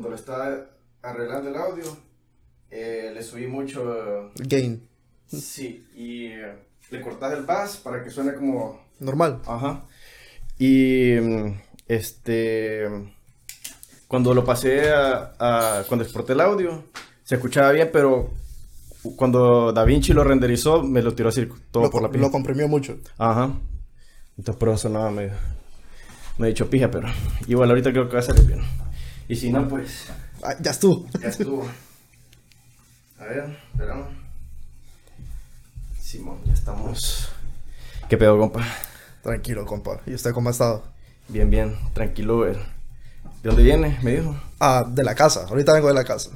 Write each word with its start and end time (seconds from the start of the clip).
cuando 0.00 0.10
le 0.10 0.16
estaba 0.16 0.64
arreglando 1.02 1.48
el 1.50 1.56
audio, 1.56 1.84
eh, 2.70 3.10
le 3.12 3.22
subí 3.22 3.46
mucho. 3.48 4.30
Gain. 4.36 4.86
Sí, 5.26 5.86
y 5.96 6.26
eh, 6.26 6.54
le 6.90 7.00
cortas 7.00 7.32
el 7.32 7.44
bass 7.44 7.78
para 7.78 8.02
que 8.04 8.10
suene 8.10 8.34
como. 8.34 8.80
Normal. 9.00 9.40
Ajá. 9.46 9.84
Y. 10.58 11.14
mm, 11.20 11.60
Este. 11.88 12.86
Cuando 14.06 14.32
lo 14.34 14.44
pasé 14.44 14.90
a, 14.90 15.34
a- 15.38 15.84
Cuando 15.88 16.04
exporté 16.04 16.32
el 16.34 16.40
audio, 16.40 16.84
se 17.24 17.34
escuchaba 17.34 17.72
bien, 17.72 17.90
pero. 17.92 18.30
Cuando 19.16 19.72
Da 19.72 19.84
Vinci 19.84 20.12
lo 20.12 20.22
renderizó, 20.24 20.82
me 20.82 21.02
lo 21.02 21.14
tiró 21.14 21.28
así 21.30 21.48
todo 21.70 21.84
lo, 21.84 21.90
por 21.90 22.02
la 22.02 22.08
lo 22.08 22.12
pija. 22.12 22.30
comprimió 22.30 22.68
mucho. 22.68 22.98
Ajá. 23.18 23.52
Entonces 24.36 24.58
por 24.58 24.68
eso 24.68 24.78
sonaba 24.78 25.10
medio. 25.10 25.32
Me 26.38 26.46
he 26.46 26.50
dicho 26.50 26.70
pija, 26.70 26.88
pero. 26.90 27.08
Igual 27.48 27.70
ahorita 27.70 27.90
creo 27.90 28.08
que 28.08 28.14
va 28.14 28.20
a 28.20 28.22
salir 28.22 28.44
bien. 28.46 28.60
Y 29.28 29.36
si 29.36 29.52
no, 29.52 29.68
pues. 29.68 30.06
Ah, 30.42 30.54
ya 30.58 30.70
estuvo. 30.70 31.06
Ya 31.20 31.28
estuvo. 31.28 31.68
A 33.18 33.24
ver, 33.24 33.58
esperamos. 33.72 34.08
Simón, 36.00 36.38
ya 36.46 36.54
estamos. 36.54 37.28
¿Qué 38.08 38.16
pedo, 38.16 38.38
compa? 38.38 38.64
Tranquilo, 39.22 39.66
compa. 39.66 40.00
¿Y 40.06 40.14
usted 40.14 40.32
cómo 40.32 40.48
ha 40.48 40.52
estado? 40.52 40.82
Bien, 41.28 41.50
bien, 41.50 41.76
tranquilo, 41.92 42.38
ver. 42.38 42.56
¿De 43.42 43.50
dónde 43.50 43.62
viene? 43.62 43.98
Me 44.02 44.12
dijo. 44.16 44.34
Ah, 44.58 44.86
de 44.88 45.04
la 45.04 45.14
casa. 45.14 45.44
Ahorita 45.46 45.74
vengo 45.74 45.88
de 45.88 45.94
la 45.94 46.04
casa. 46.04 46.30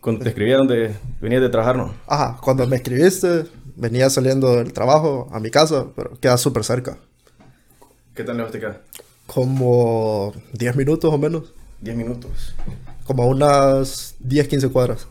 Cuando 0.00 0.22
te 0.22 0.30
escribía 0.30 0.56
dónde 0.56 0.96
venías 1.20 1.42
de 1.42 1.50
trabajar, 1.50 1.76
¿no? 1.76 1.94
Ajá, 2.06 2.38
cuando 2.40 2.66
me 2.66 2.76
escribiste, 2.76 3.44
venía 3.76 4.08
saliendo 4.08 4.56
del 4.56 4.72
trabajo 4.72 5.28
a 5.32 5.40
mi 5.40 5.50
casa, 5.50 5.86
pero 5.94 6.18
queda 6.18 6.38
súper 6.38 6.64
cerca. 6.64 6.96
¿Qué 8.14 8.24
tan 8.24 8.38
lejos 8.38 8.52
te 8.52 8.60
queda? 8.60 8.80
Como 9.26 10.32
10 10.54 10.76
minutos 10.76 11.12
o 11.12 11.18
menos. 11.18 11.52
10 11.80 11.96
minutos. 11.96 12.54
Como 13.04 13.26
unas 13.26 14.16
10, 14.20 14.48
15 14.48 14.68
cuadras. 14.70 15.08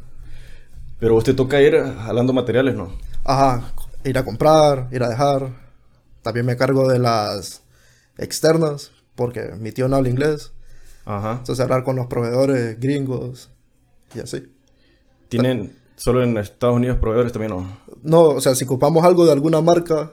Pero 1.00 1.22
te 1.22 1.34
toca 1.34 1.62
ir 1.62 1.76
jalando 1.76 2.34
materiales, 2.34 2.76
¿no? 2.76 2.92
Ajá, 3.24 3.72
ir 4.04 4.18
a 4.18 4.26
comprar, 4.26 4.88
ir 4.92 5.04
a 5.04 5.10
dejar. 5.10 5.54
También 6.22 6.46
me 6.46 6.58
cargo 6.58 6.88
de 6.88 7.00
las 7.00 7.62
externas, 8.18 8.92
porque 9.16 9.54
mi 9.60 9.72
tío 9.72 9.88
no 9.88 9.96
habla 9.96 10.10
inglés. 10.10 10.52
Ajá. 11.06 11.34
Entonces 11.40 11.60
hablar 11.60 11.84
con 11.84 11.96
los 11.96 12.08
proveedores 12.08 12.80
gringos 12.80 13.50
y 14.14 14.20
así. 14.20 14.52
¿Tienen 15.30 15.76
solo 15.96 16.24
en 16.24 16.38
Estados 16.38 16.76
Unidos 16.76 16.98
proveedores 16.98 17.32
también, 17.32 17.52
no? 17.52 17.78
No, 18.04 18.22
o 18.24 18.42
sea, 18.42 18.56
si 18.56 18.66
ocupamos 18.66 19.04
algo 19.04 19.26
de 19.26 19.32
alguna 19.32 19.62
marca, 19.62 20.12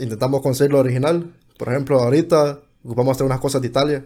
intentamos 0.00 0.40
conseguirlo 0.42 0.78
original. 0.78 1.32
Por 1.58 1.68
ejemplo, 1.68 2.00
ahorita 2.00 2.60
ocupamos 2.84 3.16
traer 3.16 3.30
unas 3.30 3.40
cosas 3.40 3.60
de 3.62 3.68
Italia. 3.68 4.04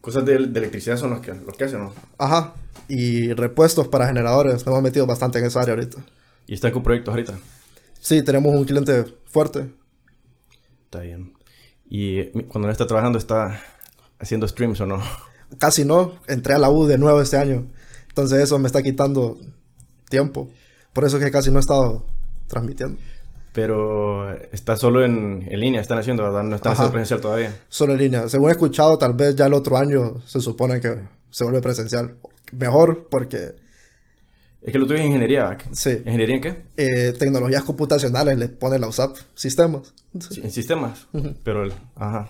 Cosas 0.00 0.24
de, 0.24 0.38
de 0.38 0.58
electricidad 0.58 0.96
son 0.96 1.10
los 1.10 1.20
que, 1.20 1.34
los 1.34 1.56
que 1.56 1.64
hacen, 1.64 1.80
¿no? 1.80 1.92
Ajá. 2.18 2.54
Y 2.88 3.32
repuestos 3.32 3.88
para 3.88 4.06
generadores. 4.06 4.54
Nos 4.54 4.66
hemos 4.66 4.82
metido 4.82 5.06
bastante 5.06 5.38
en 5.38 5.46
esa 5.46 5.60
área 5.60 5.74
ahorita. 5.74 5.98
Y 6.46 6.54
están 6.54 6.72
con 6.72 6.82
proyectos 6.82 7.12
ahorita. 7.12 7.38
Sí, 8.00 8.22
tenemos 8.22 8.54
un 8.54 8.64
cliente 8.64 9.04
fuerte. 9.26 9.70
Está 10.84 11.00
bien. 11.00 11.34
Y 11.90 12.24
cuando 12.44 12.68
no 12.68 12.70
está 12.70 12.86
trabajando, 12.86 13.18
está 13.18 13.60
haciendo 14.18 14.46
streams 14.46 14.80
o 14.80 14.86
no. 14.86 15.02
Casi 15.58 15.84
no. 15.84 16.14
Entré 16.26 16.54
a 16.54 16.58
la 16.58 16.70
U 16.70 16.86
de 16.86 16.98
nuevo 16.98 17.20
este 17.20 17.36
año. 17.36 17.66
Entonces 18.08 18.40
eso 18.42 18.58
me 18.58 18.66
está 18.66 18.82
quitando 18.82 19.38
tiempo. 20.08 20.48
Por 20.92 21.04
eso 21.04 21.18
es 21.18 21.24
que 21.24 21.30
casi 21.30 21.50
no 21.50 21.58
he 21.58 21.60
estado 21.60 22.06
transmitiendo. 22.46 22.98
Pero 23.60 24.32
está 24.52 24.76
solo 24.76 25.04
en, 25.04 25.44
en 25.50 25.58
línea, 25.58 25.80
están 25.80 25.98
haciendo, 25.98 26.22
¿verdad? 26.22 26.44
No 26.44 26.54
están 26.54 26.74
Ajá. 26.74 26.82
haciendo 26.82 26.92
presencial 26.92 27.20
todavía. 27.20 27.56
Solo 27.68 27.94
en 27.94 27.98
línea. 27.98 28.28
Según 28.28 28.50
he 28.50 28.52
escuchado, 28.52 28.96
tal 28.98 29.14
vez 29.14 29.34
ya 29.34 29.46
el 29.46 29.52
otro 29.52 29.76
año 29.76 30.20
se 30.26 30.40
supone 30.40 30.80
que 30.80 30.94
se 31.30 31.42
vuelve 31.42 31.60
presencial. 31.60 32.14
Mejor 32.52 33.08
porque 33.10 33.56
Es 34.62 34.72
que 34.72 34.78
lo 34.78 34.86
tuyo 34.86 35.00
es 35.00 35.06
ingeniería. 35.06 35.58
Sí. 35.72 35.90
¿Ingeniería 35.90 36.36
en 36.36 36.40
qué? 36.40 36.62
eh, 36.76 37.12
tecnologías 37.18 37.64
computacionales 37.64 38.38
le 38.38 38.48
pone 38.48 38.78
la 38.78 38.86
USAP 38.86 39.16
sistemas. 39.34 39.92
Sí, 40.30 40.40
En 40.44 40.52
sistemas. 40.52 41.08
Pero, 41.42 41.64
el, 41.64 41.72
ajá. 41.96 42.28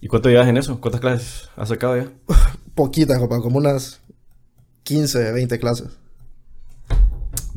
¿Y 0.00 0.08
cuánto 0.08 0.28
llevas 0.28 0.48
en 0.48 0.56
eso? 0.56 0.80
¿Cuántas 0.80 1.00
clases 1.00 1.48
has 1.54 1.68
sacado 1.68 1.96
ya? 1.98 2.08
Poquitas, 2.74 3.18
como 3.20 3.58
unas 3.58 4.00
15, 4.82 5.30
20 5.30 5.56
clases. 5.60 5.86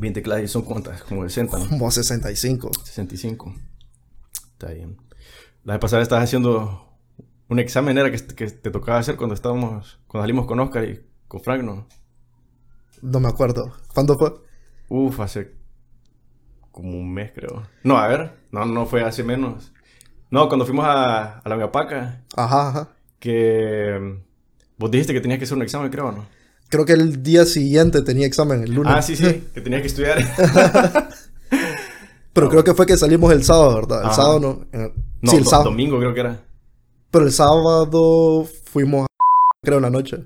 20 0.00 0.22
clases, 0.22 0.44
¿y 0.44 0.48
son 0.52 0.62
cuántas? 0.62 1.02
Como 1.02 1.22
60, 1.22 1.58
¿no? 1.58 1.68
Como 1.68 1.90
65. 1.90 2.70
65. 2.84 3.54
Está 4.52 4.68
bien. 4.72 4.96
La 5.64 5.74
vez 5.74 5.80
pasada 5.80 6.02
estabas 6.02 6.24
haciendo 6.24 6.88
un 7.48 7.58
examen, 7.58 7.98
era 7.98 8.10
que, 8.10 8.18
que 8.34 8.46
te 8.50 8.70
tocaba 8.70 8.98
hacer 8.98 9.16
cuando 9.16 9.34
estábamos, 9.34 10.00
cuando 10.06 10.22
salimos 10.24 10.46
con 10.46 10.58
Oscar 10.60 10.84
y 10.84 11.04
con 11.28 11.40
Frank, 11.42 11.62
¿no? 11.62 11.86
No 13.02 13.20
me 13.20 13.28
acuerdo. 13.28 13.72
¿Cuándo 13.94 14.16
fue? 14.18 14.32
Uf, 14.88 15.20
hace 15.20 15.54
como 16.72 16.90
un 16.98 17.12
mes, 17.12 17.32
creo. 17.34 17.62
No, 17.82 17.98
a 17.98 18.06
ver, 18.08 18.32
no, 18.52 18.64
no 18.64 18.86
fue 18.86 19.02
hace 19.02 19.22
menos. 19.22 19.72
No, 20.30 20.48
cuando 20.48 20.64
fuimos 20.64 20.84
a, 20.86 21.38
a 21.40 21.48
la 21.48 21.56
Megapaca, 21.56 22.22
Ajá, 22.36 22.68
ajá. 22.68 22.88
que 23.18 23.98
mm, 24.00 24.22
vos 24.78 24.90
dijiste 24.90 25.12
que 25.12 25.20
tenías 25.20 25.38
que 25.38 25.44
hacer 25.44 25.56
un 25.56 25.62
examen, 25.62 25.90
creo, 25.90 26.12
¿no? 26.12 26.26
Creo 26.70 26.84
que 26.86 26.92
el 26.94 27.22
día 27.22 27.44
siguiente 27.44 28.00
tenía 28.02 28.26
examen, 28.26 28.62
el 28.62 28.72
lunes. 28.74 28.92
Ah, 28.96 29.02
sí, 29.02 29.16
sí, 29.16 29.44
que 29.54 29.60
tenías 29.60 29.82
que 29.82 29.88
estudiar. 29.88 30.18
Pero 32.32 32.48
creo 32.48 32.64
que 32.64 32.74
fue 32.74 32.86
que 32.86 32.96
salimos 32.96 33.32
el 33.32 33.42
sábado, 33.44 33.74
¿verdad? 33.74 34.00
El 34.00 34.06
Ajá. 34.06 34.14
sábado 34.14 34.40
no. 34.40 34.66
eh, 34.72 34.92
No, 35.20 35.30
sí, 35.30 35.36
el 35.36 35.44
do- 35.44 35.50
sábado. 35.50 35.70
domingo 35.70 35.98
creo 35.98 36.14
que 36.14 36.20
era. 36.20 36.40
Pero 37.10 37.24
el 37.24 37.32
sábado 37.32 38.46
fuimos 38.72 39.02
a... 39.04 39.06
Creo 39.62 39.78
en 39.78 39.82
la 39.82 39.90
noche. 39.90 40.24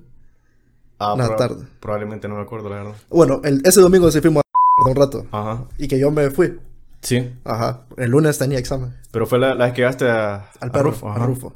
Ah, 0.98 1.14
La 1.16 1.26
proba- 1.28 1.36
tarde. 1.36 1.64
Probablemente 1.80 2.28
no 2.28 2.36
me 2.36 2.42
acuerdo, 2.42 2.68
la 2.68 2.76
verdad. 2.76 2.94
Bueno, 3.08 3.40
el- 3.42 3.62
ese 3.64 3.80
domingo 3.80 4.10
sí 4.10 4.20
fuimos 4.20 4.42
a... 4.42 4.84
un 4.90 4.94
rato. 4.96 5.26
Ajá. 5.32 5.64
Y 5.78 5.88
que 5.88 5.98
yo 5.98 6.10
me 6.10 6.30
fui. 6.30 6.58
Sí, 7.00 7.32
Ajá. 7.44 7.86
El 7.96 8.10
lunes 8.10 8.38
tenía 8.38 8.58
examen. 8.58 8.94
pero 9.10 9.26
fue 9.26 9.38
la, 9.38 9.54
la 9.54 9.64
vez 9.66 9.74
que 9.74 9.80
llegaste 9.82 10.08
a, 10.08 10.50
Al 10.60 10.68
a 10.68 10.72
perro, 10.72 10.90
Rufo. 10.90 11.08
a 11.08 11.16
ajá. 11.16 11.26
Rufo, 11.26 11.54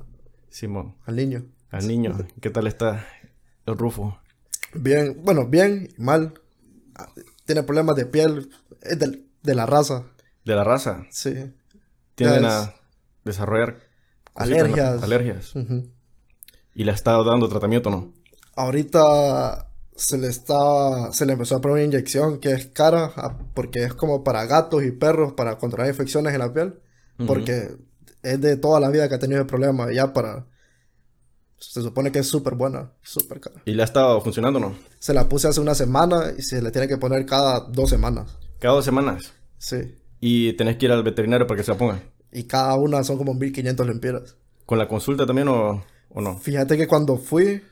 Simón, 0.50 0.94
al 1.06 1.16
niño. 1.16 1.42
al 1.70 1.86
niño. 1.88 2.16
¿Qué 2.40 2.50
tal 2.50 2.66
está 2.66 3.06
el 3.66 3.76
Rufo? 3.78 4.18
Bien, 4.80 5.20
bueno, 5.24 5.46
bien 5.46 5.88
y 5.96 6.02
mal. 6.02 6.34
Tiene 7.44 7.62
problemas 7.62 7.96
de 7.96 8.06
piel. 8.06 8.50
Es 8.82 8.98
del- 8.98 9.26
de 9.42 9.54
la 9.54 9.66
raza. 9.66 10.04
De 10.44 10.54
la 10.54 10.64
raza. 10.64 11.06
Sí. 11.10 11.34
Tienden 12.14 12.44
a 12.44 12.62
es- 12.62 12.70
desarrollar. 13.24 13.78
Alergias. 14.34 15.02
Alergias. 15.02 15.52
Y 16.74 16.84
le 16.84 16.90
ha 16.90 16.94
estado 16.94 17.24
dando 17.24 17.48
tratamiento, 17.48 17.90
¿no? 17.90 18.12
Ahorita 18.54 19.68
se 19.96 20.18
le 20.18 20.28
está, 20.28 21.12
se 21.12 21.26
le 21.26 21.32
empezó 21.32 21.56
a 21.56 21.60
poner 21.60 21.76
una 21.76 21.84
inyección 21.84 22.38
que 22.38 22.52
es 22.52 22.66
cara 22.66 23.12
porque 23.54 23.84
es 23.84 23.94
como 23.94 24.22
para 24.22 24.44
gatos 24.46 24.84
y 24.84 24.92
perros 24.92 25.32
para 25.32 25.58
controlar 25.58 25.88
infecciones 25.88 26.32
en 26.34 26.38
la 26.40 26.52
piel. 26.52 26.74
Porque 27.26 27.76
es 28.22 28.40
de 28.40 28.56
toda 28.56 28.78
la 28.78 28.90
vida 28.90 29.08
que 29.08 29.16
ha 29.16 29.18
tenido 29.18 29.40
el 29.40 29.46
problema. 29.46 29.92
Ya 29.92 30.12
para, 30.12 30.46
se 31.58 31.82
supone 31.82 32.12
que 32.12 32.20
es 32.20 32.28
súper 32.28 32.54
buena, 32.54 32.92
súper 33.02 33.40
cara. 33.40 33.62
Y 33.64 33.72
le 33.72 33.82
ha 33.82 33.84
estado 33.84 34.20
funcionando, 34.20 34.60
¿no? 34.60 34.74
Se 34.98 35.12
la 35.12 35.28
puse 35.28 35.48
hace 35.48 35.60
una 35.60 35.74
semana 35.74 36.32
y 36.36 36.42
se 36.42 36.62
le 36.62 36.70
tiene 36.70 36.88
que 36.88 36.96
poner 36.96 37.26
cada 37.26 37.60
dos 37.60 37.90
semanas. 37.90 38.38
Cada 38.58 38.74
dos 38.74 38.84
semanas. 38.84 39.32
Sí. 39.58 39.96
Y 40.20 40.52
tenés 40.54 40.76
que 40.76 40.86
ir 40.86 40.92
al 40.92 41.02
veterinario 41.02 41.46
para 41.46 41.58
que 41.58 41.64
se 41.64 41.72
la 41.72 41.78
ponga. 41.78 42.02
Y 42.32 42.44
cada 42.44 42.74
una 42.76 43.02
son 43.04 43.18
como 43.18 43.34
1500 43.34 43.86
lempiras. 43.86 44.36
¿Con 44.66 44.78
la 44.78 44.88
consulta 44.88 45.26
también 45.26 45.48
o, 45.48 45.84
o 46.10 46.20
no? 46.20 46.38
Fíjate 46.38 46.76
que 46.76 46.86
cuando 46.86 47.16
fui, 47.16 47.62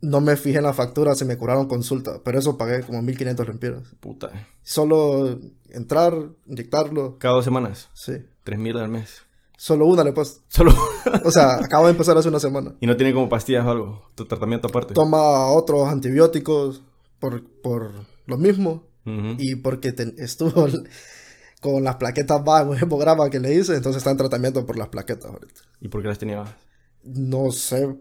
no 0.00 0.20
me 0.20 0.36
fijé 0.36 0.58
en 0.58 0.64
la 0.64 0.72
factura 0.72 1.14
si 1.14 1.24
me 1.24 1.36
curaron 1.36 1.68
consulta. 1.68 2.20
Pero 2.24 2.38
eso 2.38 2.58
pagué 2.58 2.82
como 2.82 3.02
1500 3.02 3.46
lempiras. 3.46 3.82
Puta. 4.00 4.30
Solo 4.62 5.38
entrar, 5.70 6.14
inyectarlo. 6.46 7.18
Cada 7.18 7.34
dos 7.34 7.44
semanas. 7.44 7.88
Sí. 7.94 8.14
Tres 8.44 8.58
mil 8.58 8.76
al 8.76 8.88
mes. 8.88 9.22
Solo 9.62 9.84
una 9.84 10.02
le 10.02 10.10
he 10.10 10.12
puesto. 10.14 10.40
Solo. 10.48 10.72
O 11.24 11.30
sea, 11.30 11.56
acabo 11.56 11.84
de 11.86 11.90
empezar 11.92 12.16
hace 12.16 12.28
una 12.28 12.40
semana. 12.40 12.74
y 12.80 12.86
no 12.86 12.96
tiene 12.96 13.12
como 13.12 13.28
pastillas 13.28 13.66
o 13.66 13.70
algo. 13.70 14.02
Tu 14.14 14.24
tratamiento 14.26 14.68
aparte. 14.68 14.94
Toma 14.94 15.48
otros 15.48 15.86
antibióticos 15.88 16.82
por, 17.18 17.42
por 17.62 17.92
lo 18.26 18.38
mismo. 18.38 18.84
Y 19.04 19.56
porque 19.56 19.92
te- 19.92 20.14
estuvo 20.22 20.66
con 21.60 21.84
las 21.84 21.96
plaquetas 21.96 22.42
bajas, 22.44 22.68
un 22.68 22.78
hemograma 22.78 23.28
que 23.28 23.40
le 23.40 23.54
hice, 23.54 23.74
entonces 23.74 23.98
está 24.00 24.10
en 24.12 24.16
tratamiento 24.18 24.64
por 24.64 24.78
las 24.78 24.88
plaquetas 24.88 25.30
ahorita. 25.30 25.60
¿Y 25.80 25.88
por 25.88 26.00
qué 26.00 26.08
las 26.08 26.18
tenía 26.18 26.38
bajas? 26.38 26.54
No 27.02 27.50
sé. 27.50 27.96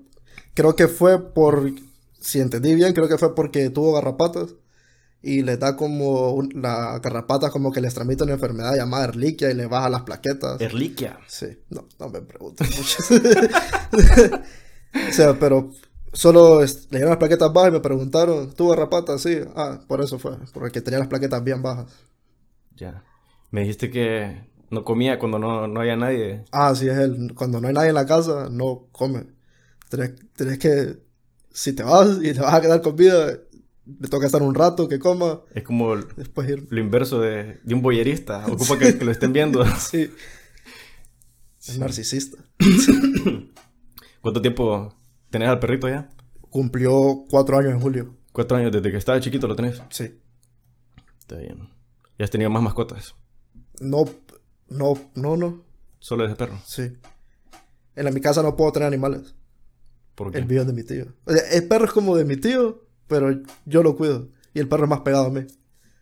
Creo 0.54 0.76
que 0.76 0.88
fue 0.88 1.34
por. 1.34 1.72
Si 2.20 2.40
entendí 2.40 2.74
bien, 2.76 2.94
creo 2.94 3.08
que 3.10 3.18
fue 3.18 3.34
porque 3.36 3.70
tuvo 3.70 3.94
garrapatas. 3.94 4.56
Y 5.22 5.42
le 5.44 5.58
da 5.58 5.76
como. 5.76 6.32
un- 6.32 6.50
la 6.62 7.00
garrapata 7.00 7.50
como 7.50 7.72
que 7.72 7.82
les 7.82 7.94
transmite 7.94 8.24
una 8.24 8.34
enfermedad 8.34 8.76
llamada 8.76 9.06
erliquia 9.06 9.52
y 9.52 9.54
le 9.54 9.66
baja 9.66 9.90
las 9.90 10.04
plaquetas. 10.04 10.62
Erliquia. 10.62 11.20
Sí, 11.28 11.48
no, 11.70 11.88
no 12.00 12.10
me 12.10 12.22
pregunten 12.22 12.68
mucho. 12.76 13.04
o 15.10 15.14
sea, 15.14 15.38
pero 15.40 15.72
solo 16.14 16.62
le 16.62 16.68
dieron 16.90 17.10
las 17.10 17.18
plaquetas 17.18 17.52
bajas 17.54 17.70
y 17.70 17.74
me 17.74 17.80
preguntaron, 17.82 18.54
¿tuvo 18.54 18.70
garrapatas? 18.70 19.22
Sí, 19.22 19.40
ah, 19.56 19.80
por 19.88 20.02
eso 20.02 20.18
fue, 20.20 20.38
porque 20.54 20.82
tenía 20.82 21.00
las 21.00 21.08
plaquetas 21.08 21.44
bien 21.44 21.62
bajas. 21.62 21.92
Ya. 22.76 23.04
Me 23.52 23.62
dijiste 23.62 23.90
que 23.90 24.48
no 24.70 24.84
comía 24.84 25.20
cuando 25.20 25.40
no, 25.40 25.68
no 25.68 25.82
había 25.82 25.96
nadie. 25.96 26.46
Ah, 26.52 26.74
sí, 26.76 26.88
es 26.88 26.98
él. 26.98 27.34
Cuando 27.36 27.60
no 27.60 27.68
hay 27.68 27.74
nadie 27.74 27.90
en 27.90 27.96
la 27.96 28.06
casa, 28.06 28.48
no 28.52 28.88
come. 28.92 29.26
Tenés, 29.90 30.14
tenés 30.36 30.60
que, 30.60 31.00
si 31.52 31.74
te 31.74 31.84
vas 31.84 32.20
y 32.22 32.34
te 32.34 32.40
vas 32.40 32.54
a 32.54 32.62
quedar 32.62 32.82
con 32.82 32.96
vida, 32.96 33.40
le 34.00 34.08
toca 34.08 34.26
estar 34.26 34.42
un 34.42 34.54
rato, 34.56 34.88
que 34.88 35.00
coma, 35.00 35.42
Es 35.54 35.64
como 35.64 35.94
l- 35.94 36.06
después 36.18 36.50
ir. 36.50 36.68
lo 36.70 36.80
inverso 36.80 37.20
de, 37.22 37.60
de 37.64 37.74
un 37.74 37.82
boyerista. 37.82 38.46
Ocupa 38.48 38.78
que, 38.78 38.98
que 38.98 39.06
lo 39.06 39.12
estén 39.12 39.34
viendo. 39.34 39.64
Sí. 39.80 40.12
Es 41.68 41.78
narcisista. 41.78 42.38
¿Cuánto 44.22 44.42
tiempo 44.42 44.94
tenés 45.30 45.50
al 45.50 45.60
perrito 45.60 45.88
ya? 45.88 46.10
Cumplió 46.50 47.26
cuatro 47.30 47.58
años 47.58 47.74
en 47.74 47.80
julio. 47.80 48.16
Cuatro 48.32 48.58
años, 48.58 48.72
desde 48.72 48.92
que 48.92 48.98
estaba 48.98 49.20
chiquito 49.20 49.48
lo 49.48 49.56
tenés. 49.56 49.82
Sí. 49.90 50.20
Está 51.20 51.38
bien. 51.38 51.70
Ya 52.18 52.26
has 52.26 52.32
tenido 52.32 52.50
más 52.50 52.64
mascotas. 52.64 53.16
No, 53.80 54.06
no, 54.70 54.94
no, 55.16 55.38
no. 55.38 55.64
Solo 56.00 56.26
ese 56.26 56.36
perro. 56.36 56.60
Sí. 56.66 56.92
En 57.96 58.06
la, 58.06 58.12
mi 58.12 58.22
casa 58.22 58.42
no 58.42 58.56
puedo 58.56 58.72
tener 58.72 58.88
animales. 58.88 59.36
¿Por 60.16 60.32
qué? 60.32 60.40
El 60.40 60.48
mío 60.48 60.62
es 60.62 60.68
de 60.68 60.74
mi 60.74 60.84
tío. 60.84 61.06
O 61.26 61.32
sea, 61.32 61.44
el 61.52 61.68
perro 61.68 61.86
es 61.86 61.92
como 61.92 62.16
de 62.16 62.26
mi 62.26 62.36
tío, 62.38 62.84
pero 63.10 63.28
yo 63.66 63.84
lo 63.84 63.98
cuido. 63.98 64.30
Y 64.54 64.60
el 64.60 64.70
perro 64.70 64.86
es 64.86 64.90
más 64.90 65.02
pegado 65.02 65.26
a 65.26 65.30
mí. 65.32 65.42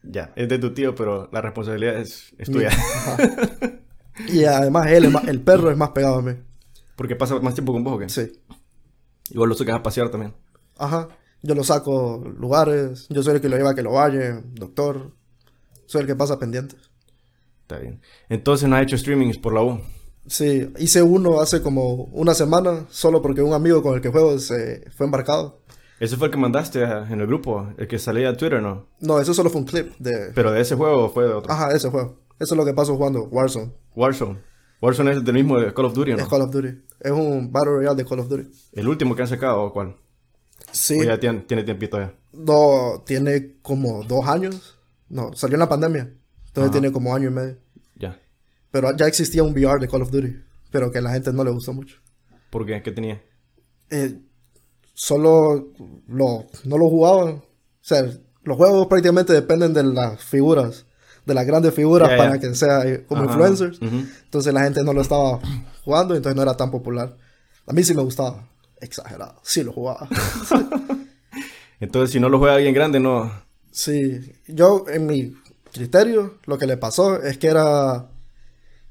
Ya, 0.04 0.31
es 0.36 0.48
de 0.48 0.59
tu 0.59 0.74
tío, 0.74 0.94
pero 0.94 1.27
la 1.33 1.42
responsabilidad 1.42 1.98
es, 1.98 2.33
es 2.38 2.50
tuya. 2.51 2.69
Y 4.30 4.45
además 4.45 4.88
él 4.92 5.06
es 5.06 5.12
más- 5.12 5.27
el 5.27 5.42
perro 5.42 5.69
es 5.69 5.77
más 5.77 5.89
pegado 5.92 6.15
a 6.15 6.21
mí. 6.24 6.31
Porque 6.95 7.15
pasa 7.15 7.39
más 7.39 7.54
tiempo 7.54 7.71
con 7.74 7.83
vos, 7.83 7.95
¿o 7.95 8.00
qué? 8.00 8.09
Sí. 8.09 8.31
Igual 9.30 9.50
lo 9.50 9.56
sacas 9.56 9.75
a 9.75 9.83
pasear 9.83 10.09
también. 10.09 10.33
Ajá. 10.77 11.07
Yo 11.44 11.54
lo 11.54 11.63
saco 11.63 12.24
lugares. 12.39 13.06
Yo 13.09 13.21
soy 13.21 13.36
el 13.36 13.42
que 13.42 13.50
lo 13.50 13.57
lleva 13.57 13.71
a 13.71 13.75
que 13.75 13.83
lo 13.83 13.92
vaya. 13.94 14.42
Doctor. 14.54 15.12
Soy 15.86 16.01
el 16.01 16.07
que 16.07 16.15
pasa 16.15 16.39
pendiente. 16.39 16.75
Está 17.62 17.77
bien. 17.77 18.01
Entonces 18.30 18.68
no 18.68 18.75
has 18.75 18.83
hecho 18.83 18.98
streamings 18.98 19.38
por 19.38 19.54
la 19.54 19.62
U. 19.62 19.81
Sí, 20.25 20.74
hice 20.80 21.04
uno 21.04 21.39
hace 21.39 21.62
como 21.62 21.94
una 22.06 22.33
semana, 22.33 22.86
solo 22.89 23.21
porque 23.21 23.42
un 23.44 23.54
amigo 23.54 23.83
con 23.83 23.94
el 23.95 24.01
que 24.01 24.09
juego 24.09 24.39
se 24.39 24.89
fue 24.98 25.06
embarcado. 25.06 25.62
Ese 25.99 26.15
fue 26.15 26.27
el 26.27 26.31
que 26.31 26.38
mandaste 26.38 26.83
en 26.83 27.19
el 27.21 27.27
grupo, 27.27 27.73
el 27.77 27.88
que 27.88 27.97
salía 27.97 28.29
a 28.29 28.38
Twitter, 28.38 28.61
¿no? 28.61 28.88
No, 28.99 29.19
eso 29.19 29.33
solo 29.33 29.49
fue 29.49 29.61
un 29.61 29.67
clip 29.67 29.94
de... 29.97 30.31
Pero 30.35 30.51
de 30.51 30.61
ese 30.61 30.75
juego 30.75 31.05
o 31.05 31.09
fue 31.09 31.25
de 31.25 31.33
otro. 31.33 31.51
Ajá, 31.51 31.71
ese 31.71 31.89
juego. 31.89 32.19
Eso 32.39 32.53
es 32.53 32.57
lo 32.57 32.65
que 32.65 32.73
pasó 32.73 32.95
jugando 32.95 33.23
Warzone. 33.25 33.71
Warzone. 33.95 34.39
Warzone 34.79 35.11
es 35.11 35.23
del 35.25 35.33
mismo 35.33 35.59
de 35.59 35.73
Call 35.73 35.85
of 35.85 35.94
Duty, 35.95 36.11
¿o 36.11 36.15
Es 36.15 36.21
¿no? 36.21 36.29
Call 36.29 36.41
of 36.41 36.51
Duty. 36.51 36.67
Es 36.99 37.11
un 37.11 37.51
Battle 37.51 37.71
Royale 37.73 37.95
de 37.95 38.05
Call 38.05 38.19
of 38.19 38.29
Duty. 38.29 38.47
El 38.73 38.88
último 38.88 39.15
que 39.15 39.23
han 39.23 39.27
sacado, 39.27 39.63
¿o 39.63 39.73
cuál? 39.73 39.95
Sí. 40.71 40.99
O 40.99 41.03
ya 41.03 41.19
tiene, 41.19 41.39
tiene 41.41 41.63
tiempito 41.63 41.97
ya. 41.97 42.13
No, 42.33 43.03
tiene 43.05 43.55
como 43.63 44.03
dos 44.03 44.27
años. 44.27 44.77
No, 45.09 45.33
salió 45.33 45.55
en 45.55 45.61
la 45.61 45.69
pandemia. 45.69 46.01
Entonces 46.47 46.69
Ajá. 46.69 46.71
tiene 46.71 46.91
como 46.91 47.15
año 47.15 47.29
y 47.29 47.33
medio. 47.33 47.57
Ya. 47.95 48.19
Pero 48.69 48.95
ya 48.95 49.07
existía 49.07 49.41
un 49.41 49.53
VR 49.53 49.79
de 49.79 49.88
Call 49.88 50.03
of 50.03 50.11
Duty. 50.11 50.35
Pero 50.69 50.91
que 50.91 50.99
a 50.99 51.01
la 51.01 51.11
gente 51.11 51.33
no 51.33 51.44
le 51.44 51.49
gustó 51.51 51.73
mucho. 51.73 51.97
¿Por 52.51 52.65
qué? 52.65 52.81
¿Qué 52.83 52.91
tenía? 52.91 53.21
Eh, 53.89 54.19
solo 54.97 55.67
lo, 56.07 56.47
no 56.63 56.77
lo 56.77 56.89
jugaban. 56.89 57.35
O 57.35 57.44
sea, 57.81 58.03
los 58.44 58.57
juegos 58.57 58.88
prácticamente 58.88 59.31
dependen 59.31 59.73
de 59.73 59.83
las 59.83 60.23
figuras. 60.23 60.85
De 61.23 61.33
las 61.33 61.45
grandes 61.45 61.73
figuras 61.73 62.09
para 62.17 62.39
que 62.39 62.55
sea 62.55 62.83
como 63.05 63.23
Ajá. 63.23 63.31
influencers. 63.31 63.79
Entonces 63.81 64.53
la 64.53 64.63
gente 64.63 64.83
no 64.83 64.94
lo 64.94 65.01
estaba 65.01 65.39
jugando. 65.83 66.15
Entonces 66.15 66.35
no 66.35 66.41
era 66.41 66.57
tan 66.57 66.71
popular. 66.71 67.15
A 67.67 67.73
mí 67.73 67.83
sí 67.83 67.94
me 67.94 68.01
gustaba. 68.01 68.47
Exagerado. 68.81 69.35
Sí 69.44 69.63
lo 69.63 69.71
jugaba. 69.71 70.07
Entonces, 71.79 72.11
si 72.11 72.19
no 72.19 72.27
lo 72.29 72.39
juega 72.39 72.55
alguien 72.55 72.73
grande, 72.73 72.99
no... 72.99 73.31
Sí, 73.71 74.33
yo 74.47 74.85
en 74.88 75.05
mi 75.05 75.35
criterio 75.71 76.39
lo 76.45 76.57
que 76.57 76.65
le 76.65 76.77
pasó 76.77 77.21
es 77.21 77.38
que 77.38 77.47
era 77.47 78.07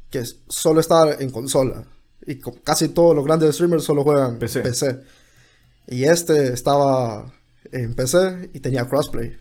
que 0.08 0.22
solo 0.46 0.78
estaba 0.78 1.14
en 1.14 1.30
consola 1.30 1.84
y 2.24 2.38
casi 2.62 2.88
todos 2.90 3.16
los 3.16 3.24
grandes 3.24 3.54
streamers 3.54 3.82
solo 3.82 4.04
juegan 4.04 4.38
PC. 4.38 4.60
PC. 4.60 5.00
Y 5.88 6.04
este 6.04 6.52
estaba 6.52 7.32
en 7.72 7.94
PC 7.94 8.50
y 8.54 8.60
tenía 8.60 8.86
crossplay 8.86 9.36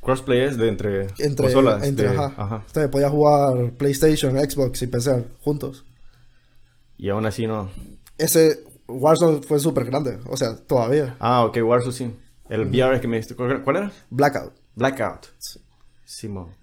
Crossplay 0.00 0.40
es 0.42 0.56
de 0.56 0.68
entre, 0.68 1.02
entre, 1.18 1.44
consolas. 1.46 1.82
entre 1.82 2.08
de- 2.10 2.16
ajá. 2.16 2.34
ajá. 2.36 2.64
Entonces 2.66 2.90
podía 2.90 3.10
jugar 3.10 3.72
PlayStation, 3.72 4.36
Xbox 4.38 4.82
y 4.82 4.86
PC 4.86 5.24
juntos. 5.40 5.84
Y 6.96 7.08
aún 7.10 7.26
así 7.26 7.46
no... 7.46 7.70
Ese 8.16 8.64
Warzone 8.86 9.42
fue 9.42 9.58
súper 9.60 9.84
grande, 9.84 10.18
o 10.26 10.36
sea, 10.36 10.56
todavía. 10.56 11.16
Ah, 11.20 11.44
ok, 11.44 11.58
Warzone 11.62 11.92
sí. 11.92 12.16
El 12.48 12.62
VR 12.66 12.94
es 12.94 13.00
que 13.00 13.08
me 13.08 13.16
diste... 13.18 13.34
¿Cuál 13.34 13.76
era? 13.76 13.92
Blackout. 14.10 14.54
Blackout. 14.74 15.26
Simón. 16.04 16.56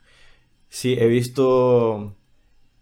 Sí, 0.69 0.95
he 0.97 1.07
visto. 1.07 2.15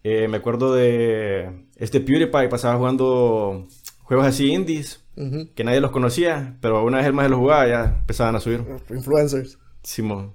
eh, 0.04 0.28
me 0.28 0.38
acuerdo 0.38 0.74
de. 0.74 1.66
Este 1.76 2.00
PewDiePie 2.00 2.48
pasaba 2.50 2.78
jugando 2.78 3.68
juegos 4.04 4.26
así 4.26 4.52
indies. 4.52 5.03
Que 5.16 5.64
nadie 5.64 5.80
los 5.80 5.92
conocía. 5.92 6.58
Pero 6.62 6.84
una 6.84 6.98
vez 6.98 7.06
el 7.08 7.14
más 7.14 7.30
los 7.30 7.40
jugaba, 7.40 7.68
ya 7.68 7.98
empezaban 8.00 8.36
a 8.36 8.40
subir. 8.40 8.64
Influencers. 8.90 9.58
Simón. 9.84 10.34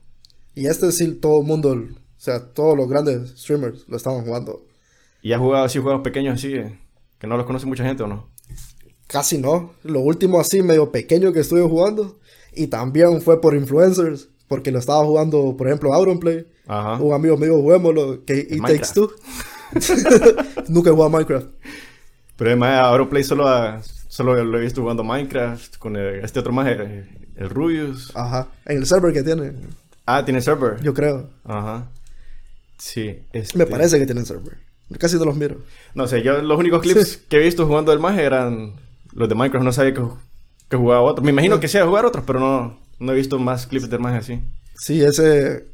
Y 0.54 0.66
este 0.66 0.90
sí, 0.92 1.12
todo 1.14 1.40
el 1.40 1.46
mundo, 1.46 1.70
o 1.72 1.86
sea, 2.16 2.52
todos 2.52 2.76
los 2.76 2.88
grandes 2.88 3.30
streamers 3.40 3.84
lo 3.88 3.96
estaban 3.96 4.24
jugando. 4.24 4.62
¿Y 5.22 5.32
has 5.32 5.40
jugado 5.40 5.64
así 5.64 5.78
juegos 5.78 6.02
pequeños 6.02 6.34
así? 6.34 6.52
eh, 6.54 6.78
Que 7.18 7.26
no 7.26 7.36
los 7.36 7.46
conoce 7.46 7.66
mucha 7.66 7.84
gente 7.84 8.02
o 8.02 8.06
no? 8.06 8.28
Casi 9.06 9.38
no. 9.38 9.72
Lo 9.84 10.00
último 10.00 10.38
así 10.38 10.62
medio 10.62 10.92
pequeño 10.92 11.32
que 11.32 11.40
estuve 11.40 11.62
jugando. 11.62 12.18
Y 12.54 12.66
también 12.68 13.20
fue 13.22 13.40
por 13.40 13.54
influencers. 13.54 14.28
Porque 14.48 14.70
lo 14.72 14.78
estaba 14.78 15.04
jugando, 15.04 15.56
por 15.56 15.66
ejemplo, 15.66 15.92
Auronplay. 15.92 16.46
Ajá. 16.66 17.02
Un 17.02 17.12
amigo 17.12 17.36
mío, 17.36 17.54
juguémoslo, 17.60 18.24
que 18.24 18.38
It 18.50 18.62
Takes. 18.62 18.92
Two. 18.94 19.10
Nunca 20.68 20.90
he 20.90 20.92
jugado 20.92 21.04
a 21.04 21.10
Minecraft. 21.10 21.46
Pero 22.36 22.50
además, 22.50 22.80
Auronplay 22.84 23.24
solo, 23.24 23.46
a- 23.48 23.80
solo 24.18 24.42
lo 24.44 24.58
he 24.58 24.62
visto 24.62 24.80
jugando 24.82 25.04
Minecraft 25.04 25.76
con 25.78 25.94
el- 25.94 26.24
este 26.24 26.40
otro 26.40 26.52
más, 26.52 26.66
el, 26.66 27.08
el 27.36 27.48
Rubius. 27.50 28.10
Ajá. 28.16 28.48
En 28.66 28.78
el 28.78 28.86
server 28.86 29.12
que 29.12 29.22
tiene, 29.22 29.52
Ah, 30.06 30.24
tiene 30.24 30.40
server. 30.40 30.80
yo 30.82 30.92
creo. 30.92 31.30
Ajá. 31.44 31.86
Sí. 32.78 33.20
Este... 33.32 33.56
Me 33.56 33.66
parece 33.66 33.98
que 33.98 34.06
tienen 34.06 34.26
server. 34.26 34.58
Casi 34.98 35.16
no 35.18 35.24
los 35.26 35.36
miro. 35.36 35.58
No 35.94 36.06
sé, 36.08 36.22
yo 36.22 36.42
los 36.42 36.58
únicos 36.58 36.82
clips 36.82 37.18
que 37.28 37.36
he 37.36 37.44
visto 37.44 37.64
jugando 37.66 37.92
el 37.92 38.00
Mage 38.00 38.24
eran 38.24 38.72
los 39.12 39.28
de 39.28 39.34
Minecraft. 39.36 39.64
No 39.64 39.72
sabía 39.72 39.94
que, 39.94 40.02
que 40.68 40.76
jugaba 40.76 41.02
otros. 41.02 41.24
Me 41.24 41.30
imagino 41.30 41.60
que 41.60 41.68
sea 41.68 41.86
jugar 41.86 42.04
otros, 42.06 42.24
pero 42.26 42.40
no, 42.40 42.80
no 42.98 43.12
he 43.12 43.14
visto 43.14 43.38
más 43.38 43.66
clips 43.68 43.88
del 43.88 44.00
Mage 44.00 44.16
así. 44.18 44.40
Sí, 44.74 45.00
ese 45.02 45.66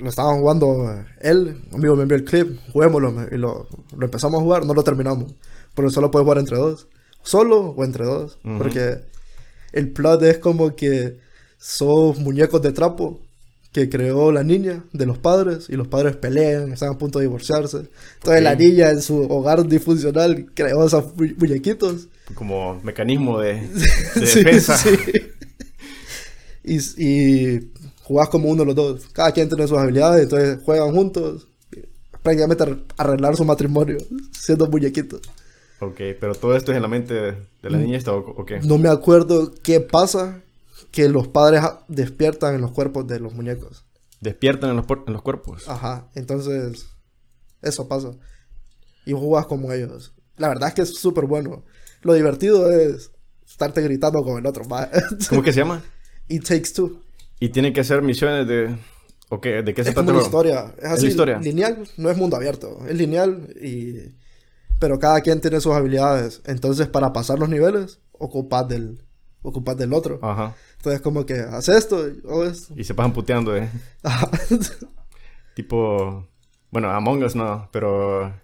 lo 0.00 0.08
estaban 0.10 0.40
jugando 0.40 0.90
eh, 0.92 1.04
él, 1.20 1.60
un 1.70 1.76
amigo 1.80 1.96
me 1.96 2.02
envió 2.02 2.16
el 2.16 2.24
clip, 2.24 2.58
juguémoslo 2.72 3.26
y 3.30 3.36
lo, 3.36 3.68
lo 3.96 4.04
empezamos 4.06 4.40
a 4.40 4.42
jugar, 4.42 4.64
no 4.66 4.72
lo 4.74 4.82
terminamos, 4.82 5.34
pero 5.74 5.90
solo 5.90 6.10
puedes 6.10 6.24
jugar 6.24 6.38
entre 6.38 6.56
dos, 6.56 6.86
solo 7.22 7.70
o 7.70 7.84
entre 7.84 8.04
dos, 8.04 8.38
porque 8.58 9.00
el 9.72 9.90
plot 9.92 10.22
es 10.24 10.38
como 10.38 10.74
que 10.76 11.18
son 11.58 12.22
muñecos 12.22 12.60
de 12.62 12.72
trapo 12.72 13.20
que 13.72 13.88
creó 13.88 14.32
la 14.32 14.42
niña 14.44 14.84
de 14.92 15.06
los 15.06 15.16
padres 15.16 15.70
y 15.70 15.76
los 15.76 15.88
padres 15.88 16.16
pelean, 16.16 16.72
están 16.72 16.90
a 16.90 16.98
punto 16.98 17.18
de 17.18 17.24
divorciarse. 17.24 17.88
Entonces 18.16 18.42
la 18.42 18.54
niña 18.54 18.90
en 18.90 19.00
su 19.00 19.22
hogar 19.22 19.66
disfuncional 19.66 20.46
creó 20.54 20.84
esos 20.86 21.16
mu- 21.16 21.34
muñequitos 21.38 22.08
Como 22.34 22.78
mecanismo 22.82 23.38
de, 23.40 23.54
de 24.14 24.26
Sí, 24.26 24.42
defensa. 24.44 24.76
sí. 24.76 24.90
Y, 26.64 26.76
y 27.02 27.70
jugás 28.02 28.28
como 28.28 28.48
uno 28.48 28.62
de 28.62 28.66
los 28.66 28.74
dos. 28.76 29.06
Cada 29.12 29.32
quien 29.32 29.48
tiene 29.48 29.66
sus 29.66 29.78
habilidades, 29.78 30.24
entonces 30.24 30.58
juegan 30.64 30.92
juntos. 30.92 31.48
Prácticamente 32.22 32.62
ar- 32.62 32.78
arreglar 32.98 33.36
su 33.36 33.44
matrimonio 33.44 33.96
siendo 34.38 34.66
muñequitos. 34.68 35.20
Ok, 35.82 35.96
pero 36.20 36.34
todo 36.36 36.56
esto 36.56 36.70
es 36.70 36.76
en 36.76 36.82
la 36.82 36.88
mente 36.88 37.12
de, 37.12 37.36
la 37.62 37.76
niña 37.76 37.98
esta 37.98 38.12
o, 38.12 38.18
o 38.18 38.44
qué? 38.46 38.60
No 38.60 38.78
me 38.78 38.88
acuerdo 38.88 39.52
qué 39.62 39.80
pasa 39.80 40.40
que 40.92 41.08
los 41.08 41.26
padres 41.26 41.62
despiertan 41.88 42.54
en 42.54 42.60
los 42.60 42.70
cuerpos 42.70 43.06
de 43.08 43.18
los 43.18 43.34
muñecos. 43.34 43.84
Despiertan 44.20 44.70
en 44.70 44.76
los, 44.76 44.86
en 45.06 45.12
los 45.12 45.22
cuerpos. 45.22 45.68
Ajá, 45.68 46.08
entonces 46.14 46.86
eso 47.62 47.88
pasa. 47.88 48.12
Y 49.04 49.12
jugás 49.12 49.46
como 49.46 49.72
ellos. 49.72 50.12
La 50.36 50.48
verdad 50.48 50.68
es 50.68 50.74
que 50.74 50.82
es 50.82 50.94
súper 50.94 51.26
bueno. 51.26 51.64
Lo 52.02 52.14
divertido 52.14 52.70
es 52.70 53.10
estarte 53.44 53.82
gritando 53.82 54.22
con 54.22 54.38
el 54.38 54.46
otro. 54.46 54.62
¿Cómo 55.28 55.42
que 55.42 55.52
se 55.52 55.60
llama? 55.60 55.82
It 56.28 56.46
takes 56.46 56.72
two. 56.72 57.00
Y 57.40 57.48
tienen 57.48 57.72
que 57.72 57.80
hacer 57.80 58.02
misiones 58.02 58.46
de... 58.46 58.76
¿O 59.30 59.40
qué? 59.40 59.62
¿De 59.62 59.74
qué 59.74 59.82
se 59.82 59.90
Es 59.90 59.94
como 59.96 60.06
trata 60.06 60.18
una 60.18 60.26
el 60.26 60.30
juego? 60.30 60.48
historia. 60.48 60.74
Es 60.78 60.84
¿Es 60.84 60.90
así, 60.92 61.02
la 61.06 61.08
historia? 61.08 61.38
lineal, 61.40 61.88
no 61.96 62.10
es 62.10 62.16
mundo 62.16 62.36
abierto. 62.36 62.86
Es 62.86 62.94
lineal 62.94 63.48
y... 63.60 64.21
Pero 64.82 64.98
cada 64.98 65.20
quien 65.20 65.40
tiene 65.40 65.60
sus 65.60 65.72
habilidades. 65.74 66.42
Entonces, 66.44 66.88
para 66.88 67.12
pasar 67.12 67.38
los 67.38 67.48
niveles, 67.48 68.00
ocupas 68.10 68.66
del, 68.66 69.00
ocupas 69.40 69.76
del 69.76 69.92
otro. 69.92 70.18
Ajá. 70.20 70.56
Entonces, 70.78 71.00
como 71.00 71.24
que, 71.24 71.38
haz 71.38 71.68
esto 71.68 72.04
o 72.24 72.42
esto. 72.42 72.74
Y 72.76 72.82
se 72.82 72.92
pasan 72.92 73.12
puteando, 73.12 73.56
¿eh? 73.56 73.70
Tipo, 75.54 76.26
bueno, 76.72 76.90
Among 76.90 77.22
Us 77.22 77.36
no, 77.36 77.68
pero 77.70 78.34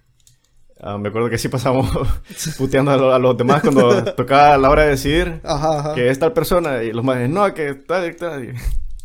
ah, 0.81 0.97
me 0.97 1.09
acuerdo 1.09 1.29
que 1.29 1.39
sí 1.39 1.49
pasamos 1.49 1.91
puteando 2.57 2.93
a, 2.93 2.97
lo- 2.97 3.13
a 3.13 3.19
los 3.19 3.37
demás 3.37 3.63
cuando 3.63 4.05
tocaba 4.15 4.57
la 4.59 4.71
hora 4.71 4.85
de 4.85 5.41
Ajá, 5.43 5.79
ajá. 5.81 5.95
que 5.95 6.09
es 6.09 6.21
tal 6.21 6.33
persona 6.33 6.85
y 6.85 6.93
los 6.93 7.05
más 7.05 7.29
no, 7.29 7.53
que 7.53 7.75
tal, 7.75 8.15
tal. 8.15 8.55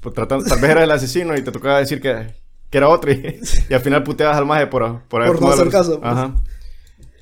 pues, 0.01 0.13
tratando, 0.13 0.45
tal 0.45 0.59
vez 0.61 0.69
era 0.69 0.83
el 0.83 0.91
asesino 0.91 1.35
y 1.35 1.41
te 1.41 1.51
tocaba 1.51 1.79
decir 1.79 1.99
que, 1.99 2.35
que 2.69 2.77
era 2.77 2.89
otro 2.89 3.11
y, 3.11 3.39
y 3.69 3.73
al 3.73 3.81
final 3.81 4.03
puteabas 4.03 4.37
al 4.37 4.45
maje 4.45 4.67
por, 4.67 5.01
por, 5.07 5.25
Por 5.25 5.41
no 5.41 5.51
hacer 5.51 5.69
caso, 5.69 5.99
pues. 5.99 6.13
Ajá. 6.13 6.35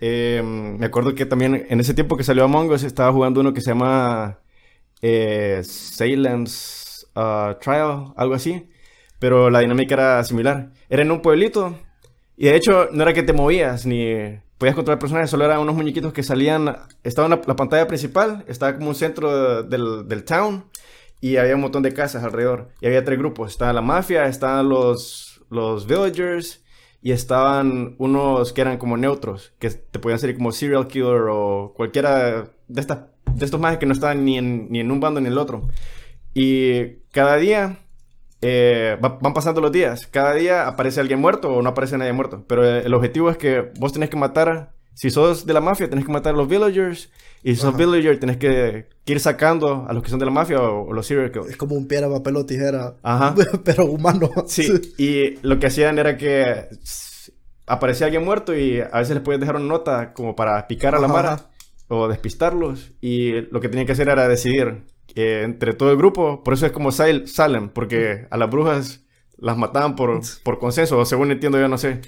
Eh, 0.04 0.42
me 0.44 0.86
acuerdo 0.86 1.14
que 1.14 1.28
también 1.28 1.68
en 1.70 1.80
ese 1.80 1.94
tiempo 1.94 2.18
que 2.18 2.24
salió 2.24 2.44
Among 2.44 2.72
Us 2.72 2.84
estaba 2.84 3.14
jugando 3.14 3.40
uno 3.40 3.54
que 3.54 3.62
se 3.62 3.70
llama 3.70 4.40
eh, 5.02 5.62
Salem's 5.64 7.08
uh, 7.16 7.54
Trial, 7.62 8.12
algo 8.18 8.34
así. 8.34 8.68
Pero 9.20 9.52
la 9.52 9.60
dinámica 9.60 9.94
era 9.94 10.24
similar. 10.24 10.72
Era 10.90 11.04
en 11.04 11.12
un 11.12 11.22
pueblito. 11.22 11.78
Y 12.36 12.46
de 12.46 12.56
hecho, 12.56 12.90
no 12.92 13.04
era 13.04 13.14
que 13.14 13.22
te 13.22 13.34
movías 13.34 13.86
ni 13.86 14.40
podías 14.58 14.76
controlar 14.76 15.00
personajes, 15.00 15.30
solo 15.30 15.46
eran 15.46 15.60
unos 15.60 15.76
muñequitos 15.76 16.14
que 16.14 16.24
salían. 16.24 16.76
Estaba 17.04 17.28
en 17.28 17.32
la, 17.32 17.42
la 17.46 17.56
pantalla 17.56 17.88
principal, 17.88 18.44
estaba 18.48 18.76
como 18.76 18.90
un 18.90 18.96
centro 18.96 19.62
del, 19.64 20.08
del 20.08 20.24
town. 20.24 20.66
Y 21.20 21.38
había 21.38 21.54
un 21.54 21.62
montón 21.62 21.84
de 21.84 21.94
casas 21.94 22.24
alrededor. 22.24 22.70
Y 22.82 22.88
había 22.88 23.06
tres 23.06 23.20
grupos. 23.20 23.52
Estaba 23.52 23.72
la 23.74 23.82
mafia, 23.82 24.26
estaban 24.26 24.68
los, 24.68 25.42
los 25.52 25.86
villagers. 25.86 26.61
Y 27.04 27.12
estaban 27.14 27.96
unos 27.98 28.54
que 28.54 28.62
eran 28.62 28.78
como 28.78 28.96
neutros. 28.98 29.54
Que 29.60 29.70
te 29.72 30.00
podían 30.00 30.20
salir 30.20 30.38
como 30.38 30.52
serial 30.52 30.88
killer 30.88 31.24
o 31.32 31.74
cualquiera 31.76 32.50
de, 32.68 32.82
estas, 32.82 33.00
de 33.34 33.46
estos 33.46 33.60
más 33.60 33.78
que 33.78 33.86
no 33.88 33.94
estaban 33.94 34.24
ni 34.24 34.38
en, 34.38 34.70
ni 34.72 34.80
en 34.82 34.92
un 34.92 35.00
bando 35.00 35.20
ni 35.20 35.28
en 35.28 35.34
el 35.34 35.40
otro. 35.40 35.68
Y 36.34 36.98
cada 37.12 37.38
día 37.38 37.80
eh, 38.42 38.98
va- 39.04 39.18
van 39.22 39.34
pasando 39.34 39.62
los 39.62 39.72
días. 39.72 40.08
Cada 40.08 40.34
día 40.36 40.68
aparece 40.68 41.00
alguien 41.02 41.20
muerto 41.20 41.54
o 41.54 41.62
no 41.62 41.70
aparece 41.70 41.98
nadie 41.98 42.14
muerto. 42.14 42.44
Pero 42.48 42.66
el 42.66 42.94
objetivo 42.94 43.30
es 43.30 43.38
que 43.38 43.72
vos 43.80 43.94
tenés 43.94 44.10
que 44.10 44.18
matar. 44.18 44.72
Si 44.94 45.10
sos 45.10 45.46
de 45.46 45.54
la 45.54 45.62
mafia, 45.62 45.90
tenés 45.90 46.06
que 46.06 46.12
matar 46.12 46.34
a 46.34 46.38
los 46.38 46.48
villagers. 46.48 47.10
Y 47.44 47.56
si 47.56 47.62
sos 47.62 47.74
Ajá. 47.74 47.78
villager, 47.86 48.20
tenés 48.20 48.38
que, 48.38 48.88
que 49.04 49.14
ir 49.14 49.20
sacando 49.20 49.86
a 49.88 49.94
los 49.94 50.04
que 50.04 50.10
son 50.10 50.20
de 50.20 50.26
la 50.26 50.32
mafia 50.32 50.62
o, 50.62 50.88
o 50.90 50.94
los 50.94 51.08
serial. 51.08 51.32
Es 51.50 51.58
como 51.58 51.76
un 51.76 51.88
piedra, 51.88 52.10
papel 52.10 52.36
o 52.36 52.46
tijera. 52.46 52.98
Ajá. 53.02 53.34
Pero 53.64 53.86
humano. 53.86 54.30
Sí, 54.48 54.68
y 54.98 55.38
lo 55.46 55.58
que 55.60 55.68
hacían 55.68 55.98
era 55.98 56.18
que 56.18 56.68
aparecía 57.66 58.08
alguien 58.08 58.26
muerto 58.26 58.56
y 58.56 58.80
a 58.82 59.00
veces 59.00 59.16
les 59.16 59.24
podías 59.24 59.40
dejar 59.40 59.56
una 59.56 59.66
nota 59.66 60.14
como 60.14 60.36
para 60.36 60.68
picar 60.68 60.94
a 60.96 61.00
la 61.00 61.06
Ajá, 61.08 61.14
mara 61.14 61.50
o 61.88 62.08
despistarlos. 62.08 62.92
Y 63.02 63.42
lo 63.52 63.60
que 63.62 63.70
tenían 63.70 63.86
que 63.86 63.94
hacer 63.94 64.10
era 64.10 64.28
decidir 64.28 64.84
eh, 65.16 65.42
entre 65.44 65.74
todo 65.74 65.92
el 65.92 65.98
grupo. 65.98 66.44
Por 66.44 66.54
eso 66.54 66.66
es 66.66 66.72
como 66.72 66.92
Sil- 66.94 67.26
Salem, 67.28 67.70
porque 67.70 68.28
a 68.30 68.38
las 68.38 68.50
brujas 68.50 69.02
las 69.38 69.58
mataban 69.58 69.96
por, 69.96 70.20
por 70.44 70.60
consenso, 70.60 71.00
o 71.00 71.06
según 71.06 71.32
entiendo 71.32 71.60
yo, 71.60 71.68
no 71.68 71.78
sé. 71.78 72.02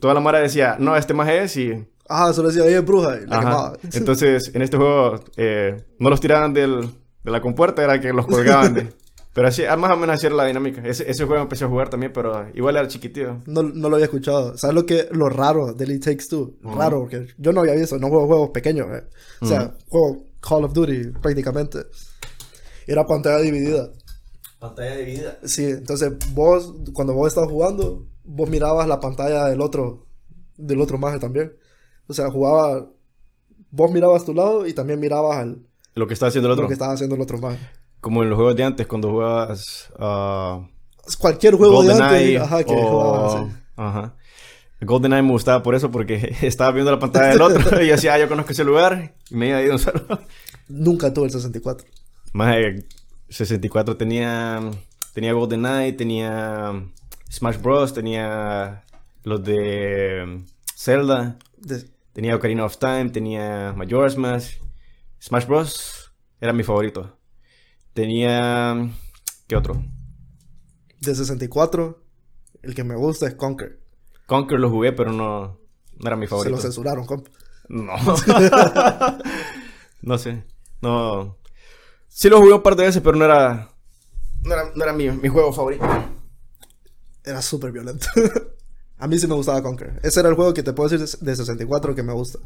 Toda 0.00 0.14
la 0.14 0.20
mara 0.20 0.38
decía, 0.40 0.76
no, 0.78 0.96
este 0.96 1.12
más 1.14 1.28
es 1.28 1.56
y... 1.56 1.86
Ajá, 2.10 2.32
solo 2.32 2.48
decía, 2.50 2.64
es 2.66 2.84
bruja. 2.84 3.18
Y 3.22 3.26
la 3.26 3.36
Ajá. 3.38 3.40
quemaba. 3.40 3.78
Entonces, 3.92 4.50
en 4.54 4.62
este 4.62 4.76
juego 4.76 5.20
eh, 5.36 5.76
no 6.00 6.10
los 6.10 6.20
tiraban 6.20 6.52
del, 6.52 6.90
de 7.22 7.30
la 7.30 7.40
compuerta, 7.40 7.84
era 7.84 8.00
que 8.00 8.12
los 8.12 8.26
colgaban 8.26 8.74
de... 8.74 8.92
Pero 9.32 9.46
así, 9.46 9.64
ah, 9.64 9.76
más 9.76 9.92
o 9.92 9.96
menos 9.96 10.16
así 10.16 10.26
era 10.26 10.34
la 10.34 10.44
dinámica. 10.46 10.82
Ese, 10.84 11.08
ese 11.08 11.24
juego 11.24 11.40
empecé 11.40 11.64
a 11.64 11.68
jugar 11.68 11.88
también, 11.88 12.12
pero 12.12 12.48
igual 12.52 12.74
era 12.74 12.88
chiquitito. 12.88 13.38
No, 13.46 13.62
no 13.62 13.88
lo 13.88 13.94
había 13.94 14.06
escuchado. 14.06 14.58
¿Sabes 14.58 14.74
lo 14.74 14.84
que 14.84 15.06
lo 15.12 15.28
raro 15.28 15.72
de 15.72 15.84
Elite 15.84 16.10
Takes 16.10 16.26
Two? 16.28 16.56
Raro, 16.64 16.98
porque 17.02 17.28
yo 17.38 17.52
no 17.52 17.60
había 17.60 17.74
visto, 17.76 17.96
no 17.96 18.08
juego 18.08 18.26
juegos 18.26 18.50
pequeños. 18.50 18.88
eh. 18.90 19.04
O 19.40 19.46
sea, 19.46 19.72
juego 19.88 20.24
Call 20.40 20.64
of 20.64 20.72
Duty 20.72 21.12
prácticamente. 21.22 21.78
Era 22.88 23.06
pantalla 23.06 23.38
dividida. 23.38 23.88
Pantalla 24.58 24.96
dividida. 24.96 25.38
Sí, 25.44 25.64
entonces 25.64 26.12
vos, 26.34 26.74
cuando 26.92 27.14
vos 27.14 27.28
estabas 27.28 27.50
jugando, 27.50 28.04
vos 28.24 28.50
mirabas 28.50 28.88
la 28.88 28.98
pantalla 28.98 29.44
del 29.46 29.60
otro, 29.60 30.06
del 30.56 30.80
otro 30.80 30.98
maje 30.98 31.20
también. 31.20 31.52
O 32.10 32.14
sea, 32.14 32.30
jugaba, 32.30 32.86
vos 33.70 33.90
mirabas 33.92 34.24
tu 34.24 34.34
lado 34.34 34.66
y 34.66 34.72
también 34.74 34.98
mirabas 34.98 35.36
al, 35.38 35.58
Lo 35.94 36.06
que 36.06 36.14
estaba 36.14 36.28
haciendo 36.28 36.48
el 36.48 36.52
otro. 36.52 36.62
lo 36.64 36.68
que 36.68 36.74
estaba 36.74 36.92
haciendo 36.92 37.14
el 37.14 37.22
otro 37.22 37.38
maje. 37.38 37.58
Como 38.00 38.22
en 38.22 38.30
los 38.30 38.36
juegos 38.36 38.56
de 38.56 38.64
antes, 38.64 38.86
cuando 38.86 39.10
jugabas 39.10 39.90
ah, 39.98 40.66
Cualquier 41.18 41.54
juego 41.54 41.82
de 41.82 41.92
antes, 41.92 42.40
ajá, 42.40 42.64
que 42.64 42.74
o- 42.74 42.88
jugabas 42.88 43.34
así. 43.34 43.52
Ajá. 43.76 44.14
GoldenEye 44.82 45.22
me 45.22 45.30
gustaba 45.32 45.62
por 45.62 45.74
eso, 45.74 45.90
porque 45.90 46.34
estaba 46.42 46.72
viendo 46.72 46.90
la 46.90 46.98
pantalla 46.98 47.28
del 47.28 47.42
otro 47.42 47.60
y 47.82 47.86
yo 47.86 47.92
decía, 47.94 48.14
ah, 48.14 48.18
yo 48.18 48.28
conozco 48.28 48.52
ese 48.52 48.64
lugar. 48.64 49.14
Y 49.30 49.34
me 49.36 49.48
iba 49.48 49.62
ido 49.62 49.72
un 49.74 49.78
solo. 49.78 50.02
Nunca 50.68 51.12
tuve 51.12 51.26
el 51.26 51.30
64. 51.32 51.86
Más 52.32 52.54
de 52.56 52.84
64 53.28 53.96
tenía, 53.96 54.60
tenía 55.12 55.32
GoldenEye, 55.32 55.92
tenía 55.92 56.72
Smash 57.30 57.60
Bros, 57.60 57.92
tenía 57.92 58.82
los 59.24 59.44
de 59.44 60.42
Zelda, 60.74 61.36
De- 61.58 61.84
tenía 62.12 62.36
Ocarina 62.36 62.64
of 62.64 62.78
Time, 62.78 63.10
tenía 63.10 63.72
Majora's 63.76 64.16
Mask. 64.16 64.60
Smash 65.22 65.46
Bros 65.46 66.12
era 66.40 66.52
mi 66.52 66.62
favorito. 66.62 67.16
Tenía... 67.92 68.88
¿Qué 69.46 69.56
otro? 69.56 69.82
de 71.00 71.14
64, 71.14 72.02
el 72.62 72.74
que 72.74 72.84
me 72.84 72.94
gusta 72.94 73.26
es 73.26 73.34
Conquer. 73.34 73.80
Conquer 74.26 74.60
lo 74.60 74.70
jugué, 74.70 74.92
pero 74.92 75.12
no, 75.12 75.58
no 75.98 76.06
era 76.06 76.16
mi 76.16 76.26
Se 76.26 76.30
favorito. 76.30 76.56
lo 76.56 76.62
censuraron, 76.62 77.06
comp. 77.06 77.26
No. 77.68 77.94
no 80.02 80.18
sé. 80.18 80.44
No. 80.82 81.38
Sí 82.08 82.28
lo 82.28 82.40
jugué 82.40 82.52
un 82.52 82.62
par 82.62 82.76
de 82.76 82.84
veces, 82.84 83.02
pero 83.02 83.16
no 83.16 83.24
era. 83.24 83.70
No 84.42 84.52
era, 84.52 84.70
no 84.74 84.84
era 84.84 84.92
mi, 84.92 85.10
mi 85.10 85.28
juego 85.28 85.52
favorito. 85.52 85.84
Era 87.24 87.42
súper 87.42 87.72
violento. 87.72 88.06
A 89.00 89.06
mí 89.08 89.18
sí 89.18 89.26
me 89.26 89.34
gustaba 89.34 89.62
Conquer. 89.62 89.98
Ese 90.02 90.20
era 90.20 90.28
el 90.28 90.34
juego 90.34 90.52
que 90.54 90.62
te 90.62 90.72
puedo 90.72 90.88
decir 90.88 91.18
de 91.20 91.36
64 91.36 91.94
que 91.94 92.02
me 92.02 92.12
gusta. 92.12 92.38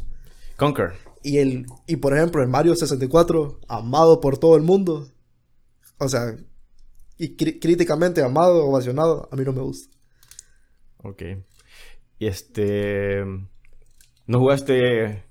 Conquer. 0.56 0.92
Y, 1.22 1.38
el, 1.38 1.66
y 1.86 1.96
por 1.96 2.16
ejemplo, 2.16 2.42
el 2.42 2.48
Mario 2.48 2.74
64, 2.76 3.60
amado 3.68 4.20
por 4.20 4.38
todo 4.38 4.56
el 4.56 4.62
mundo. 4.62 5.08
O 5.98 6.08
sea, 6.08 6.36
y 7.18 7.36
críticamente 7.36 8.22
amado, 8.22 8.64
ovacionado, 8.66 9.28
a 9.30 9.36
mí 9.36 9.44
no 9.44 9.52
me 9.52 9.62
gusta. 9.62 9.96
Ok. 11.02 11.22
Y 12.18 12.26
este. 12.26 13.24
¿No 14.26 14.38
jugaste 14.38 15.24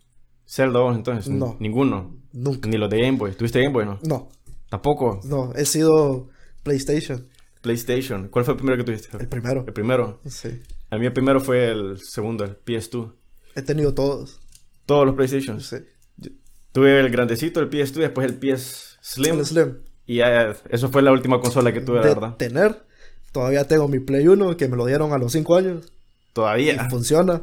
Zelda 0.46 0.80
2 0.80 0.96
entonces? 0.98 1.30
No. 1.34 1.58
Ninguno. 1.60 2.16
Nunca. 2.32 2.68
Ni 2.70 2.78
los 2.78 2.90
de 2.90 3.02
Game 3.02 3.18
Boy. 3.18 3.32
¿Tuviste 3.34 3.62
Game 3.62 3.74
Boy, 3.74 3.86
no? 3.86 4.00
No, 4.04 4.30
Tampoco. 4.70 5.20
no, 5.24 5.54
he 5.56 5.66
sido 5.66 6.30
PlayStation, 6.64 7.28
PlayStation. 7.62 8.28
¿Cuál 8.30 8.46
fue 8.46 8.54
el 8.54 8.58
primero 8.58 8.78
que 8.78 8.84
tuviste? 8.84 9.18
el 9.18 9.28
primero. 9.28 9.64
El 9.66 9.74
primero. 9.74 10.20
Sí. 10.26 10.62
A 10.94 10.98
mí 11.00 11.08
el 11.08 11.14
primero 11.14 11.40
fue 11.40 11.72
el 11.72 12.00
segundo, 12.00 12.44
el 12.44 12.56
PS2. 12.64 13.12
He 13.56 13.64
tenido 13.64 13.96
todos. 13.96 14.40
Todos 14.86 15.08
los 15.08 15.16
PlayStations. 15.16 15.66
Sí. 15.66 16.30
Tuve 16.72 17.00
el 17.00 17.10
grandecito, 17.10 17.60
el 17.60 17.70
PS2, 17.70 17.94
después 17.96 18.28
el 18.30 18.36
PS 18.38 19.00
Slim. 19.02 19.40
El 19.40 19.46
Slim. 19.46 19.78
Y 20.06 20.18
ya, 20.18 20.56
eso 20.70 20.90
fue 20.90 21.02
la 21.02 21.12
última 21.12 21.40
consola 21.40 21.74
que 21.74 21.82
tuve, 21.82 21.96
la 21.98 22.02
de 22.04 22.14
verdad. 22.14 22.36
tener, 22.38 22.84
todavía 23.32 23.68
tengo 23.68 23.88
mi 23.88 24.00
Play 24.00 24.28
1 24.28 24.56
que 24.56 24.68
me 24.68 24.78
lo 24.78 24.86
dieron 24.86 25.14
a 25.14 25.18
los 25.18 25.32
5 25.32 25.56
años. 25.56 25.86
Y 25.88 26.34
Todavía. 26.34 26.90
funciona. 26.92 27.42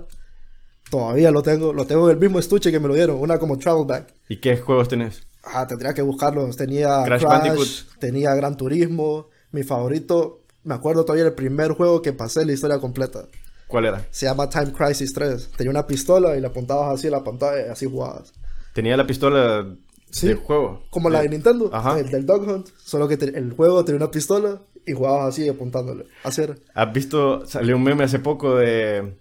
Todavía 0.90 1.32
lo 1.32 1.42
tengo. 1.42 1.72
Lo 1.72 1.86
tengo 1.86 2.08
en 2.08 2.14
el 2.16 2.20
mismo 2.20 2.38
estuche 2.38 2.70
que 2.70 2.78
me 2.78 2.86
lo 2.86 2.94
dieron. 2.94 3.16
Una 3.20 3.38
como 3.38 3.58
Travel 3.58 3.84
Bag. 3.86 4.06
¿Y 4.28 4.36
qué 4.36 4.56
juegos 4.58 4.88
tenés? 4.88 5.26
Ah, 5.42 5.66
tendría 5.66 5.92
que 5.94 6.02
buscarlos. 6.02 6.56
Tenía 6.56 7.02
Crash 7.04 7.20
Crash, 7.22 7.30
Bandicoot. 7.42 7.68
tenía 7.98 8.34
Gran 8.34 8.56
Turismo. 8.56 9.28
Mi 9.52 9.62
favorito, 9.64 10.40
me 10.64 10.74
acuerdo 10.74 11.04
todavía 11.04 11.24
el 11.26 11.32
primer 11.34 11.72
juego 11.72 12.02
que 12.02 12.12
pasé 12.12 12.44
la 12.44 12.52
historia 12.52 12.78
completa. 12.78 13.26
¿Cuál 13.70 13.86
era? 13.86 14.06
Se 14.10 14.26
llama 14.26 14.48
Time 14.50 14.72
Crisis 14.72 15.12
3. 15.14 15.50
Tenía 15.56 15.70
una 15.70 15.86
pistola 15.86 16.36
y 16.36 16.40
la 16.40 16.48
apuntabas 16.48 16.94
así 16.98 17.06
a 17.06 17.10
la 17.12 17.22
pantalla 17.24 17.66
y 17.66 17.70
así 17.70 17.86
jugabas. 17.86 18.32
Tenía 18.74 18.96
la 18.96 19.06
pistola 19.06 19.66
Sí. 20.10 20.26
del 20.26 20.36
juego. 20.38 20.82
Como 20.90 21.08
la 21.08 21.22
de 21.22 21.28
Nintendo, 21.28 21.70
Ajá. 21.72 21.98
el 22.00 22.10
del 22.10 22.26
Dog 22.26 22.42
Hunt. 22.48 22.68
Solo 22.84 23.06
que 23.06 23.16
te- 23.16 23.38
el 23.38 23.52
juego 23.52 23.84
tenía 23.84 23.98
una 23.98 24.10
pistola 24.10 24.60
y 24.84 24.92
jugabas 24.92 25.28
así 25.34 25.48
apuntándole. 25.48 26.06
Así 26.24 26.42
era. 26.42 26.56
¿Has 26.74 26.92
visto? 26.92 27.46
Salió 27.46 27.76
un 27.76 27.82
meme 27.84 28.02
hace 28.04 28.18
poco 28.18 28.56
de... 28.56 29.16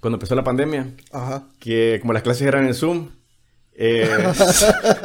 Cuando 0.00 0.16
empezó 0.16 0.34
la 0.34 0.44
pandemia. 0.44 0.90
Ajá. 1.12 1.44
Que 1.58 1.98
como 2.00 2.12
las 2.14 2.22
clases 2.22 2.46
eran 2.46 2.66
en 2.66 2.72
Zoom. 2.74 3.10
eh, 3.74 4.08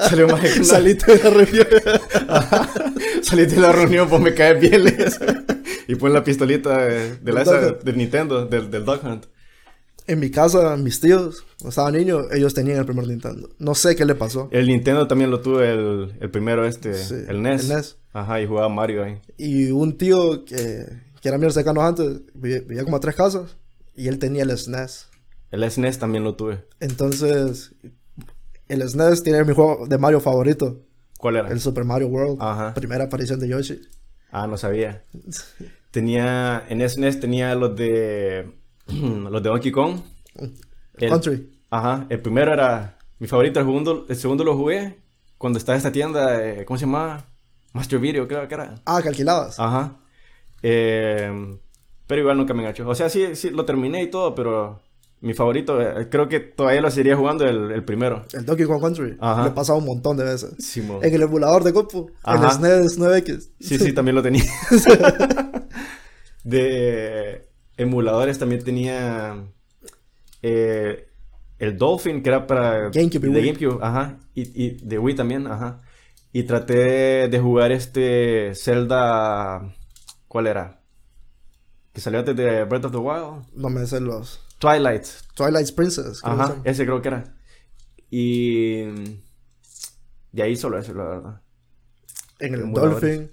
salió 0.10 0.30
más 0.30 0.42
Saliste 0.64 1.18
de 1.18 1.24
la 1.24 1.30
reunión. 1.30 1.68
Saliste 3.24 3.56
de 3.56 3.62
la 3.62 3.72
reunión, 3.72 4.10
pues 4.10 4.22
me 4.22 4.34
cae 4.34 4.56
pieles. 4.56 5.20
y 5.88 5.96
pon 5.96 6.14
la 6.14 6.24
pistolita 6.24 6.78
de, 6.86 7.16
de 7.18 7.34
la 7.34 7.42
esa, 7.44 7.72
del 7.72 7.98
Nintendo, 7.98 8.46
del, 8.46 8.70
del 8.72 8.86
Dog 8.86 9.02
Hunt. 9.06 9.26
En 10.08 10.20
mi 10.20 10.32
casa, 10.32 10.76
mis 10.78 11.00
tíos, 11.00 11.46
cuando 11.60 11.70
estaba 11.70 11.92
niño, 11.92 12.22
ellos 12.32 12.54
tenían 12.54 12.80
el 12.80 12.86
primer 12.86 13.08
Nintendo. 13.08 13.50
No 13.60 13.76
sé 13.76 13.96
qué 13.96 14.04
le 14.04 14.16
pasó. 14.16 14.50
El 14.52 14.68
Nintendo 14.68 15.08
también 15.08 15.30
lo 15.30 15.42
tuve, 15.42 15.72
el, 15.72 16.14
el 16.20 16.30
primero 16.32 16.66
este, 16.66 16.94
Sí, 16.96 17.16
el 17.28 17.42
NES. 17.42 17.70
el 17.70 17.76
NES. 17.78 17.98
Ajá, 18.12 18.42
y 18.42 18.48
jugaba 18.48 18.68
Mario 18.68 19.04
ahí. 19.04 19.20
Y 19.38 19.70
un 19.72 19.98
tío 19.98 20.44
que, 20.44 20.86
que 21.22 21.30
era 21.30 21.38
mío 21.38 21.50
cercano 21.52 21.82
antes, 21.82 22.22
vivía, 22.34 22.60
vivía 22.62 22.84
como 22.84 22.98
a 22.98 23.00
tres 23.00 23.16
casas, 23.16 23.56
y 23.96 24.08
él 24.08 24.18
tenía 24.20 24.44
el 24.44 24.58
SNES. 24.58 25.08
El 25.52 25.70
SNES 25.70 26.00
también 26.00 26.24
lo 26.24 26.36
tuve. 26.36 26.66
Entonces, 26.80 27.74
el 28.68 28.90
SNES 28.90 29.22
tiene 29.24 29.44
mi 29.44 29.54
juego 29.54 29.86
de 29.88 29.98
Mario 29.98 30.20
favorito, 30.20 30.82
¿Cuál 31.22 31.36
era? 31.38 31.50
el 31.50 31.60
Super 31.62 31.86
Mario 31.86 32.08
World. 32.08 32.38
Ajá. 32.42 32.74
Primera 32.74 33.06
aparición 33.06 33.40
de 33.40 33.48
Yoshi. 33.48 33.80
Ah, 34.32 34.48
no 34.48 34.58
sabía. 34.58 35.04
Tenía, 35.92 36.64
en 36.70 36.88
SNES 36.88 37.20
tenía 37.20 37.54
los 37.56 37.76
de, 37.76 38.50
los 38.88 39.44
de 39.44 39.50
Donkey 39.50 39.72
Kong. 39.72 40.00
El- 40.98 41.10
Country. 41.10 41.50
Ajá, 41.70 42.06
el 42.10 42.20
primero 42.22 42.52
era 42.54 42.98
mi 43.20 43.28
favorito, 43.28 43.60
el 43.60 43.66
segundo, 43.66 44.06
el 44.10 44.16
segundo 44.16 44.44
lo 44.44 44.58
jugué 44.58 44.98
cuando 45.38 45.58
estaba 45.58 45.78
esta 45.78 45.92
tienda, 45.92 46.44
eh, 46.46 46.66
¿cómo 46.66 46.78
se 46.78 46.86
llamaba? 46.86 47.26
Master 47.74 48.00
Video, 48.00 48.28
creo 48.28 48.48
que 48.48 48.54
era. 48.56 48.76
Ah, 48.86 49.00
que 49.02 49.08
alquilabas. 49.10 49.60
Ajá. 49.60 49.98
Eh, 50.62 51.58
pero 52.08 52.22
igual 52.22 52.38
nunca 52.38 52.54
me 52.54 52.60
enganchó. 52.62 52.88
O 52.88 52.96
sea, 52.96 53.10
sí, 53.10 53.36
sí, 53.36 53.50
lo 53.52 53.64
terminé 53.66 54.04
y 54.04 54.10
todo, 54.10 54.36
pero 54.36 54.82
Mi 55.22 55.36
favorito, 55.36 55.80
eh, 55.80 56.10
creo 56.10 56.28
que 56.28 56.40
todavía 56.40 56.82
lo 56.82 56.90
seguiría 56.90 57.16
jugando 57.16 57.46
el, 57.46 57.72
el 57.72 57.84
primero. 57.86 58.26
El 58.34 58.44
Donkey 58.44 58.66
Kong 58.66 58.82
Country. 58.82 59.18
Ajá. 59.20 59.44
Lo 59.44 59.48
he 59.50 59.52
pasado 59.52 59.78
un 59.78 59.86
montón 59.86 60.18
de 60.18 60.24
veces. 60.24 60.76
En 60.78 61.14
el 61.14 61.22
emulador 61.22 61.64
de 61.64 61.72
compu. 61.74 62.08
El 62.08 62.16
Ajá. 62.24 62.52
SNES 62.54 63.00
9X. 63.00 63.50
Sí, 63.60 63.78
sí, 63.78 63.94
también 63.94 64.16
lo 64.16 64.24
tenía. 64.24 64.44
de 66.44 67.48
emuladores 67.78 68.40
también 68.40 68.64
tenía 68.64 69.46
eh, 70.42 71.08
el 71.60 71.78
Dolphin, 71.78 72.24
que 72.24 72.30
era 72.30 72.48
para 72.48 72.90
GameCube 72.90 73.28
y 73.28 73.32
de 73.32 73.40
Wii. 73.42 73.54
GameCube, 73.54 73.80
ajá, 73.84 74.20
y, 74.34 74.66
y 74.66 74.78
de 74.84 74.98
Wii 74.98 75.16
también, 75.16 75.46
ajá. 75.48 75.82
Y 76.34 76.44
traté 76.44 77.28
de 77.28 77.40
jugar 77.40 77.72
este 77.72 78.56
Zelda, 78.56 79.62
¿cuál 80.28 80.48
era? 80.48 80.82
Que 81.94 82.02
salió 82.02 82.20
antes 82.20 82.36
de 82.36 82.64
Breath 82.64 82.86
of 82.86 82.92
the 82.92 82.98
Wild. 82.98 83.46
No 83.54 83.70
me 83.70 83.86
sé 83.86 84.00
los. 84.00 84.42
Twilight, 84.62 85.06
Twilight 85.34 85.74
Princess. 85.74 86.22
creo 86.22 86.36
que 86.36 86.42
ajá, 86.42 86.50
llama. 86.50 86.62
ese 86.66 86.86
creo 86.86 87.02
que 87.02 87.08
era. 87.08 87.36
Y 88.12 88.84
de 90.32 90.44
ahí 90.44 90.56
solo 90.56 90.78
eso, 90.78 90.94
la 90.94 91.04
verdad. 91.04 91.42
En 92.40 92.54
el. 92.54 92.72
Dolphin. 92.72 93.32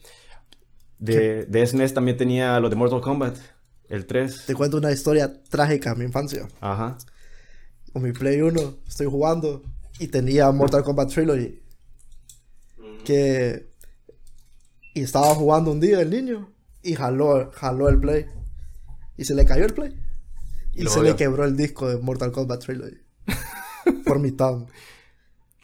De, 0.98 1.44
de 1.44 1.66
SNES 1.66 1.94
también 1.94 2.16
tenía 2.16 2.58
los 2.58 2.70
de 2.70 2.76
Mortal 2.76 3.00
Kombat, 3.00 3.36
el 3.88 4.06
3. 4.06 4.46
Te 4.46 4.54
cuento 4.54 4.78
una 4.78 4.90
historia 4.90 5.42
trágica 5.44 5.90
de 5.90 5.96
mi 5.96 6.04
infancia. 6.06 6.48
Ajá. 6.60 6.96
Con 7.92 8.02
mi 8.02 8.12
Play 8.12 8.40
1 8.40 8.78
estoy 8.88 9.06
jugando 9.06 9.62
y 9.98 10.08
tenía 10.08 10.50
Mortal 10.50 10.82
Kombat 10.82 11.12
Trilogy. 11.12 11.62
Que. 13.04 13.68
Y 14.94 15.02
estaba 15.02 15.34
jugando 15.34 15.70
un 15.72 15.78
día 15.78 16.00
el 16.00 16.10
niño 16.10 16.52
y 16.82 16.94
jaló, 16.94 17.50
jaló 17.52 17.88
el 17.90 18.00
Play. 18.00 18.26
Y 19.18 19.24
se 19.24 19.34
le 19.34 19.44
cayó 19.44 19.66
el 19.66 19.74
Play. 19.74 19.94
Y 20.78 20.86
se 20.88 21.02
le 21.02 21.16
quebró 21.16 21.44
el 21.44 21.56
disco 21.56 21.88
de 21.88 21.98
Mortal 21.98 22.32
Kombat 22.32 22.64
Trilogy. 22.64 22.98
por 24.04 24.18
mitad. 24.18 24.66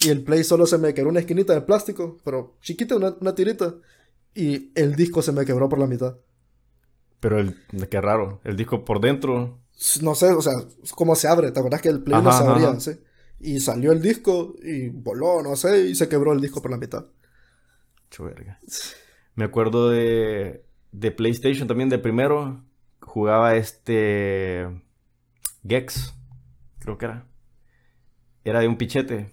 Y 0.00 0.09
el 0.09 0.23
Play 0.23 0.44
solo 0.44 0.66
se 0.66 0.78
me 0.78 0.92
quebró 0.92 1.11
una 1.11 1.21
esquinita 1.21 1.54
de 1.54 1.62
plástico, 1.62 2.18
pero 2.25 2.56
chiquita, 2.61 2.97
una, 2.97 3.14
una 3.21 3.35
tirita. 3.35 3.75
Y 4.35 4.73
el 4.75 4.97
disco 4.97 5.23
se 5.23 5.33
me 5.33 5.44
quebró 5.44 5.68
por 5.68 5.78
la 5.78 5.87
mitad. 5.87 6.16
Pero 7.21 7.38
el, 7.38 7.56
qué 7.88 8.00
raro, 8.00 8.40
el 8.44 8.56
disco 8.56 8.85
por 8.85 9.00
dentro. 9.00 9.61
No 10.02 10.14
sé, 10.14 10.33
o 10.33 10.42
sea, 10.42 10.52
cómo 10.94 11.14
se 11.14 11.28
abre. 11.28 11.52
¿Te 11.52 11.59
acuerdas 11.59 11.80
que 11.80 11.88
el 11.88 12.02
Play 12.02 12.21
no 12.23 12.33
se 12.33 12.44
abría? 12.44 12.68
ajá. 12.71 12.80
sí? 12.80 12.92
Y 13.40 13.61
salió 13.61 13.92
el 13.92 14.02
disco 14.02 14.54
y 14.62 14.88
voló, 14.88 15.42
no 15.42 15.56
sé, 15.56 15.88
y 15.88 15.94
se 15.94 16.09
quebró 16.09 16.33
el 16.33 16.40
disco 16.40 16.61
por 16.61 16.71
la 16.71 16.76
mitad. 16.76 17.06
Chu 18.11 18.25
verga. 18.25 18.61
Me 19.35 19.44
acuerdo 19.44 19.90
de, 19.90 20.64
de 20.92 21.11
PlayStation 21.11 21.66
también, 21.66 21.88
de 21.88 21.99
primero. 21.99 22.64
Jugaba 23.00 23.56
este. 23.56 24.66
Gex, 25.66 26.14
creo 26.78 26.99
que 26.99 27.06
era. 27.06 27.26
Era 28.44 28.61
de 28.61 28.68
un 28.68 28.76
pichete. 28.76 29.33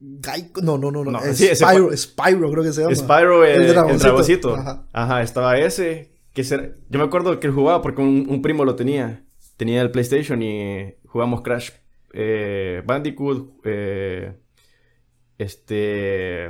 Gaico- 0.00 0.60
No, 0.62 0.76
no, 0.76 0.90
no, 0.90 1.04
no. 1.04 1.12
No, 1.12 1.18
ese 1.22 1.54
Spyro, 1.54 1.96
Spyro 1.96 2.50
creo 2.50 2.62
que 2.64 2.72
se 2.72 2.82
llama. 2.82 2.94
Spyro, 2.94 3.44
el, 3.44 3.62
El 3.62 3.68
el 3.68 3.98
dragoncito. 3.98 4.54
Ajá. 4.56 4.86
Ajá. 4.92 5.22
estaba 5.22 5.58
ese. 5.58 6.12
Que 6.32 6.42
ese- 6.42 6.74
Yo 6.90 6.98
me 6.98 7.04
acuerdo 7.04 7.38
que 7.40 7.46
él 7.46 7.52
jugaba 7.52 7.80
porque 7.80 8.02
un, 8.02 8.26
un 8.28 8.42
primo 8.42 8.64
lo 8.64 8.74
tenía. 8.74 9.24
Tenía 9.56 9.80
el 9.82 9.90
PlayStation 9.92 10.42
y 10.42 10.94
jugamos 11.06 11.42
Crash 11.42 11.70
eh, 12.12 12.82
Bandicoot. 12.84 13.60
eh, 13.64 14.36
este. 15.38 16.46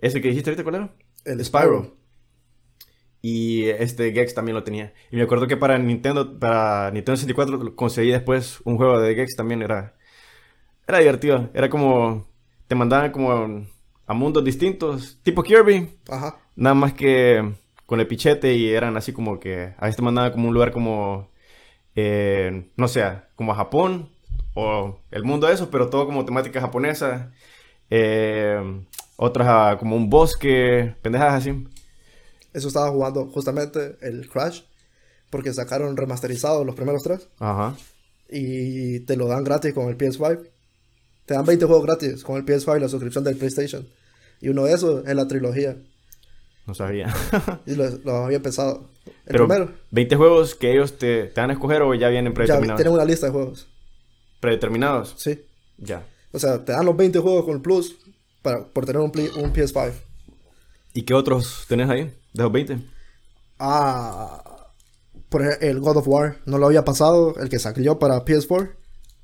Ese 0.00 0.20
que 0.20 0.28
dijiste 0.28 0.50
ahorita, 0.50 0.62
¿cuál 0.62 0.74
era? 0.76 0.94
El 1.24 1.44
Spyro. 1.44 1.95
Y 3.28 3.68
este 3.70 4.12
Gex 4.12 4.34
también 4.34 4.54
lo 4.54 4.62
tenía. 4.62 4.92
Y 5.10 5.16
me 5.16 5.22
acuerdo 5.22 5.48
que 5.48 5.56
para 5.56 5.76
Nintendo, 5.78 6.38
para 6.38 6.92
Nintendo 6.92 7.16
64 7.16 7.74
conseguí 7.74 8.12
después 8.12 8.60
un 8.64 8.76
juego 8.76 9.00
de 9.00 9.16
Gex 9.16 9.34
también. 9.34 9.62
Era, 9.62 9.96
era 10.86 11.00
divertido. 11.00 11.50
Era 11.52 11.68
como, 11.68 12.24
te 12.68 12.76
mandaban 12.76 13.10
como 13.10 13.66
a 14.06 14.14
mundos 14.14 14.44
distintos, 14.44 15.18
tipo 15.24 15.42
Kirby. 15.42 15.98
Ajá. 16.08 16.38
Nada 16.54 16.74
más 16.74 16.92
que 16.92 17.52
con 17.86 17.98
el 17.98 18.06
pichete 18.06 18.54
y 18.54 18.70
eran 18.70 18.96
así 18.96 19.12
como 19.12 19.40
que, 19.40 19.74
a 19.76 19.86
veces 19.86 19.96
te 19.96 20.02
mandaban 20.02 20.30
como 20.30 20.46
un 20.46 20.54
lugar 20.54 20.70
como, 20.70 21.28
eh, 21.96 22.70
no 22.76 22.86
sé, 22.86 23.02
como 23.34 23.50
a 23.50 23.56
Japón 23.56 24.08
o 24.54 25.00
el 25.10 25.24
mundo 25.24 25.48
de 25.48 25.54
eso, 25.54 25.68
pero 25.68 25.90
todo 25.90 26.06
como 26.06 26.24
temática 26.24 26.60
japonesa. 26.60 27.32
Eh, 27.90 28.84
otras 29.16 29.48
a 29.48 29.78
como 29.78 29.96
un 29.96 30.10
bosque, 30.10 30.94
pendejas 31.02 31.34
así. 31.34 31.66
Eso 32.56 32.68
estaba 32.68 32.90
jugando 32.90 33.26
justamente 33.26 33.96
el 34.00 34.28
Crash. 34.28 34.62
Porque 35.30 35.52
sacaron 35.52 35.96
remasterizados 35.96 36.64
los 36.64 36.74
primeros 36.76 37.02
tres. 37.02 37.28
Ajá. 37.38 37.76
Y 38.30 39.00
te 39.00 39.16
lo 39.16 39.26
dan 39.26 39.44
gratis 39.44 39.74
con 39.74 39.88
el 39.88 39.98
PS5. 39.98 40.48
Te 41.26 41.34
dan 41.34 41.44
20 41.44 41.66
juegos 41.66 41.84
gratis 41.84 42.22
con 42.22 42.36
el 42.36 42.44
PS5 42.44 42.76
y 42.76 42.80
la 42.80 42.88
suscripción 42.88 43.24
del 43.24 43.36
PlayStation. 43.36 43.86
Y 44.40 44.48
uno 44.48 44.64
de 44.64 44.72
esos 44.74 45.04
es 45.06 45.14
la 45.14 45.26
trilogía. 45.26 45.76
No 46.66 46.74
sabía. 46.74 47.12
Y 47.66 47.74
lo, 47.74 47.88
lo 48.04 48.12
había. 48.24 48.38
El 48.38 48.44
Pero 49.24 49.48
primero. 49.48 49.72
20 49.90 50.16
juegos 50.16 50.54
que 50.54 50.72
ellos 50.72 50.96
te, 50.98 51.24
te 51.24 51.40
van 51.40 51.50
a 51.50 51.54
escoger 51.54 51.82
o 51.82 51.92
ya 51.94 52.08
vienen 52.08 52.32
Ya 52.32 52.34
predeterminados. 52.34 52.76
tienen 52.78 52.94
una 52.94 53.04
lista 53.04 53.26
de 53.26 53.32
juegos. 53.32 53.66
Predeterminados. 54.40 55.14
Sí. 55.18 55.44
Ya. 55.78 56.06
O 56.32 56.38
sea, 56.38 56.64
te 56.64 56.72
dan 56.72 56.86
los 56.86 56.96
20 56.96 57.18
juegos 57.18 57.44
con 57.44 57.54
el 57.56 57.62
Plus 57.62 57.96
para, 58.42 58.64
por 58.66 58.86
tener 58.86 59.00
un, 59.02 59.10
Play- 59.10 59.30
un 59.36 59.52
PS5. 59.52 59.92
¿Y 60.94 61.02
qué 61.02 61.14
otros 61.14 61.64
tenés 61.68 61.88
ahí? 61.90 62.12
De 62.36 62.42
los 62.42 62.52
20. 62.52 62.78
Ah, 63.58 64.70
por 65.30 65.42
ejemplo, 65.42 65.68
el 65.68 65.80
God 65.80 65.96
of 65.96 66.08
War 66.08 66.36
no 66.44 66.58
lo 66.58 66.66
había 66.66 66.84
pasado, 66.84 67.34
el 67.38 67.48
que 67.48 67.58
salió 67.58 67.98
para 67.98 68.24
PS4 68.24 68.74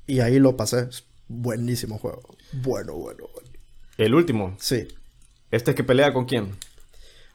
y 0.07 0.21
ahí 0.21 0.39
lo 0.39 0.57
pasé. 0.57 0.89
Buenísimo 1.27 1.99
juego. 1.99 2.23
Bueno, 2.53 2.93
bueno, 2.93 3.25
bueno. 3.31 3.49
El 3.97 4.15
último. 4.15 4.55
Sí. 4.59 4.87
Este 5.51 5.71
es 5.71 5.77
que 5.77 5.83
pelea 5.83 6.11
con 6.11 6.25
quién. 6.25 6.55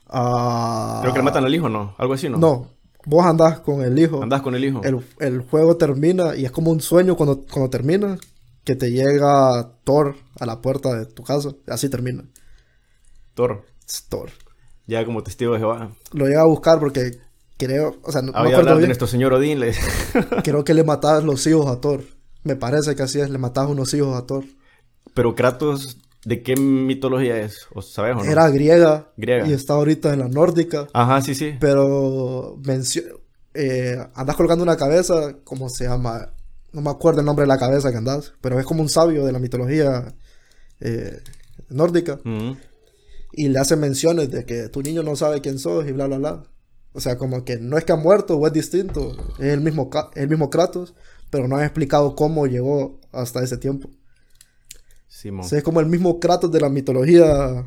Ah, 0.08 0.98
Creo 1.02 1.12
que 1.12 1.20
le 1.20 1.24
matan 1.24 1.44
al 1.44 1.54
hijo, 1.54 1.68
¿no? 1.68 1.94
Algo 1.96 2.14
así, 2.14 2.28
¿no? 2.28 2.38
No, 2.38 2.70
vos 3.06 3.24
andás 3.24 3.60
con 3.60 3.82
el 3.82 3.96
hijo. 3.96 4.20
Andás 4.20 4.42
con 4.42 4.56
el 4.56 4.64
hijo. 4.64 4.82
El, 4.82 5.00
el 5.20 5.42
juego 5.42 5.76
termina 5.76 6.34
y 6.34 6.44
es 6.44 6.50
como 6.50 6.72
un 6.72 6.80
sueño 6.80 7.16
cuando, 7.16 7.44
cuando 7.46 7.70
termina 7.70 8.18
que 8.64 8.74
te 8.74 8.90
llega 8.90 9.70
Thor 9.84 10.16
a 10.40 10.44
la 10.44 10.60
puerta 10.60 10.92
de 10.98 11.06
tu 11.06 11.22
casa. 11.22 11.50
Así 11.68 11.88
termina. 11.88 12.24
Thor. 13.34 13.64
Es 13.86 14.04
Thor. 14.08 14.30
Ya 14.88 15.04
como 15.04 15.22
testigo 15.22 15.52
de 15.52 15.58
Jehová. 15.60 15.92
Lo 16.12 16.26
llega 16.26 16.40
a 16.40 16.46
buscar 16.46 16.80
porque 16.80 17.12
creo, 17.56 17.96
o 18.02 18.10
sea, 18.10 18.22
no, 18.22 18.32
Había 18.34 18.52
acuerdo 18.54 18.58
hablar 18.70 18.78
de 18.80 18.86
nuestro 18.86 19.06
señor 19.06 19.32
Odín. 19.34 19.60
le- 19.60 19.74
Creo 20.42 20.64
que 20.64 20.74
le 20.74 20.82
matabas 20.82 21.22
los 21.22 21.46
hijos 21.46 21.66
a 21.68 21.80
Thor. 21.80 22.02
Me 22.42 22.56
parece 22.56 22.96
que 22.96 23.02
así 23.04 23.20
es, 23.20 23.30
le 23.30 23.38
matabas 23.38 23.70
unos 23.70 23.94
hijos 23.94 24.16
a 24.16 24.26
Thor. 24.26 24.44
Pero 25.14 25.34
Kratos, 25.34 25.98
¿de 26.24 26.42
qué 26.42 26.56
mitología 26.56 27.38
es? 27.38 27.66
¿O 27.74 27.82
sabes 27.82 28.16
o 28.16 28.24
no? 28.24 28.30
Era 28.30 28.48
griega, 28.48 29.12
Griega. 29.16 29.46
y 29.46 29.52
está 29.52 29.74
ahorita 29.74 30.12
en 30.14 30.20
la 30.20 30.28
nórdica, 30.28 30.86
Ajá, 30.92 31.20
sí, 31.20 31.34
sí. 31.34 31.54
pero 31.60 32.56
eh, 33.54 33.96
andas 34.14 34.36
colgando 34.36 34.62
una 34.62 34.76
cabeza, 34.76 35.34
¿cómo 35.44 35.68
se 35.68 35.84
llama? 35.84 36.32
No 36.72 36.80
me 36.80 36.90
acuerdo 36.90 37.20
el 37.20 37.26
nombre 37.26 37.42
de 37.44 37.48
la 37.48 37.58
cabeza 37.58 37.90
que 37.90 37.96
andas, 37.98 38.32
pero 38.40 38.58
es 38.60 38.66
como 38.66 38.82
un 38.82 38.88
sabio 38.88 39.24
de 39.26 39.32
la 39.32 39.38
mitología 39.38 40.14
eh, 40.80 41.18
nórdica 41.70 42.14
Ujú. 42.24 42.56
Y 43.38 43.48
le 43.48 43.60
hace 43.60 43.76
menciones 43.76 44.32
de 44.32 44.44
que 44.44 44.68
tu 44.68 44.82
niño 44.82 45.04
no 45.04 45.14
sabe 45.14 45.40
quién 45.40 45.60
sos 45.60 45.86
y 45.86 45.92
bla, 45.92 46.08
bla, 46.08 46.18
bla. 46.18 46.42
O 46.92 47.00
sea, 47.00 47.16
como 47.16 47.44
que 47.44 47.56
no 47.58 47.78
es 47.78 47.84
que 47.84 47.92
ha 47.92 47.96
muerto 47.96 48.36
o 48.36 48.44
es 48.48 48.52
distinto, 48.52 49.16
es 49.38 49.52
el 49.52 49.60
mismo, 49.60 49.88
el 50.16 50.28
mismo 50.28 50.50
Kratos, 50.50 50.94
pero 51.30 51.46
no 51.46 51.56
han 51.56 51.62
explicado 51.62 52.16
cómo 52.16 52.48
llegó 52.48 53.00
hasta 53.12 53.40
ese 53.44 53.56
tiempo. 53.56 53.90
Simón. 55.06 55.46
O 55.46 55.48
sea, 55.48 55.58
es 55.58 55.64
como 55.64 55.78
el 55.78 55.86
mismo 55.86 56.18
Kratos 56.18 56.50
de 56.50 56.60
la 56.60 56.68
mitología 56.68 57.64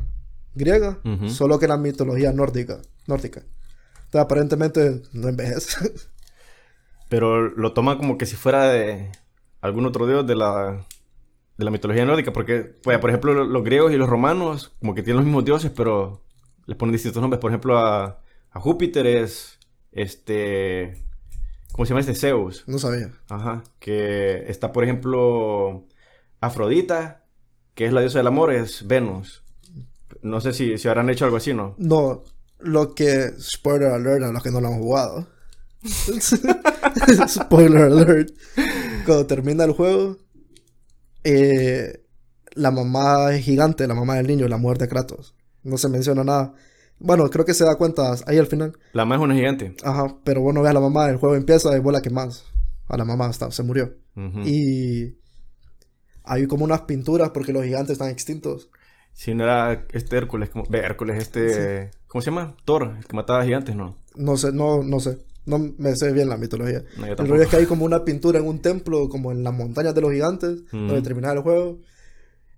griega, 0.56 1.00
solo 1.30 1.58
que 1.58 1.70
la 1.70 1.78
mitología 1.78 2.34
nórdica. 2.34 2.82
nórdica. 3.08 3.40
Entonces, 3.40 4.22
aparentemente 4.22 5.04
no 5.14 5.30
envejece. 5.30 5.94
Pero 7.08 7.50
lo 7.50 7.72
toma 7.72 7.98
como 7.98 8.18
que 8.18 8.26
si 8.26 8.36
fuera 8.36 8.70
de 8.70 9.10
algún 9.62 9.86
otro 9.86 10.06
dios 10.06 10.28
de 10.28 10.36
la, 10.36 10.86
de 11.62 11.66
la 11.66 11.72
mitología 11.72 12.06
nórdica. 12.06 12.34
Porque, 12.34 12.60
pues, 12.84 12.98
por 13.00 13.10
ejemplo, 13.10 13.34
lo- 13.34 13.46
los 13.46 13.64
griegos 13.64 13.92
y 13.94 13.98
los 13.98 14.10
romanos, 14.10 14.74
como 14.80 14.94
que 14.96 15.04
tienen 15.04 15.18
los 15.18 15.26
mismos 15.26 15.46
dioses, 15.46 15.72
pero 15.76 16.24
les 16.66 16.76
ponen 16.78 16.94
distintos 16.94 17.22
nombres. 17.22 17.40
Por 17.40 17.52
ejemplo, 17.52 17.78
a, 17.78 18.20
a 18.52 18.60
Júpiter 18.60 19.06
es 19.08 19.60
este. 19.92 21.04
¿Cómo 21.72 21.86
se 21.86 21.92
llama 21.92 22.02
este? 22.02 22.16
Zeus. 22.16 22.64
no 22.68 22.78
sabía. 22.80 23.12
Ajá. 23.30 23.64
Que 23.80 24.44
está, 24.50 24.72
por 24.74 24.84
ejemplo, 24.84 25.86
Afrodita, 26.42 27.24
que 27.76 27.86
es 27.86 27.94
la 27.94 28.02
diosa 28.02 28.20
del 28.20 28.28
amor, 28.28 28.52
es 28.52 28.86
Venus. 28.88 29.44
No 30.22 30.42
sé 30.42 30.52
si, 30.54 30.78
si 30.78 30.88
habrán 30.88 31.10
hecho 31.10 31.24
algo 31.26 31.38
así, 31.38 31.54
¿no? 31.54 31.76
No, 31.78 32.24
lo 32.60 32.94
que. 32.94 33.30
Spoiler 33.40 33.92
alert 33.92 34.24
a 34.24 34.32
los 34.32 34.44
que 34.44 34.52
no 34.52 34.60
lo 34.62 34.68
han 34.68 34.80
jugado. 34.80 35.28
Spoiler 37.28 37.82
alert. 37.84 38.32
Cuando 39.06 39.26
termina 39.26 39.64
el 39.64 39.72
juego, 39.72 40.18
eh, 41.24 42.04
la 42.54 42.72
mamá 42.72 43.34
es 43.34 43.44
gigante, 43.44 43.88
la 43.88 43.96
mamá 43.96 44.16
del 44.16 44.28
niño, 44.28 44.48
la 44.48 44.58
mujer 44.58 44.78
de 44.78 44.88
Kratos. 44.88 45.36
No 45.64 45.78
se 45.78 45.90
menciona 45.90 46.24
nada. 46.24 46.54
Bueno, 47.00 47.30
creo 47.30 47.46
que 47.46 47.54
se 47.54 47.66
da 47.66 47.78
cuenta 47.78 48.16
ahí 48.28 48.38
al 48.38 48.48
final. 48.48 48.78
La 48.94 49.06
más 49.06 49.18
es 49.18 49.24
una 49.24 49.36
gigante. 49.36 49.76
Ajá, 49.84 50.18
pero 50.24 50.42
vos 50.42 50.54
no 50.54 50.62
ves 50.62 50.70
a 50.70 50.74
la 50.74 50.80
mamá, 50.80 51.10
el 51.10 51.18
juego 51.18 51.36
empieza 51.36 51.76
y 51.76 51.80
vos 51.80 51.94
la 51.94 52.02
quemás. 52.02 52.46
A 52.88 52.98
la 52.98 53.06
mamá 53.06 53.28
hasta 53.28 53.50
se 53.52 53.64
murió. 53.64 53.96
Y 54.46 55.16
hay 56.24 56.46
como 56.48 56.66
unas 56.66 56.82
pinturas 56.82 57.32
porque 57.32 57.54
los 57.54 57.64
gigantes 57.64 57.94
están 57.94 58.10
extintos. 58.10 58.70
Si 59.14 59.34
no 59.34 59.44
era 59.44 59.86
este 59.92 60.18
Hércules, 60.18 60.50
como... 60.50 60.66
ve, 60.70 60.80
Hércules, 60.80 61.22
este... 61.22 61.92
¿Cómo 62.08 62.22
se 62.22 62.30
llama? 62.30 62.56
Thor, 62.66 62.96
el 62.98 63.06
que 63.06 63.16
mataba 63.16 63.44
gigantes, 63.44 63.76
¿no? 63.76 63.98
No 64.16 64.38
sé, 64.38 64.52
no, 64.52 64.84
no 64.84 65.00
sé. 65.00 65.20
No 65.46 65.58
me 65.78 65.96
sé 65.96 66.12
bien 66.12 66.30
la 66.30 66.38
mitología. 66.38 66.84
No, 66.98 67.06
el 67.08 67.18
rollo 67.18 67.42
es 67.42 67.48
que 67.50 67.58
hay 67.58 67.66
como 67.66 67.84
una 67.86 68.06
pintura 68.06 68.40
en 68.40 68.48
un 68.48 68.60
templo, 68.62 69.10
como 69.10 69.32
en 69.32 69.44
las 69.44 69.54
montañas 69.54 69.96
de 69.96 70.02
los 70.02 70.12
gigantes, 70.12 70.62
Mm. 70.72 70.88
donde 70.88 71.02
termina 71.02 71.32
el 71.32 71.40
juego. 71.40 71.80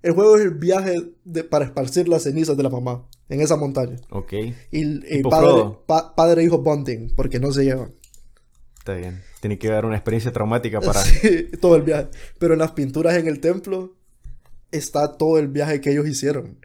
El 0.01 0.11
juego 0.11 0.35
es 0.35 0.41
el 0.43 0.51
viaje 0.55 1.13
de- 1.23 1.43
para 1.45 1.63
esparcir 1.65 2.09
las 2.09 2.23
cenizas 2.23 2.57
de 2.57 2.63
la 2.63 2.69
mamá 2.69 3.05
en 3.29 3.39
esa 3.39 3.55
montaña. 3.55 3.95
Ok, 4.09 4.33
Y, 4.33 4.49
y 4.71 5.23
padre, 5.23 5.47
Frodo. 5.47 5.83
pa- 5.87 6.13
padre 6.13 6.41
e 6.41 6.45
hijo 6.45 6.57
bonding, 6.59 7.13
porque 7.15 7.39
no 7.39 7.51
se 7.53 7.63
llevan. 7.63 7.93
está 8.79 8.95
bien. 8.95 9.21
Tiene 9.39 9.57
que 9.57 9.69
dar 9.69 9.85
una 9.85 9.95
experiencia 9.95 10.33
traumática 10.33 10.81
para... 10.81 10.99
Sí, 11.03 11.47
todo 11.61 11.77
el 11.77 11.83
viaje. 11.83 12.09
Pero 12.37 12.51
en 12.53 12.59
las 12.59 12.71
pinturas 12.73 13.15
en 13.15 13.27
el 13.27 13.39
templo 13.39 13.95
está 14.71 15.15
todo 15.17 15.37
el 15.39 15.47
viaje 15.47 15.79
que 15.79 15.91
ellos 15.91 16.05
hicieron. 16.07 16.57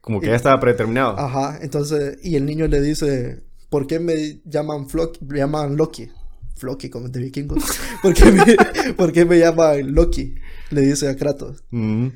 Como 0.00 0.20
que 0.20 0.26
ya 0.26 0.34
estaba 0.34 0.58
predeterminado. 0.58 1.16
Ajá, 1.16 1.60
entonces, 1.62 2.18
y 2.24 2.34
el 2.34 2.44
niño 2.46 2.66
le 2.66 2.80
dice, 2.80 3.44
¿por 3.72 3.86
qué 3.86 3.98
me 3.98 4.42
llaman 4.44 4.86
Floki? 4.88 5.24
Me 5.24 5.38
llaman 5.38 5.76
Loki. 5.76 6.10
Floki, 6.56 6.90
como 6.90 7.08
de 7.08 7.20
vikingos. 7.20 7.64
¿Por 8.02 8.12
qué 8.12 8.30
me, 8.30 8.92
por 8.98 9.10
qué 9.12 9.24
me 9.24 9.38
llaman 9.38 9.94
Loki? 9.94 10.34
Le 10.70 10.82
dice 10.82 11.08
a 11.08 11.16
Kratos. 11.16 11.64
Mm. 11.70 12.08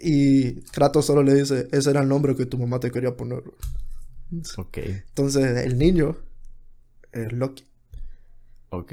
Y 0.00 0.60
Kratos 0.72 1.06
solo 1.06 1.22
le 1.22 1.34
dice, 1.34 1.68
ese 1.70 1.90
era 1.90 2.02
el 2.02 2.08
nombre 2.08 2.34
que 2.34 2.46
tu 2.46 2.58
mamá 2.58 2.80
te 2.80 2.90
quería 2.90 3.16
poner. 3.16 3.44
Ok, 4.56 4.78
Entonces, 4.78 5.64
el 5.64 5.78
niño 5.78 6.16
es 7.12 7.32
Loki. 7.32 7.64
ok. 8.70 8.92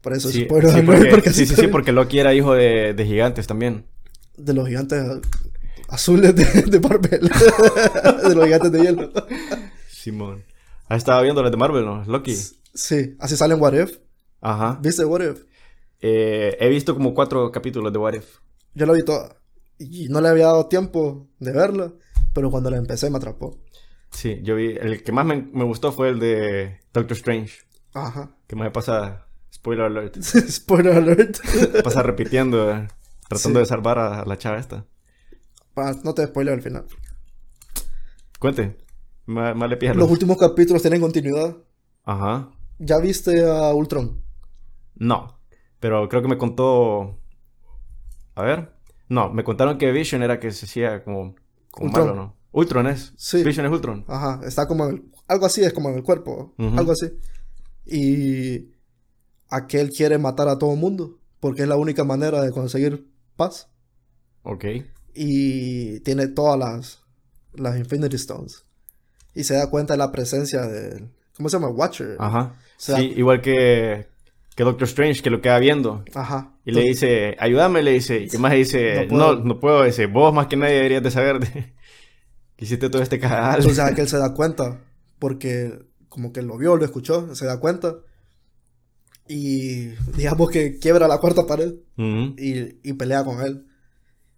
Por 0.00 0.12
eso 0.14 0.28
Sí, 0.30 0.38
sí, 0.40 0.48
alert, 0.50 0.84
porque, 0.86 1.06
porque 1.10 1.32
sí, 1.32 1.46
sí, 1.46 1.54
sí, 1.54 1.68
porque 1.68 1.92
Loki 1.92 2.18
era 2.18 2.34
hijo 2.34 2.54
de, 2.54 2.92
de 2.94 3.06
gigantes 3.06 3.46
también. 3.46 3.84
De 4.36 4.52
los 4.52 4.66
gigantes 4.68 5.02
azules 5.88 6.34
de, 6.34 6.44
de 6.62 6.80
Marvel. 6.80 7.22
de 8.28 8.34
los 8.34 8.44
gigantes 8.44 8.72
de 8.72 8.80
hielo. 8.80 9.12
Simón. 9.88 10.44
Ah, 10.88 10.96
estaba 10.96 11.22
viendo 11.22 11.42
las 11.42 11.50
de 11.50 11.56
Marvel, 11.56 11.84
¿no? 11.84 12.04
Loki. 12.04 12.34
Sí, 12.34 13.16
así 13.18 13.36
salen 13.36 13.60
What 13.60 13.74
If. 13.74 13.98
Ajá. 14.40 14.78
¿Viste 14.82 15.04
What 15.04 15.22
If? 15.22 15.44
Eh, 16.00 16.56
he 16.60 16.68
visto 16.68 16.94
como 16.94 17.14
cuatro 17.14 17.50
capítulos 17.50 17.92
de 17.92 17.98
What 17.98 18.14
If. 18.14 18.38
Yo 18.74 18.86
la 18.86 18.92
vi 18.92 19.02
toda. 19.02 19.36
Y 19.78 20.08
no 20.08 20.20
le 20.20 20.28
había 20.28 20.46
dado 20.46 20.66
tiempo 20.66 21.28
de 21.38 21.52
verla, 21.52 21.92
pero 22.32 22.50
cuando 22.50 22.70
la 22.70 22.76
empecé 22.76 23.10
me 23.10 23.16
atrapó. 23.18 23.58
Sí, 24.10 24.40
yo 24.42 24.54
vi. 24.54 24.76
El 24.78 25.02
que 25.02 25.12
más 25.12 25.26
me, 25.26 25.42
me 25.52 25.64
gustó 25.64 25.92
fue 25.92 26.08
el 26.10 26.18
de 26.20 26.80
Doctor 26.92 27.16
Strange. 27.16 27.58
Ajá. 27.94 28.36
Que 28.46 28.56
me 28.56 28.70
pasa. 28.70 29.26
Spoiler 29.52 29.86
alert. 29.86 30.16
Spoiler 30.22 30.94
alert. 30.96 31.38
Me 31.74 31.82
pasa 31.82 32.02
repitiendo, 32.02 32.70
eh, 32.70 32.86
tratando 33.28 33.58
Sí. 33.58 33.62
de 33.62 33.66
salvar 33.66 33.98
a, 33.98 34.24
la 34.24 34.36
chava 34.38 34.58
esta. 34.58 34.84
Pa- 35.74 35.94
no 36.04 36.14
te 36.14 36.26
spoiler 36.26 36.54
al 36.54 36.62
final. 36.62 36.84
Cuente. 38.38 38.76
Los 39.26 40.10
últimos 40.10 40.36
capítulos 40.38 40.82
tienen 40.82 41.00
continuidad. 41.00 41.56
Ajá. 42.04 42.50
¿Ya 42.78 42.98
viste 42.98 43.44
a 43.44 43.72
Ultron? 43.74 44.22
No. 44.94 45.38
Pero 45.80 46.08
creo 46.08 46.22
que 46.22 46.28
me 46.28 46.38
contó. 46.38 47.18
A 48.34 48.42
ver. 48.42 48.72
No, 49.08 49.30
me 49.32 49.44
contaron 49.44 49.78
que 49.78 49.90
Vision 49.92 50.22
era 50.22 50.38
que 50.40 50.50
se 50.52 50.66
hacía 50.66 51.02
como. 51.04 51.34
como 51.70 51.86
Ultron. 51.88 52.06
malo, 52.08 52.16
¿no? 52.16 52.36
Ultron 52.52 52.86
es. 52.86 53.12
Sí. 53.16 53.42
Vision 53.44 53.66
es 53.66 53.72
Ultron. 53.72 54.04
Ajá. 54.08 54.40
Está 54.44 54.66
como 54.66 54.84
en 54.88 54.94
el- 54.96 55.04
Algo 55.28 55.46
así 55.46 55.62
es 55.62 55.72
como 55.72 55.88
en 55.90 55.96
el 55.96 56.02
cuerpo. 56.02 56.54
Algo 56.58 56.92
así. 56.92 57.10
Y... 57.84 58.74
Aquel 59.48 59.90
quiere 59.90 60.18
matar 60.18 60.48
a 60.48 60.58
todo 60.58 60.74
mundo. 60.76 61.18
Porque 61.40 61.62
es 61.62 61.68
la 61.68 61.76
única 61.76 62.04
manera 62.04 62.40
de 62.42 62.50
conseguir 62.52 63.10
paz. 63.36 63.68
Ok. 64.42 64.64
Y 65.14 66.00
tiene 66.00 66.28
todas 66.28 66.58
las... 66.58 67.02
Las 67.54 67.76
Infinity 67.78 68.16
Stones. 68.16 68.65
Y 69.36 69.44
se 69.44 69.54
da 69.54 69.70
cuenta 69.70 69.94
de 69.94 69.98
la 69.98 70.10
presencia 70.10 70.62
del... 70.62 71.10
¿Cómo 71.36 71.48
se 71.48 71.56
llama? 71.56 71.68
Watcher. 71.68 72.16
Ajá. 72.18 72.54
sea- 72.76 72.96
sí, 72.96 73.12
igual 73.16 73.40
que. 73.42 74.08
Que 74.56 74.64
Doctor 74.64 74.88
Strange, 74.88 75.20
que 75.22 75.28
lo 75.28 75.42
queda 75.42 75.58
viendo. 75.58 76.02
Ajá. 76.14 76.54
Y 76.64 76.72
le 76.72 76.80
dice, 76.80 77.36
ayúdame, 77.38 77.82
le 77.82 77.92
dice. 77.92 78.26
Y 78.32 78.38
más 78.38 78.52
dice, 78.54 79.06
no 79.10 79.34
No 79.34 79.44
no 79.44 79.60
puedo. 79.60 79.84
Dice, 79.84 80.06
vos 80.06 80.32
más 80.32 80.46
que 80.46 80.56
nadie 80.56 80.76
deberías 80.76 81.02
de 81.02 81.10
saber 81.10 81.40
de- 81.40 81.74
que 82.56 82.64
hiciste 82.64 82.88
todo 82.88 83.02
este 83.02 83.18
cagal. 83.20 83.56
Entonces 83.58 83.78
aquel 83.84 84.08
se 84.08 84.16
da 84.16 84.32
cuenta, 84.32 84.80
porque 85.18 85.78
como 86.08 86.32
que 86.32 86.40
lo 86.40 86.56
vio, 86.56 86.76
lo 86.76 86.86
escuchó, 86.86 87.34
se 87.34 87.44
da 87.44 87.60
cuenta. 87.60 87.96
Y 89.28 89.88
digamos 90.16 90.50
que 90.50 90.78
quiebra 90.78 91.08
la 91.08 91.18
cuarta 91.18 91.46
pared 91.46 91.74
y, 91.98 92.78
y 92.88 92.92
pelea 92.94 93.24
con 93.24 93.40
él. 93.42 93.66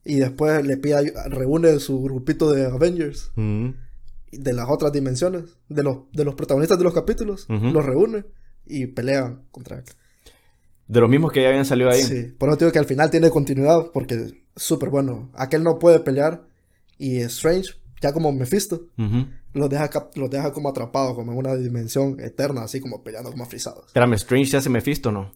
Y 0.04 0.16
después 0.16 0.64
le 0.66 0.78
pide, 0.78 1.12
reúne 1.28 1.78
su 1.80 2.00
grupito 2.02 2.50
de 2.52 2.64
Avengers 2.66 3.30
Ujú. 3.36 3.74
De 4.32 4.52
las 4.52 4.68
otras 4.68 4.92
dimensiones, 4.92 5.44
de 5.68 5.82
los, 5.82 6.10
de 6.12 6.24
los 6.24 6.34
protagonistas 6.34 6.78
de 6.78 6.84
los 6.84 6.94
capítulos, 6.94 7.46
los 7.48 7.84
reúne 7.84 8.24
y 8.66 8.86
pelean 8.86 9.44
contra 9.50 9.78
él. 9.78 9.84
De 10.86 11.00
los 11.00 11.10
mismos 11.10 11.32
que 11.32 11.42
ya 11.42 11.48
habían 11.48 11.66
salido 11.66 11.90
ahí. 11.90 12.02
Sí, 12.02 12.34
por 12.38 12.48
eso 12.48 12.58
digo 12.58 12.72
que 12.72 12.78
al 12.78 12.86
final 12.86 13.10
tiene 13.10 13.30
continuidad, 13.30 13.90
porque 13.92 14.14
es 14.14 14.34
súper 14.56 14.88
bueno. 14.88 15.30
Aquel 15.34 15.62
no 15.62 15.78
puede 15.78 16.00
pelear 16.00 16.46
y 16.96 17.18
Strange, 17.18 17.74
ya 18.00 18.12
como 18.12 18.32
Mephisto, 18.32 18.86
los 19.52 19.70
deja, 19.70 19.90
los 20.14 20.30
deja 20.30 20.52
como 20.52 20.70
atrapados, 20.70 21.14
como 21.14 21.32
en 21.32 21.38
una 21.38 21.56
dimensión 21.56 22.18
eterna, 22.20 22.62
así 22.62 22.80
como 22.80 23.02
peleando 23.02 23.30
como 23.30 23.44
frisados. 23.46 23.86
Espérame, 23.88 24.14
Strange 24.14 24.50
se 24.50 24.56
hace 24.56 24.70
Mephisto, 24.70 25.12
¿no? 25.12 25.32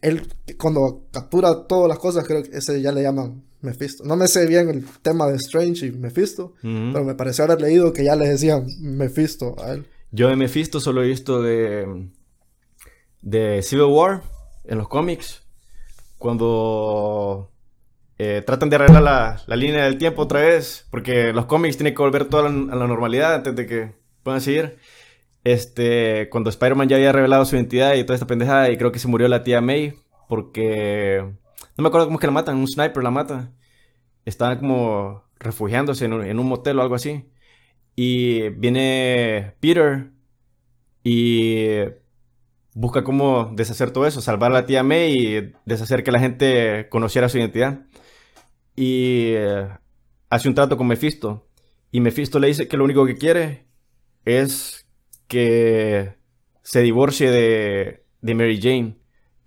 Él, 0.00 0.28
cuando 0.58 1.06
captura 1.10 1.66
todas 1.66 1.88
las 1.88 1.98
cosas, 1.98 2.24
creo 2.24 2.42
que 2.42 2.56
ese 2.56 2.80
ya 2.80 2.92
le 2.92 3.02
llaman 3.02 3.47
Mephisto. 3.60 4.04
No 4.04 4.16
me 4.16 4.28
sé 4.28 4.46
bien 4.46 4.68
el 4.68 4.84
tema 5.02 5.26
de 5.26 5.36
Strange 5.36 5.86
y 5.86 5.90
Mephisto, 5.92 6.54
pero 6.62 7.04
me 7.04 7.14
pareció 7.14 7.44
haber 7.44 7.60
leído 7.60 7.92
que 7.92 8.04
ya 8.04 8.14
le 8.16 8.28
decían 8.28 8.66
Mephisto 8.80 9.56
a 9.62 9.72
él. 9.72 9.86
Yo 10.10 10.28
de 10.28 10.36
Mephisto 10.36 10.80
solo 10.80 11.02
he 11.02 11.06
visto 11.08 11.42
de, 11.42 12.08
de 13.20 13.62
Civil 13.62 13.86
War 13.86 14.22
en 14.64 14.78
los 14.78 14.88
cómics. 14.88 15.42
Cuando 16.18 17.50
eh, 18.18 18.42
tratan 18.46 18.70
de 18.70 18.76
arreglar 18.76 19.02
la, 19.02 19.42
la 19.46 19.56
línea 19.56 19.84
del 19.84 19.98
tiempo 19.98 20.22
otra 20.22 20.40
vez. 20.40 20.86
Porque 20.90 21.32
los 21.32 21.46
cómics 21.46 21.76
tienen 21.76 21.94
que 21.94 22.02
volver 22.02 22.24
toda 22.26 22.48
la- 22.48 22.72
a 22.72 22.76
la 22.76 22.86
normalidad 22.86 23.34
antes 23.34 23.54
de 23.56 23.66
que 23.66 23.92
puedan 24.22 24.40
seguir. 24.40 24.78
Este, 25.44 26.28
cuando 26.30 26.50
Spider-Man 26.50 26.88
ya 26.88 26.96
había 26.96 27.12
revelado 27.12 27.44
su 27.44 27.56
identidad 27.56 27.94
y 27.94 28.04
toda 28.04 28.14
esta 28.14 28.26
pendejada. 28.26 28.70
Y 28.70 28.76
creo 28.76 28.92
que 28.92 28.98
se 28.98 29.08
murió 29.08 29.28
la 29.28 29.42
tía 29.44 29.60
May. 29.60 29.94
Porque... 30.28 31.24
No 31.78 31.82
me 31.82 31.88
acuerdo 31.88 32.08
cómo 32.08 32.18
es 32.18 32.20
que 32.20 32.26
la 32.26 32.32
matan. 32.32 32.56
Un 32.58 32.66
sniper 32.66 33.04
la 33.04 33.12
mata. 33.12 33.52
Estaban 34.24 34.58
como 34.58 35.24
refugiándose 35.38 36.06
en 36.06 36.12
un, 36.12 36.48
motel 36.48 36.78
o 36.78 36.82
algo 36.82 36.96
así. 36.96 37.30
Y 37.94 38.48
viene 38.50 39.54
Peter 39.60 40.10
y 41.04 41.78
busca 42.74 43.04
cómo 43.04 43.52
deshacer 43.54 43.92
todo 43.92 44.06
eso, 44.06 44.20
salvar 44.20 44.50
a 44.50 44.54
la 44.54 44.66
tía 44.66 44.82
May 44.82 45.12
y 45.12 45.52
deshacer 45.66 46.02
que 46.02 46.12
la 46.12 46.20
gente 46.20 46.88
conociera 46.90 47.28
su 47.28 47.38
identidad. 47.38 47.86
Y 48.76 49.32
eh, 49.36 49.68
hace 50.30 50.48
un 50.48 50.54
trato 50.56 50.76
con 50.76 50.88
Mephisto. 50.88 51.48
Y 51.92 52.00
Mephisto 52.00 52.40
le 52.40 52.48
dice 52.48 52.68
que 52.68 52.76
lo 52.76 52.84
único 52.84 53.06
que 53.06 53.16
quiere 53.16 53.66
es 54.24 54.88
que 55.28 56.16
se 56.62 56.82
divorcie 56.82 57.30
de 57.30 58.34
Mary 58.34 58.60
Jane. 58.60 58.97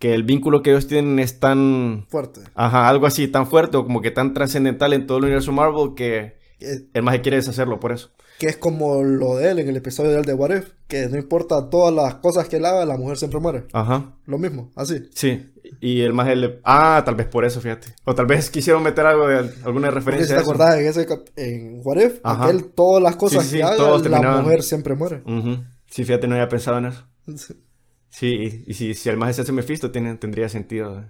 Que 0.02 0.14
el 0.14 0.24
vínculo 0.24 0.62
que 0.64 0.72
ellos 0.72 0.88
tienen 0.88 1.20
es 1.20 1.40
tan... 1.40 2.06
Fuerte. 2.10 2.42
Ajá, 2.56 2.90
algo 2.90 3.06
así, 3.06 3.28
tan 3.28 3.46
fuerte 3.48 3.78
o 3.78 3.84
como 3.84 4.02
que 4.02 4.12
tan 4.12 4.34
trascendental 4.34 4.92
en 4.94 5.06
todo 5.08 5.20
el 5.20 5.26
universo 5.26 5.52
Marvel 5.54 5.94
que 5.96 6.40
el 6.60 7.04
más 7.04 7.20
quiere 7.20 7.38
deshacerlo 7.38 7.80
por 7.80 7.92
eso. 7.92 8.10
que 8.40 8.48
es 8.48 8.58
como 8.58 9.04
lo 9.04 9.36
de 9.38 9.52
él 9.52 9.60
en 9.60 9.70
el 9.70 9.78
episodio 9.78 10.12
de 10.12 10.18
él 10.20 10.26
de 10.26 10.34
What 10.34 10.56
If, 10.58 10.70
que 10.88 11.08
no 11.08 11.18
importa 11.18 11.70
todas 11.70 11.94
las 11.94 12.16
cosas 12.16 12.48
que 12.50 12.58
él 12.58 12.66
haga, 12.66 12.86
la 12.86 12.98
mujer 12.98 13.18
siempre 13.18 13.40
muere. 13.40 13.66
Ajá. 13.74 14.16
Lo 14.26 14.38
mismo, 14.40 14.72
así. 14.76 15.08
Sí. 15.14 15.48
Y 15.80 16.02
el 16.02 16.14
más 16.14 16.28
el... 16.30 16.60
Ah, 16.64 17.02
tal 17.06 17.14
vez 17.16 17.28
por 17.28 17.46
eso, 17.46 17.62
fíjate. 17.62 17.94
O 18.04 18.14
tal 18.16 18.26
vez 18.26 18.50
quisieron 18.50 18.82
meter 18.84 19.06
algo 19.06 19.28
de 19.28 19.52
alguna 19.64 19.90
referencia 19.92 20.26
si 20.28 20.34
a 20.34 20.36
te 20.38 20.42
eso. 20.42 20.52
acordás 20.52 20.80
en 20.80 20.86
ese 20.88 21.08
en 21.36 21.82
What 21.84 21.98
If, 22.02 22.20
aquel, 22.24 22.66
todas 22.74 23.02
las 23.04 23.16
cosas 23.16 23.44
Sí, 23.44 23.50
sí, 23.52 23.58
que 23.58 23.64
sí, 23.64 23.70
haga, 23.82 23.92
la 23.92 24.02
terminaban. 24.02 24.44
mujer 24.44 24.64
siempre 24.64 24.96
muere. 24.96 25.22
Ujú. 25.26 25.64
Sí, 25.92 26.04
fíjate, 26.06 26.28
no 26.28 26.34
había 26.36 26.50
pensado 26.50 26.80
en 26.80 26.86
eso. 26.88 27.06
Sí, 28.12 28.64
y, 28.68 28.72
y 28.72 28.74
si, 28.76 28.94
si 28.94 29.10
el 29.10 29.18
más 29.18 29.36
se 29.36 29.42
hace 29.42 29.52
Mephisto, 29.52 29.90
tiene, 29.92 30.16
tendría 30.16 30.48
sentido. 30.50 31.06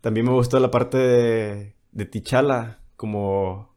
También 0.00 0.26
me 0.26 0.32
gustó 0.32 0.58
la 0.58 0.70
parte 0.70 0.96
de, 0.98 1.76
de 1.92 2.04
T'Challa, 2.06 2.80
como... 2.96 3.68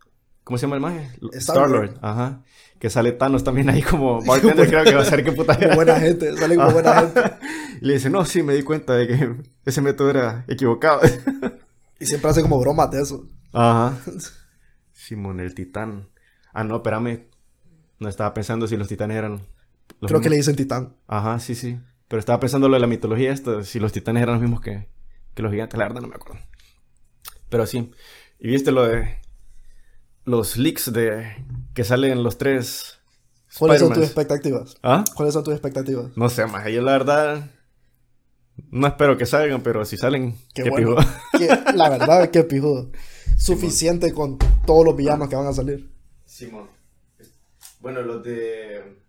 ¿Cómo 0.44 0.58
se 0.58 0.64
llama 0.64 0.76
el 0.78 0.82
maje? 0.82 1.10
Star-Lord. 1.34 2.00
Ajá. 2.02 2.42
Que 2.80 2.90
sale 2.90 3.12
Thanos 3.12 3.44
también 3.44 3.70
ahí 3.70 3.84
como 3.84 4.22
bartender, 4.26 4.68
creo 4.68 4.84
que 4.84 4.96
va 4.96 5.02
a 5.02 5.06
ser 5.06 5.24
que 5.24 5.32
puta 5.34 5.56
Como 5.58 5.76
buena 5.76 6.00
gente, 6.00 6.36
sale 6.36 6.56
como 6.56 6.72
buena 6.72 7.00
gente. 7.02 7.22
Y 7.80 7.86
le 7.86 7.94
dice, 7.94 8.10
no, 8.10 8.26
sí, 8.26 8.42
me 8.42 8.56
di 8.56 8.64
cuenta 8.64 8.96
de 8.96 9.08
que 9.08 9.36
ese 9.66 9.82
método 9.82 10.10
era 10.10 10.44
equivocado. 10.48 11.02
Y 12.00 12.06
siempre 12.08 12.32
hace 12.32 12.42
como 12.42 12.60
bromas 12.60 12.90
de 12.90 13.02
eso. 13.04 13.28
Ajá. 13.54 13.98
Simón, 14.94 15.40
el 15.40 15.54
titán. 15.54 16.10
Ah, 16.54 16.64
no, 16.64 16.78
espérame. 16.78 17.28
No 18.00 18.10
estaba 18.10 18.34
pensando 18.34 18.68
si 18.68 18.78
los 18.78 18.88
titanes 18.88 19.18
eran... 19.18 19.42
los 20.00 20.10
Creo 20.10 20.22
que 20.22 20.30
le 20.30 20.38
mismos. 20.38 20.56
dicen 20.56 20.56
titán. 20.56 20.96
Ajá, 21.08 21.40
sí, 21.40 21.54
sí. 21.54 21.78
Pero 22.12 22.20
estaba 22.20 22.42
pensando 22.42 22.68
lo 22.68 22.74
de 22.74 22.82
la 22.82 22.88
mitología 22.88 23.32
esta, 23.32 23.64
si 23.64 23.80
los 23.80 23.94
titanes 23.94 24.22
eran 24.22 24.34
los 24.36 24.42
mismos 24.42 24.60
que, 24.60 24.90
que 25.34 25.42
los 25.42 25.50
gigantes, 25.50 25.78
la 25.80 25.86
verdad 25.86 26.02
no 26.02 26.10
me 26.10 26.16
acuerdo. 26.16 26.42
Pero 27.48 27.66
sí. 27.66 27.90
Y 28.38 28.50
viste 28.50 28.74
lo 28.74 28.86
de 28.86 29.18
los 30.26 30.58
leaks 30.58 30.92
de 30.92 31.46
que 31.74 31.86
salen 31.86 32.22
los 32.22 32.38
tres. 32.38 33.00
¿Cuáles 33.58 33.80
son 33.80 33.94
tus 33.94 34.04
expectativas? 34.04 34.76
¿Ah? 34.84 35.06
¿Cuáles 35.16 35.34
son 35.34 35.46
tus 35.46 35.54
expectativas? 35.54 36.12
No 36.18 36.28
sé, 36.28 36.46
más. 36.48 36.68
Yo 36.70 36.82
la 36.82 36.92
verdad. 36.92 37.50
No 38.72 38.88
espero 38.88 39.18
que 39.18 39.26
salgan, 39.26 39.64
pero 39.64 39.86
si 39.86 39.96
salen, 39.96 40.36
Qué 40.54 40.64
qué, 40.64 40.70
bueno. 40.70 40.98
pijudo. 40.98 41.62
La 41.76 41.90
verdad, 41.90 42.30
qué 42.34 42.44
pijudo. 42.44 42.92
Suficiente 43.38 44.12
con 44.14 44.38
todos 44.68 44.84
los 44.84 44.98
villanos 44.98 45.30
que 45.30 45.38
van 45.38 45.48
a 45.48 45.54
salir. 45.54 45.90
Simón. 46.26 46.68
Bueno, 47.80 48.02
los 48.02 48.22
de. 48.22 49.00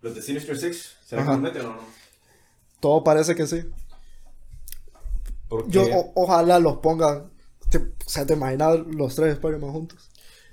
Los 0.00 0.14
de 0.14 0.22
Sinister 0.22 0.56
Six, 0.58 0.96
¿será 1.12 1.22
Ajá. 1.22 1.32
que 1.34 1.38
meten 1.42 1.66
o 1.66 1.74
no? 1.74 1.80
Todo 2.80 3.04
parece 3.04 3.34
que 3.34 3.46
sí. 3.46 3.64
Porque... 5.48 5.70
Yo 5.70 5.82
o- 5.84 6.12
ojalá 6.16 6.58
los 6.58 6.78
pongan. 6.78 7.30
Te- 7.70 7.78
o 7.78 7.92
sea, 8.08 8.24
te 8.26 8.34
imaginas 8.34 8.78
los 8.86 9.14
tres 9.14 9.34
Spider-Man 9.34 9.72
juntos. 9.72 10.08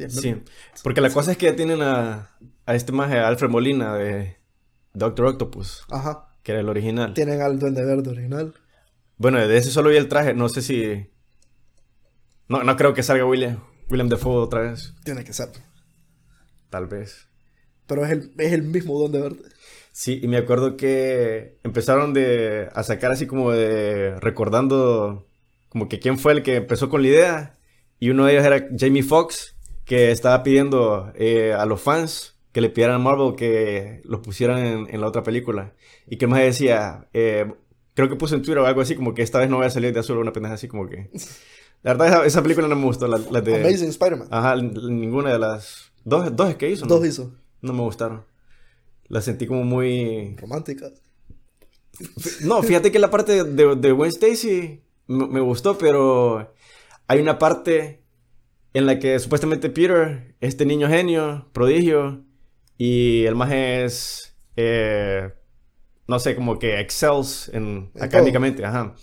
Sí, 0.10 0.36
porque 0.84 1.02
la 1.02 1.10
cosa 1.10 1.32
es 1.32 1.38
que 1.38 1.48
ya 1.48 1.56
tienen 1.58 1.82
a, 1.82 2.30
a 2.66 2.76
este 2.76 2.92
maje, 2.94 3.20
a 3.20 3.28
Alfred 3.28 3.50
Molina 3.50 3.96
de 3.96 4.38
Doctor 4.94 5.26
Octopus, 5.26 5.84
Ajá. 5.90 6.30
que 6.42 6.54
era 6.54 6.62
el 6.62 6.70
original. 6.70 7.14
Tienen 7.14 7.42
al 7.42 7.60
Duende 7.60 7.84
Verde 7.84 8.10
original. 8.12 8.54
Bueno, 9.18 9.46
de 9.46 9.58
ese 9.58 9.72
solo 9.72 9.90
vi 9.90 9.98
el 9.98 10.08
traje, 10.08 10.34
no 10.34 10.48
sé 10.48 10.62
si... 10.62 11.10
No, 12.48 12.64
no 12.64 12.78
creo 12.78 12.94
que 12.94 13.04
salga 13.04 13.26
William, 13.26 13.62
William 13.90 14.08
Defoe 14.08 14.38
otra 14.38 14.62
vez, 14.62 14.94
Tiene 15.04 15.24
que 15.26 15.34
ser. 15.34 15.50
tal 16.70 16.88
vez. 16.88 17.28
Pero 17.86 18.06
es 18.06 18.12
el, 18.12 18.32
es 18.38 18.54
el 18.54 18.64
mismo 18.64 18.98
Duende 18.98 19.20
Verde. 19.20 19.50
Sí, 19.92 20.20
y 20.22 20.28
me 20.28 20.38
acuerdo 20.38 20.78
que 20.78 21.58
empezaron 21.64 22.14
de, 22.14 22.70
a 22.74 22.84
sacar 22.84 23.12
así 23.12 23.28
como 23.28 23.52
de... 23.52 24.20
recordando 24.20 25.28
como 25.70 25.90
que 25.90 26.00
quién 26.00 26.18
fue 26.18 26.34
el 26.34 26.44
que 26.44 26.56
empezó 26.56 26.90
con 26.90 27.02
la 27.02 27.08
idea. 27.08 27.58
Y 28.00 28.10
uno 28.12 28.26
de 28.26 28.34
ellos 28.34 28.46
era 28.46 28.68
Jamie 28.78 29.04
Foxx, 29.04 29.56
que 29.86 30.12
estaba 30.12 30.42
pidiendo 30.42 31.12
eh, 31.16 31.54
a 31.54 31.66
los 31.66 31.82
fans 31.82 32.38
que 32.52 32.62
le 32.62 32.70
pidieran 32.70 32.96
a 32.96 33.00
Marvel 33.00 33.36
que 33.36 34.02
los 34.06 34.22
pusieran 34.22 34.60
en, 34.60 34.88
en 34.90 35.02
la 35.02 35.08
otra 35.08 35.22
película. 35.22 35.74
Y 36.08 36.18
que 36.18 36.28
más 36.28 36.40
decía, 36.40 37.08
eh, 37.14 37.52
creo 37.94 38.10
que 38.10 38.16
puso 38.16 38.36
en 38.36 38.42
Twitter 38.42 38.60
o 38.60 38.66
algo 38.66 38.82
así, 38.82 38.96
como 38.96 39.14
que 39.14 39.22
esta 39.22 39.40
vez 39.40 39.50
no 39.50 39.58
voy 39.58 39.66
a 39.66 39.70
salir 39.70 39.94
de 39.94 40.00
azul, 40.00 40.18
una 40.18 40.32
pendeja 40.32 40.56
así 40.56 40.68
como 40.68 40.88
que... 40.88 41.10
La 41.84 41.94
verdad, 41.94 42.08
esa, 42.08 42.26
esa 42.26 42.42
película 42.42 42.68
no 42.68 42.76
me 42.76 42.86
gustó, 42.86 43.08
la, 43.08 43.20
la 43.32 43.42
de... 43.42 43.62
Amazing 43.62 43.90
Spider-Man. 43.90 44.28
Ajá, 44.32 44.56
ninguna 44.56 45.32
de 45.32 45.40
las... 45.40 45.92
Dos, 46.04 46.36
dos 46.36 46.50
es 46.50 46.56
que 46.56 46.70
hizo, 46.70 46.86
¿no? 46.86 46.96
Dos 46.96 47.06
hizo. 47.06 47.34
No 47.62 47.74
me 47.74 47.82
gustaron. 47.82 48.24
La 49.10 49.22
sentí 49.22 49.46
como 49.46 49.64
muy... 49.64 50.36
Románticas. 50.38 50.94
No, 52.42 52.64
fíjate 52.64 52.92
que 52.92 53.00
la 53.00 53.12
parte 53.12 53.44
de, 53.44 53.76
de 53.76 53.92
Gwen 53.92 54.10
Stacy 54.10 54.82
me, 55.08 55.28
me 55.28 55.42
gustó, 55.42 55.78
pero 55.78 56.54
hay 57.08 57.20
una 57.20 57.38
parte 57.38 58.04
en 58.74 58.86
la 58.86 59.00
que 59.00 59.20
supuestamente 59.20 59.70
Peter, 59.70 60.36
este 60.40 60.66
niño 60.66 60.88
genio, 60.88 61.50
prodigio, 61.52 62.24
y 62.78 63.26
el 63.26 63.36
más 63.36 63.52
es, 63.52 64.38
eh, 64.56 65.34
no 66.08 66.20
sé, 66.20 66.36
como 66.36 66.60
que 66.60 66.80
excels 66.80 67.50
en, 67.54 67.92
En 67.96 68.04
académicamente, 68.04 68.64
ajá. 68.64 68.96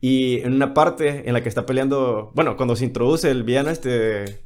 Y 0.00 0.40
en 0.40 0.54
una 0.54 0.72
parte 0.72 1.28
en 1.28 1.34
la 1.34 1.42
que 1.42 1.50
está 1.50 1.66
peleando, 1.66 2.32
bueno, 2.34 2.56
cuando 2.56 2.76
se 2.76 2.86
introduce 2.86 3.30
el 3.30 3.42
villano 3.42 3.68
este, 3.68 4.44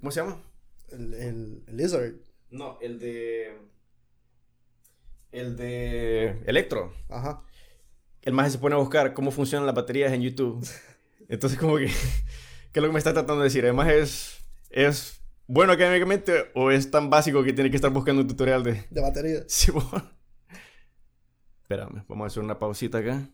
¿cómo 0.00 0.10
se 0.10 0.20
llama? 0.20 0.42
El, 0.90 1.14
el, 1.14 1.62
el 1.68 1.76
Lizard. 1.76 2.14
No, 2.50 2.78
el 2.80 2.98
de, 2.98 3.56
el 5.32 5.56
de 5.56 6.42
Electro. 6.46 6.92
Ajá. 7.08 7.42
el 8.22 8.32
más 8.32 8.52
se 8.52 8.58
pone 8.58 8.74
a 8.74 8.78
buscar 8.78 9.14
cómo 9.14 9.30
funcionan 9.30 9.66
las 9.66 9.74
baterías 9.74 10.12
en 10.12 10.22
YouTube. 10.22 10.66
Entonces, 11.28 11.58
como 11.58 11.76
que, 11.76 11.86
¿qué 12.72 12.80
es 12.80 12.82
lo 12.82 12.88
que 12.88 12.92
me 12.92 12.98
está 12.98 13.12
tratando 13.12 13.38
de 13.42 13.44
decir? 13.44 13.64
Además, 13.64 13.88
es, 13.88 14.38
es 14.70 15.20
bueno 15.46 15.72
académicamente 15.72 16.50
o 16.54 16.70
es 16.70 16.90
tan 16.90 17.10
básico 17.10 17.42
que 17.44 17.52
tiene 17.52 17.70
que 17.70 17.76
estar 17.76 17.90
buscando 17.90 18.22
un 18.22 18.28
tutorial 18.28 18.62
de 18.62 18.84
De 18.90 19.00
batería. 19.00 19.40
Simón. 19.48 20.10
Espérame, 21.62 22.04
vamos 22.08 22.24
a 22.24 22.26
hacer 22.28 22.42
una 22.42 22.58
pausita 22.58 22.98
acá. 22.98 23.28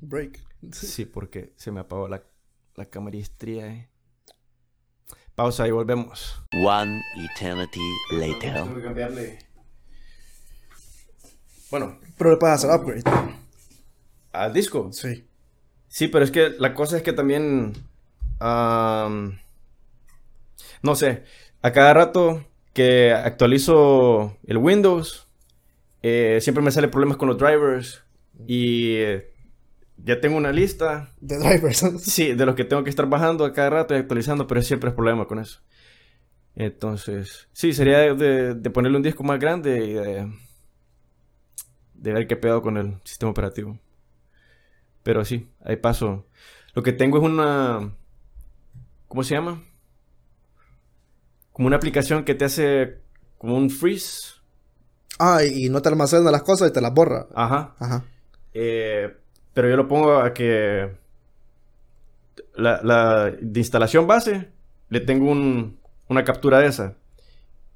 Break. 0.00 0.40
Sí, 0.72 1.04
porque 1.04 1.52
se 1.56 1.70
me 1.70 1.80
apagó 1.80 2.08
la, 2.08 2.22
la 2.76 2.86
camaristría. 2.86 3.66
eh. 3.66 3.88
Pausa 5.34 5.68
y 5.68 5.70
volvemos. 5.70 6.42
One 6.64 7.00
eternity 7.16 7.80
later. 8.12 8.54
Tengo 8.54 8.74
que 8.74 8.82
cambiarle. 8.82 9.38
Bueno, 11.70 11.98
Pero 12.16 12.30
le 12.30 12.36
puedes 12.36 12.54
hacer 12.56 12.70
upgrade. 12.70 13.02
al 14.32 14.52
disco. 14.52 14.90
Sí. 14.92 15.24
Sí, 15.88 16.08
pero 16.08 16.24
es 16.24 16.30
que 16.30 16.50
la 16.58 16.74
cosa 16.74 16.96
es 16.96 17.02
que 17.02 17.12
también. 17.12 17.72
am, 18.40 19.38
no 20.82 20.94
sé. 20.94 21.24
A 21.62 21.72
cada 21.72 21.92
rato 21.94 22.44
que 22.72 23.12
actualizo 23.12 24.36
el 24.46 24.58
Windows, 24.58 25.26
eh, 26.02 26.38
siempre 26.40 26.62
me 26.62 26.70
salen 26.70 26.90
problemas 26.90 27.16
con 27.16 27.28
los 27.28 27.38
drivers. 27.38 28.02
Y 28.46 28.94
eh, 28.96 29.30
ya 29.96 30.20
tengo 30.20 30.36
una 30.36 30.52
lista. 30.52 31.12
De 31.20 31.38
drivers. 31.38 31.80
Sí, 32.00 32.34
de 32.34 32.46
los 32.46 32.54
que 32.54 32.64
tengo 32.64 32.84
que 32.84 32.90
estar 32.90 33.08
bajando 33.08 33.44
a 33.44 33.52
cada 33.52 33.70
rato 33.70 33.94
y 33.94 33.98
actualizando, 33.98 34.46
pero 34.46 34.62
siempre 34.62 34.90
es 34.90 34.94
problema 34.96 35.26
con 35.26 35.38
eso. 35.40 35.60
Entonces, 36.54 37.48
sí, 37.52 37.72
sería 37.72 37.98
de, 37.98 38.14
de- 38.14 38.54
de 38.54 38.70
ponerle 38.70 38.96
un 38.96 39.02
disco 39.02 39.22
más 39.24 39.38
grande 39.38 39.84
y 39.86 39.92
de, 39.92 40.32
de 41.98 42.12
ver 42.12 42.26
qué 42.26 42.36
pedo 42.36 42.62
con 42.62 42.76
el 42.76 42.98
sistema 43.04 43.30
operativo. 43.32 43.78
Pero 45.02 45.24
sí, 45.24 45.48
ahí 45.64 45.76
paso. 45.76 46.26
Lo 46.74 46.82
que 46.82 46.92
tengo 46.92 47.18
es 47.18 47.24
una... 47.24 47.94
¿Cómo 49.08 49.22
se 49.22 49.34
llama? 49.34 49.62
Como 51.52 51.66
una 51.66 51.76
aplicación 51.76 52.24
que 52.24 52.34
te 52.34 52.44
hace 52.44 52.98
como 53.38 53.56
un 53.56 53.70
freeze. 53.70 54.34
ah, 55.18 55.42
y 55.44 55.68
no 55.68 55.80
te 55.82 55.88
almacena 55.88 56.30
las 56.30 56.42
cosas 56.42 56.70
y 56.70 56.72
te 56.72 56.80
las 56.80 56.92
borra. 56.94 57.26
Ajá. 57.34 57.74
Ajá. 57.78 58.04
Eh, 58.54 59.16
pero 59.54 59.68
yo 59.68 59.76
lo 59.76 59.88
pongo 59.88 60.18
a 60.18 60.32
que 60.34 60.90
la, 62.54 62.80
la 62.82 63.30
de 63.30 63.60
instalación 63.60 64.06
base 64.06 64.50
le 64.88 65.00
tengo 65.00 65.30
un- 65.30 65.78
una 66.08 66.24
captura 66.24 66.58
de 66.60 66.66
esa. 66.66 66.96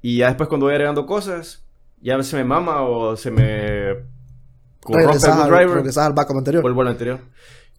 Y 0.01 0.17
ya 0.17 0.27
después 0.27 0.49
cuando 0.49 0.65
voy 0.67 0.73
agregando 0.75 1.05
cosas, 1.05 1.63
ya 2.01 2.21
se 2.23 2.35
me 2.37 2.43
mama 2.43 2.81
o 2.83 3.15
se 3.15 3.31
me 3.31 3.95
Regresas 4.87 5.23
al, 5.37 5.49
driver, 5.49 5.75
regresas 5.77 6.05
al 6.05 6.13
backup 6.13 6.37
anterior. 6.37 6.61
vuelvo 6.61 6.81
al 6.81 6.87
anterior. 6.89 7.19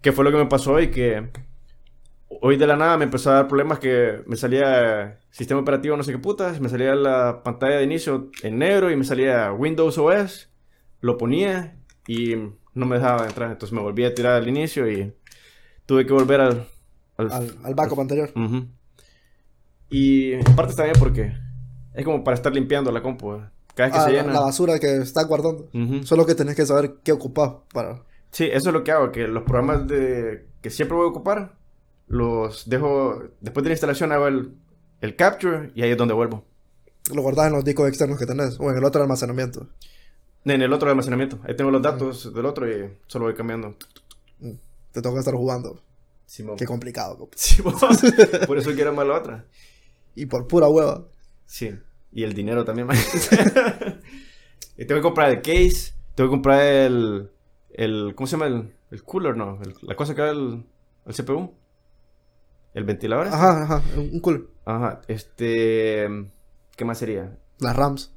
Que 0.01 0.12
fue 0.12 0.25
lo 0.25 0.31
que 0.31 0.37
me 0.38 0.47
pasó 0.47 0.73
hoy, 0.73 0.90
que 0.90 1.31
hoy 2.29 2.57
de 2.57 2.67
la 2.67 2.77
nada 2.77 2.97
me 2.99 3.05
empezó 3.05 3.31
a 3.31 3.35
dar 3.35 3.49
problemas 3.49 3.79
que 3.79 4.23
me 4.27 4.37
salía 4.37 5.19
sistema 5.31 5.61
operativo 5.61 5.97
no 5.97 6.03
sé 6.03 6.12
qué 6.12 6.19
putas, 6.19 6.61
me 6.61 6.69
salía 6.69 6.95
la 6.95 7.43
pantalla 7.43 7.77
de 7.77 7.85
inicio 7.85 8.31
en 8.43 8.59
negro 8.59 8.90
y 8.90 8.97
me 8.97 9.05
salía 9.05 9.53
Windows 9.53 9.97
OS, 9.99 10.51
lo 11.01 11.17
ponía 11.17 11.77
y 12.07 12.35
no 12.75 12.87
me 12.87 12.97
dejaba 12.97 13.27
entrar, 13.27 13.51
entonces 13.51 13.73
me 13.75 13.81
volví 13.83 14.05
a 14.05 14.14
tirar 14.14 14.33
al 14.35 14.49
inicio 14.49 14.90
y 14.90 15.12
tuve 15.87 16.07
que 16.07 16.12
volver 16.12 16.40
al... 16.40 16.67
al- 17.17 17.33
Al, 17.33 17.57
al 17.64 17.75
backup 17.75 18.01
anterior. 18.01 18.31
Ujú. 18.35 18.67
Y 19.90 20.33
en 20.33 20.45
parte 20.57 20.71
está 20.71 20.85
bien 20.85 20.97
porque 20.99 21.33
es 21.95 22.05
como 22.05 22.25
para 22.25 22.35
estar 22.35 22.53
limpiando 22.55 22.90
la 22.90 23.01
compu. 23.03 23.35
eh. 23.35 23.40
Cada 23.75 23.89
vez 23.89 23.95
que 23.97 24.01
Ah, 24.03 24.05
se 24.07 24.13
llena... 24.13 24.33
la 24.33 24.41
basura 24.41 24.79
que 24.79 24.97
estás 24.99 25.27
guardando. 25.27 25.69
Solo 26.05 26.27
que 26.27 26.35
tenés 26.35 26.55
que 26.57 26.67
saber 26.67 26.97
qué 27.03 27.13
ocupar 27.13 27.59
para... 27.73 28.03
Sí, 28.31 28.45
eso 28.45 28.69
es 28.71 28.73
lo 28.75 28.83
que 28.85 28.91
hago, 28.93 29.13
que 29.13 29.29
los 29.29 29.43
programas 29.45 29.87
de 29.87 30.47
que 30.61 30.71
siempre 30.71 30.97
voy 30.97 31.07
a 31.07 31.11
ocupar, 31.11 31.55
los 32.09 32.69
dejo, 32.69 33.23
después 33.41 33.63
de 33.65 33.71
la 33.71 33.75
instalación 33.75 34.13
hago 34.13 34.27
el, 34.27 34.55
el 35.01 35.15
capture 35.17 35.71
y 35.75 35.83
ahí 35.83 35.91
es 35.93 35.97
donde 35.97 36.15
vuelvo. 36.15 36.45
Lo 37.13 37.23
guardas 37.23 37.47
en 37.49 37.53
los 37.53 37.65
discos 37.65 37.89
externos 37.89 38.19
que 38.19 38.27
tenés. 38.27 38.59
O 38.59 38.71
en 38.71 38.77
el 38.79 38.85
otro 38.85 39.03
almacenamiento. 39.03 39.69
En 40.45 40.63
el 40.63 40.73
otro 40.73 40.89
almacenamiento, 40.91 41.39
ahí 41.47 41.55
tengo 41.57 41.71
los 41.71 41.81
datos 41.83 42.33
del 42.35 42.47
otro 42.47 42.69
y 42.71 42.91
solo 43.07 43.27
voy 43.27 43.35
cambiando. 43.35 43.77
Te 44.93 45.03
toca 45.03 45.19
estar 45.19 45.35
jugando. 45.35 45.81
Simón. 46.27 46.57
Qué 46.57 46.67
complicado. 46.67 47.29
Simón. 47.35 47.75
Por 48.47 48.59
eso 48.59 48.73
quiero 48.75 48.93
más 48.93 49.07
la 49.07 49.15
otra. 49.19 49.45
Y 50.17 50.27
por 50.27 50.47
pura 50.47 50.69
hueva. 50.69 51.03
Sí, 51.47 51.75
y 52.14 52.22
el 52.22 52.33
dinero 52.33 52.64
también. 52.64 52.87
man. 52.87 52.96
y 54.77 54.85
tengo 54.87 55.00
que 55.00 55.03
comprar 55.03 55.31
el 55.31 55.42
case, 55.42 55.92
tengo 56.14 56.31
que 56.31 56.35
comprar 56.35 56.61
el, 56.62 57.31
el 57.72 58.14
¿cómo 58.14 58.27
se 58.27 58.33
llama? 58.37 58.46
El, 58.46 58.72
el 58.90 59.03
cooler, 59.03 59.37
no, 59.37 59.59
el- 59.62 59.74
la 59.83 59.96
cosa 59.96 60.14
que 60.14 60.22
da 60.22 60.31
el, 60.31 60.64
el 61.07 61.14
CPU. 61.14 61.53
El 62.74 62.85
ventilador. 62.85 63.27
este. 63.27 63.37
Ajá, 63.38 63.62
ajá. 63.62 63.83
Un 63.96 64.11
un 64.14 64.20
cool. 64.20 64.50
Ajá, 64.64 65.00
este, 65.07 66.09
¿qué 66.77 66.85
más 66.85 66.98
sería? 66.98 67.38
Las 67.61 67.77
RAMs. 67.77 68.12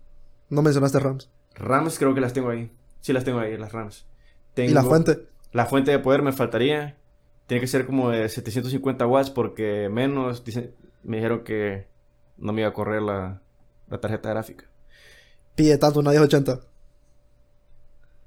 No 0.49 0.62
mencionaste 0.63 0.99
RAMs. 0.99 1.29
RAMs 1.53 1.99
creo 1.99 2.15
que 2.15 2.21
las 2.21 2.33
tengo 2.33 2.49
ahí. 2.49 2.71
Sí 3.01 3.13
las 3.13 3.23
tengo 3.23 3.39
ahí, 3.39 3.55
las 3.57 3.71
RAMs. 3.71 4.07
¿Y 4.55 4.69
la 4.69 4.81
fuente? 4.83 5.27
La 5.51 5.67
fuente 5.67 5.91
de 5.91 5.99
poder 5.99 6.23
me 6.23 6.31
faltaría. 6.31 6.97
Tiene 7.45 7.62
que 7.62 7.67
ser 7.67 7.86
como 7.86 8.10
de 8.10 8.27
750 8.27 9.05
watts 9.05 9.29
porque 9.29 9.89
menos, 9.89 10.43
dicen- 10.43 10.71
me 11.03 11.17
dijeron 11.17 11.43
que 11.43 11.88
no 12.38 12.51
me 12.51 12.62
iba 12.62 12.69
a 12.69 12.73
correr 12.73 13.01
la, 13.03 13.41
la 13.89 14.00
tarjeta 14.00 14.30
gráfica. 14.30 14.65
Pide 15.56 15.78
tanto 15.78 16.00
una 16.00 16.12
1080. 16.12 16.60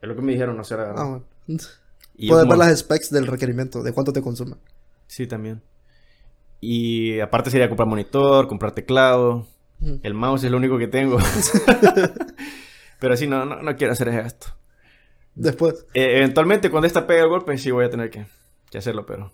Es 0.03 0.09
lo 0.09 0.17
que 0.17 0.23
me 0.23 0.33
dijeron, 0.33 0.57
no 0.57 0.65
sé 0.65 0.77
la 0.77 0.85
verdad. 0.85 1.03
Ah, 1.03 1.09
bueno. 1.09 1.25
Y 2.17 2.29
Puedes 2.29 2.45
como- 2.47 2.59
ver 2.59 2.69
las 2.69 2.79
specs 2.79 3.11
del 3.11 3.27
requerimiento, 3.27 3.83
de 3.83 3.93
cuánto 3.93 4.13
te 4.13 4.23
consume. 4.23 4.57
Sí, 5.07 5.27
también. 5.27 5.63
Y 6.61 7.21
aparte 7.21 7.51
sería 7.51 7.69
comprar 7.69 7.89
monitor, 7.89 8.47
comprar 8.49 8.73
teclado. 8.73 9.47
El 10.03 10.13
mouse 10.15 10.45
es 10.45 10.51
lo 10.51 10.59
único 10.59 10.77
que 10.79 10.89
tengo. 10.89 11.19
Pero 13.01 13.17
sí, 13.17 13.27
no, 13.27 13.47
no, 13.47 13.63
no 13.63 13.77
quiero 13.77 13.93
hacer 13.95 14.09
ese 14.09 14.19
gasto. 14.23 14.47
Después. 15.35 15.87
Eh, 15.95 16.19
eventualmente, 16.19 16.71
cuando 16.71 16.87
esta 16.87 17.07
pega 17.07 17.23
el 17.23 17.29
golpe, 17.29 17.57
sí 17.57 17.71
voy 17.71 17.87
a 17.87 17.91
tener 17.91 18.11
que, 18.11 18.27
que 18.71 18.79
hacerlo, 18.79 19.07
pero 19.07 19.33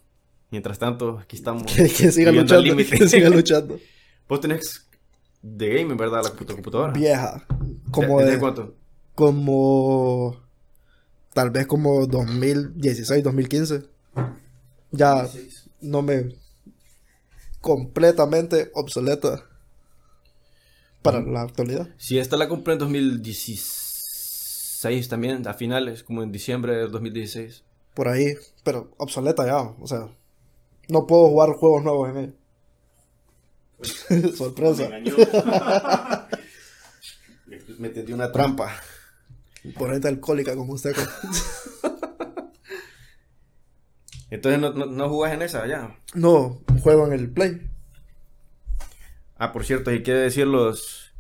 mientras 0.51 0.79
tanto, 0.79 1.19
aquí 1.19 1.35
estamos. 1.37 1.65
Que, 1.65 1.85
que 1.89 2.13
siga 2.13 2.31
luchando. 2.31 2.77
Que 2.77 3.09
siga 3.09 3.29
luchando. 3.31 3.79
Vos 4.29 4.41
tenés 4.41 4.86
de 5.55 5.69
gaming, 5.69 5.97
¿verdad? 5.97 6.25
La 6.25 6.31
computadora. 6.31 6.93
Vieja. 6.93 7.47
Como 7.91 8.19
¿Desde 8.19 8.33
de, 8.33 8.39
cuánto? 8.39 8.75
como 9.15 10.37
tal 11.33 11.51
vez 11.51 11.67
como 11.67 12.07
2016, 12.07 13.25
2015. 13.25 13.85
Ya 14.91 15.29
no 15.81 16.03
me 16.03 16.37
completamente 17.61 18.71
obsoleta 18.75 19.45
para 21.03 21.21
la 21.21 21.43
actualidad. 21.43 21.89
Si 21.99 22.19
esta 22.19 22.37
la 22.37 22.49
compré 22.49 22.73
en 22.75 22.81
2016 22.81 25.09
también, 25.09 25.47
a 25.47 25.55
finales, 25.55 26.03
como 26.03 26.23
en 26.23 26.33
diciembre 26.33 26.77
de 26.77 26.89
2016. 26.89 27.63
Por 27.95 28.09
ahí, 28.09 28.35
pero 28.63 28.91
obsoleta 28.99 29.47
ya, 29.47 29.61
o 29.61 29.87
sea, 29.87 30.09
no 30.89 31.07
puedo 31.07 31.29
jugar 31.29 31.51
juegos 31.51 31.83
nuevos 31.83 32.11
en 32.11 32.17
ella. 32.17 32.33
Sorpresa. 34.37 34.89
Me 37.79 37.89
tendí 37.91 38.13
una 38.15 38.33
trampa. 38.33 38.75
Por 39.77 39.93
gente 39.93 40.09
alcohólica 40.09 40.55
como 40.55 40.75
usted. 40.75 40.95
Entonces 44.31 44.61
no, 44.61 44.73
no, 44.73 44.87
no 44.87 45.09
jugás 45.09 45.33
en 45.33 45.43
esa 45.43 45.67
ya. 45.67 45.97
No, 46.15 46.61
juego 46.83 47.07
en 47.07 47.13
el 47.13 47.31
Play. 47.31 47.71
Ah, 49.39 49.53
por 49.53 49.65
cierto, 49.65 49.93
y 49.93 50.03
quiere 50.03 50.21
decir 50.21 50.47
los, 50.47 51.13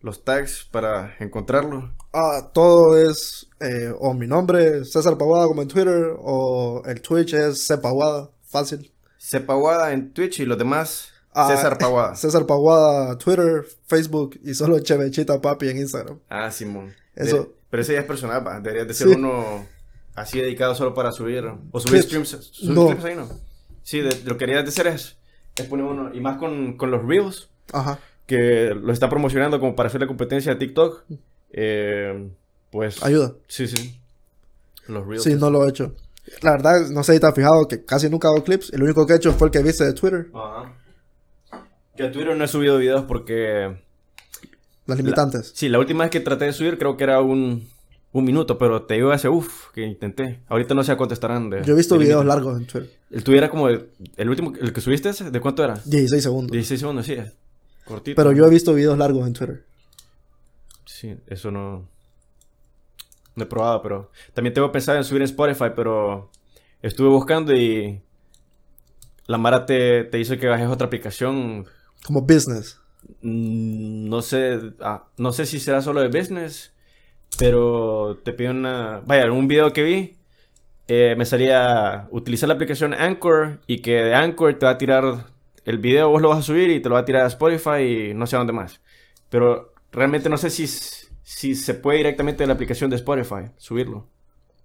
los 0.00 0.24
tags 0.24 0.68
para 0.70 1.16
encontrarlo. 1.20 1.94
Ah, 2.12 2.50
todo 2.52 2.98
es 2.98 3.48
eh, 3.60 3.92
o 3.98 4.12
mi 4.14 4.26
nombre, 4.26 4.84
César 4.84 5.16
Pavada 5.16 5.46
como 5.46 5.62
en 5.62 5.68
Twitter, 5.68 6.14
o 6.18 6.82
el 6.84 7.00
Twitch 7.00 7.34
es 7.34 7.66
C 7.66 7.78
Pavada, 7.78 8.30
fácil. 8.42 8.92
Cepaguada 9.18 9.92
en 9.92 10.12
Twitch 10.12 10.40
y 10.40 10.44
los 10.44 10.58
demás 10.58 11.11
Ah, 11.34 11.48
César 11.48 11.78
Paguada. 11.78 12.14
César 12.16 12.46
Pavada, 12.46 13.16
Twitter, 13.18 13.64
Facebook 13.86 14.38
y 14.44 14.54
solo 14.54 14.78
Chevechita 14.80 15.40
Papi 15.40 15.68
en 15.68 15.78
Instagram. 15.78 16.18
Ah, 16.28 16.50
Simón. 16.50 16.92
Eso- 17.14 17.36
De- 17.44 17.50
pero 17.70 17.82
ese 17.82 17.94
ya 17.94 18.00
es 18.00 18.06
personal, 18.06 18.46
va. 18.46 18.60
Debería 18.60 18.84
de 18.84 18.92
ser 18.94 19.08
Sí. 19.08 19.14
uno 19.16 19.66
así 20.14 20.40
dedicado 20.40 20.74
solo 20.74 20.92
para 20.94 21.10
subir. 21.10 21.44
O 21.70 21.80
subir 21.80 22.06
Clips. 22.06 22.28
streams. 22.28 22.48
Subir 22.52 22.74
No. 22.76 22.86
clips 22.88 23.04
ahí, 23.04 23.14
¿no? 23.16 23.28
Sí, 23.82 24.00
de- 24.00 24.20
lo 24.24 24.36
que 24.36 24.44
quería 24.46 24.60
hacer 24.60 24.86
es, 24.88 25.16
es 25.56 25.66
poner 25.66 25.86
uno. 25.86 26.14
Y 26.14 26.20
más 26.20 26.36
con, 26.38 26.76
con 26.76 26.90
los 26.90 27.02
Reels, 27.04 27.48
Ajá. 27.72 27.98
que 28.26 28.74
lo 28.74 28.92
está 28.92 29.08
promocionando 29.08 29.58
como 29.58 29.74
para 29.74 29.88
hacer 29.88 30.00
la 30.02 30.06
competencia 30.06 30.52
de 30.52 30.58
TikTok. 30.58 31.04
Eh, 31.52 32.28
pues. 32.70 33.02
Ayuda. 33.02 33.32
Sí, 33.48 33.66
sí. 33.66 33.98
Los 34.86 35.06
Reels. 35.06 35.22
Sí, 35.24 35.34
no 35.34 35.50
lo 35.50 35.64
he 35.64 35.70
hecho. 35.70 35.94
La 36.42 36.52
verdad, 36.52 36.88
no 36.90 37.02
sé 37.02 37.14
si 37.14 37.20
te 37.20 37.26
has 37.26 37.34
fijado 37.34 37.66
que 37.66 37.84
casi 37.84 38.08
nunca 38.08 38.28
hago 38.28 38.44
clips. 38.44 38.72
El 38.72 38.82
único 38.82 39.06
que 39.06 39.14
he 39.14 39.16
hecho 39.16 39.32
fue 39.32 39.48
el 39.48 39.52
que 39.52 39.62
viste 39.62 39.84
de 39.84 39.92
Twitter. 39.92 40.28
Ajá. 40.34 40.72
Yo 41.96 42.06
a 42.06 42.12
Twitter 42.12 42.36
no 42.36 42.44
he 42.44 42.48
subido 42.48 42.78
videos 42.78 43.04
porque. 43.04 43.76
Las 44.86 44.98
limitantes. 44.98 45.52
Sí, 45.54 45.68
la 45.68 45.78
última 45.78 46.04
vez 46.04 46.10
que 46.10 46.20
traté 46.20 46.46
de 46.46 46.52
subir 46.52 46.78
creo 46.78 46.96
que 46.96 47.04
era 47.04 47.20
un, 47.20 47.68
un 48.12 48.24
minuto, 48.24 48.58
pero 48.58 48.82
te 48.82 48.94
digo 48.94 49.10
hace 49.10 49.28
uff 49.28 49.70
que 49.72 49.82
intenté. 49.82 50.40
Ahorita 50.48 50.74
no 50.74 50.82
sé 50.82 50.92
a 50.92 50.96
cuánto 50.96 51.14
estarán 51.14 51.50
de. 51.50 51.62
Yo 51.64 51.74
he 51.74 51.76
visto 51.76 51.96
de 51.96 52.04
videos 52.04 52.24
largos 52.24 52.58
en 52.58 52.66
Twitter. 52.66 52.90
El 53.10 53.24
tuyo 53.24 53.38
era 53.38 53.48
como 53.48 53.68
el 53.68 53.88
último, 54.28 54.52
el 54.60 54.72
que 54.72 54.80
subiste, 54.80 55.12
¿de 55.12 55.40
cuánto 55.40 55.62
era? 55.64 55.80
16 55.84 56.22
segundos. 56.22 56.52
16 56.52 56.80
segundos, 56.80 57.06
sí. 57.06 57.16
Cortito. 57.84 58.16
Pero 58.16 58.32
yo 58.32 58.46
he 58.46 58.50
visto 58.50 58.74
videos 58.74 58.96
largos 58.98 59.26
en 59.26 59.32
Twitter. 59.32 59.64
Sí, 60.84 61.16
eso 61.26 61.50
no. 61.50 61.88
No 63.34 63.44
he 63.44 63.46
probado, 63.46 63.82
pero. 63.82 64.10
También 64.34 64.54
tengo 64.54 64.70
pensado 64.72 64.98
en 64.98 65.04
subir 65.04 65.22
en 65.22 65.26
Spotify, 65.26 65.72
pero. 65.74 66.30
Estuve 66.82 67.08
buscando 67.08 67.54
y. 67.54 68.00
La 69.26 69.38
Mara 69.38 69.64
te, 69.64 70.04
te 70.04 70.18
hizo 70.18 70.36
que 70.36 70.48
bajes 70.48 70.68
otra 70.68 70.86
aplicación. 70.86 71.66
Como 72.06 72.22
business. 72.22 72.78
Mm, 73.22 74.08
No 74.08 74.22
sé. 74.22 74.58
ah, 74.80 75.08
no 75.16 75.32
sé 75.32 75.46
si 75.46 75.60
será 75.60 75.82
solo 75.82 76.00
de 76.00 76.08
business. 76.08 76.72
Pero 77.38 78.18
te 78.24 78.32
pide 78.32 78.50
una. 78.50 79.00
Vaya, 79.06 79.30
un 79.32 79.48
video 79.48 79.72
que 79.72 79.82
vi. 79.82 80.16
eh, 80.88 81.14
me 81.16 81.24
salía 81.24 82.08
utilizar 82.10 82.48
la 82.48 82.54
aplicación 82.56 82.94
Anchor. 82.94 83.60
Y 83.66 83.80
que 83.82 83.92
de 83.96 84.14
Anchor 84.14 84.54
te 84.58 84.66
va 84.66 84.72
a 84.72 84.78
tirar 84.78 85.26
el 85.64 85.78
video, 85.78 86.10
vos 86.10 86.20
lo 86.22 86.28
vas 86.30 86.40
a 86.40 86.42
subir 86.42 86.70
y 86.70 86.80
te 86.82 86.88
lo 86.88 86.96
va 86.96 87.02
a 87.02 87.04
tirar 87.04 87.22
a 87.24 87.28
Spotify 87.28 88.10
y 88.10 88.14
no 88.14 88.26
sé 88.26 88.36
dónde 88.36 88.52
más. 88.52 88.80
Pero 89.30 89.72
realmente 89.92 90.28
no 90.28 90.36
sé 90.36 90.50
si, 90.50 90.66
si 90.66 91.54
se 91.54 91.74
puede 91.74 91.98
directamente 91.98 92.42
de 92.42 92.48
la 92.48 92.54
aplicación 92.54 92.90
de 92.90 92.96
Spotify 92.96 93.50
subirlo. 93.58 94.08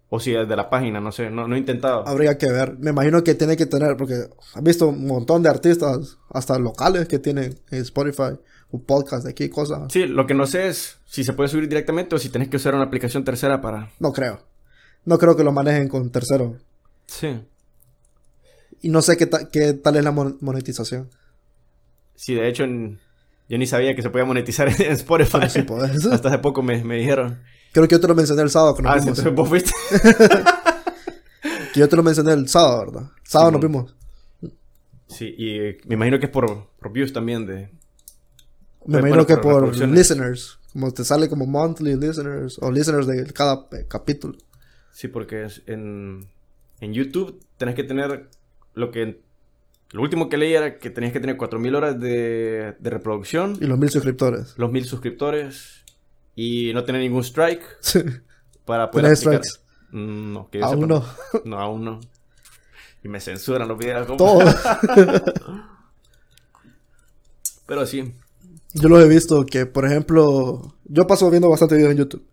O 0.10 0.20
si 0.22 0.34
es 0.34 0.48
de 0.48 0.56
la 0.56 0.70
página, 0.70 1.02
no 1.02 1.12
sé, 1.12 1.30
no, 1.30 1.48
no 1.50 1.56
he 1.56 1.60
intentado. 1.60 2.08
Habría 2.08 2.38
que 2.38 2.48
ver. 2.50 2.78
Me 2.80 2.92
imagino 2.92 3.24
que 3.24 3.36
tiene 3.36 3.58
que 3.58 3.66
tener, 3.66 3.98
porque 3.98 4.14
has 4.56 4.64
visto 4.64 4.88
un 4.88 5.06
montón 5.06 5.44
de 5.44 5.50
artistas, 5.50 6.18
hasta 6.30 6.58
locales, 6.60 7.08
que 7.10 7.20
tienen 7.20 7.60
en 7.72 7.82
Spotify, 7.82 8.40
un 8.72 8.86
podcast 8.86 9.26
de 9.26 9.32
aquí, 9.32 9.50
cosas. 9.50 9.92
Sí, 9.92 10.06
lo 10.06 10.26
que 10.26 10.34
no 10.34 10.48
sé 10.48 10.70
es 10.70 11.00
si 11.06 11.26
se 11.26 11.34
puede 11.34 11.50
subir 11.50 11.68
directamente 11.68 12.16
o 12.16 12.20
si 12.20 12.30
tenés 12.30 12.48
que 12.48 12.56
usar 12.56 12.74
una 12.74 12.86
aplicación 12.86 13.26
tercera 13.26 13.60
para... 13.60 13.92
No 14.00 14.14
creo. 14.14 14.40
No 15.04 15.18
creo 15.18 15.36
que 15.36 15.44
lo 15.44 15.52
manejen 15.52 15.90
con 15.90 16.10
terceros. 16.10 16.54
Sí. 17.06 17.42
Y 18.82 18.90
no 18.90 19.02
sé 19.02 19.18
qué, 19.18 19.26
ta- 19.26 19.50
qué 19.50 19.74
tal 19.74 19.96
es 19.98 20.04
la 20.04 20.12
mon- 20.12 20.38
monetización. 20.42 21.10
Sí, 22.16 22.34
de 22.34 22.48
hecho, 22.48 22.64
en- 22.64 23.00
yo 23.50 23.58
ni 23.58 23.68
sabía 23.68 23.96
que 23.96 24.02
se 24.02 24.10
podía 24.10 24.26
monetizar 24.26 24.70
en 24.82 24.92
Spotify. 24.94 25.50
Sí 25.50 25.64
podés. 25.64 26.06
Hasta 26.06 26.30
hace 26.30 26.40
poco 26.40 26.62
me, 26.62 26.84
me 26.84 26.96
dijeron. 26.98 27.42
Creo 27.78 27.88
que 27.88 27.94
yo 27.94 28.00
te 28.02 28.08
lo 28.08 28.16
mencioné 28.16 28.42
el 28.42 28.50
sábado 28.50 28.74
que 28.76 28.82
nos 28.82 28.92
Ah, 28.92 28.96
sí, 28.96 29.02
vimos. 29.06 29.20
entonces 29.20 29.36
vos 29.36 29.48
fuiste. 29.50 29.72
Que 31.74 31.80
yo 31.82 31.88
te 31.88 31.96
lo 31.96 32.02
mencioné 32.02 32.34
el 32.34 32.48
sábado, 32.48 32.86
¿verdad? 32.92 33.12
Sábado 33.24 33.52
nos 33.52 33.62
Sí, 33.62 33.68
vimos. 33.68 33.96
Sí, 35.08 35.36
y 35.38 35.60
eh, 35.60 35.78
me 35.86 35.94
imagino 35.94 36.18
que 36.18 36.26
es 36.26 36.32
por, 36.32 36.70
por 36.80 36.92
views 36.92 37.14
también 37.14 37.46
de... 37.46 37.56
Me 37.56 37.70
Bueno, 39.00 39.08
imagino 39.10 39.26
que 39.28 39.38
por 39.38 39.78
listeners. 39.88 40.58
Como 40.74 40.92
te 40.92 41.04
sale 41.04 41.30
como 41.30 41.46
monthly 41.46 41.96
listeners 41.96 42.58
o 42.62 42.72
listeners 42.72 43.06
de 43.06 43.26
cada 43.32 43.68
eh, 43.74 43.86
capítulo. 43.88 44.36
Sí, 44.92 45.08
porque 45.08 45.44
es 45.44 45.62
en, 45.68 46.28
en 46.80 46.94
YouTube 46.94 47.40
tenés 47.58 47.76
que 47.76 47.84
tener 47.84 48.28
lo 48.74 48.90
que... 48.90 49.22
Lo 49.92 50.02
último 50.02 50.30
que 50.30 50.38
leí 50.38 50.54
era 50.56 50.80
que 50.80 50.90
tenías 50.90 51.14
que 51.14 51.20
tener 51.20 51.38
4.000 51.38 51.76
horas 51.78 52.00
de, 52.00 52.76
de 52.80 52.90
reproducción, 52.90 53.56
Y 53.62 53.66
los 53.66 53.78
mil 53.78 53.90
suscriptores. 53.92 54.56
los 54.58 54.72
1.000 54.72 54.84
suscriptores 54.86 55.77
y 56.38 56.72
no 56.74 56.86
tener 56.86 57.02
ningún 57.02 57.24
strike 57.24 57.64
para 58.66 58.92
poder 58.92 59.06
¿Tenés 59.06 59.20
aplicar. 59.26 59.44
strikes? 59.44 59.66
Mm, 59.92 60.34
No, 60.34 60.50
que 60.50 60.60
yo 60.60 60.66
Aún 60.66 60.82
sepa, 60.82 60.88
no. 60.88 61.06
No, 61.46 61.60
aún 61.60 61.84
no. 61.86 62.00
Y 63.04 63.08
me 63.10 63.20
censuran 63.20 63.68
los 63.68 63.78
videos. 63.78 64.06
compa. 64.08 64.24
Todo. 64.24 64.40
Pero 67.66 67.86
sí. 67.86 68.14
Yo 68.74 68.90
los 68.90 69.04
he 69.04 69.08
visto 69.08 69.46
que, 69.46 69.66
por 69.66 69.86
ejemplo, 69.86 70.76
yo 70.86 71.08
paso 71.08 71.30
viendo 71.30 71.50
bastante 71.50 71.76
videos 71.76 71.92
en 71.92 71.98
YouTube. 71.98 72.26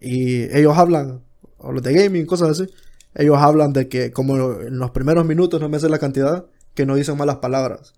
Y 0.00 0.44
ellos 0.56 0.76
hablan, 0.76 1.22
o 1.58 1.72
los 1.72 1.82
de 1.82 1.92
gaming, 1.92 2.26
cosas 2.26 2.50
así. 2.50 2.72
Ellos 3.14 3.36
hablan 3.38 3.72
de 3.72 3.88
que 3.88 4.12
como 4.12 4.36
en 4.60 4.78
los 4.78 4.90
primeros 4.92 5.26
minutos 5.26 5.60
no 5.60 5.68
me 5.68 5.78
sé 5.80 5.88
la 5.88 5.98
cantidad, 5.98 6.46
que 6.74 6.86
no 6.86 6.94
dicen 6.94 7.16
malas 7.16 7.36
palabras. 7.36 7.94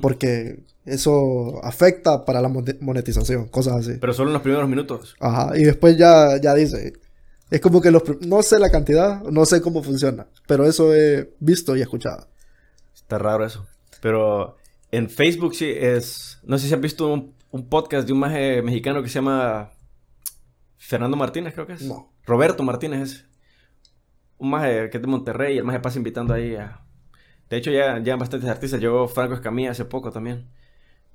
Porque 0.00 0.60
eso 0.84 1.60
afecta 1.64 2.24
para 2.24 2.40
la 2.40 2.48
mon- 2.48 2.64
monetización, 2.80 3.48
cosas 3.48 3.76
así. 3.76 3.98
Pero 4.00 4.12
solo 4.12 4.30
en 4.30 4.34
los 4.34 4.42
primeros 4.42 4.68
minutos. 4.68 5.16
Ajá, 5.20 5.56
y 5.56 5.64
después 5.64 5.96
ya, 5.96 6.40
ya 6.40 6.54
dice. 6.54 6.92
Es 7.50 7.60
como 7.60 7.80
que 7.80 7.90
los 7.90 8.02
no 8.26 8.42
sé 8.42 8.58
la 8.58 8.70
cantidad, 8.70 9.22
no 9.22 9.44
sé 9.46 9.60
cómo 9.62 9.82
funciona, 9.82 10.26
pero 10.46 10.66
eso 10.66 10.94
he 10.94 11.34
visto 11.40 11.76
y 11.76 11.80
escuchado. 11.80 12.28
Está 12.94 13.18
raro 13.18 13.44
eso. 13.46 13.66
Pero 14.00 14.56
en 14.92 15.08
Facebook 15.08 15.54
sí 15.54 15.66
es... 15.74 16.38
No 16.44 16.58
sé 16.58 16.68
si 16.68 16.74
has 16.74 16.80
visto 16.80 17.12
un, 17.12 17.34
un 17.50 17.68
podcast 17.68 18.06
de 18.06 18.12
un 18.12 18.18
maje 18.20 18.60
mexicano 18.62 19.02
que 19.02 19.08
se 19.08 19.14
llama... 19.14 19.72
Fernando 20.76 21.16
Martínez, 21.16 21.54
creo 21.54 21.66
que 21.66 21.72
es. 21.72 21.82
No. 21.82 22.12
Roberto 22.26 22.62
Martínez 22.62 23.00
es. 23.10 23.24
Un 24.38 24.50
maje 24.50 24.88
que 24.90 24.98
es 24.98 25.02
de 25.02 25.08
Monterrey. 25.08 25.54
y 25.54 25.58
El 25.58 25.64
maje 25.64 25.80
pasa 25.80 25.98
invitando 25.98 26.34
ahí 26.34 26.54
a... 26.54 26.80
De 27.50 27.56
hecho, 27.56 27.70
ya, 27.70 27.98
ya 28.02 28.16
bastantes 28.16 28.48
artistas. 28.48 28.80
Llegó 28.80 29.08
Franco 29.08 29.34
Escamilla 29.34 29.70
hace 29.70 29.84
poco 29.84 30.10
también. 30.10 30.46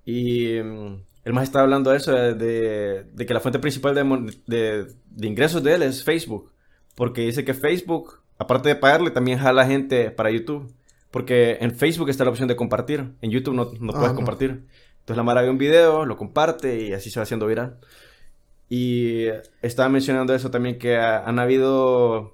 Y 0.06 0.60
mm, 0.62 0.96
el 1.26 1.34
maje 1.34 1.46
estaba 1.46 1.64
hablando 1.64 1.92
de 1.92 1.98
eso, 1.98 2.12
de, 2.12 3.06
que 3.28 3.34
la 3.34 3.40
fuente 3.40 3.60
principal 3.60 3.96
de, 3.96 4.04
mon- 4.04 4.32
de- 4.48 4.86
de 5.12 5.28
ingresos 5.28 5.64
de 5.64 5.76
él 5.76 5.84
es 5.84 6.04
Facebook. 6.04 6.52
Porque 6.96 7.22
dice 7.22 7.46
que 7.46 7.54
Facebook, 7.54 8.20
aparte 8.38 8.70
de 8.70 8.76
pagarle, 8.76 9.12
también 9.12 9.38
jala 9.40 9.66
gente 9.66 10.12
para 10.12 10.32
YouTube. 10.32 10.74
Porque 11.12 11.58
en 11.62 11.72
Facebook 11.76 12.10
está 12.10 12.24
la 12.24 12.32
opción 12.32 12.48
de 12.48 12.56
compartir. 12.56 13.14
En 13.22 13.30
YouTube 13.32 13.54
no, 13.56 13.66
no 13.80 13.92
Ah, 13.94 13.96
puedes 14.00 14.10
no. 14.12 14.16
compartir. 14.16 14.50
Entonces 15.00 15.18
la 15.18 15.24
Mara 15.24 15.42
ve 15.44 15.50
un 15.50 15.58
video, 15.58 16.06
lo 16.06 16.18
comparte 16.18 16.82
y 16.82 16.94
así 16.94 17.10
se 17.12 17.20
va 17.20 17.24
haciendo 17.24 17.46
viral. 17.46 17.78
Y 18.70 19.26
estaba 19.62 19.90
mencionando 19.90 20.34
eso 20.34 20.50
también, 20.50 20.80
que 20.80 20.96
ha- 20.98 21.24
han 21.24 21.38
habido 21.40 22.33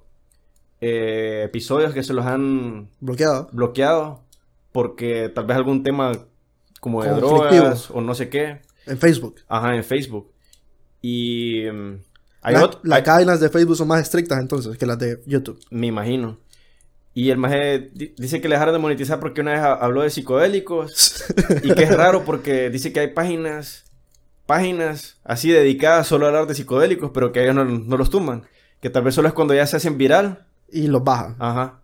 eh, 0.80 1.42
episodios 1.44 1.92
que 1.94 2.02
se 2.02 2.12
los 2.14 2.24
han 2.26 2.88
Bloqueado. 3.00 3.48
bloqueado 3.52 4.22
porque 4.72 5.28
tal 5.28 5.46
vez 5.46 5.56
algún 5.56 5.82
tema 5.82 6.12
como 6.80 7.02
de 7.02 7.10
drogas 7.10 7.90
o 7.90 8.00
no 8.00 8.14
sé 8.14 8.28
qué. 8.28 8.60
En 8.86 8.98
Facebook. 8.98 9.36
Ajá, 9.48 9.74
en 9.76 9.84
Facebook. 9.84 10.30
Y 11.02 11.64
mm, 11.70 11.94
hay 12.42 12.54
La- 12.54 12.64
otro, 12.64 12.80
las 12.84 12.98
hay- 12.98 13.04
cadenas 13.04 13.40
de 13.40 13.48
Facebook 13.50 13.76
son 13.76 13.88
más 13.88 14.00
estrictas 14.00 14.38
entonces 14.40 14.76
que 14.78 14.86
las 14.86 14.98
de 14.98 15.20
YouTube. 15.26 15.60
me 15.70 15.86
imagino. 15.86 16.38
Y 17.12 17.30
el 17.30 17.38
maje 17.38 17.90
di- 17.92 18.14
dice 18.16 18.40
que 18.40 18.48
le 18.48 18.54
dejaron 18.54 18.72
de 18.74 18.78
monetizar 18.78 19.18
porque 19.20 19.40
una 19.40 19.52
vez 19.52 19.60
ha- 19.60 19.74
habló 19.74 20.02
de 20.02 20.10
psicodélicos 20.10 21.24
y 21.64 21.74
que 21.74 21.82
es 21.82 21.94
raro 21.96 22.24
porque 22.24 22.70
dice 22.70 22.92
que 22.92 23.00
hay 23.00 23.08
páginas, 23.08 23.84
páginas 24.46 25.18
así 25.24 25.50
dedicadas 25.50 26.06
solo 26.06 26.26
a 26.26 26.28
hablar 26.28 26.46
de 26.46 26.54
psicodélicos, 26.54 27.10
pero 27.12 27.32
que 27.32 27.42
ellos 27.42 27.54
no, 27.54 27.64
no 27.64 27.96
los 27.96 28.10
tumban. 28.10 28.44
Que 28.80 28.90
tal 28.90 29.02
vez 29.02 29.14
solo 29.14 29.28
es 29.28 29.34
cuando 29.34 29.52
ya 29.54 29.66
se 29.66 29.76
hacen 29.76 29.98
viral. 29.98 30.46
Y 30.72 30.86
los 30.86 31.02
bajan. 31.04 31.36
Ajá. 31.38 31.80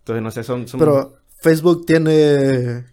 Entonces, 0.00 0.22
no 0.22 0.30
sé, 0.30 0.42
son... 0.44 0.66
son- 0.68 0.80
Pero 0.80 1.14
Facebook 1.40 1.86
tiene 1.86 2.84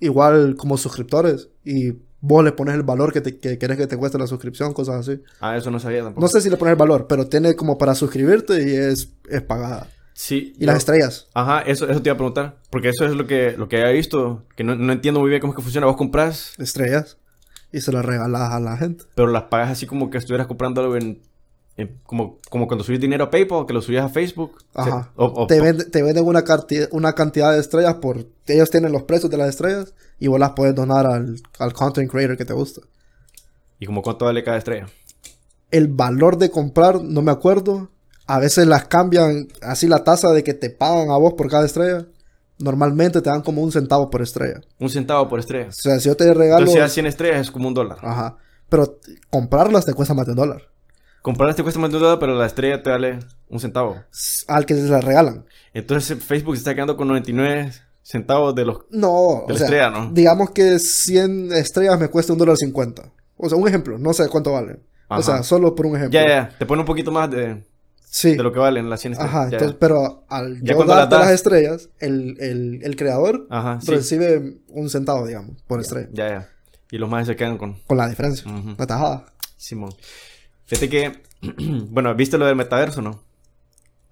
igual 0.00 0.56
como 0.56 0.76
suscriptores 0.76 1.48
y 1.64 1.92
vos 2.20 2.44
le 2.44 2.52
pones 2.52 2.74
el 2.74 2.82
valor 2.82 3.12
que, 3.12 3.20
te, 3.20 3.38
que 3.38 3.58
querés 3.58 3.76
que 3.76 3.86
te 3.86 3.96
cueste 3.96 4.18
la 4.18 4.26
suscripción, 4.26 4.72
cosas 4.72 4.96
así. 5.08 5.22
Ah, 5.40 5.56
eso 5.56 5.70
no 5.70 5.78
sabía 5.78 6.02
tampoco. 6.02 6.20
No 6.22 6.28
sé 6.28 6.40
si 6.40 6.50
le 6.50 6.56
pones 6.56 6.72
el 6.72 6.78
valor, 6.78 7.06
pero 7.06 7.26
tiene 7.28 7.54
como 7.54 7.78
para 7.78 7.94
suscribirte 7.94 8.62
y 8.68 8.74
es, 8.74 9.10
es 9.28 9.42
pagada. 9.42 9.88
Sí. 10.14 10.52
Y 10.58 10.64
las 10.66 10.76
estrellas. 10.78 11.28
Ajá, 11.34 11.62
eso, 11.62 11.88
eso 11.88 12.00
te 12.00 12.08
iba 12.08 12.14
a 12.14 12.16
preguntar. 12.18 12.58
Porque 12.70 12.88
eso 12.90 13.04
es 13.04 13.12
lo 13.14 13.26
que, 13.26 13.54
lo 13.58 13.68
que 13.68 13.78
había 13.80 13.90
visto. 13.92 14.44
Que 14.56 14.62
no, 14.64 14.76
no 14.76 14.92
entiendo 14.92 15.20
muy 15.20 15.28
bien 15.28 15.40
cómo 15.40 15.52
es 15.52 15.56
que 15.56 15.62
funciona. 15.62 15.86
Vos 15.86 15.96
compras, 15.96 16.52
Estrellas. 16.58 17.18
Y 17.72 17.80
se 17.80 17.90
las 17.90 18.04
regalas 18.04 18.52
a 18.52 18.60
la 18.60 18.76
gente. 18.76 19.04
pero 19.16 19.28
las 19.28 19.44
pagas 19.44 19.70
así 19.72 19.86
como 19.86 20.08
que 20.10 20.18
estuvieras 20.18 20.46
comprando 20.46 20.80
algo 20.80 20.96
en... 20.96 21.20
como, 22.04 22.38
como 22.50 22.66
cuando 22.68 22.84
subís 22.84 23.00
dinero 23.00 23.24
a 23.24 23.30
PayPal, 23.30 23.66
que 23.66 23.72
lo 23.72 23.82
subías 23.82 24.04
a 24.04 24.08
Facebook. 24.08 24.58
Ajá. 24.74 25.04
Se- 25.04 25.08
o- 25.16 25.42
o- 25.42 25.46
te, 25.46 25.60
vende- 25.60 25.84
te 25.90 26.02
venden 26.02 26.24
una 26.24 27.12
cantidad 27.14 27.52
de 27.52 27.58
estrellas 27.58 27.94
por... 27.94 28.26
Ellos 28.46 28.70
tienen 28.70 28.92
los 28.92 29.02
precios 29.02 29.30
de 29.30 29.36
las 29.38 29.48
estrellas 29.48 29.92
y 30.20 30.28
vos 30.28 30.38
las 30.38 30.50
puedes 30.52 30.74
donar 30.74 31.06
al, 31.06 31.36
al 31.58 31.72
content 31.72 32.10
creator 32.10 32.36
que 32.36 32.44
te 32.44 32.52
gusta. 32.52 32.82
¿Y 33.80 33.86
como 33.86 34.02
cuánto 34.02 34.24
vale 34.26 34.44
cada 34.44 34.56
estrella? 34.58 34.86
El 35.72 35.88
valor 35.88 36.38
de 36.38 36.50
comprar, 36.50 37.02
no 37.02 37.22
me 37.22 37.32
acuerdo. 37.32 37.90
A 38.26 38.38
veces 38.38 38.66
las 38.68 38.84
cambian 38.86 39.48
así 39.60 39.88
la 39.88 40.04
tasa 40.04 40.30
de 40.32 40.44
que 40.44 40.54
te 40.54 40.70
pagan 40.70 41.10
a 41.10 41.16
vos 41.16 41.34
por 41.34 41.50
cada 41.50 41.66
estrella. 41.66 42.06
Normalmente 42.60 43.20
te 43.20 43.28
dan 43.30 43.42
como 43.42 43.60
un 43.62 43.72
centavo 43.72 44.08
por 44.10 44.22
estrella. 44.22 44.60
Un 44.78 44.88
centavo 44.88 45.28
por 45.28 45.40
estrella. 45.40 45.70
O 45.70 45.72
sea, 45.72 45.98
si 45.98 46.08
yo 46.08 46.16
te 46.16 46.32
regalo... 46.32 46.60
Entonces, 46.60 46.74
si 46.74 46.78
das 46.80 46.92
100 46.92 47.06
estrellas 47.06 47.40
es 47.40 47.50
como 47.50 47.66
un 47.66 47.74
dólar. 47.74 47.98
Ajá. 48.02 48.36
Pero 48.68 49.00
comprarlas 49.28 49.84
te 49.84 49.92
cuesta 49.92 50.14
más 50.14 50.24
de 50.26 50.32
un 50.32 50.36
dólar. 50.36 50.62
Comprarlas 51.24 51.56
te 51.56 51.62
cuesta 51.62 51.80
más 51.80 51.88
de 51.90 51.96
un 51.96 52.02
dólar, 52.02 52.18
pero 52.18 52.34
la 52.34 52.44
estrella 52.44 52.82
te 52.82 52.90
vale 52.90 53.18
un 53.48 53.58
centavo. 53.58 53.96
Al 54.46 54.66
que 54.66 54.74
se 54.74 54.82
las 54.82 55.02
regalan. 55.02 55.46
Entonces 55.72 56.22
Facebook 56.22 56.54
se 56.54 56.58
está 56.58 56.74
quedando 56.74 56.98
con 56.98 57.08
99 57.08 57.72
centavos 58.02 58.54
de 58.54 58.66
los... 58.66 58.80
No, 58.90 59.44
De 59.48 59.48
la 59.48 59.54
o 59.54 59.56
sea, 59.56 59.64
estrella, 59.66 59.88
¿no? 59.90 60.10
digamos 60.12 60.50
que 60.50 60.78
100 60.78 61.50
estrellas 61.54 61.98
me 61.98 62.08
cuesta 62.08 62.34
un 62.34 62.38
dólar 62.38 62.58
cincuenta. 62.58 63.04
O 63.38 63.48
sea, 63.48 63.56
un 63.56 63.66
ejemplo, 63.66 63.96
no 63.98 64.12
sé 64.12 64.28
cuánto 64.28 64.52
vale. 64.52 64.80
Ajá. 65.08 65.20
O 65.20 65.22
sea, 65.22 65.42
solo 65.42 65.74
por 65.74 65.86
un 65.86 65.96
ejemplo. 65.96 66.20
Ya, 66.20 66.28
ya, 66.28 66.50
te 66.58 66.66
pone 66.66 66.80
un 66.82 66.86
poquito 66.86 67.10
más 67.10 67.30
de, 67.30 67.64
Sí. 68.04 68.36
de 68.36 68.42
lo 68.42 68.52
que 68.52 68.58
valen 68.58 68.90
las 68.90 69.00
100 69.00 69.14
estrellas. 69.14 69.34
Ajá, 69.34 69.44
Ya, 69.46 69.50
ya. 69.52 69.56
entonces, 69.56 69.76
pero 69.80 70.24
al 70.28 70.60
Ya 70.62 70.74
yo 70.74 70.84
las 70.84 71.30
estrellas, 71.30 71.88
el, 72.00 72.36
el, 72.38 72.80
el 72.82 72.96
creador 72.96 73.46
Ajá, 73.48 73.80
sí. 73.80 73.90
recibe 73.92 74.58
un 74.68 74.90
centavo, 74.90 75.26
digamos, 75.26 75.56
por 75.66 75.80
estrella. 75.80 76.08
Ya, 76.12 76.28
ya. 76.28 76.48
Y 76.90 76.98
los 76.98 77.08
más 77.08 77.26
se 77.26 77.34
quedan 77.34 77.56
con 77.56 77.78
Con 77.86 77.96
la 77.96 78.08
diferencia. 78.10 78.44
Ujú. 78.52 78.74
La 78.78 78.86
tajada. 78.86 79.24
Simón. 79.56 79.94
Fíjate 80.66 80.88
que, 80.88 81.22
bueno, 81.90 82.14
¿viste 82.14 82.38
lo 82.38 82.46
del 82.46 82.56
metaverso, 82.56 83.02
no? 83.02 83.22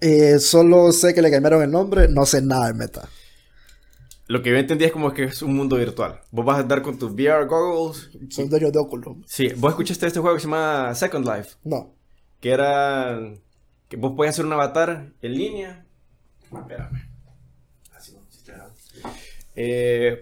Eh, 0.00 0.38
solo 0.38 0.90
sé 0.92 1.14
que 1.14 1.22
le 1.22 1.30
cambiaron 1.30 1.62
el 1.62 1.70
nombre, 1.70 2.08
no 2.08 2.26
sé 2.26 2.42
nada 2.42 2.66
de 2.66 2.74
meta. 2.74 3.08
Lo 4.26 4.42
que 4.42 4.50
yo 4.50 4.56
entendí 4.56 4.84
es 4.84 4.92
como 4.92 5.12
que 5.12 5.24
es 5.24 5.42
un 5.42 5.54
mundo 5.54 5.76
virtual. 5.76 6.20
Vos 6.30 6.44
vas 6.44 6.56
a 6.56 6.60
andar 6.60 6.82
con 6.82 6.98
tus 6.98 7.12
VR 7.12 7.46
goggles. 7.46 8.10
Son 8.30 8.48
dueños 8.48 8.72
de 8.72 8.78
Oculus. 8.78 9.18
Sí, 9.26 9.48
vos 9.56 9.72
escuchaste 9.72 10.06
este 10.06 10.20
juego 10.20 10.36
que 10.36 10.40
se 10.40 10.46
llama 10.46 10.94
Second 10.94 11.26
Life. 11.26 11.56
No. 11.64 11.94
Que 12.40 12.50
era 12.50 13.18
que 13.88 13.96
vos 13.96 14.14
podías 14.16 14.34
hacer 14.34 14.46
un 14.46 14.52
avatar 14.54 15.12
en 15.20 15.32
línea. 15.32 15.86
Espérame. 16.50 17.10
Así. 17.94 18.16
Eh, 19.54 20.20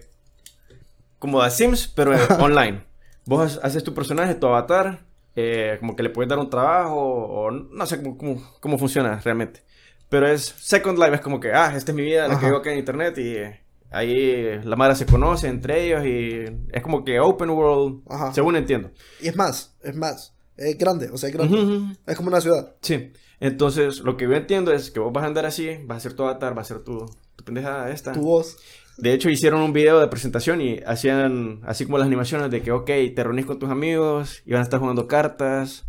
como 1.19 1.41
The 1.43 1.51
Sims, 1.51 1.87
pero 1.87 2.11
online. 2.39 2.83
Vos 3.25 3.59
haces 3.63 3.83
tu 3.83 3.93
personaje, 3.93 4.35
tu 4.35 4.47
avatar, 4.47 5.05
eh, 5.35 5.77
como 5.79 5.95
que 5.95 6.03
le 6.03 6.09
puedes 6.09 6.29
dar 6.29 6.39
un 6.39 6.49
trabajo 6.49 6.95
o 6.99 7.51
no 7.51 7.85
sé 7.85 8.01
cómo, 8.01 8.17
cómo, 8.17 8.41
cómo 8.59 8.77
funciona 8.77 9.19
realmente. 9.23 9.63
Pero 10.09 10.27
es 10.27 10.53
Second 10.57 10.97
Life, 10.99 11.15
es 11.15 11.21
como 11.21 11.39
que, 11.39 11.53
ah, 11.53 11.73
esta 11.75 11.91
es 11.91 11.95
mi 11.95 12.03
vida, 12.03 12.27
la 12.27 12.37
que 12.39 12.45
vivo 12.47 12.57
acá 12.57 12.71
en 12.71 12.79
internet 12.79 13.17
y 13.17 13.37
eh, 13.37 13.61
ahí 13.91 14.59
la 14.63 14.75
madre 14.75 14.95
se 14.95 15.05
conoce 15.05 15.47
entre 15.47 15.85
ellos 15.85 16.05
y 16.05 16.69
es 16.71 16.83
como 16.83 17.05
que 17.05 17.19
open 17.19 17.49
world, 17.51 18.01
Ajá. 18.09 18.33
según 18.33 18.55
entiendo. 18.57 18.91
Y 19.21 19.29
es 19.29 19.35
más, 19.35 19.75
es 19.81 19.95
más. 19.95 20.33
Es 20.57 20.77
grande, 20.77 21.09
o 21.09 21.17
sea, 21.17 21.29
es 21.29 21.35
grande. 21.35 21.95
Como 22.15 22.27
una 22.27 22.41
ciudad. 22.41 22.75
Sí. 22.81 23.13
Entonces, 23.39 24.01
lo 24.01 24.17
que 24.17 24.25
yo 24.25 24.33
entiendo 24.33 24.71
es 24.71 24.91
que 24.91 24.99
vos 24.99 25.11
vas 25.11 25.23
a 25.23 25.27
andar 25.27 25.45
así, 25.45 25.77
vas 25.85 25.95
a 25.95 25.97
hacer 25.97 26.13
tu 26.13 26.23
avatar, 26.23 26.53
vas 26.53 26.69
a 26.69 26.75
hacer 26.75 26.85
tu, 26.85 27.05
tu 27.35 27.43
pendejada 27.43 27.89
esta. 27.89 28.11
Tu 28.11 28.21
voz. 28.21 28.57
De 29.01 29.13
hecho, 29.13 29.29
hicieron 29.29 29.61
un 29.61 29.73
video 29.73 29.99
de 29.99 30.07
presentación 30.07 30.61
y 30.61 30.79
hacían 30.85 31.61
así 31.63 31.85
como 31.85 31.97
las 31.97 32.05
animaciones 32.05 32.51
de 32.51 32.61
que, 32.61 32.71
ok, 32.71 32.85
te 32.85 33.23
reunís 33.23 33.47
con 33.47 33.57
tus 33.57 33.71
amigos 33.71 34.43
y 34.45 34.51
van 34.51 34.59
a 34.59 34.63
estar 34.63 34.79
jugando 34.79 35.07
cartas 35.07 35.87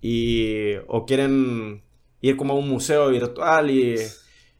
y... 0.00 0.76
o 0.86 1.04
quieren 1.04 1.82
ir 2.20 2.36
como 2.36 2.54
a 2.54 2.56
un 2.56 2.68
museo 2.68 3.10
virtual 3.10 3.70
y... 3.70 3.96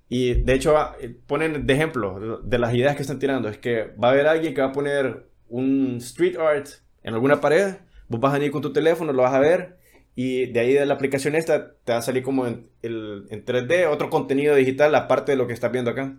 Y 0.09 0.35
de 0.35 0.53
hecho 0.53 0.77
ah, 0.77 0.95
ponen 1.27 1.67
de 1.67 1.73
ejemplo 1.73 2.41
de 2.43 2.59
las 2.59 2.75
ideas 2.75 2.97
que 2.97 3.03
están 3.03 3.19
tirando. 3.19 3.49
Es 3.49 3.57
que 3.57 3.95
va 4.03 4.09
a 4.09 4.11
haber 4.11 4.27
alguien 4.27 4.53
que 4.53 4.61
va 4.61 4.67
a 4.67 4.73
poner 4.73 5.27
un 5.49 5.97
street 6.03 6.37
art 6.37 6.69
en 7.03 7.15
alguna 7.15 7.41
pared. 7.41 7.77
Vos 8.09 8.21
vas 8.21 8.35
a 8.35 8.45
ir 8.45 8.51
con 8.51 8.61
tu 8.61 8.75
teléfono, 8.75 9.15
lo 9.15 9.23
vas 9.23 9.33
a 9.33 9.39
ver. 9.39 9.79
Y 10.15 10.53
de 10.53 10.61
ahí 10.61 10.75
de 10.75 10.85
la 10.85 10.93
aplicación 10.93 11.35
esta 11.35 11.77
te 11.85 11.93
va 11.93 11.99
a 11.99 12.03
salir 12.03 12.23
como 12.23 12.47
en, 12.47 12.69
el, 12.83 13.25
en 13.31 13.43
3D 13.43 13.89
otro 13.89 14.11
contenido 14.11 14.55
digital 14.55 14.95
aparte 14.95 15.33
de 15.33 15.39
lo 15.39 15.47
que 15.47 15.55
estás 15.55 15.73
viendo 15.73 15.93
acá. 15.93 16.15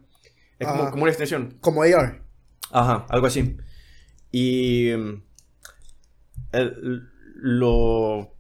Es 0.63 0.89
como, 0.89 1.01
una 1.03 1.11
extensión. 1.11 1.57
Como 1.61 1.83
AR. 1.83 2.21
Ajá, 2.71 3.05
algo 3.09 3.27
así. 3.27 3.57
Y 4.31 4.91
mm, 4.95 5.23
el- 6.53 7.09
lo, 7.35 8.31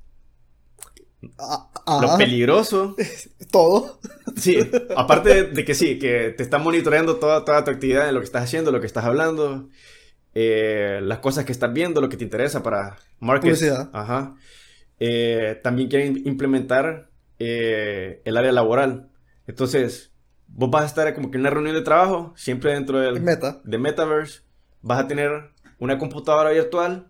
Ah, 1.39 1.99
lo 2.01 2.17
peligroso, 2.17 2.95
Todo. 3.51 3.99
sí, 4.35 4.57
aparte 4.95 5.45
de, 5.45 5.65
que 5.65 5.73
sí, 5.73 5.97
que 5.97 6.33
te 6.35 6.43
están 6.43 6.61
monitoreando 6.63 7.15
toda, 7.17 7.45
toda 7.45 7.63
tu 7.63 7.71
actividad 7.71 8.07
en 8.09 8.15
lo 8.15 8.19
que 8.21 8.25
estás 8.25 8.43
haciendo, 8.43 8.71
lo 8.71 8.81
que 8.81 8.87
estás 8.87 9.05
hablando, 9.05 9.69
eh, 10.33 10.99
las 11.01 11.19
cosas 11.19 11.45
que 11.45 11.51
estás 11.53 11.71
viendo, 11.73 12.01
lo 12.01 12.09
que 12.09 12.17
te 12.17 12.23
interesa 12.25 12.61
para 12.63 12.97
market. 13.19 13.51
Publicidad. 13.51 13.89
Ajá. 13.93 14.35
Eh, 14.99 15.59
también 15.63 15.89
quieren 15.89 16.21
implementar 16.25 17.09
eh, 17.39 18.21
el 18.25 18.35
área 18.37 18.51
laboral. 18.51 19.09
Entonces, 19.47 20.12
vos 20.55 20.69
vas 20.69 20.83
a 20.83 20.85
estar 20.85 21.13
como 21.15 21.29
que 21.31 21.37
en 21.37 21.41
una 21.41 21.49
reunión 21.49 21.75
de 21.75 21.81
trabajo, 21.81 22.33
siempre 22.35 22.73
dentro 22.73 22.99
del 22.99 23.19
Meta. 23.21 23.59
de 23.63 23.77
Metaverse, 23.77 24.41
vas 24.81 24.99
a 24.99 25.07
tener 25.07 25.51
una 25.79 25.97
computadora 25.97 26.51
virtual, 26.51 27.07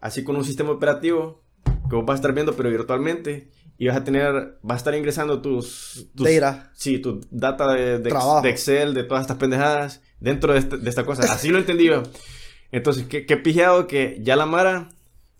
así 0.00 0.22
con 0.22 0.36
un 0.36 0.44
sistema 0.44 0.70
operativo 0.70 1.42
que 1.88 1.96
vos 1.96 2.04
vas 2.06 2.14
a 2.14 2.16
estar 2.16 2.32
viendo, 2.32 2.54
pero 2.54 2.70
virtualmente. 2.70 3.50
Y 3.78 3.88
vas 3.88 3.96
a 3.96 4.04
tener, 4.04 4.58
vas 4.62 4.76
a 4.76 4.78
estar 4.78 4.94
ingresando 4.94 5.40
tus... 5.42 6.06
tus 6.14 6.26
Data. 6.28 6.70
Sí, 6.74 6.98
tu 7.00 7.20
data 7.30 7.72
de, 7.72 7.98
de, 7.98 8.10
de 8.42 8.50
Excel, 8.50 8.94
de 8.94 9.02
todas 9.02 9.22
estas 9.22 9.38
pendejadas, 9.38 10.02
dentro 10.20 10.52
de, 10.52 10.60
este- 10.60 10.76
de 10.76 10.88
esta 10.88 11.04
cosa. 11.04 11.22
Así 11.32 11.48
lo 11.48 11.58
entendí 11.58 11.86
yo. 11.86 12.02
Entonces, 12.70 13.06
qué, 13.08 13.26
qué 13.26 13.36
pijado 13.36 13.88
que 13.88 14.18
ya 14.22 14.36
la 14.36 14.46
Mara 14.46 14.90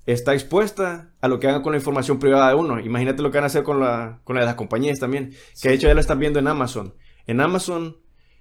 está 0.06 0.32
expuesta 0.34 1.10
a 1.20 1.28
lo 1.28 1.38
que 1.38 1.46
hagan 1.46 1.62
con 1.62 1.72
la 1.72 1.78
información 1.78 2.18
privada 2.18 2.48
de 2.48 2.54
uno. 2.56 2.80
Imagínate 2.80 3.22
lo 3.22 3.30
que 3.30 3.38
van 3.38 3.44
a 3.44 3.46
hacer 3.46 3.62
con, 3.62 3.78
la, 3.78 4.20
con 4.24 4.34
la 4.34 4.40
de 4.40 4.46
las 4.46 4.56
compañías 4.56 4.98
también. 4.98 5.32
Que 5.60 5.68
de 5.68 5.74
hecho 5.76 5.86
ya 5.86 5.94
lo 5.94 6.00
están 6.00 6.18
viendo 6.18 6.40
en 6.40 6.48
Amazon. 6.48 6.94
En 7.26 7.40
Amazon 7.40 7.96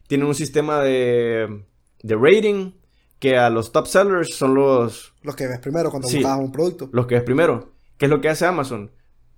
tienen 0.08 0.28
un 0.28 0.36
sistema 0.36 0.80
de, 0.82 1.64
de 2.04 2.16
rating 2.16 2.72
que 3.20 3.38
a 3.38 3.50
los 3.50 3.72
top 3.72 3.86
sellers 3.88 4.36
son 4.36 4.56
los, 4.56 5.14
Los 5.22 5.36
que 5.36 5.48
ves 5.48 5.60
primero 5.60 5.90
cuando 5.92 6.08
Sí. 6.08 6.18
buscas 6.18 6.40
un 6.40 6.52
producto. 6.52 6.90
los 6.92 7.06
que 7.08 7.16
es 7.18 7.24
primero. 7.24 7.74
¿Qué 7.98 8.06
es 8.06 8.10
lo 8.10 8.20
que 8.20 8.30
hace 8.30 8.46
Amazon? 8.46 8.92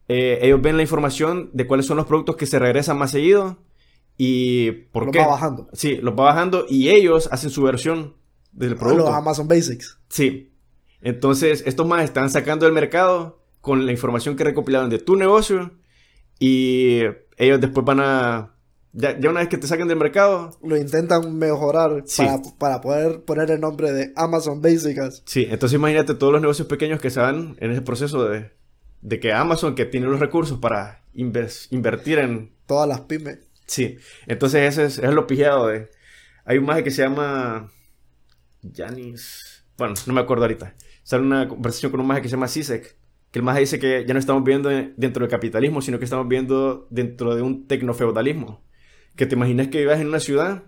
Eh, 0.08 0.39
ellos 0.41 0.62
ven 0.62 0.76
la 0.78 0.82
información 0.84 1.50
de 1.54 1.68
cuáles 1.68 1.86
son 1.86 1.98
los 1.98 2.06
productos 2.06 2.36
que 2.38 2.46
se 2.46 2.60
regresan 2.60 2.98
más 2.98 3.12
seguido 3.12 3.58
y 4.18 4.72
por 4.72 5.04
Los 5.06 5.12
qué. 5.14 5.20
va 5.20 5.28
bajando. 5.28 5.68
Sí, 5.74 5.98
los 5.98 6.14
va 6.14 6.26
bajando 6.26 6.66
y 6.70 6.89
ellos 6.89 7.28
hacen 7.32 7.50
su 7.50 7.62
versión 7.64 8.16
del 8.54 8.76
producto. 8.76 9.06
Los 9.06 9.14
Amazon 9.16 9.48
Basics. 9.48 10.00
Sí. 10.10 10.54
Entonces, 11.02 11.64
estos 11.66 11.86
más 11.86 12.04
están 12.04 12.30
sacando 12.30 12.66
del 12.66 12.74
mercado 12.74 13.41
con 13.60 13.86
la 13.86 13.91
información 13.91 14.36
que 14.38 14.44
recopilaron 14.46 14.89
de 14.89 15.00
tu 15.00 15.16
negocio 15.18 15.72
y 16.39 17.02
ellos 17.38 17.60
después 17.62 17.86
van 17.86 18.00
a... 18.00 18.53
Ya, 18.96 19.20
ya 19.20 19.30
una 19.32 19.39
vez 19.39 19.50
que 19.50 19.58
te 19.58 19.66
saquen 19.68 19.88
del 19.88 19.98
mercado, 19.98 20.58
Lo 20.64 20.78
intentan 20.78 21.36
mejorar 21.38 22.04
Sí. 22.06 22.24
para, 22.24 22.41
para 22.60 22.82
poder 22.82 23.24
poner 23.24 23.50
el 23.52 23.60
nombre 23.60 23.91
de 23.91 24.14
Amazon 24.16 24.62
Basics. 24.62 25.24
sí, 25.26 25.48
entonces 25.50 25.76
imagínate 25.78 26.14
todos 26.14 26.32
los 26.32 26.41
negocios 26.41 26.68
pequeños 26.68 27.02
que 27.02 27.10
se 27.10 27.20
van 27.20 27.56
en 27.60 27.72
ese 27.72 27.82
proceso 27.82 28.24
de, 28.30 28.52
de 29.02 29.20
que 29.20 29.34
Amazon, 29.34 29.74
que 29.74 29.86
tiene 29.86 30.06
los 30.08 30.20
recursos 30.20 30.60
para 30.60 31.02
inves- 31.16 31.68
invertir 31.72 32.20
en... 32.20 32.52
Todas 32.68 32.88
las 32.88 33.02
pymes. 33.02 33.39
Sí, 33.66 33.98
entonces 34.28 34.62
ese 34.78 34.86
es, 34.86 34.98
es 35.00 35.14
lo 35.14 35.26
pillado 35.26 35.68
de... 35.68 35.89
Hay 36.46 36.58
un 36.60 36.66
maje 36.66 36.84
que 36.84 36.91
se 36.91 37.02
llama... 37.02 37.72
Janis... 38.76 39.66
Bueno, 39.78 39.96
no 40.06 40.14
me 40.14 40.22
acuerdo 40.22 40.44
ahorita. 40.44 40.76
Sale 41.04 41.24
una 41.24 41.48
conversación 41.48 41.91
con 41.91 42.00
un 42.02 42.08
maje 42.08 42.22
que 42.22 42.28
se 42.30 42.36
llama 42.36 42.48
Sisek. 42.48 42.96
Que 43.32 43.39
el 43.39 43.44
maje 43.44 43.62
dice 43.62 43.80
que 43.80 44.06
ya 44.08 44.14
no 44.14 44.20
estamos 44.20 44.44
viendo 44.44 44.70
dentro 44.70 45.22
del 45.26 45.30
capitalismo, 45.32 45.82
sino 45.82 45.98
que 45.98 46.06
estamos 46.06 46.28
viendo 46.28 46.88
dentro 46.91 47.36
de 47.36 47.41
un 47.41 47.68
tecnofeudalismo. 47.68 48.62
Que 49.16 49.26
te 49.26 49.36
imaginas 49.36 49.68
que 49.68 49.80
vivas 49.80 49.99
en 49.99 50.07
una 50.07 50.20
ciudad 50.20 50.64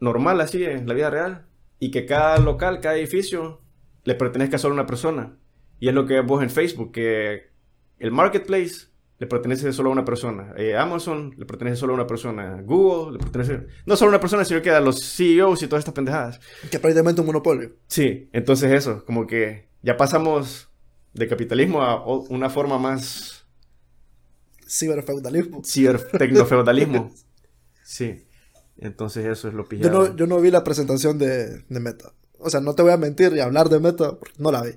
normal, 0.00 0.40
así, 0.40 0.64
en 0.64 0.86
la 0.86 0.94
vida 0.94 1.10
real, 1.10 1.46
y 1.78 1.90
que 1.90 2.06
cada 2.06 2.38
local, 2.38 2.80
cada 2.80 2.96
edificio, 2.96 3.62
le 4.04 4.14
pertenezca 4.14 4.58
solo 4.58 4.72
a 4.72 4.76
una 4.76 4.86
persona. 4.86 5.36
Y 5.80 5.88
es 5.88 5.94
lo 5.94 6.06
que 6.06 6.20
vos 6.20 6.42
en 6.42 6.50
Facebook, 6.50 6.92
que 6.92 7.50
el 7.98 8.10
marketplace 8.10 8.88
le 9.18 9.26
pertenece 9.26 9.72
solo 9.72 9.90
a 9.90 9.92
una 9.92 10.04
persona. 10.04 10.52
Eh, 10.56 10.76
Amazon 10.76 11.34
le 11.38 11.46
pertenece 11.46 11.76
solo 11.76 11.92
a 11.92 11.96
una 11.96 12.06
persona. 12.06 12.60
Google 12.62 13.12
le 13.12 13.18
pertenece... 13.18 13.66
No 13.86 13.96
solo 13.96 14.10
a 14.10 14.14
una 14.14 14.20
persona, 14.20 14.44
sino 14.44 14.60
que 14.60 14.70
a 14.70 14.80
los 14.80 15.02
CEOs 15.16 15.62
y 15.62 15.66
todas 15.66 15.80
estas 15.80 15.94
pendejadas. 15.94 16.40
Que 16.70 16.78
prácticamente 16.78 17.20
un 17.20 17.28
monopolio. 17.28 17.70
Sí, 17.86 18.28
entonces 18.32 18.72
eso, 18.72 19.04
como 19.04 19.26
que 19.26 19.68
ya 19.82 19.96
pasamos 19.96 20.68
de 21.12 21.28
capitalismo 21.28 21.82
a 21.82 22.04
una 22.04 22.50
forma 22.50 22.78
más 22.78 23.33
Ciberfeudalismo. 24.68 25.62
cibertecnofeudalismo. 25.64 27.12
sí, 27.84 28.26
entonces 28.78 29.26
eso 29.26 29.48
es 29.48 29.54
lo 29.54 29.64
Yo 29.64 29.68
pillado. 29.68 30.08
no, 30.08 30.16
yo 30.16 30.26
no 30.26 30.40
vi 30.40 30.50
la 30.50 30.64
presentación 30.64 31.18
de, 31.18 31.62
de 31.68 31.80
Meta. 31.80 32.12
O 32.38 32.50
sea, 32.50 32.60
no 32.60 32.74
te 32.74 32.82
voy 32.82 32.92
a 32.92 32.96
mentir 32.96 33.32
y 33.34 33.40
hablar 33.40 33.68
de 33.68 33.80
Meta, 33.80 34.18
porque 34.18 34.34
no 34.38 34.50
la 34.52 34.62
vi. 34.62 34.72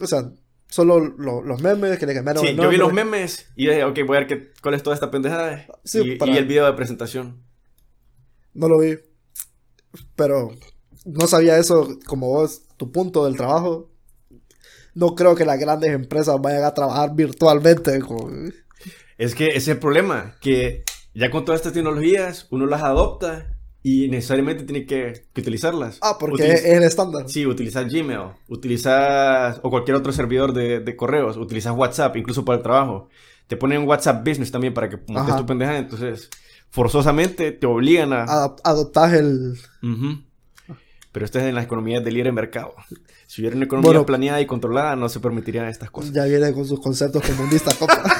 O 0.00 0.06
sea, 0.06 0.32
solo 0.68 0.98
lo- 1.00 1.42
los 1.42 1.60
memes 1.60 1.98
que 1.98 2.06
le 2.06 2.14
cambiaron 2.14 2.42
Sí, 2.42 2.50
el 2.50 2.56
yo 2.56 2.68
vi 2.70 2.76
los 2.76 2.92
memes 2.92 3.46
y 3.56 3.66
dije, 3.66 3.84
ok, 3.84 3.98
voy 4.06 4.16
a 4.16 4.20
ver 4.20 4.26
qué, 4.28 4.50
cuál 4.62 4.74
es 4.74 4.82
toda 4.82 4.94
esta 4.94 5.10
pendejada. 5.10 5.66
Sí, 5.84 6.00
y, 6.00 6.16
para- 6.16 6.32
y 6.32 6.36
el 6.38 6.46
video 6.46 6.64
de 6.66 6.72
presentación. 6.72 7.42
No 8.54 8.68
lo 8.68 8.78
vi. 8.78 8.98
Pero 10.16 10.50
no 11.04 11.26
sabía 11.26 11.58
eso 11.58 11.98
como 12.06 12.28
vos, 12.28 12.62
tu 12.76 12.90
punto 12.92 13.24
del 13.26 13.36
trabajo. 13.36 13.90
No 14.94 15.14
creo 15.14 15.34
que 15.34 15.44
las 15.44 15.58
grandes 15.58 15.90
empresas 15.90 16.40
vayan 16.40 16.64
a 16.64 16.72
trabajar 16.74 17.14
virtualmente. 17.14 17.98
con- 18.00 18.54
Es 19.22 19.34
que 19.34 19.48
ese 19.48 19.56
es 19.58 19.68
el 19.68 19.78
problema, 19.78 20.34
que 20.40 20.84
ya 21.14 21.30
con 21.30 21.44
todas 21.44 21.60
estas 21.60 21.72
tecnologías 21.74 22.46
uno 22.50 22.66
las 22.66 22.82
adopta 22.82 23.56
y 23.82 24.08
necesariamente 24.08 24.64
tiene 24.64 24.84
que, 24.86 25.26
que 25.32 25.40
utilizarlas. 25.40 25.98
Ah, 26.02 26.16
porque 26.18 26.42
Utiliza- 26.44 26.54
es 26.54 26.64
el 26.64 26.82
estándar. 26.82 27.28
Sí, 27.28 27.46
utilizar 27.46 27.88
Gmail, 27.88 28.30
utilizar 28.48 29.60
o 29.62 29.70
cualquier 29.70 29.96
otro 29.96 30.12
servidor 30.12 30.52
de, 30.52 30.80
de 30.80 30.96
correos, 30.96 31.36
utilizar 31.36 31.72
WhatsApp, 31.72 32.16
incluso 32.16 32.44
para 32.44 32.56
el 32.58 32.62
trabajo. 32.62 33.08
Te 33.46 33.56
ponen 33.56 33.86
WhatsApp 33.86 34.26
Business 34.26 34.50
también 34.50 34.72
para 34.74 34.88
que 34.88 34.98
montes 35.08 35.36
tu 35.36 35.44
pendejada, 35.46 35.78
entonces 35.78 36.28
forzosamente 36.70 37.52
te 37.52 37.66
obligan 37.66 38.12
a... 38.12 38.24
Adap- 38.26 38.60
adoptás 38.64 39.12
el... 39.12 39.54
Ujú. 39.82 40.22
Pero 41.12 41.26
esto 41.26 41.38
es 41.38 41.44
en 41.44 41.54
las 41.54 41.64
economías 41.66 42.02
de 42.02 42.10
libre 42.10 42.32
mercado. 42.32 42.74
Si 43.26 43.42
hubiera 43.42 43.54
una 43.56 43.66
economía 43.66 43.88
Bueno. 43.90 44.06
planeada 44.06 44.40
y 44.40 44.46
controlada, 44.46 44.96
no 44.96 45.10
se 45.10 45.20
permitirían 45.20 45.66
estas 45.68 45.90
cosas. 45.90 46.10
Ya 46.12 46.24
viene 46.24 46.52
con 46.54 46.64
sus 46.66 46.80
conceptos 46.80 47.22
comunistas, 47.26 47.74
compa. 47.74 48.02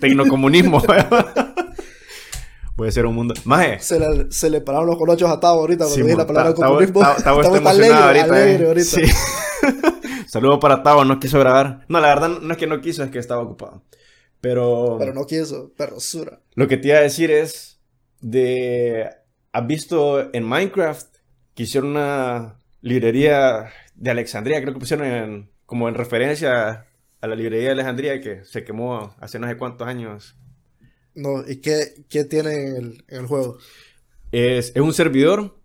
Tecnocomunismo. 0.00 0.82
Puede 2.76 2.92
ser 2.92 3.06
un 3.06 3.14
mundo... 3.14 3.32
Maje, 3.44 3.78
se, 3.80 3.98
le, 3.98 4.30
se 4.30 4.50
le 4.50 4.60
pararon 4.60 4.86
los 4.88 4.98
colochos 4.98 5.30
a 5.30 5.40
Tavo 5.40 5.60
ahorita 5.60 5.84
cuando 5.84 5.94
Sí, 5.94 6.02
dije 6.02 6.14
la 6.16 6.26
palabra 6.26 6.52
comunismo. 6.52 7.00
Ta- 7.00 7.16
Tavo 7.16 7.40
está 7.40 7.56
emocionado 7.56 8.08
alegre, 8.08 8.20
ahorita. 8.20 8.34
alegre 8.36 8.64
eh. 8.64 8.68
ahorita. 8.68 8.84
Sí. 8.84 9.02
Saludo 10.28 10.60
para 10.60 10.82
Tavo, 10.82 11.04
no 11.06 11.18
quiso 11.18 11.38
grabar. 11.40 11.86
No, 11.88 12.00
la 12.00 12.08
verdad 12.08 12.28
no 12.42 12.52
es 12.52 12.58
que 12.58 12.66
no 12.66 12.80
quiso, 12.82 13.02
es 13.02 13.10
que 13.10 13.18
estaba 13.18 13.40
ocupado. 13.42 13.82
Pero, 14.42 14.96
Pero 14.98 15.14
no 15.14 15.24
quiso, 15.26 15.72
perrosura. 15.74 16.40
lo 16.54 16.68
que 16.68 16.76
te 16.76 16.88
iba 16.88 16.98
a 16.98 17.02
decir 17.02 17.30
es 17.30 17.80
de... 18.20 19.08
¿Has 19.52 19.66
visto 19.66 20.34
en 20.34 20.44
Minecraft 20.44 21.06
que 21.54 21.62
hicieron 21.62 21.92
una 21.92 22.60
librería 22.82 23.70
de 23.94 24.10
Alexandria? 24.10 24.60
Creo 24.60 24.74
que 24.74 24.80
pusieron 24.80 25.06
en- 25.06 25.50
como 25.64 25.88
en 25.88 25.94
referencia 25.94 26.84
a 27.26 27.28
la 27.28 27.36
librería 27.36 27.66
de 27.66 27.72
Alejandría 27.72 28.20
que 28.20 28.44
se 28.44 28.64
quemó 28.64 29.14
hace 29.20 29.38
no 29.38 29.46
sé 29.46 29.56
cuántos 29.56 29.86
años. 29.86 30.36
No, 31.14 31.46
¿y 31.46 31.56
qué, 31.56 32.04
qué 32.08 32.24
tiene 32.24 32.52
en 32.52 32.76
el, 32.76 33.04
el 33.08 33.26
juego? 33.26 33.58
Es, 34.32 34.72
es 34.74 34.82
un 34.82 34.92
servidor 34.92 35.56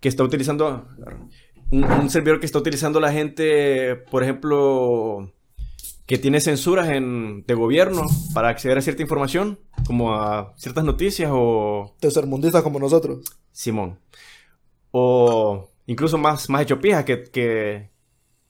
que 0.00 0.08
está 0.08 0.22
utilizando. 0.22 0.88
Un, 1.70 1.84
un 1.84 2.10
servidor 2.10 2.40
que 2.40 2.46
está 2.46 2.58
utilizando 2.58 3.00
la 3.00 3.12
gente, 3.12 3.96
por 3.96 4.22
ejemplo, 4.22 5.32
que 6.06 6.18
tiene 6.18 6.40
censuras 6.40 6.90
en, 6.90 7.44
de 7.46 7.54
gobierno 7.54 8.02
para 8.34 8.48
acceder 8.48 8.76
a 8.76 8.82
cierta 8.82 9.02
información, 9.02 9.58
como 9.86 10.14
a 10.14 10.54
ciertas 10.56 10.84
noticias 10.84 11.30
o. 11.32 11.94
Tercermundistas 12.00 12.62
como 12.62 12.78
nosotros. 12.78 13.24
Simón. 13.52 13.98
O 14.90 15.70
incluso 15.86 16.18
más, 16.18 16.48
más 16.50 16.62
hecho 16.62 16.80
pija, 16.80 17.04
que, 17.04 17.24
que, 17.24 17.91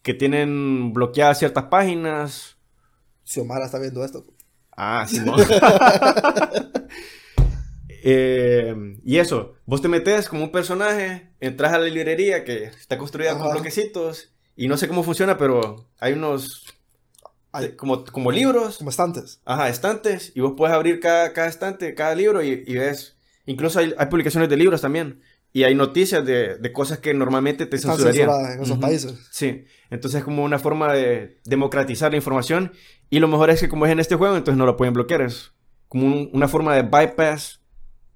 que 0.03 0.14
tienen 0.14 0.92
bloqueadas 0.92 1.38
ciertas 1.38 1.64
páginas. 1.64 2.57
Xiomara 3.24 3.66
está 3.66 3.78
viendo 3.78 4.05
esto. 4.05 4.24
Ah, 4.76 5.07
Simón. 5.09 5.40
Eh, 8.05 8.74
y 9.05 9.18
eso, 9.18 9.55
vos 9.64 9.80
te 9.80 9.86
metes 9.88 10.28
como 10.28 10.42
un 10.42 10.50
personaje, 10.50 11.28
entras 11.38 11.72
a 11.72 11.78
la 11.78 11.86
librería 11.86 12.42
que 12.44 12.64
está 12.64 12.98
construida 12.98 13.32
con 13.34 13.42
Ajá. 13.42 13.53
bloquecitos 13.53 14.32
y 14.57 14.66
no 14.66 14.76
sé 14.76 14.88
cómo 14.88 15.05
funciona, 15.05 15.38
pero 15.38 15.86
hay 16.00 16.14
unos 16.14 16.64
Hay 17.53 17.76
como, 17.76 18.05
como 18.05 18.32
libros, 18.32 18.78
como 18.78 18.90
estantes. 18.90 19.40
ajá, 19.44 19.68
estantes, 19.68 20.32
y 20.34 20.40
vos 20.40 20.55
puedes 20.57 20.74
abrir 20.74 20.98
cada, 20.98 21.32
cada 21.32 21.46
estante, 21.46 21.94
cada 21.94 22.16
libro 22.16 22.42
y, 22.42 22.64
y 22.66 22.74
ves, 22.74 23.16
incluso 23.46 23.78
hay, 23.78 23.94
hay 23.96 24.07
publicaciones 24.07 24.48
de 24.48 24.57
libros 24.57 24.80
también, 24.80 25.20
y 25.53 25.64
hay 25.64 25.74
noticias 25.74 26.24
de, 26.24 26.57
de 26.57 26.72
cosas 26.72 26.98
que 26.98 27.12
normalmente 27.14 27.66
te 27.66 27.76
Están 27.76 27.92
censurarían. 27.92 28.28
censuradas 28.28 28.57
en 28.57 28.62
esos 28.62 28.78
países. 28.78 29.14
Sí, 29.30 29.64
entonces 29.90 30.18
es 30.20 30.24
como 30.24 30.44
una 30.44 30.59
forma 30.59 30.92
de 30.92 31.38
democratizar 31.44 32.11
la 32.11 32.16
información 32.16 32.72
y 33.11 33.18
lo 33.18 33.28
mejor 33.28 33.50
es 33.50 33.61
que 33.61 33.68
como 33.68 33.84
es 33.86 33.92
en 33.92 34.00
este 34.00 34.16
juego, 34.16 34.36
entonces 34.36 34.57
no 34.59 34.64
lo 34.66 34.76
pueden 34.76 34.94
bloquear, 34.94 35.20
es 35.22 35.53
como 35.88 36.07
un- 36.07 36.30
una 36.32 36.48
forma 36.48 36.74
de 36.74 36.82
bypass 36.82 37.61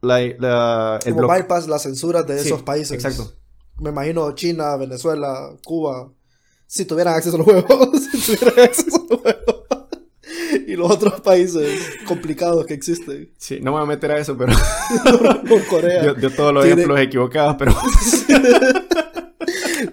la, 0.01 0.21
la- 0.39 0.99
el 1.05 1.15
Como 1.15 1.29
bypass 1.29 1.69
las 1.69 1.83
censuras 1.83 2.27
de 2.27 2.39
Sí, 2.39 2.49
esos 2.49 2.63
países. 2.63 2.93
Exacto. 2.93 3.35
Me 3.79 3.91
imagino 3.91 4.33
China, 4.35 4.77
Venezuela, 4.77 5.51
Cuba. 5.65 6.11
Si 6.67 6.85
tuvieran 6.87 7.15
acceso 7.15 7.37
al 7.37 7.43
juego. 7.43 7.93
si 8.13 8.37
tuvieran 8.37 8.65
acceso 8.65 9.07
al 9.11 9.19
juego. 9.19 9.56
Y 10.67 10.77
los 10.77 10.91
otros 10.91 11.21
países 11.21 11.81
complicados 12.07 12.67
que 12.67 12.75
existen. 12.75 13.31
Sí, 13.39 13.59
no 13.61 13.73
me 13.73 13.79
voy 13.79 13.83
a 13.85 13.87
meter 13.87 14.11
a 14.13 14.19
eso, 14.19 14.37
pero 14.37 14.53
Con 15.49 15.61
Corea. 15.71 16.05
yo, 16.05 16.17
yo 16.17 16.31
todos 16.31 16.53
los 16.53 16.65
Tiene- 16.65 16.83
ejemplos 16.83 17.01
equivocados, 17.01 17.57
pero 17.59 17.75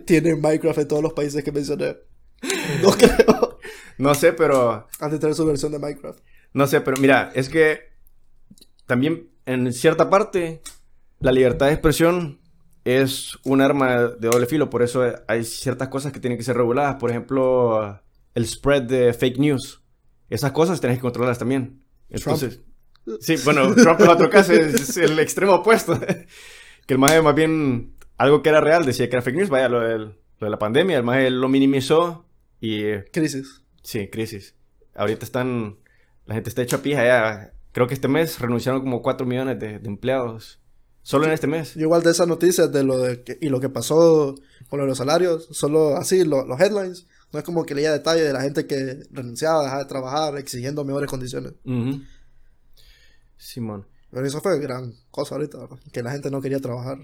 Tienen 0.05 0.41
Minecraft 0.41 0.80
en 0.80 0.88
todos 0.88 1.03
los 1.03 1.13
países 1.13 1.43
que 1.43 1.51
mencioné. 1.51 1.97
No 2.82 2.91
creo. 2.91 3.59
no 3.97 4.13
sé, 4.15 4.34
pero 4.34 4.88
Han 4.99 5.11
de 5.11 5.19
tener 5.19 5.36
su 5.36 5.45
versión 5.45 5.71
de 5.71 5.80
Minecraft. 5.80 6.19
no 6.53 6.67
sé, 6.67 6.82
pero 6.82 6.97
mira, 6.99 7.32
es 7.36 7.49
que 7.49 7.82
también 8.86 9.30
en 9.45 9.71
cierta 9.74 10.09
parte 10.09 10.61
la 11.19 11.32
libertad 11.32 11.67
de 11.67 11.74
expresión 11.74 12.39
es 12.84 13.38
un 13.45 13.61
arma 13.61 14.07
de 14.07 14.28
doble 14.28 14.45
filo, 14.45 14.69
por 14.69 14.84
eso 14.84 15.03
hay 15.28 15.45
ciertas 15.45 15.88
cosas 15.88 16.11
que 16.11 16.19
tienen 16.19 16.38
que 16.38 16.43
ser 16.43 16.57
reguladas, 16.57 16.95
por 16.95 17.09
ejemplo, 17.11 18.01
el 18.36 18.45
spread 18.45 18.84
de 18.84 19.13
fake 19.13 19.38
news. 19.39 19.82
Esas 20.30 20.51
cosas 20.51 20.80
tienes 20.82 20.97
que 20.97 21.01
controlarlas 21.03 21.39
también. 21.39 21.84
Entonces, 22.09 22.61
sí, 23.19 23.36
bueno, 23.43 23.74
Trump 23.76 23.99
es 24.01 24.07
otro 24.07 24.30
caso, 24.30 24.53
es, 24.53 24.74
es 24.89 24.97
el 24.97 25.19
extremo 25.19 25.55
opuesto. 25.55 25.99
que 26.88 26.93
el 26.93 26.99
más 26.99 27.21
más 27.24 27.36
bien 27.36 27.95
algo 28.17 28.41
que 28.41 28.49
era 28.49 28.61
real 28.61 28.86
decía 28.86 29.09
que 29.09 29.15
era 29.15 29.21
fake 29.21 29.36
news, 29.36 29.49
vaya, 29.49 29.69
lo, 29.69 29.80
del- 29.82 30.15
lo 30.39 30.47
de 30.47 30.49
la 30.49 30.59
pandemia, 30.59 30.97
el 30.97 31.03
más 31.03 31.32
lo 31.32 31.47
minimizó 31.49 32.26
y 32.59 32.84
eh, 32.84 33.05
Crisis. 33.11 33.61
Sí, 33.82 34.07
crisis. 34.09 34.55
Ahorita 34.95 35.26
están. 35.26 35.78
La 36.26 36.36
gente 36.36 36.49
está 36.49 36.61
hecha 36.61 36.82
pija 36.82 37.03
ya. 37.03 37.53
Creo 37.74 37.88
que 37.88 37.93
este 37.95 38.07
mes 38.07 38.39
renunciaron 38.39 38.82
como 38.82 39.01
4 39.01 39.26
millones 39.26 39.59
de, 39.59 39.80
de 39.80 39.88
empleados. 39.89 40.59
Solo 41.01 41.26
en 41.26 41.32
este 41.32 41.47
mes. 41.47 41.76
Igual 41.76 42.01
de 42.03 42.11
esas 42.11 42.28
noticias 42.30 42.71
de 42.71 42.84
lo 42.84 42.97
de 42.97 43.24
que- 43.24 43.38
y 43.41 43.49
lo 43.49 43.59
que 43.59 43.67
pasó 43.69 44.36
con 44.69 44.86
los 44.88 44.97
salarios, 44.97 45.47
solo 45.51 45.97
así 45.97 46.24
lo- 46.24 46.45
los 46.45 46.59
headlines. 46.61 47.07
No 47.34 47.39
es 47.39 47.45
como 47.45 47.65
que 47.65 47.73
leía 47.73 47.91
detalles 47.91 48.25
de 48.25 48.31
la 48.31 48.41
gente 48.41 48.67
que 48.67 49.05
renunciaba, 49.11 49.63
dejaba 49.63 49.84
de 49.84 49.89
trabajar, 49.89 50.38
exigiendo 50.38 50.86
mejores 50.86 51.09
condiciones. 51.09 51.53
Ujú. 51.65 52.01
Simón. 53.38 53.88
Pero 54.11 54.25
eso 54.27 54.39
fue 54.39 54.59
gran 54.59 54.93
cosa 55.09 55.34
ahorita, 55.36 55.57
¿no? 55.57 55.79
que 55.91 56.03
la 56.03 56.11
gente 56.11 56.29
no 56.29 56.41
quería 56.41 56.59
trabajar. 56.59 56.99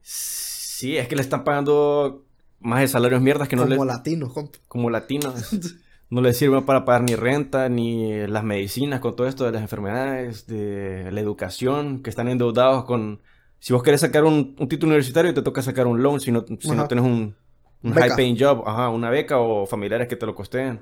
Sí, 0.00 0.96
es 0.96 1.06
que 1.06 1.16
le 1.16 1.22
están 1.22 1.44
pagando 1.44 2.24
más 2.60 2.80
de 2.80 2.88
salarios 2.88 3.20
mierdas 3.20 3.46
que 3.46 3.56
no 3.56 3.62
como 3.64 3.84
le. 3.84 3.92
latinos, 3.92 4.32
compa. 4.32 4.58
Como 4.66 4.90
latinos. 4.90 5.34
No 6.10 6.20
les 6.20 6.36
sirve 6.36 6.60
para 6.62 6.84
pagar 6.84 7.02
ni 7.02 7.16
renta, 7.16 7.68
ni 7.68 8.26
las 8.28 8.44
medicinas, 8.44 9.00
con 9.00 9.16
todo 9.16 9.26
esto 9.26 9.46
de 9.46 9.52
las 9.52 9.62
enfermedades, 9.62 10.46
de 10.46 11.10
la 11.10 11.20
educación, 11.20 12.02
que 12.02 12.10
están 12.10 12.28
endeudados 12.28 12.84
con. 12.84 13.20
Si 13.58 13.72
vos 13.72 13.82
querés 13.82 14.02
sacar 14.02 14.22
un, 14.22 14.54
un 14.58 14.68
título 14.68 14.90
universitario, 14.90 15.34
te 15.34 15.42
toca 15.42 15.62
sacar 15.62 15.86
un 15.88 16.02
loan 16.02 16.20
si 16.20 16.30
no, 16.30 16.44
si 16.60 16.70
no 16.70 16.86
tenés 16.86 17.04
un, 17.04 17.34
un 17.84 17.92
Beca. 17.94 18.08
high 18.08 18.16
paying 18.16 18.36
job, 18.38 18.64
ajá, 18.66 18.88
una 18.88 19.10
beca 19.10 19.38
o 19.38 19.66
familiares 19.66 20.08
que 20.08 20.16
te 20.16 20.26
lo 20.26 20.34
costeen. 20.34 20.80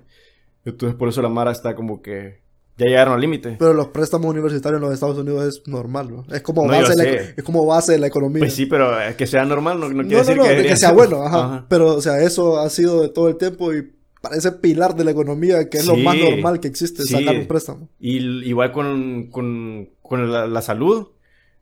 Entonces 0.64 0.96
por 0.96 1.08
eso 1.08 1.20
la 1.20 1.28
Mara 1.28 1.50
está 1.52 1.74
como 1.74 2.00
que 2.00 2.40
ya 2.78 2.86
llegaron 2.86 3.12
al 3.14 3.20
límite. 3.20 3.56
Pero 3.58 3.74
los 3.74 3.88
préstamos 3.88 4.30
universitarios 4.30 4.78
en 4.80 4.84
los 4.86 4.94
Estados 4.94 5.18
Unidos 5.18 5.44
es 5.46 5.62
normal, 5.68 6.10
¿no? 6.10 6.24
Es 6.34 6.40
como, 6.42 6.62
No, 6.66 6.68
base, 6.72 6.96
de 6.96 7.04
la, 7.04 7.20
es 7.36 7.42
como 7.44 7.66
base 7.66 7.92
de 7.92 7.98
la 7.98 8.06
economía. 8.06 8.38
Pues 8.40 8.54
sí, 8.54 8.64
pero 8.66 8.98
eh, 9.00 9.14
que 9.16 9.26
sea 9.26 9.44
normal 9.44 9.78
no, 9.78 9.88
no 9.90 10.02
quiere 10.08 10.14
no, 10.14 10.18
decir 10.20 10.38
que, 10.40 10.62
de 10.62 10.68
que 10.68 10.76
sea 10.76 10.92
bueno, 10.92 11.22
ajá. 11.22 11.44
Ajá. 11.44 11.66
Pero, 11.68 11.94
o 11.96 12.00
sea, 12.00 12.20
eso 12.22 12.58
ha 12.60 12.70
sido 12.70 13.02
de 13.02 13.08
todo 13.10 13.28
el 13.28 13.36
tiempo 13.36 13.74
y 13.74 13.92
parece 14.22 14.52
pilar 14.52 14.94
de 14.94 15.04
la 15.04 15.10
economía, 15.10 15.68
que 15.68 15.78
es 15.78 15.86
lo 15.86 15.96
Sí. 15.96 16.02
más 16.02 16.16
normal 16.16 16.60
que 16.60 16.68
existe, 16.68 17.02
Sí. 17.02 17.12
sacar 17.14 17.36
un 17.36 17.46
préstamo. 17.46 17.88
Y 17.98 18.18
igual 18.48 18.70
con, 18.72 19.26
con, 19.30 19.90
con 20.00 20.30
la, 20.32 20.46
la 20.46 20.62
salud, 20.62 21.08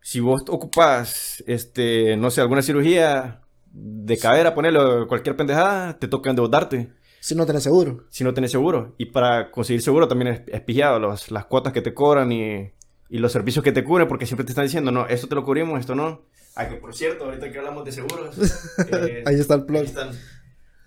si 0.02 0.20
vos 0.20 0.42
ocupas, 0.48 1.42
este, 1.46 2.16
no 2.18 2.30
sé, 2.30 2.40
alguna 2.42 2.62
cirugía 2.62 3.39
de 3.72 4.18
cadera, 4.18 4.54
ponerlo 4.54 5.06
cualquier 5.08 5.36
pendejada, 5.36 5.98
te 5.98 6.08
toca 6.08 6.30
endeudarte 6.30 6.90
Si 7.20 7.34
no 7.34 7.46
tenés 7.46 7.62
seguro. 7.62 8.04
si 8.10 8.24
no 8.24 8.34
tenés 8.34 8.50
seguro. 8.50 8.94
Y 8.98 9.06
para 9.06 9.50
conseguir 9.50 9.82
seguro 9.82 10.08
también 10.08 10.28
es, 10.34 10.42
es 10.46 10.60
pillado 10.62 10.98
los, 10.98 11.30
las 11.30 11.44
cuotas 11.46 11.72
que 11.72 11.82
te 11.82 11.94
cobran 11.94 12.32
y, 12.32 12.72
y 13.08 13.18
los 13.18 13.32
servicios 13.32 13.64
que 13.64 13.72
te 13.72 13.84
cubren, 13.84 14.08
porque 14.08 14.26
siempre 14.26 14.44
te 14.44 14.52
están 14.52 14.64
diciendo, 14.64 14.90
no, 14.90 15.06
esto 15.06 15.28
te 15.28 15.34
lo 15.34 15.44
cubrimos, 15.44 15.78
esto 15.80 15.94
no. 15.94 16.22
Ah, 16.56 16.68
que 16.68 16.76
por 16.76 16.94
cierto, 16.94 17.24
ahorita 17.26 17.50
que 17.52 17.58
hablamos 17.58 17.84
de 17.84 17.92
seguros, 17.92 18.36
eh, 18.92 19.22
Ahí 19.26 19.38
está 19.38 19.54
el 19.54 19.60
Ahí 19.60 19.66
plug. 19.66 19.84
están. 19.84 20.10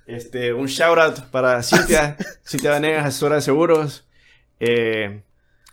Este, 0.06 0.52
un 0.54 0.66
shout 0.68 0.98
out 1.00 1.20
para 1.32 1.64
Cintia, 1.64 2.18
Cintia 2.46 2.72
Vanegas, 2.72 3.06
asesora 3.06 3.36
de 3.36 3.42
seguros. 3.42 4.06
Eh, 4.60 5.24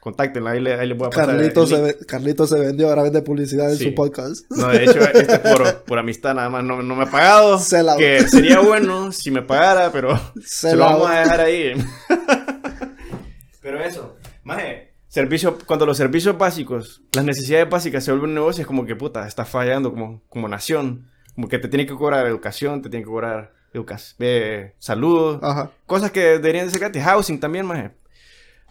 contáctenla, 0.00 0.50
ahí 0.52 0.60
le, 0.60 0.74
ahí 0.74 0.88
le 0.88 0.94
voy 0.94 1.06
a 1.06 1.10
pasar. 1.10 1.26
Carlito 1.26 1.62
el 1.62 1.68
se, 1.68 2.06
Carlito 2.06 2.46
se 2.46 2.58
vendió, 2.58 2.88
ahora 2.88 3.02
vende 3.02 3.22
publicidad 3.22 3.70
en 3.70 3.76
Sí. 3.76 3.84
su 3.84 3.94
podcast. 3.94 4.44
No, 4.50 4.68
de 4.68 4.84
hecho, 4.84 4.98
este 5.14 5.38
por, 5.38 5.82
por 5.84 5.98
amistad 5.98 6.34
nada 6.34 6.48
más 6.50 6.64
no, 6.64 6.82
no 6.82 6.96
me 6.96 7.04
ha 7.04 7.10
pagado. 7.10 7.58
Sell 7.58 7.88
out. 7.88 7.98
Que 7.98 8.26
sería 8.26 8.60
bueno 8.60 9.12
si 9.12 9.30
me 9.30 9.42
pagara, 9.42 9.92
pero 9.92 10.16
se 10.42 10.70
Sell 10.70 10.78
lo 10.78 10.84
vamos 10.86 11.10
a 11.10 11.20
dejar 11.20 11.40
ahí. 11.40 11.72
pero 13.60 13.80
eso, 13.82 14.16
maje, 14.42 14.94
servicio, 15.08 15.58
cuando 15.66 15.86
los 15.86 15.96
servicios 15.96 16.36
básicos, 16.38 17.02
las 17.14 17.24
necesidades 17.24 17.68
básicas 17.68 18.04
se 18.04 18.10
vuelven 18.10 18.30
un 18.30 18.34
negocio, 18.36 18.62
es 18.62 18.66
como 18.66 18.86
que 18.86 18.96
puta, 18.96 19.26
está 19.26 19.44
fallando 19.44 19.90
como, 19.90 20.22
como 20.28 20.48
nación. 20.48 21.10
Como 21.34 21.48
que 21.48 21.58
te 21.58 21.68
tiene 21.68 21.86
que 21.86 21.94
cobrar 21.94 22.26
educación, 22.26 22.82
te 22.82 22.90
tiene 22.90 23.04
que 23.04 23.10
cobrar 23.10 23.52
educación, 23.72 24.16
eh, 24.20 24.74
salud, 24.78 25.38
Ajá. 25.42 25.70
Cosas 25.86 26.10
que 26.10 26.20
deberían 26.20 26.66
de 26.66 26.72
ser 26.72 26.80
gratis. 26.80 27.02
Housing 27.04 27.38
también, 27.38 27.64
maje. 27.66 27.92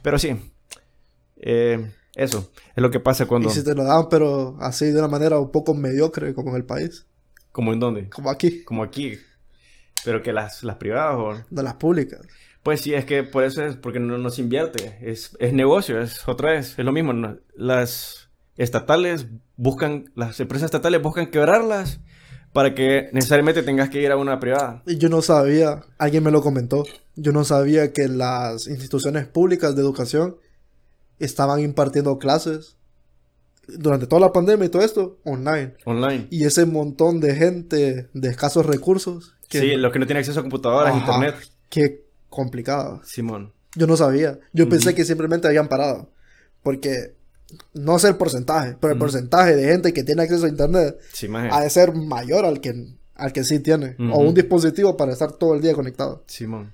Pero 0.04 0.20
sí. 0.20 0.36
Eh, 1.40 1.92
eso. 2.16 2.52
Es 2.76 2.82
lo 2.82 2.92
que 2.92 3.00
pasa 3.00 3.26
cuando... 3.26 3.50
Y 3.50 3.52
si 3.52 3.64
te 3.64 3.76
lo 3.76 3.84
dan, 3.84 4.10
pero 4.10 4.58
así 4.60 4.86
de 4.86 5.00
una 5.00 5.08
manera 5.08 5.40
un 5.40 5.52
poco 5.52 5.74
mediocre, 5.74 6.34
como 6.34 6.50
en 6.52 6.58
el 6.58 6.66
país. 6.66 7.06
Como 7.52 7.74
en 7.74 7.80
dónde. 7.80 8.10
Como 8.10 8.30
aquí, 8.30 8.64
Como 8.64 8.84
aquí. 8.84 9.18
Pero 10.04 10.22
que 10.22 10.34
las, 10.34 10.64
las 10.64 10.78
privadas 10.78 11.16
o... 11.18 11.44
de 11.50 11.64
las 11.64 11.76
públicas. 11.76 12.22
Pues 12.64 12.82
sí, 12.82 12.94
es 12.94 13.06
que 13.06 13.24
por 13.24 13.44
eso 13.44 13.64
es 13.64 13.76
porque 13.76 14.00
no, 14.00 14.18
no 14.18 14.30
se 14.30 14.42
invierte. 14.42 14.98
Es, 15.02 15.36
es 15.40 15.54
negocio, 15.54 16.00
es 16.02 16.28
otra 16.28 16.52
vez, 16.52 16.78
es 16.78 16.86
lo 16.86 16.92
mismo. 16.92 17.14
¿no? 17.14 17.38
Las 17.56 18.30
estatales 18.58 19.28
buscan, 19.56 20.12
las 20.16 20.40
empresas 20.40 20.66
estatales 20.66 21.02
buscan 21.02 21.32
quebrarlas 21.32 22.00
para 22.54 22.74
que 22.74 23.10
necesariamente 23.14 23.64
tengas 23.64 23.90
que 23.90 24.02
ir 24.02 24.12
a 24.12 24.18
una 24.18 24.40
privada. 24.40 24.84
Yo 24.86 25.10
no 25.10 25.22
sabía, 25.22 25.84
alguien 25.98 26.24
me 26.24 26.32
lo 26.32 26.42
comentó, 26.42 26.84
yo 27.16 27.32
no 27.32 27.44
sabía 27.44 27.94
que 27.94 28.08
las 28.08 28.68
instituciones 28.68 29.28
públicas 29.28 29.76
de 29.76 29.82
educación 29.82 30.38
estaban 31.20 31.60
impartiendo 31.60 32.18
clases 32.18 32.78
durante 33.68 34.08
toda 34.08 34.22
la 34.22 34.34
pandemia 34.34 34.66
y 34.66 34.70
todo 34.70 34.82
esto 34.82 35.20
online. 35.24 35.76
Online. 35.86 36.28
Y 36.30 36.46
ese 36.46 36.66
montón 36.66 37.20
de 37.20 37.36
gente 37.36 38.10
de 38.14 38.30
escasos 38.30 38.66
recursos. 38.66 39.36
Que, 39.48 39.60
Sí, 39.60 39.76
los 39.76 39.92
que 39.92 40.00
no 40.00 40.06
tienen 40.06 40.22
acceso 40.22 40.40
a 40.40 40.44
computadoras, 40.44 40.96
Ajá. 40.96 41.00
internet. 41.00 41.36
Qué 41.70 42.06
complicado. 42.30 43.02
Simón. 43.04 43.54
Yo 43.76 43.86
no 43.88 43.98
sabía. 43.98 44.40
Yo 44.54 44.68
pensé 44.68 44.96
que 44.96 45.06
simplemente 45.06 45.48
habían 45.48 45.68
parado. 45.68 46.12
Porque 46.64 47.16
no 47.74 48.00
sé 48.00 48.10
el 48.10 48.16
porcentaje, 48.16 48.76
pero 48.80 48.94
el 48.94 49.00
porcentaje 49.00 49.56
de 49.56 49.72
gente 49.72 49.94
que 49.94 50.04
tiene 50.04 50.24
acceso 50.24 50.46
a 50.46 50.50
internet 50.50 50.98
Sí, 51.14 51.28
ha 51.34 51.62
de 51.62 51.70
ser 51.70 51.94
mayor 51.94 52.46
al 52.46 52.62
que, 52.62 52.88
al 53.16 53.34
que 53.34 53.44
sí 53.44 53.60
tiene. 53.60 53.96
O 54.12 54.20
un 54.20 54.34
dispositivo 54.34 54.98
para 54.98 55.14
estar 55.14 55.32
todo 55.34 55.56
el 55.56 55.62
día 55.62 55.74
conectado. 55.74 56.24
Simón. 56.28 56.74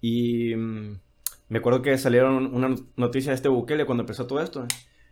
Y 0.00 0.54
mm, 0.54 1.00
me 1.48 1.58
acuerdo 1.58 1.82
que 1.82 1.96
salieron 1.98 2.54
una 2.54 2.74
noticia 2.96 3.30
de 3.30 3.36
este 3.36 3.48
Bukele 3.48 3.86
cuando 3.86 4.02
empezó 4.02 4.26
todo 4.26 4.40
esto. 4.42 4.66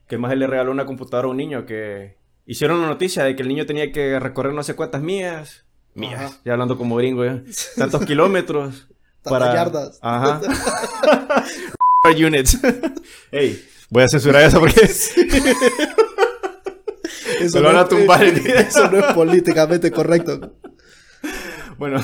Que 0.06 0.18
más 0.18 0.36
le 0.36 0.46
regaló 0.46 0.70
una 0.70 0.86
computadora 0.86 1.28
a 1.28 1.30
un 1.30 1.36
niño 1.36 1.66
que... 1.66 2.18
Hicieron 2.44 2.78
una 2.78 2.86
noticia 2.88 3.24
de 3.24 3.34
que 3.34 3.42
el 3.42 3.48
niño 3.48 3.66
tenía 3.66 3.90
que 3.90 4.20
recorrer 4.20 4.52
no 4.54 4.62
sé 4.62 4.74
cuántas 4.76 5.02
millas. 5.02 5.64
Millas. 5.94 6.20
Ajá. 6.20 6.40
Ya 6.44 6.52
hablando 6.52 6.76
como 6.78 6.96
gringo 6.96 7.24
ya. 7.24 7.42
Tantos 7.76 8.04
kilómetros. 8.04 8.88
Tantas 9.22 9.54
yardas. 9.54 9.98
Ajá. 10.02 10.40
units. 12.26 12.58
Ey, 13.32 13.64
voy 13.90 14.04
a 14.04 14.08
censurar 14.08 14.44
eso 14.44 14.60
porque... 14.60 14.82
Eso 17.40 17.60
lo 17.60 17.68
van 17.68 17.76
a 17.76 17.82
es- 17.82 17.88
tumbar 17.88 18.24
video. 18.24 18.56
Eso 18.58 18.90
no 18.90 18.98
es 18.98 19.12
políticamente 19.12 19.90
correcto. 19.90 20.54
bueno. 21.76 22.00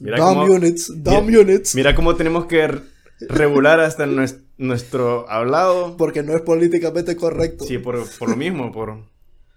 Mira 0.00 0.18
Dumb 0.18 0.38
cómo- 0.40 0.52
units, 0.54 0.92
dumb 1.02 1.28
units. 1.28 1.74
Mira 1.74 1.94
cómo 1.94 2.16
tenemos 2.16 2.46
que 2.46 2.66
re- 2.68 2.82
regular 3.28 3.80
hasta 3.80 4.06
nues- 4.06 4.40
nuestro 4.58 5.28
hablado. 5.30 5.96
Porque 5.96 6.22
no 6.22 6.34
es 6.34 6.42
políticamente 6.42 7.16
correcto. 7.16 7.64
Sí, 7.64 7.78
por, 7.78 8.02
por 8.18 8.28
lo 8.30 8.36
mismo, 8.36 8.72
por 8.72 8.98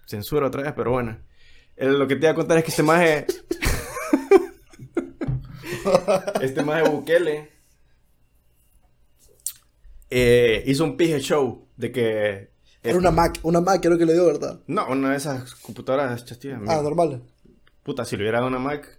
censura 0.06 0.46
otra 0.46 0.62
vez, 0.62 0.72
pero 0.76 0.92
bueno. 0.92 1.18
Eh, 1.76 1.86
lo 1.88 2.06
que 2.08 2.16
te 2.16 2.22
iba 2.26 2.32
a 2.32 2.34
contar 2.34 2.58
es 2.58 2.64
que 2.64 2.70
este 2.70 2.82
maje... 2.82 3.26
este 6.40 6.62
maje 6.62 6.88
Bukele... 6.88 7.50
eh, 10.10 10.62
hizo 10.66 10.84
un 10.84 10.96
pije 10.96 11.20
show 11.20 11.66
de 11.76 11.92
que... 11.92 12.50
Era 12.82 12.96
una 12.98 13.10
Mac, 13.10 13.38
una 13.42 13.60
Mac 13.60 13.82
creo 13.82 13.98
que 13.98 14.06
le 14.06 14.14
dio, 14.14 14.24
¿verdad? 14.24 14.60
No, 14.66 14.86
una 14.88 15.10
de 15.10 15.16
esas 15.18 15.54
computadoras 15.56 16.24
chastillas. 16.24 16.60
Ah, 16.66 16.80
normal. 16.82 17.22
Puta, 17.82 18.06
si 18.06 18.16
le 18.16 18.22
hubiera 18.22 18.38
dado 18.38 18.48
una 18.48 18.58
Mac. 18.58 18.98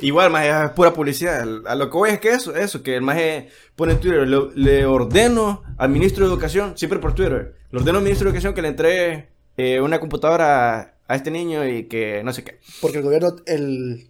Igual, 0.00 0.30
más 0.30 0.46
es 0.46 0.70
pura 0.70 0.94
publicidad. 0.94 1.44
A 1.66 1.74
lo 1.74 1.90
que 1.90 1.96
voy 1.98 2.10
es 2.10 2.20
que 2.20 2.30
eso, 2.30 2.54
eso, 2.54 2.82
que 2.82 2.96
el 2.96 3.02
maje 3.02 3.48
pone 3.74 3.92
en 3.92 4.00
Twitter, 4.00 4.26
le, 4.26 4.38
le 4.54 4.86
ordeno 4.86 5.62
al 5.76 5.90
ministro 5.90 6.24
de 6.26 6.32
Educación, 6.32 6.78
siempre 6.78 6.98
por 6.98 7.14
Twitter, 7.14 7.54
le 7.70 7.78
ordeno 7.78 7.98
al 7.98 8.04
ministro 8.04 8.24
de 8.24 8.30
Educación 8.30 8.54
que 8.54 8.62
le 8.62 8.68
entregue 8.68 9.28
eh, 9.58 9.80
una 9.80 10.00
computadora 10.00 10.78
a, 10.80 10.94
a 11.08 11.14
este 11.16 11.30
niño 11.30 11.66
y 11.68 11.84
que 11.84 12.22
no 12.24 12.32
sé 12.32 12.42
qué. 12.44 12.58
Porque 12.80 12.98
el 12.98 13.04
gobierno, 13.04 13.36
el, 13.46 14.06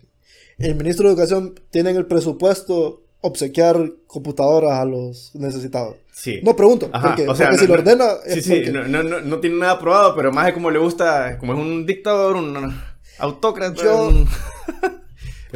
el 0.59 0.75
ministro 0.77 1.09
de 1.09 1.15
Educación 1.15 1.59
tiene 1.71 1.91
en 1.91 1.97
el 1.97 2.07
presupuesto 2.07 3.03
obsequiar 3.23 3.91
computadoras 4.07 4.79
a 4.79 4.85
los 4.85 5.33
necesitados. 5.35 5.97
Sí. 6.13 6.41
No 6.45 6.55
pregunto, 6.55 6.89
Ajá, 6.93 7.09
porque, 7.09 7.29
o 7.29 7.35
sea, 7.35 7.49
porque 7.51 7.57
no- 7.57 7.63
si 7.63 7.67
lo 7.67 7.75
ordena 7.75 8.05
Sí, 8.29 8.41
sí, 8.43 8.51
porque- 8.65 8.71
no, 8.71 9.03
no, 9.03 9.21
no, 9.21 9.39
tiene 9.41 9.57
nada 9.57 9.73
aprobado, 9.73 10.15
pero 10.15 10.31
más 10.33 10.47
es 10.47 10.55
como 10.55 10.71
le 10.71 10.79
gusta, 10.79 11.39
como 11.39 11.55
es 11.55 11.59
un 11.59 11.85
dictador, 11.87 12.37
un 12.37 12.73
autócrata. 13.19 13.83
Yo- 13.83 14.09
un- 14.09 14.29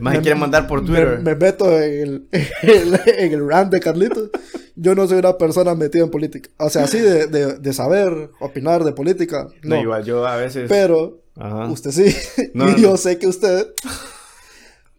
más 0.01 0.15
me- 0.15 0.21
quiere 0.21 0.39
mandar 0.39 0.67
por 0.67 0.81
me- 0.83 0.87
Twitter. 0.89 1.21
Me, 1.21 1.35
meto 1.35 1.81
en 1.81 1.93
el, 2.03 2.29
en 2.33 2.71
el, 2.95 3.01
en 3.07 3.33
el 3.33 3.49
rant 3.49 3.73
de 3.73 3.81
Carlitos. 3.81 4.31
Yo 4.77 4.95
no 4.95 5.07
soy 5.07 5.19
una 5.19 5.37
persona 5.37 5.75
metida 5.75 6.05
en 6.05 6.11
política. 6.11 6.49
O 6.59 6.71
sea, 6.71 6.85
así 6.85 6.99
de, 6.99 7.27
de, 7.27 7.55
de 7.59 7.73
saber, 7.73 8.31
opinar 8.41 8.83
de 8.85 8.93
política. 8.93 9.47
no, 9.63 9.77
No, 9.77 9.83
igual, 9.83 10.05
yo 10.05 10.27
a 10.27 10.37
veces... 10.37 10.67
pero 10.69 11.23
Ajá. 11.37 11.67
usted 11.67 11.91
sí. 11.91 12.17
No, 12.55 12.69
y 12.69 12.73
no. 12.73 12.79
yo 12.79 12.97
sé 12.97 13.19
que 13.19 13.27
usted 13.27 13.67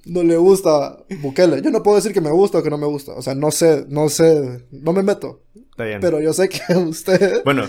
no 0.06 0.24
le 0.24 0.36
gusta 0.38 0.98
Bukele. 1.22 1.62
Yo 1.62 1.70
no 1.72 1.84
puedo 1.84 1.98
decir 1.98 2.12
que 2.14 2.22
me 2.22 2.32
gusta 2.32 2.58
o 2.60 2.64
que 2.64 2.70
no 2.70 2.78
me 2.78 2.88
gusta. 2.88 3.14
O 3.14 3.22
sea, 3.22 3.36
no 3.36 3.52
sé, 3.52 3.86
no 3.90 4.10
sé, 4.10 4.66
no 4.72 4.94
me 4.94 5.04
meto. 5.04 5.44
Está 5.56 5.86
bien. 5.86 6.00
Pero 6.02 6.20
yo 6.20 6.34
sé 6.34 6.50
que 6.50 6.62
usted 6.76 7.44
Bueno, 7.44 7.64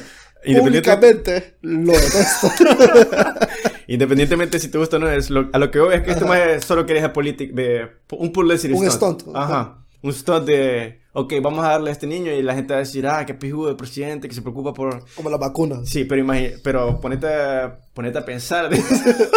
independientemente... 0.45 1.57
lo 1.62 1.93
detesta. 1.93 3.49
Independientemente 3.86 4.59
si 4.59 4.68
te 4.68 4.78
gusta 4.78 4.97
o 4.97 5.01
no, 5.01 5.11
es 5.11 5.28
lo- 5.30 5.51
a 5.53 5.59
lo 5.59 5.70
que 5.70 5.80
voy 5.80 5.95
es 5.95 6.03
que 6.03 6.12
este 6.12 6.24
más 6.24 6.64
solo 6.64 6.86
quería 6.86 7.03
hacer 7.03 7.12
política, 7.12 7.53
de 7.55 7.88
un 8.12 8.32
publicity 8.32 8.72
Un 8.74 8.90
stunt. 8.90 9.20
stunt, 9.22 9.36
Ajá. 9.36 9.84
Un 10.03 10.12
stunt 10.12 10.47
de, 10.47 11.01
ok, 11.12 11.34
vamos 11.43 11.64
a 11.64 11.68
darle 11.70 11.90
a 11.90 11.93
este 11.93 12.07
niño 12.07 12.32
y 12.32 12.43
la 12.43 12.55
gente 12.55 12.72
va 12.72 12.78
a 12.78 12.80
decir, 12.80 13.07
ah, 13.07 13.24
qué 13.26 13.34
pijudo 13.34 13.70
el 13.70 13.76
presidente 13.76 14.28
que 14.28 14.34
se 14.34 14.43
preocupa 14.43 14.72
por... 14.72 15.05
Como 15.14 15.30
las 15.30 15.38
vacunas. 15.38 15.88
Sí, 15.88 16.05
pero 16.05 16.24
imagi- 16.24 16.59
pero 16.64 17.01
ponete, 17.01 17.26
a- 17.26 17.78
ponete 17.93 18.18
a 18.18 18.24
pensar. 18.24 18.70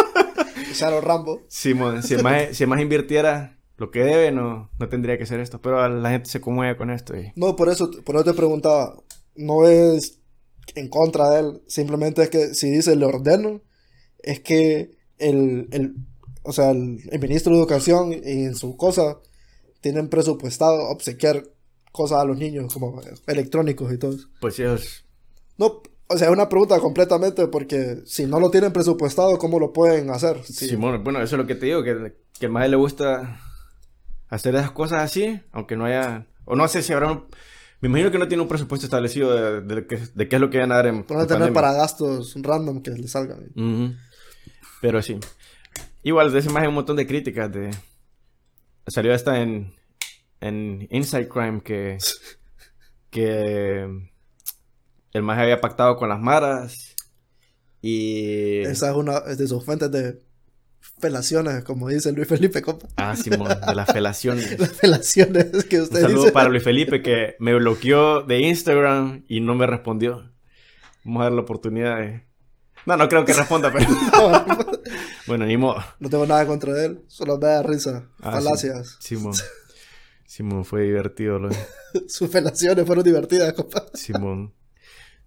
Shadow 0.74 1.00
Rambo. 1.00 1.42
Simón, 1.48 2.02
si 2.02 2.16
más, 2.16 2.56
si 2.56 2.66
más 2.66 2.80
invirtiera 2.80 3.58
lo 3.76 3.90
que 3.90 4.00
debe, 4.00 4.32
no, 4.32 4.70
no 4.78 4.88
tendría 4.88 5.16
que 5.18 5.24
hacer 5.24 5.40
esto. 5.40 5.60
Pero 5.60 5.88
la 5.88 6.10
gente 6.10 6.28
se 6.30 6.40
conmueve 6.40 6.76
con 6.76 6.90
esto 6.90 7.16
y... 7.16 7.32
No, 7.36 7.56
por 7.56 7.68
eso, 7.68 7.90
por 8.04 8.16
eso 8.16 8.24
te 8.24 8.34
preguntaba. 8.34 8.94
No 9.36 9.66
es 9.68 10.20
en 10.74 10.88
contra 10.88 11.30
de 11.30 11.40
él. 11.40 11.62
Simplemente 11.66 12.22
es 12.22 12.30
que 12.30 12.54
si 12.54 12.70
dice 12.70 12.96
le 12.96 13.04
ordeno, 13.06 13.62
es 14.18 14.40
que 14.40 14.90
el, 15.18 15.68
el 15.70 15.94
o 16.42 16.52
sea, 16.52 16.70
el, 16.70 17.00
el 17.10 17.20
ministro 17.20 17.52
de 17.52 17.58
Educación 17.58 18.12
y 18.12 18.44
en 18.44 18.54
su 18.54 18.76
cosa 18.76 19.18
tienen 19.80 20.08
presupuestado 20.08 20.88
obsequiar 20.88 21.44
cosas 21.92 22.18
a 22.20 22.24
los 22.24 22.36
niños 22.36 22.72
como 22.72 23.00
electrónicos 23.26 23.92
y 23.92 23.98
todo 23.98 24.12
eso. 24.12 24.28
Pues 24.40 24.58
es... 24.58 25.04
No, 25.58 25.80
o 26.08 26.16
sea, 26.18 26.28
es 26.28 26.32
una 26.32 26.48
pregunta 26.48 26.78
completamente 26.78 27.46
porque 27.48 28.02
si 28.04 28.26
no 28.26 28.38
lo 28.38 28.50
tienen 28.50 28.72
presupuestado, 28.72 29.38
¿cómo 29.38 29.58
lo 29.58 29.72
pueden 29.72 30.10
hacer? 30.10 30.42
Sí. 30.44 30.68
Simón, 30.68 31.02
bueno, 31.02 31.22
eso 31.22 31.36
es 31.36 31.40
lo 31.40 31.46
que 31.46 31.54
te 31.54 31.66
digo, 31.66 31.82
que, 31.82 32.14
que 32.38 32.48
más 32.48 32.68
le 32.68 32.76
gusta 32.76 33.40
hacer 34.28 34.54
esas 34.54 34.72
cosas 34.72 35.02
así, 35.02 35.40
aunque 35.52 35.76
no 35.76 35.84
haya, 35.86 36.26
o 36.44 36.54
no 36.56 36.68
sé 36.68 36.82
si 36.82 36.92
habrá 36.92 37.12
un- 37.12 37.26
Me 37.80 37.88
imagino 37.88 38.10
que 38.10 38.18
no 38.18 38.28
tiene 38.28 38.42
un 38.42 38.48
presupuesto 38.48 38.86
establecido 38.86 39.34
de, 39.34 39.60
de 39.60 39.86
qué, 39.86 40.00
de 40.14 40.28
qué 40.28 40.36
es 40.36 40.40
lo 40.40 40.50
que 40.50 40.58
van 40.58 40.72
a 40.72 40.76
dar 40.76 40.86
en. 40.86 41.06
Van 41.06 41.18
a 41.18 41.22
en 41.22 41.28
tener 41.28 41.52
para 41.52 41.72
gastos 41.72 42.34
random 42.40 42.82
que 42.82 42.90
le 42.90 43.08
salgan. 43.08 43.50
Pero 44.80 45.02
sí. 45.02 45.18
Igual, 46.02 46.32
de 46.32 46.38
ese 46.38 46.50
más 46.50 46.62
hay 46.62 46.68
un 46.68 46.74
montón 46.74 46.96
de 46.96 47.06
críticas. 47.06 47.52
De... 47.52 47.70
Salió 48.86 49.12
esta 49.12 49.42
en, 49.42 49.74
en 50.40 50.86
Inside 50.90 51.28
Crime 51.28 51.60
que, 51.62 51.98
que 53.10 53.86
el 55.12 55.22
más 55.22 55.38
había 55.38 55.60
pactado 55.60 55.96
con 55.96 56.08
las 56.08 56.20
maras 56.20 56.94
y... 57.82 58.60
Esa 58.60 58.90
es 58.90 58.96
una 58.96 59.20
de 59.20 59.48
sus 59.48 59.64
fuentes 59.64 59.90
de 59.90 60.25
felaciones, 60.98 61.62
como 61.64 61.88
dice 61.88 62.12
Luis 62.12 62.28
Felipe, 62.28 62.62
compa. 62.62 62.88
Ah, 62.96 63.14
Simón, 63.16 63.48
de 63.66 63.74
las 63.74 63.92
felaciones. 63.92 64.58
Las 64.58 64.72
felaciones 64.72 65.64
que 65.66 65.76
Un 65.78 65.82
usted 65.84 66.00
saludo 66.02 66.20
dice. 66.22 66.32
para 66.32 66.48
Luis 66.48 66.62
Felipe 66.62 67.02
que 67.02 67.36
me 67.38 67.54
bloqueó 67.54 68.22
de 68.22 68.40
Instagram 68.40 69.24
y 69.28 69.40
no 69.40 69.54
me 69.54 69.66
respondió. 69.66 70.32
Vamos 71.04 71.20
a 71.20 71.24
dar 71.24 71.32
la 71.32 71.40
oportunidad 71.42 71.98
de... 71.98 72.24
No, 72.86 72.96
no 72.96 73.08
creo 73.08 73.24
que 73.24 73.32
responda, 73.32 73.72
pero... 73.72 73.86
bueno, 75.26 75.44
ni 75.46 75.56
modo. 75.56 75.82
no 75.98 76.08
tengo 76.08 76.26
nada 76.26 76.46
contra 76.46 76.84
él, 76.84 77.02
solo 77.08 77.36
me 77.38 77.46
da 77.48 77.62
risa. 77.62 78.08
Ah, 78.20 78.38
sí. 78.38 78.44
Falacias. 78.44 78.96
Simón. 79.00 79.34
Simón, 80.26 80.64
fue 80.64 80.82
divertido. 80.82 81.38
Lo... 81.38 81.50
Sus 82.08 82.30
felaciones 82.30 82.84
fueron 82.86 83.04
divertidas, 83.04 83.52
compa. 83.54 83.86
Simón. 83.94 84.52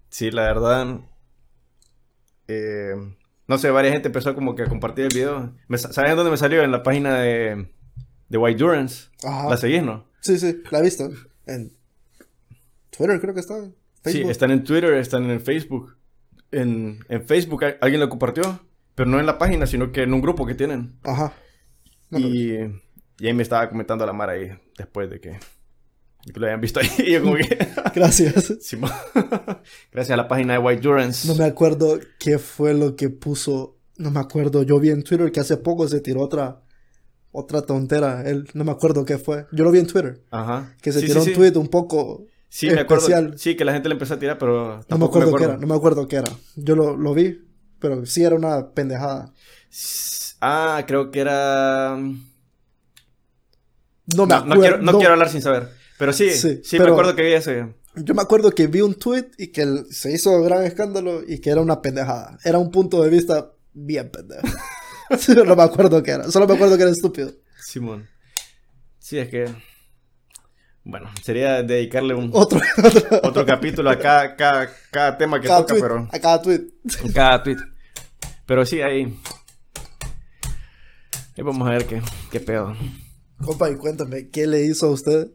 Sí, 0.09 0.31
la 0.31 0.41
verdad. 0.43 0.99
eh, 2.47 2.95
no 3.49 3.57
sé, 3.57 3.69
varias 3.71 3.91
gente 3.93 4.07
empezó 4.07 4.33
como 4.35 4.55
que 4.55 4.63
a 4.63 4.67
compartir 4.67 5.05
el 5.05 5.13
video. 5.13 5.53
¿Sabes 5.75 6.15
dónde 6.15 6.31
me 6.31 6.37
salió? 6.37 6.63
En 6.63 6.71
la 6.71 6.83
página 6.83 7.19
de, 7.19 7.67
de 8.29 8.37
White 8.37 8.57
Durance. 8.59 9.09
Ajá. 9.23 9.49
¿La 9.49 9.57
seguís, 9.57 9.83
no? 9.83 10.05
Sí, 10.21 10.39
sí, 10.39 10.61
la 10.71 10.79
he 10.79 10.83
visto. 10.83 11.09
En 11.45 11.73
Twitter 12.91 13.19
creo 13.19 13.33
que 13.33 13.39
está. 13.41 13.55
Facebook. 14.03 14.23
Sí, 14.25 14.29
están 14.29 14.51
en 14.51 14.63
Twitter, 14.63 14.93
están 14.93 15.29
en 15.29 15.41
Facebook. 15.41 15.95
En, 16.51 16.99
en 17.09 17.23
Facebook 17.25 17.63
a- 17.65 17.75
alguien 17.81 17.99
lo 17.99 18.07
compartió, 18.09 18.59
pero 18.95 19.09
no 19.09 19.19
en 19.19 19.25
la 19.25 19.37
página, 19.37 19.65
sino 19.67 19.91
que 19.91 20.03
en 20.03 20.13
un 20.13 20.21
grupo 20.21 20.45
que 20.45 20.55
tienen. 20.55 20.93
Ajá. 21.03 21.33
No, 22.09 22.19
no. 22.19 22.27
Y, 22.27 22.81
y 23.19 23.27
ahí 23.27 23.33
me 23.33 23.43
estaba 23.43 23.67
comentando 23.69 24.05
la 24.05 24.13
Mara 24.13 24.33
ahí, 24.33 24.49
después 24.77 25.09
de 25.09 25.19
que, 25.19 25.37
que 26.33 26.39
lo 26.39 26.47
hayan 26.47 26.61
visto 26.61 26.79
ahí. 26.79 26.89
Y 26.99 27.11
yo 27.13 27.21
como 27.23 27.35
que... 27.35 27.57
Gracias. 27.95 28.53
Gracias 29.91 30.11
a 30.11 30.17
la 30.17 30.27
página 30.27 30.53
de 30.53 30.59
White 30.59 30.81
Durance. 30.81 31.27
No 31.27 31.35
me 31.35 31.45
acuerdo 31.45 31.99
qué 32.19 32.37
fue 32.39 32.73
lo 32.73 32.95
que 32.95 33.09
puso. 33.09 33.77
No 33.97 34.11
me 34.11 34.19
acuerdo. 34.19 34.63
Yo 34.63 34.79
vi 34.79 34.89
en 34.91 35.03
Twitter 35.03 35.31
que 35.31 35.39
hace 35.39 35.57
poco 35.57 35.87
se 35.87 35.99
tiró 36.01 36.21
otra. 36.21 36.61
Otra 37.31 37.61
tontera. 37.61 38.23
Él, 38.27 38.47
no 38.53 38.63
me 38.63 38.71
acuerdo 38.71 39.05
qué 39.05 39.17
fue. 39.19 39.45
Yo 39.51 39.63
lo 39.63 39.71
vi 39.71 39.79
en 39.79 39.87
Twitter. 39.87 40.23
Ajá. 40.31 40.75
Que 40.81 40.91
se 40.91 40.99
Sí, 41.01 41.05
tiró 41.07 41.21
sí, 41.21 41.29
un 41.29 41.35
sí. 41.35 41.39
tweet 41.39 41.57
un 41.59 41.67
poco. 41.67 42.25
Sí, 42.49 42.65
me 42.67 42.79
acuerdo. 42.79 43.05
especial. 43.07 43.37
Sí, 43.37 43.55
que 43.55 43.63
la 43.65 43.73
gente 43.73 43.87
le 43.89 43.93
empezó 43.93 44.15
a 44.15 44.19
tirar, 44.19 44.37
pero 44.39 44.81
No 44.89 44.97
me 44.97 45.05
acuerdo, 45.05 45.35
qué 45.35 45.43
era. 45.43 45.57
No 45.57 45.67
me 45.67 45.75
acuerdo 45.75 46.07
qué 46.07 46.15
era. 46.15 46.31
Yo 46.55 46.75
lo, 46.75 46.97
lo 46.97 47.13
vi. 47.13 47.39
Pero 47.79 48.05
sí 48.07 48.23
era 48.23 48.35
una 48.35 48.71
pendejada. 48.71 49.31
Ah, 50.41 50.83
creo 50.87 51.11
que 51.11 51.19
era... 51.19 51.95
No 54.15 54.25
me 54.25 54.29
No, 54.29 54.35
acuerdo. 54.35 54.45
no 54.55 54.59
quiero, 54.61 54.77
no 54.79 54.91
no. 54.93 54.97
quiero 54.97 55.13
hablar 55.13 55.29
sin 55.29 55.41
saber. 55.41 55.69
Pero 55.99 56.13
sí, 56.13 56.29
Sí, 56.31 56.61
sí, 56.63 56.79
me 56.79 56.85
acuerdo 56.87 57.13
que 57.13 57.23
vi 57.23 57.33
ese. 57.33 57.75
Yo 57.95 58.15
me 58.15 58.21
acuerdo 58.21 58.51
que 58.51 58.67
vi 58.67 58.79
un 58.79 58.93
tweet 58.95 59.31
y 59.37 59.47
que 59.47 59.63
el- 59.63 59.85
se 59.91 60.13
hizo 60.13 60.41
gran 60.41 60.63
escándalo 60.63 61.21
y 61.27 61.39
que 61.39 61.49
era 61.49 61.59
una 61.59 61.81
pendejada. 61.81 62.39
Era 62.45 62.57
un 62.57 62.71
punto 62.71 63.03
de 63.03 63.09
vista 63.09 63.51
bien 63.73 64.09
pendejo. 64.09 64.47
No 65.45 65.55
me 65.55 65.63
acuerdo 65.63 66.03
qué 66.03 66.11
era. 66.11 66.29
Solo 66.31 66.47
me 66.47 66.53
acuerdo 66.53 66.77
que 66.77 66.83
era 66.83 66.91
estúpido. 66.91 67.33
Simón. 67.59 68.07
Sí, 68.99 69.17
es 69.17 69.27
que... 69.27 69.45
Bueno, 70.83 71.09
sería 71.23 71.63
dedicarle 71.63 72.13
un, 72.13 72.29
Otro, 72.31 72.61
otro, 72.83 73.19
otro 73.23 73.43
capítulo 73.45 73.89
a 73.89 73.97
cada, 73.97 74.35
cada, 74.35 74.69
cada 74.91 75.17
tema 75.17 75.41
que 75.41 75.47
cada 75.47 75.61
toca, 75.61 75.73
tweet, 75.73 75.81
pero... 75.81 76.07
a 76.11 76.19
cada 76.19 76.41
tweet. 76.43 76.61
En 77.03 77.11
cada 77.13 77.41
tweet. 77.43 77.57
Pero 78.45 78.65
sí, 78.67 78.81
ahí... 78.83 79.19
Ahí 81.35 81.43
vamos 81.43 81.67
a 81.67 81.71
ver 81.71 81.87
qué, 81.87 82.03
qué 82.31 82.39
pedo. 82.39 82.75
Compa, 83.43 83.71
y 83.71 83.77
cuéntame, 83.77 84.29
¿qué 84.29 84.45
le 84.45 84.63
hizo 84.63 84.85
a 84.85 84.91
usted 84.91 85.31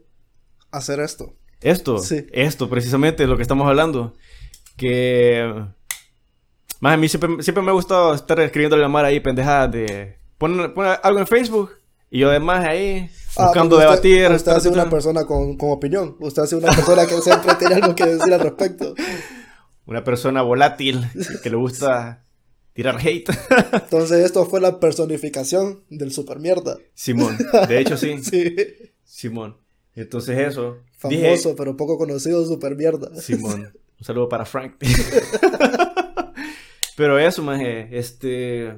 hacer 0.77 0.99
esto? 0.99 1.33
Esto, 1.61 1.97
Sí. 1.99 2.25
esto 2.31 2.69
precisamente 2.69 3.25
lo 3.27 3.35
que 3.37 3.41
estamos 3.41 3.67
hablando. 3.67 4.13
Que. 4.77 5.65
Más 6.81 6.93
a 6.93 6.97
mí 6.97 7.07
siempre, 7.07 7.41
siempre 7.41 7.63
me 7.63 7.69
ha 7.71 7.73
gustado 7.73 8.13
estar 8.13 8.39
escribiendo 8.39 8.75
la 8.77 8.87
mar 8.87 9.05
ahí, 9.05 9.19
pendejadas 9.19 9.71
de. 9.71 10.17
Poner, 10.37 10.73
poner 10.73 10.99
algo 11.01 11.19
en 11.19 11.27
Facebook 11.27 11.71
y 12.11 12.19
yo 12.19 12.29
además 12.29 12.65
ahí 12.65 13.09
Ah, 13.37 13.45
buscando 13.45 13.77
porque 13.77 13.89
usted- 13.95 14.09
debatir. 14.09 14.35
Usted 14.35 14.51
ha 14.51 14.59
sido 14.59 14.73
una 14.73 14.89
persona 14.89 15.25
con, 15.25 15.57
con 15.57 15.71
opinión. 15.71 16.15
Usted 16.19 16.43
ha 16.43 16.47
sido 16.47 16.59
una 16.59 16.71
persona 16.73 17.05
que 17.07 17.21
siempre 17.21 17.55
tiene 17.55 17.75
algo 17.75 17.95
que 17.95 18.05
decir 18.05 18.33
al 18.33 18.39
respecto. 18.41 18.93
una 19.85 20.03
persona 20.03 20.41
volátil 20.41 21.05
que 21.43 21.49
le 21.49 21.55
gusta 21.55 22.23
tirar 22.73 22.97
hate. 22.99 23.29
Entonces, 23.73 24.25
esto 24.25 24.45
fue 24.45 24.59
la 24.59 24.79
personificación 24.79 25.83
del 25.89 26.11
super 26.11 26.39
mierda. 26.39 26.77
Simón, 26.93 27.37
de 27.67 27.79
hecho 27.79 27.95
sí, 27.95 28.17
Sí. 28.23 28.55
Simón. 29.03 29.57
Entonces 29.95 30.37
eso. 30.37 30.77
Famoso, 30.97 31.17
Dije, 31.19 31.53
pero 31.57 31.77
poco 31.77 31.97
conocido, 31.97 32.45
super 32.45 32.75
mierda. 32.75 33.15
Simón. 33.21 33.71
Un 33.99 34.05
saludo 34.05 34.27
para 34.27 34.45
Frank. 34.45 34.75
Pero 36.97 37.19
eso, 37.19 37.43
maje, 37.43 37.89
este... 37.97 38.77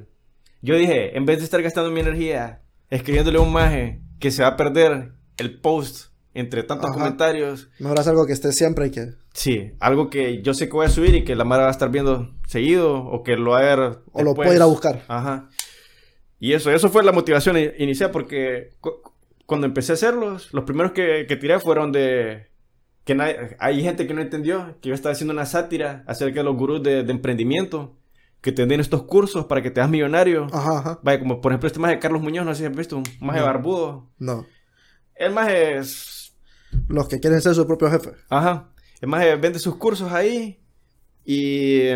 Yo 0.60 0.74
dije, 0.76 1.16
en 1.16 1.24
vez 1.24 1.38
de 1.38 1.44
estar 1.44 1.62
gastando 1.62 1.90
mi 1.90 2.00
energía 2.00 2.62
escribiéndole 2.90 3.38
a 3.38 3.42
un 3.42 3.52
maje 3.52 4.00
que 4.18 4.32
se 4.32 4.42
va 4.42 4.48
a 4.48 4.56
perder 4.56 5.12
el 5.36 5.60
post 5.60 6.08
entre 6.34 6.64
tantos 6.64 6.90
Ajá. 6.90 6.98
comentarios, 6.98 7.68
Mejor 7.78 8.00
hacer 8.00 8.10
algo 8.12 8.26
que 8.26 8.32
esté 8.32 8.52
siempre 8.52 8.88
y 8.88 8.90
que... 8.90 9.12
sí, 9.32 9.72
algo 9.80 10.10
que 10.10 10.42
yo 10.42 10.52
sé 10.54 10.66
que 10.66 10.72
voy 10.72 10.86
a 10.86 10.90
subir 10.90 11.14
y 11.14 11.24
que 11.24 11.36
la 11.36 11.44
Mara 11.44 11.62
va 11.64 11.68
a 11.68 11.72
estar 11.72 11.90
viendo 11.90 12.34
seguido 12.46 12.96
o 13.04 13.22
que 13.22 13.36
lo 13.36 13.52
va 13.52 13.58
a 13.58 13.62
ver 13.62 13.78
O 13.78 14.22
lo 14.22 14.30
después. 14.30 14.34
puede 14.46 14.56
ir 14.56 14.62
a 14.62 14.66
buscar. 14.66 15.04
Ajá. 15.08 15.48
Y 16.40 16.52
eso, 16.54 16.70
eso 16.72 16.88
fue 16.90 17.02
la 17.04 17.12
motivación 17.12 17.56
inicial 17.78 18.10
porque 18.10 18.70
cuando 19.48 19.66
empecé 19.66 19.92
a 19.92 19.94
hacerlos, 19.94 20.52
los 20.52 20.64
primeros 20.64 20.92
que, 20.92 21.24
que 21.26 21.36
tiré 21.36 21.58
fueron 21.58 21.90
de... 21.90 22.48
que 23.04 23.14
nadie- 23.14 23.56
hay 23.58 23.82
gente 23.82 24.06
que 24.06 24.12
no 24.12 24.20
entendió 24.20 24.76
que 24.82 24.90
yo 24.90 24.94
estaba 24.94 25.14
haciendo 25.14 25.32
una 25.32 25.46
sátira 25.46 26.04
acerca 26.06 26.40
de 26.40 26.44
los 26.44 26.54
gurús 26.54 26.82
de, 26.82 27.02
de 27.02 27.10
emprendimiento 27.12 27.96
que 28.42 28.52
te 28.52 28.66
den 28.66 28.78
estos 28.80 29.04
cursos 29.04 29.46
para 29.46 29.62
que 29.62 29.70
te 29.70 29.80
hagas 29.80 29.90
millonario. 29.90 30.48
Ajá, 30.52 30.78
ajá. 30.80 30.98
Vaya, 31.02 31.18
como 31.20 31.40
por 31.40 31.52
ejemplo 31.52 31.66
este 31.66 31.78
más 31.80 31.90
de 31.92 31.98
Carlos 31.98 32.20
Muñoz, 32.20 32.44
no 32.44 32.54
sé 32.54 32.60
si 32.60 32.66
has 32.66 32.76
visto, 32.76 32.98
un 32.98 33.04
más 33.20 33.36
de 33.36 33.40
No. 33.40 33.46
barbudo. 33.46 34.10
No. 34.18 34.46
El 35.14 35.32
más 35.32 35.48
es... 35.50 36.36
Los 36.86 37.08
que 37.08 37.18
quieren 37.18 37.40
ser 37.40 37.54
su 37.54 37.66
propio 37.66 37.90
jefe. 37.90 38.10
Ajá. 38.28 38.68
El 39.00 39.08
más 39.08 39.24
vende 39.40 39.58
sus 39.58 39.76
cursos 39.76 40.12
ahí 40.12 40.60
y... 41.24 41.88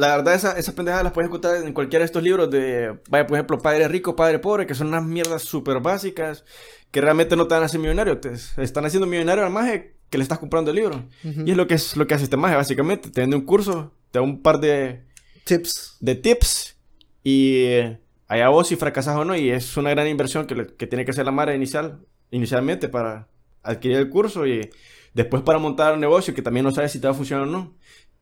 La 0.00 0.16
verdad, 0.16 0.34
esa- 0.34 0.58
esas 0.58 0.74
pendejadas 0.74 1.04
las 1.04 1.12
puedes 1.12 1.28
encontrar 1.28 1.56
en 1.56 1.72
cualquiera 1.72 2.00
de 2.02 2.06
estos 2.06 2.22
libros 2.22 2.50
de, 2.50 2.98
vaya, 3.08 3.26
por 3.26 3.36
ejemplo, 3.36 3.58
Padre 3.58 3.86
Rico, 3.88 4.16
Padre 4.16 4.38
Pobre, 4.38 4.66
que 4.66 4.74
son 4.74 4.88
unas 4.88 5.04
mierdas 5.04 5.42
súper 5.42 5.80
básicas 5.80 6.44
que 6.90 7.00
realmente 7.00 7.36
no 7.36 7.46
te 7.46 7.54
van 7.54 7.62
a 7.62 7.66
hacer 7.66 7.78
millonario. 7.80 8.18
Te 8.18 8.32
están 8.56 8.84
haciendo 8.86 9.06
millonario 9.06 9.44
al 9.44 9.52
maje 9.52 9.94
que 10.08 10.18
le 10.18 10.22
estás 10.22 10.38
comprando 10.38 10.70
el 10.70 10.76
libro. 10.76 11.04
Ujú. 11.24 11.42
Y 11.46 11.50
es 11.52 11.56
lo 11.56 11.66
que, 11.66 11.74
es 11.74 11.96
lo 11.96 12.06
que 12.06 12.14
hace 12.14 12.24
este 12.24 12.36
maje, 12.36 12.56
básicamente. 12.56 13.10
Te 13.10 13.20
vende 13.20 13.36
un 13.36 13.44
curso, 13.44 13.92
te 14.10 14.18
da 14.18 14.22
un 14.22 14.42
par 14.42 14.58
de, 14.58 15.04
Tips. 15.44 15.96
de 16.00 16.14
tips 16.16 16.76
y 17.22 17.64
eh, 17.64 17.98
allá 18.26 18.48
vos 18.48 18.68
si 18.68 18.76
fracasas 18.76 19.16
o 19.16 19.24
no. 19.24 19.36
Y 19.36 19.50
es 19.50 19.76
una 19.76 19.90
gran 19.90 20.08
inversión 20.08 20.46
que, 20.46 20.54
le- 20.54 20.66
que 20.74 20.86
tiene 20.86 21.04
que 21.04 21.10
hacer 21.12 21.24
la 21.26 21.30
Mara 21.32 21.54
inicial, 21.54 22.00
inicialmente 22.30 22.88
para 22.88 23.28
adquirir 23.62 23.98
el 23.98 24.08
curso 24.08 24.46
y 24.46 24.70
después 25.14 25.42
para 25.42 25.58
montar 25.58 25.92
un 25.94 26.00
negocio 26.00 26.34
que 26.34 26.42
también 26.42 26.64
no 26.64 26.72
sabes 26.72 26.92
si 26.92 27.00
te 27.00 27.06
va 27.06 27.12
a 27.12 27.16
funcionar 27.16 27.46
o 27.46 27.50
no. 27.50 27.74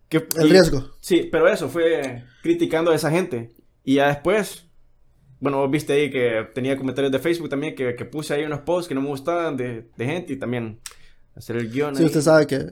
Que- 0.08 0.26
El 0.36 0.48
y- 0.48 0.50
riesgo. 0.50 0.90
Sí, 1.00 1.28
pero 1.30 1.48
eso 1.48 1.68
fue 1.68 2.24
criticando 2.42 2.90
a 2.90 2.94
esa 2.94 3.10
gente. 3.10 3.52
Y 3.84 3.96
ya 3.96 4.08
después, 4.08 4.64
bueno, 5.40 5.58
vos 5.58 5.70
viste 5.70 5.92
ahí 5.92 6.10
que 6.10 6.46
tenía 6.54 6.76
comentarios 6.76 7.12
de 7.12 7.18
Facebook 7.18 7.48
también 7.48 7.74
que, 7.74 7.94
que 7.94 8.04
puse 8.04 8.34
ahí 8.34 8.44
unos 8.44 8.60
posts 8.60 8.88
que 8.88 8.94
no 8.94 9.02
me 9.02 9.08
gustaban 9.08 9.56
de, 9.56 9.88
de 9.96 10.06
gente 10.06 10.32
y 10.32 10.36
también 10.38 10.80
hacer 11.34 11.56
el 11.56 11.70
guion. 11.70 11.94
Sí, 11.94 12.02
ahí. 12.02 12.06
usted 12.06 12.20
sabe 12.20 12.46
que 12.46 12.66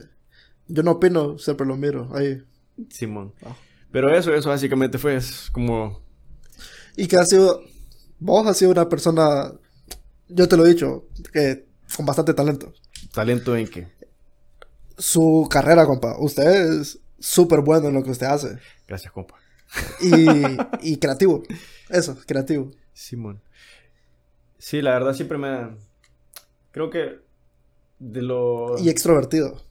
yo 0.67 0.83
no 0.83 0.91
opino, 0.91 1.37
siempre 1.37 1.65
lo 1.65 1.75
miro. 1.77 2.09
Ahí. 2.13 2.41
Simón. 2.89 3.33
Ah. 3.45 3.55
Pero 3.91 4.13
eso, 4.13 4.33
eso 4.33 4.49
básicamente 4.49 4.97
fue 4.97 5.15
es 5.15 5.49
como... 5.51 6.01
Y 6.95 7.07
que 7.07 7.17
ha 7.17 7.25
sido... 7.25 7.61
Vos 8.19 8.45
has 8.47 8.57
sido 8.57 8.71
una 8.71 8.89
persona, 8.89 9.53
yo 10.27 10.47
te 10.47 10.57
lo 10.57 10.65
he 10.65 10.69
dicho, 10.69 11.05
que 11.31 11.67
con 11.95 12.05
bastante 12.05 12.33
talento. 12.33 12.73
Talento 13.13 13.55
en 13.55 13.67
que... 13.67 13.87
Su 14.97 15.47
carrera, 15.49 15.85
compa. 15.85 16.17
Usted 16.19 16.79
es 16.81 16.99
súper 17.19 17.61
bueno 17.61 17.87
en 17.87 17.95
lo 17.95 18.03
que 18.03 18.11
usted 18.11 18.27
hace. 18.27 18.59
Gracias, 18.87 19.11
compa. 19.11 19.35
Y, 20.01 20.25
y 20.81 20.97
creativo. 20.97 21.43
Eso, 21.89 22.17
creativo. 22.25 22.71
Simón. 22.93 23.41
Sí, 24.57 24.81
la 24.81 24.91
verdad 24.93 25.13
siempre 25.13 25.37
me... 25.37 25.75
Creo 26.71 26.89
que 26.89 27.19
de 27.99 28.21
lo 28.21 28.77
Y 28.79 28.89
extrovertido. 28.89 29.61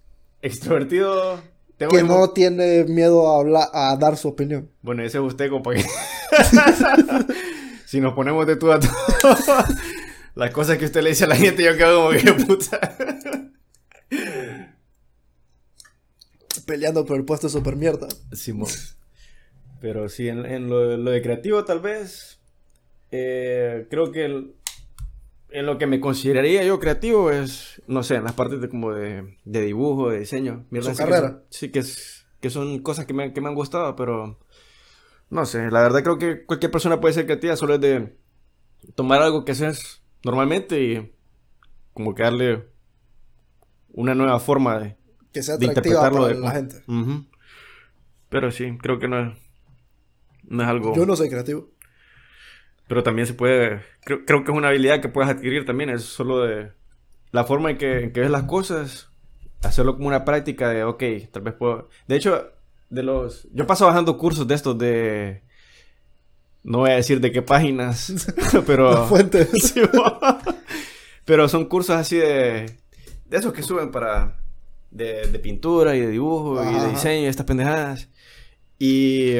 extrovertido... 0.42 1.40
Tengo 1.76 1.92
Que 1.92 2.02
no 2.02 2.30
tiene 2.30 2.84
miedo 2.84 3.30
a, 3.30 3.40
hablar, 3.40 3.68
a 3.74 3.94
dar 3.96 4.16
su 4.16 4.28
opinión. 4.28 4.70
Bueno, 4.80 5.02
ese 5.02 5.18
es 5.18 5.24
usted, 5.24 5.50
compa. 5.50 5.72
si 7.84 8.00
nos 8.00 8.14
ponemos 8.14 8.46
de 8.46 8.56
tú 8.56 8.72
a 8.72 8.80
tú, 8.80 8.88
las 10.34 10.50
cosas 10.52 10.78
que 10.78 10.86
usted 10.86 11.02
le 11.02 11.10
dice 11.10 11.24
a 11.24 11.28
la 11.28 11.36
gente, 11.36 11.62
yo 11.62 11.76
quedo 11.76 12.06
como 12.06 12.18
que 12.18 12.32
puta. 12.44 12.96
Peleando 16.66 17.04
por 17.04 17.16
el 17.16 17.24
puesto 17.24 17.48
super 17.48 17.76
mierda. 17.76 18.08
Simón. 18.32 18.68
Pero 19.80 20.08
sí, 20.08 20.28
en, 20.28 20.44
en 20.46 20.68
lo, 20.68 20.96
lo 20.96 21.10
de 21.10 21.22
creativo 21.22 21.64
tal 21.64 21.80
vez, 21.80 22.40
eh, 23.10 23.86
creo 23.90 24.10
que 24.12 24.24
el- 24.24 24.54
en 25.50 25.64
lo 25.64 25.78
que 25.78 25.86
me 25.86 26.00
consideraría 26.00 26.64
yo 26.64 26.80
creativo 26.80 27.30
es, 27.30 27.80
no 27.86 28.02
sé, 28.02 28.16
en 28.16 28.24
las 28.24 28.32
partes 28.32 28.60
de 28.60 28.68
como 28.68 28.92
de, 28.92 29.36
de 29.44 29.60
dibujo, 29.62 30.10
de 30.10 30.18
diseño. 30.20 30.66
Su 30.72 30.78
así 30.78 30.90
que 30.90 30.96
carrera. 30.96 31.28
son- 31.28 31.42
sí, 31.50 31.68
que, 31.70 31.78
es, 31.78 32.26
que 32.40 32.50
son 32.50 32.80
cosas 32.80 33.06
que 33.06 33.14
me, 33.14 33.32
que 33.32 33.40
me 33.40 33.48
han 33.48 33.54
gustado, 33.54 33.94
pero 33.96 34.38
no 35.30 35.46
sé, 35.46 35.70
la 35.70 35.82
verdad 35.82 36.02
creo 36.02 36.18
que 36.18 36.44
cualquier 36.44 36.72
persona 36.72 37.00
puede 37.00 37.14
ser 37.14 37.26
creativa, 37.26 37.56
solo 37.56 37.74
es 37.74 37.80
de 37.80 38.16
tomar 38.96 39.22
algo 39.22 39.44
que 39.44 39.52
haces 39.52 40.02
normalmente 40.24 40.82
y 40.82 41.12
como 41.94 42.14
que 42.14 42.22
darle 42.24 42.66
una 43.92 44.14
nueva 44.14 44.38
forma 44.40 44.78
de, 44.78 44.96
Que 45.36 45.42
sea 45.42 45.58
de 45.58 45.66
atractiva 45.66 46.08
interpretarlo 46.08 46.22
para 46.22 46.34
de 46.34 46.40
la 46.40 46.50
gente. 46.52 47.26
Pero 48.30 48.50
sí, 48.50 48.78
creo 48.80 48.98
que 48.98 49.06
no 49.06 49.20
es, 49.20 49.36
no 50.44 50.62
es 50.62 50.68
algo... 50.70 50.96
Yo 50.96 51.04
no 51.04 51.14
soy 51.14 51.28
creativo. 51.28 51.68
Pero 52.88 53.02
también 53.02 53.26
se 53.26 53.34
puede, 53.34 53.82
creo, 54.02 54.24
creo 54.24 54.44
que 54.44 54.50
es 54.50 54.56
una 54.56 54.68
habilidad 54.68 55.02
que 55.02 55.10
puedes 55.10 55.30
adquirir 55.30 55.66
también, 55.66 55.90
es 55.90 56.04
solo 56.04 56.40
de 56.40 56.72
la 57.32 57.44
forma 57.44 57.70
en 57.70 57.76
que, 57.76 58.04
en 58.04 58.12
que 58.14 58.20
ves 58.20 58.30
las 58.30 58.44
cosas, 58.44 59.10
hacerlo 59.62 59.96
como 59.96 60.08
una 60.08 60.24
práctica 60.24 60.70
de, 60.70 60.84
ok, 60.84 61.04
tal 61.30 61.42
vez 61.42 61.52
puedo... 61.52 61.90
De 62.08 62.16
hecho, 62.16 62.50
de 62.88 63.02
los... 63.02 63.46
Yo 63.52 63.66
paso 63.66 63.84
bajando 63.84 64.16
cursos 64.16 64.48
de 64.48 64.54
estos 64.54 64.78
de... 64.78 65.42
No 66.64 66.78
voy 66.78 66.92
a 66.92 66.94
decir 66.94 67.20
de 67.20 67.30
qué 67.30 67.42
páginas, 67.42 68.26
pero... 68.66 68.90
Las 68.90 69.08
fuentes. 69.10 69.50
Pero 71.26 71.46
son 71.46 71.66
cursos 71.66 71.94
así 71.94 72.16
de... 72.16 72.74
De 73.26 73.36
esos 73.36 73.52
que 73.52 73.62
suben 73.62 73.90
para... 73.90 74.45
De, 74.96 75.26
de 75.26 75.38
pintura 75.38 75.94
y 75.94 76.00
de 76.00 76.08
dibujo 76.08 76.62
y 76.62 76.74
de 76.74 76.88
diseño 76.88 77.24
y 77.24 77.26
estas 77.26 77.46
pendejadas. 77.46 78.08
Y... 78.78 79.36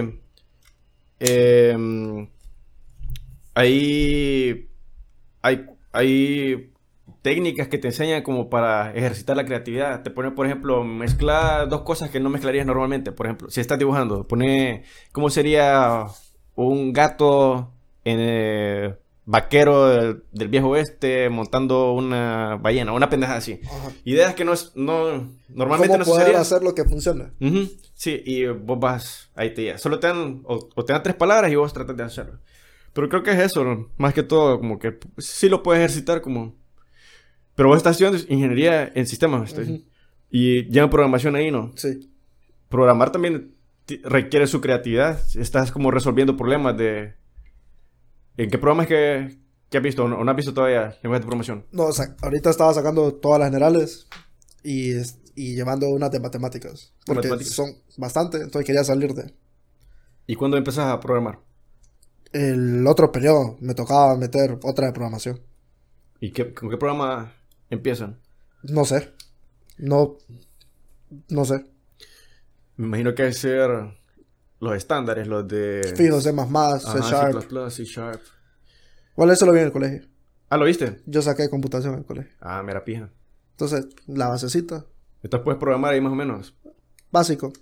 ahí... 3.55 4.69
Hay, 5.43 5.67
hay 5.93 6.73
técnicas 7.23 7.69
que 7.69 7.79
te 7.79 7.89
enseñan 7.89 8.23
como 8.23 8.49
para 8.51 8.93
ejercitar 8.95 9.37
la 9.37 9.45
creatividad. 9.45 10.03
Te 10.03 10.11
pone, 10.11 10.31
por 10.31 10.47
ejemplo, 10.47 10.85
mezclar 10.85 11.69
dos 11.69 11.83
cosas 11.83 12.11
que 12.11 12.21
no 12.21 12.31
mezclarías 12.31 12.67
normalmente. 12.67 13.13
Por 13.13 13.27
ejemplo, 13.27 13.51
si 13.51 13.61
estás 13.61 13.79
dibujando, 13.79 14.27
pone 14.29 14.85
cómo 15.13 15.31
sería 15.31 16.07
un 16.55 16.93
gato 16.93 17.73
en, 18.05 18.19
eh, 18.21 18.97
vaquero 19.29 19.89
del, 19.89 20.23
del 20.33 20.49
viejo 20.49 20.69
oeste 20.69 21.29
montando 21.29 21.93
una 21.93 22.57
ballena, 22.57 22.93
una 22.93 23.11
pendeja 23.11 23.35
así. 23.37 23.61
Ajá. 23.67 23.91
Ideas 24.05 24.35
que 24.35 24.45
no, 24.45 24.53
es- 24.53 24.73
no 24.77 25.29
normalmente 25.49 25.99
¿Cómo 25.99 26.05
no 26.05 26.05
poder 26.19 26.37
hacer 26.37 26.63
lo 26.63 26.75
que 26.75 26.85
funcione? 26.85 27.33
Ujú, 27.41 27.69
Sí, 27.93 28.23
y 28.25 28.47
vos 28.47 28.79
vas, 28.79 29.31
ahí 29.35 29.53
te 29.53 29.65
ya. 29.65 29.79
Solo 29.79 29.99
te 29.99 30.07
dan, 30.07 30.43
o, 30.45 30.69
o 30.75 30.85
te 30.85 30.93
dan 30.93 31.03
tres 31.03 31.17
palabras 31.17 31.51
y 31.51 31.57
vos 31.57 31.73
tratas 31.73 31.97
de 31.97 32.03
hacerlo. 32.05 32.39
Pero 32.93 33.09
creo 33.09 33.23
que 33.23 33.33
es 33.33 33.39
eso, 33.41 33.63
¿no? 33.65 33.89
más 33.99 34.15
que 34.15 34.23
todo, 34.23 34.59
como 34.59 34.79
que 34.79 34.99
sí 35.19 35.49
lo 35.49 35.63
puedes 35.63 35.81
ejercitar 35.81 36.23
como... 36.23 36.55
Pero 37.55 37.69
vos 37.69 37.79
estás 37.79 37.93
estudiando 38.01 38.19
ingeniería 38.33 38.91
en 38.95 39.07
sistemas, 39.07 39.49
estoy. 39.51 39.87
Y 40.31 40.65
lleva 40.71 40.89
programación 40.91 41.37
ahí, 41.37 41.51
¿no? 41.51 41.73
Sí. 41.77 42.11
Programar 42.69 43.11
también 43.13 43.55
requiere 44.05 44.47
su 44.47 44.61
creatividad. 44.61 45.21
Estás 45.35 45.73
como 45.73 45.91
resolviendo 45.91 46.37
problemas 46.37 46.77
de... 46.77 47.15
¿En 48.37 48.51
qué 48.51 48.59
programas 48.59 48.87
que, 48.87 49.39
que 49.71 49.79
has 49.79 49.83
visto 49.83 50.05
o 50.05 50.09
no, 50.09 50.31
has 50.31 50.37
visto 50.37 50.55
todavía 50.55 50.97
lenguaje 51.03 51.21
de 51.21 51.27
programación? 51.27 51.67
No, 51.73 51.85
o 51.85 51.93
sea, 51.93 52.15
ahorita 52.23 52.51
estaba 52.51 52.75
sacando 52.75 53.15
todas 53.15 53.41
las 53.41 53.49
generales 53.49 54.07
y, 54.63 54.93
es- 54.93 55.19
y 55.35 55.55
llevando 55.55 55.89
unas 55.89 56.11
de 56.11 56.21
matemáticas. 56.21 56.93
Porque 57.05 57.29
Matemáticas. 57.29 57.55
son 57.55 57.71
bastante, 57.97 58.39
entonces 58.39 58.67
quería 58.67 58.85
salir 58.85 59.15
de... 59.15 59.35
¿Y 60.27 60.35
cuándo 60.35 60.57
empezás 60.57 60.87
a 60.87 61.01
programar? 61.01 61.41
El 62.33 62.87
otro 62.87 63.13
periodo 63.13 63.57
me 63.61 63.75
tocaba 63.75 64.17
meter 64.17 64.59
otra 64.63 64.87
de 64.87 64.93
programación. 64.93 65.41
¿Y 66.21 66.33
qué, 66.33 66.53
con 66.53 66.69
qué 66.71 66.77
programa 66.77 67.33
empiezan? 67.71 68.21
No 68.63 68.85
sé. 68.85 69.13
No... 69.79 70.17
No 71.29 71.45
sé. 71.45 71.65
Me 72.77 72.87
imagino 72.87 73.15
que 73.15 73.23
que 73.25 73.33
ser 73.33 73.96
los 74.61 74.75
estándares, 74.75 75.27
los 75.27 75.47
de... 75.47 75.95
Fijo, 75.97 76.21
C++, 76.21 76.31
C 76.33 76.37
Sharp. 77.01 77.43
C++, 77.43 77.71
C 77.71 77.85
Sharp. 77.85 78.21
Bueno, 79.17 79.33
eso 79.33 79.47
lo 79.47 79.53
vi 79.53 79.61
en 79.61 79.67
el 79.67 79.73
colegio. 79.73 80.03
Ah, 80.49 80.57
¿lo 80.57 80.65
viste? 80.65 81.01
Yo 81.07 81.23
saqué 81.23 81.49
computación 81.51 81.95
en 81.95 82.01
el 82.01 82.07
colegio. 82.07 82.33
Ah, 82.41 82.63
mira, 82.65 82.85
pija. 82.85 83.11
Entonces, 83.53 83.87
la 84.07 84.29
basecita, 84.29 84.85
Entonces 85.23 85.45
puedes 85.45 85.59
programar 85.59 85.95
ahí 85.95 86.01
más 86.01 86.13
o 86.13 86.17
menos. 86.17 86.55
básico. 87.11 87.53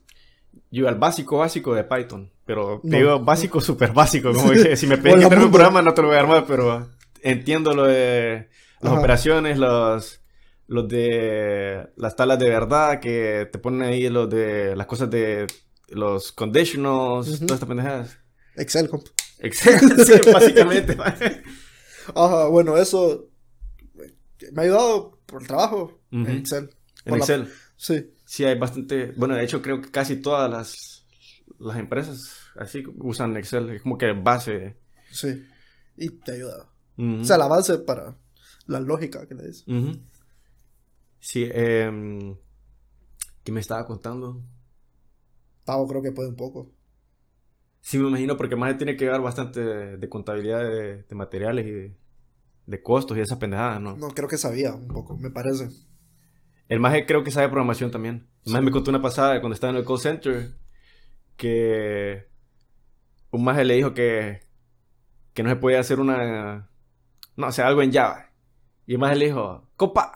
Yo 0.71 0.89
al 0.89 0.97
básico 0.97 1.39
básico 1.39 1.75
de 1.75 1.85
Python. 1.85 2.31
Pero 2.45 2.81
te 2.83 2.89
No. 2.91 2.97
digo 2.99 3.21
básico 3.21 3.61
súper 3.61 3.93
básico. 3.93 4.33
Como 4.33 4.51
que 4.51 4.77
si 4.77 4.87
me 4.87 4.95
Hola, 5.13 5.29
que 5.29 5.37
un 5.37 5.51
programa 5.51 5.81
no 5.83 5.95
te 5.95 6.03
lo 6.03 6.09
voy 6.09 6.17
a 6.17 6.21
armar, 6.21 6.45
pero 6.47 6.89
entiendo 7.23 7.75
lo 7.75 7.85
de 7.87 8.49
las 8.81 8.93
Ajá. 8.93 8.99
operaciones, 9.01 9.57
los, 9.59 10.21
los 10.67 10.89
de 10.89 11.89
las 11.97 12.17
tablas 12.17 12.39
de 12.39 12.49
verdad, 12.51 13.01
que 13.01 13.49
te 13.51 13.59
ponen 13.59 13.83
ahí 13.83 14.09
los 14.11 14.29
de 14.29 14.77
las 14.77 14.87
cosas 14.87 15.09
de 15.11 15.47
los 15.89 16.33
conditionals, 16.33 17.27
todas 17.41 17.43
estas 17.43 17.65
pendejadas. 17.69 18.19
Excel. 18.57 18.89
comp. 18.89 19.07
Excel, 19.39 19.81
sí, 20.07 20.31
básicamente. 20.33 20.97
Ajá, 22.15 22.47
bueno, 22.49 22.77
eso 22.77 23.29
me 24.53 24.63
ha 24.63 24.65
ayudado 24.65 25.19
por 25.27 25.43
el 25.43 25.49
trabajo 25.49 26.01
en 26.11 26.27
Excel. 26.31 26.71
en 27.05 27.13
la- 27.13 27.19
Excel. 27.19 27.49
Sí. 27.77 28.11
Sí, 28.27 28.45
hay 28.45 28.59
bastante. 28.59 29.13
Bueno, 29.17 29.35
de 29.35 29.45
hecho, 29.45 29.61
creo 29.61 29.81
que 29.81 29.91
casi 29.91 30.17
todas 30.17 30.51
las, 30.51 31.07
las 31.59 31.77
empresas 31.77 32.33
así 32.57 32.83
usan 32.99 33.37
Excel. 33.37 33.69
Es 33.71 33.83
como 33.83 33.99
que 33.99 34.13
base. 34.13 34.77
Sí. 35.11 35.45
Y 35.97 36.09
te 36.11 36.33
ayuda. 36.33 36.69
O 36.97 37.25
sea, 37.25 37.37
la 37.39 37.49
base 37.49 37.79
para 37.79 38.17
la 38.67 38.81
lógica 38.81 39.27
que 39.27 39.35
le 39.35 39.49
dices. 39.49 39.65
Sí, 41.21 41.49
eh, 41.53 42.37
¿qué 43.43 43.53
me 43.53 43.61
estaba 43.61 43.87
contando? 43.87 44.43
Tavo 45.65 45.89
creo 45.89 46.03
que 46.03 46.13
puede 46.13 46.29
un 46.29 46.37
poco. 46.37 46.71
Sí, 47.81 47.99
me 47.99 48.09
imagino, 48.09 48.37
porque 48.37 48.57
más 48.57 48.77
tiene 48.79 48.97
que 48.97 49.09
ver 49.09 49.21
bastante 49.21 49.61
de, 49.61 49.97
de 49.99 50.09
contabilidad 50.09 50.61
de, 50.61 51.03
de 51.03 51.15
materiales 51.15 51.67
y 51.67 51.71
de, 51.71 51.97
de 52.67 52.83
costos 52.83 53.17
y 53.17 53.21
esas 53.21 53.39
pendejadas, 53.39 53.81
¿no? 53.81 53.97
No, 53.97 54.09
creo 54.09 54.29
que 54.29 54.39
sabía 54.39 54.75
un 54.75 54.89
poco, 54.89 55.17
me 55.19 55.31
parece. 55.31 55.69
El 56.69 56.81
maje 56.81 57.05
creo 57.05 57.23
que 57.25 57.31
sabe 57.31 57.49
programación 57.49 57.91
también. 57.91 58.27
El 58.47 58.53
maje 58.53 58.65
me 58.65 58.71
contó 58.71 58.91
una 58.91 59.03
pasada 59.03 59.41
cuando 59.41 59.55
estaba 59.55 59.73
en 59.73 59.77
el 59.79 59.85
call 59.85 59.99
center 59.99 60.55
que 61.37 62.27
un 63.31 63.45
maje 63.45 63.65
le 63.65 63.75
dijo 63.75 63.93
que, 63.93 64.41
que 65.35 65.43
no 65.43 65.51
se 65.51 65.57
podía 65.57 65.81
hacer 65.81 66.01
una... 66.01 66.71
No, 67.37 67.49
o 67.49 67.53
sea, 67.53 67.67
algo 67.67 67.83
en 67.83 67.93
Java. 67.93 68.31
Y 68.87 68.95
el 68.95 68.99
maje 68.99 69.17
le 69.17 69.27
dijo, 69.27 69.69
copa, 69.77 70.15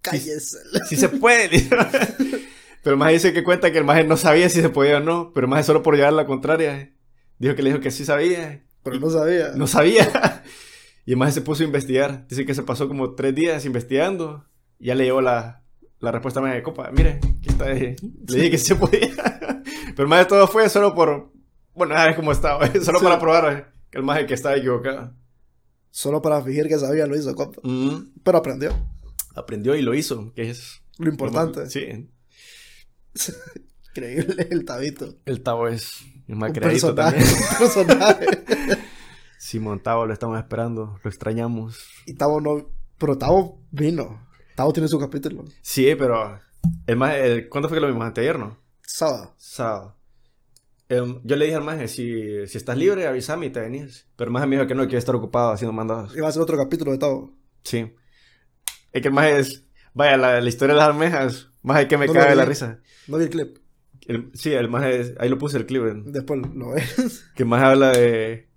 Cállese. 0.00 0.58
si 0.88 0.96
se 0.96 1.08
puede. 1.08 1.68
pero 2.86 2.94
el 2.94 3.00
maje 3.00 3.14
dice 3.14 3.32
que 3.32 3.42
cuenta 3.42 3.72
que 3.72 3.78
el 3.78 3.84
maje 3.84 4.04
no 4.04 4.16
sabía 4.16 4.48
si 4.48 4.60
se 4.60 4.68
podía 4.68 4.98
o 4.98 5.00
no, 5.00 5.32
pero 5.34 5.46
el 5.46 5.50
maje 5.50 5.64
solo 5.64 5.82
por 5.82 5.96
llevar 5.96 6.12
la 6.12 6.24
contraria. 6.24 6.94
Dijo 7.36 7.56
que 7.56 7.62
le 7.64 7.70
dijo 7.70 7.82
que 7.82 7.90
sí 7.90 8.04
sabía. 8.04 8.64
Pero 8.84 9.00
no 9.00 9.10
sabía. 9.10 9.48
No 9.56 9.66
sabía. 9.66 10.44
Y 11.04 11.10
el 11.10 11.16
maje 11.16 11.32
se 11.32 11.40
puso 11.40 11.64
a 11.64 11.66
investigar. 11.66 12.28
Dice 12.28 12.46
que 12.46 12.54
se 12.54 12.62
pasó 12.62 12.86
como 12.86 13.16
tres 13.16 13.34
días 13.34 13.64
investigando. 13.64 14.44
Y 14.78 14.86
ya 14.86 14.94
le 14.94 15.02
llevó 15.02 15.20
la, 15.20 15.64
la 15.98 16.12
respuesta 16.12 16.38
a 16.38 16.54
de 16.54 16.62
copa. 16.62 16.88
Mire, 16.92 17.18
aquí 17.40 17.48
está. 17.48 17.72
eh". 17.72 17.96
Le 18.28 18.36
dije 18.36 18.50
que 18.52 18.58
sí 18.58 18.66
se 18.66 18.76
podía. 18.76 19.08
Pero 19.96 20.02
el 20.04 20.06
maje 20.08 20.26
todo 20.26 20.46
fue 20.46 20.68
solo 20.68 20.94
por... 20.94 21.32
Bueno, 21.74 21.96
ya 21.96 22.06
ves 22.06 22.14
cómo 22.14 22.30
estaba. 22.30 22.64
Solo 22.84 23.00
Sí. 23.00 23.04
para 23.04 23.18
probar 23.18 23.52
eh, 23.52 23.64
que 23.90 23.98
el 23.98 24.04
maje 24.04 24.26
que 24.26 24.34
estaba 24.34 24.54
equivocado. 24.54 25.12
Solo 25.90 26.22
para 26.22 26.40
fingir 26.40 26.68
que 26.68 26.78
sabía 26.78 27.08
lo 27.08 27.16
hizo, 27.16 27.34
compa. 27.34 27.60
Mm. 27.64 28.12
Pero 28.22 28.38
aprendió. 28.38 28.70
Aprendió 29.34 29.74
y 29.74 29.82
lo 29.82 29.92
hizo. 29.92 30.32
Que 30.34 30.50
es... 30.50 30.82
Lo 30.98 31.10
importante. 31.10 31.68
Sí. 31.68 32.08
Increíble 33.90 34.46
el 34.50 34.64
tabito. 34.64 35.14
El 35.24 35.42
Tavo 35.42 35.68
es 35.68 36.02
el 36.28 36.36
más 36.36 36.50
Un 36.50 36.54
creadito 36.56 36.94
personaje. 36.94 37.24
también. 37.24 37.42
Un 37.50 37.58
personaje. 37.58 38.26
Simón 39.38 39.80
Tavo 39.80 40.06
lo 40.06 40.12
estamos 40.12 40.38
esperando. 40.38 40.98
Lo 41.02 41.10
extrañamos. 41.10 41.78
y 42.06 42.14
Tavo 42.14 42.40
no. 42.40 42.68
Pero 42.98 43.16
Tavo 43.18 43.62
vino. 43.70 44.26
Tavo 44.54 44.72
tiene 44.72 44.88
su 44.88 44.98
capítulo. 44.98 45.44
Sí, 45.62 45.94
pero... 45.96 46.40
El 46.86 47.00
el- 47.02 47.48
¿Cuándo 47.48 47.68
fue 47.68 47.76
que 47.76 47.80
lo 47.82 47.86
vimos? 47.88 48.04
Anteayer, 48.06 48.38
¿no? 48.38 48.58
Sábado. 48.82 49.34
Sábado. 49.36 49.96
Em, 50.88 51.20
yo 51.24 51.36
le 51.36 51.44
dije 51.46 51.56
al 51.56 51.64
maje, 51.64 51.88
si, 51.88 52.46
si 52.46 52.56
estás 52.58 52.76
libre, 52.76 53.06
avísame 53.06 53.46
y 53.46 53.50
te 53.50 53.60
venís. 53.60 54.06
Pero 54.16 54.28
el 54.28 54.32
maje 54.32 54.46
me 54.46 54.56
dijo 54.56 54.66
que 54.66 54.74
no, 54.74 54.82
que 54.84 54.90
iba 54.92 54.96
a 54.96 54.98
estar 54.98 55.14
ocupado 55.14 55.52
haciendo 55.52 55.72
mandados. 55.72 56.16
Iba 56.16 56.28
a 56.28 56.32
ser 56.32 56.42
otro 56.42 56.56
capítulo 56.56 56.92
de 56.92 56.98
Tavo. 56.98 57.32
Sí. 57.64 57.94
Es 58.92 59.02
que 59.02 59.08
el 59.08 59.14
maje 59.14 59.38
es... 59.40 59.62
Vaya, 59.94 60.16
la, 60.16 60.40
la 60.40 60.48
historia 60.48 60.74
de 60.74 60.80
las 60.80 60.88
almejas, 60.90 61.50
maje 61.62 61.88
que 61.88 61.96
me 61.98 62.06
No 62.06 62.12
cae 62.14 62.34
la 62.36 62.44
risa. 62.44 62.80
No 63.08 63.18
vi 63.18 63.24
el 63.24 63.30
clip. 63.30 63.58
El- 64.06 64.30
sí, 64.34 64.52
el 64.52 64.68
maje, 64.68 65.00
es- 65.00 65.14
ahí 65.18 65.28
lo 65.28 65.38
puse 65.38 65.56
el 65.56 65.66
clip, 65.66 65.82
en- 65.86 66.12
Después 66.12 66.40
lo 66.54 66.70
ves. 66.72 67.24
que 67.34 67.44
maje 67.44 67.64
habla 67.64 67.92
de, 67.92 68.48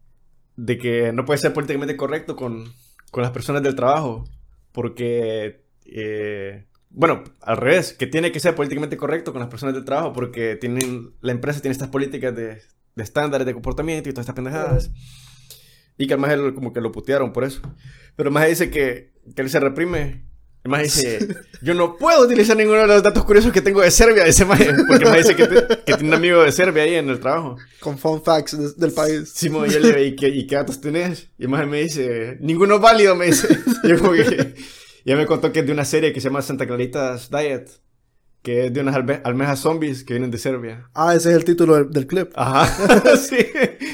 de 0.55 0.77
que 0.77 1.11
no 1.13 1.25
puede 1.25 1.39
ser 1.39 1.53
políticamente 1.53 1.97
correcto 1.97 2.35
con, 2.35 2.65
con 3.11 3.23
las 3.23 3.31
personas 3.31 3.63
del 3.63 3.75
trabajo, 3.75 4.25
porque 4.71 5.63
eh, 5.85 6.65
bueno, 6.91 7.23
al 7.41 7.57
revés, 7.57 7.93
que 7.93 8.07
tiene 8.07 8.31
que 8.31 8.39
ser 8.39 8.55
políticamente 8.55 8.97
correcto 8.97 9.31
con 9.31 9.39
las 9.41 9.49
personas 9.49 9.75
del 9.75 9.85
trabajo 9.85 10.11
porque 10.13 10.55
tienen, 10.55 11.13
la 11.21 11.31
empresa 11.31 11.61
tiene 11.61 11.73
estas 11.73 11.89
políticas 11.89 12.35
de, 12.35 12.61
de 12.95 13.03
estándares 13.03 13.45
de 13.45 13.53
comportamiento 13.53 14.09
y 14.09 14.13
todas 14.13 14.23
estas 14.25 14.35
pendejadas. 14.35 14.91
Y 15.97 16.07
que 16.07 16.13
además 16.13 16.31
él 16.31 16.53
como 16.53 16.71
que 16.73 16.81
lo 16.81 16.91
putearon 16.91 17.33
por 17.33 17.43
eso. 17.43 17.61
Pero 18.15 18.31
más 18.31 18.47
dice 18.47 18.71
que, 18.71 19.11
que 19.35 19.41
él 19.41 19.49
se 19.49 19.59
reprime. 19.59 20.28
Más 20.65 20.83
dice, 20.83 21.27
yo 21.61 21.73
no 21.73 21.95
puedo 21.97 22.21
utilizar 22.25 22.55
ninguno 22.57 22.81
de 22.81 22.87
los 22.87 23.01
datos 23.03 23.23
curiosos 23.23 23.51
que 23.51 23.61
tengo 23.61 23.81
de 23.81 23.89
Serbia, 23.91 24.25
dice 24.25 24.43
más, 24.45 24.59
porque 24.87 25.05
más 25.05 25.17
dice 25.17 25.35
que, 25.35 25.47
te- 25.47 25.67
que 25.85 25.93
tiene 25.93 26.09
un 26.09 26.13
amigo 26.13 26.43
de 26.43 26.51
Serbia 26.51 26.83
ahí 26.83 26.95
en 26.95 27.09
el 27.09 27.19
trabajo. 27.19 27.57
Con 27.79 27.97
fun 27.97 28.21
facts 28.23 28.57
de- 28.57 28.73
del 28.73 28.91
país. 28.91 29.31
Simón, 29.33 29.69
yo 29.69 29.79
le 29.79 30.03
¿y 30.05 30.15
qué, 30.15 30.27
¿y 30.27 30.45
qué 30.47 30.55
datos 30.55 30.81
tenés? 30.81 31.27
Y 31.37 31.47
más 31.47 31.65
me 31.67 31.81
dice, 31.81 32.37
ninguno 32.41 32.75
es 32.75 32.81
válido, 32.81 33.15
me 33.15 33.27
dice. 33.27 33.47
Y 33.83 33.87
yo 33.89 33.99
como 33.99 34.11
que, 34.11 34.53
ya 35.05 35.15
me 35.15 35.25
contó 35.25 35.51
que 35.51 35.61
es 35.61 35.65
de 35.65 35.71
una 35.71 35.85
serie 35.85 36.11
que 36.13 36.19
se 36.21 36.27
llama 36.27 36.41
Santa 36.41 36.67
Clarita's 36.67 37.29
Diet, 37.31 37.69
que 38.43 38.65
es 38.67 38.73
de 38.73 38.81
unas 38.81 38.95
alme- 38.95 39.21
almejas 39.23 39.59
zombies 39.61 40.03
que 40.03 40.13
vienen 40.13 40.29
de 40.29 40.37
Serbia. 40.37 40.89
Ah, 40.93 41.15
ese 41.15 41.29
es 41.29 41.35
el 41.37 41.45
título 41.45 41.75
del, 41.75 41.89
del 41.89 42.05
clip. 42.05 42.31
Ajá, 42.35 43.15
sí. 43.17 43.37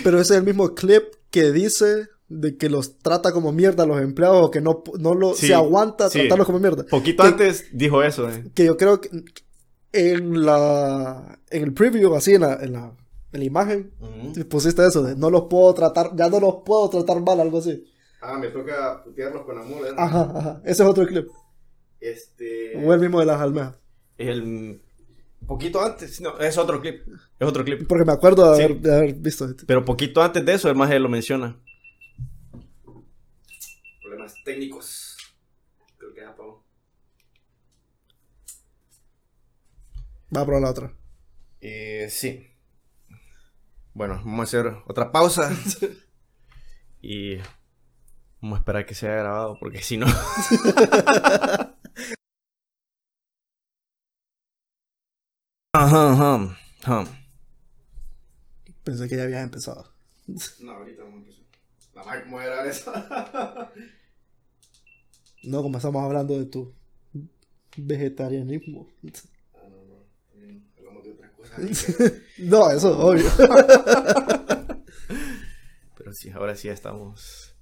Pero 0.03 0.20
ese 0.20 0.34
es 0.34 0.39
el 0.39 0.45
mismo 0.45 0.74
clip 0.74 1.03
que 1.30 1.51
dice 1.51 2.09
de 2.28 2.58
que 2.58 2.70
los 2.70 2.98
trata 3.00 3.32
como 3.32 3.52
mierda 3.52 3.84
a 3.84 3.86
los 3.88 4.02
empleados 4.02 4.46
o 4.48 4.52
que 4.52 4.62
no, 4.62 4.84
no 5.00 5.14
lo, 5.14 5.34
Sí, 5.36 5.48
se 5.48 5.54
aguanta 5.54 6.10
sí. 6.10 6.20
tratarlos 6.20 6.48
como 6.48 6.60
mierda. 6.60 6.84
Poquito 6.90 7.24
Que- 7.24 7.30
antes 7.30 7.66
dijo 7.72 8.02
eso, 8.04 8.30
eh. 8.30 8.46
Que 8.56 8.66
yo 8.66 8.78
creo 8.78 9.00
que 9.02 9.10
en 9.94 10.46
la 10.46 11.40
en 11.50 11.64
el 11.64 11.74
preview, 11.74 12.16
así 12.16 12.34
en 12.34 12.42
la, 12.42 12.56
en 12.56 12.74
la, 12.74 12.92
en 13.32 13.40
la 13.40 13.46
imagen, 13.46 13.92
pusiste 14.50 14.86
eso 14.86 15.04
de 15.04 15.16
no 15.16 15.30
los 15.30 15.44
puedo 15.50 15.74
tratar, 15.74 16.12
ya 16.16 16.30
no 16.30 16.40
los 16.40 16.56
puedo 16.66 16.90
tratar 16.90 17.22
mal, 17.22 17.40
algo 17.40 17.60
así. 17.60 17.84
Ah, 18.22 18.38
me 18.40 18.48
toca 18.48 19.04
putearlos 19.04 19.46
con 19.46 19.58
amor, 19.60 19.86
¿eh? 19.88 19.92
Ajá, 19.98 20.32
ajá. 20.36 20.62
Ese 20.66 20.82
es 20.84 20.90
otro 20.90 21.06
clip. 21.06 21.28
Este... 22.00 22.74
O 22.84 22.94
el 22.94 23.00
mismo 23.00 23.20
de 23.20 23.26
las 23.28 23.40
almejas. 23.40 23.76
El... 24.18 24.82
Poquito 25.46 25.84
antes, 25.84 26.20
no, 26.22 26.40
es 26.40 26.58
otro 26.58 26.82
clip, 26.82 27.04
es 27.40 27.48
otro 27.48 27.64
clip. 27.64 27.88
Porque 27.88 28.04
me 28.04 28.14
acuerdo 28.14 28.52
de 28.52 28.58
Sí. 28.58 28.64
haber, 28.64 28.80
de 28.82 28.96
haber 28.96 29.14
visto 29.14 29.46
este. 29.46 29.66
Pero 29.68 29.86
poquito 29.86 30.24
antes 30.24 30.44
de 30.44 30.54
eso, 30.54 30.70
el 30.70 30.76
más 30.76 30.90
lo 31.00 31.08
menciona. 31.08 31.56
Técnicos. 34.46 35.18
Creo 35.98 36.14
que 36.14 36.22
ya 36.22 36.30
apagó. 36.30 36.64
Va 40.36 40.41
a 40.41 40.46
probar 40.46 40.62
la 40.62 40.70
otra. 40.70 40.93
Eh, 41.62 42.08
sí. 42.12 42.48
Bueno, 43.96 44.22
vamos 44.24 44.41
a 44.41 44.43
hacer 44.43 44.68
otra 44.86 45.12
pausa. 45.12 45.52
y 47.02 47.38
vamos 48.39 48.58
a 48.58 48.60
esperar 48.60 48.86
que 48.86 48.93
sea 48.93 49.16
grabado, 49.16 49.58
porque 49.60 49.82
si 49.82 49.98
no. 49.98 50.06
Ajá, 55.74 56.14
ajá, 56.14 56.58
ajá. 56.84 57.06
Pensé 58.84 59.10
que 59.10 59.18
ya 59.18 59.24
habías 59.24 59.43
empezado. 59.43 59.91
No, 60.62 60.72
ahorita 60.72 61.04
vamos 61.04 61.18
a 61.18 61.22
empezar. 61.22 61.46
La 61.96 62.04
madre, 62.04 62.24
¿cómo 62.24 62.41
era 62.41 62.66
eso? 62.66 62.93
No, 65.46 65.62
como 65.62 65.78
estamos 65.78 66.04
hablando 66.04 66.38
de 66.38 66.46
tu 66.46 66.74
vegetarianismo. 67.78 68.88
Ah, 69.54 69.68
no, 69.70 69.78
no. 69.86 70.06
También 70.32 70.66
hablamos 70.78 71.04
de 71.06 71.12
otras 71.12 71.32
cosas. 71.32 71.60
No, 72.39 72.72
eso 72.72 72.91
es 72.91 73.22
obvio. 73.28 74.76
Pero 75.98 76.14
sí, 76.14 76.30
ahora 76.32 76.56
sí 76.56 76.70
estamos 76.70 77.56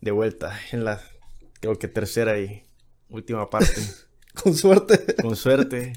de 0.00 0.10
vuelta 0.10 0.58
en 0.72 0.84
la, 0.84 1.00
creo 1.60 1.78
que 1.78 1.88
tercera 1.88 2.38
y 2.38 2.64
última 3.08 3.48
parte. 3.50 3.80
Con 4.42 4.54
suerte. 4.54 5.14
Con 5.20 5.36
suerte. 5.36 5.92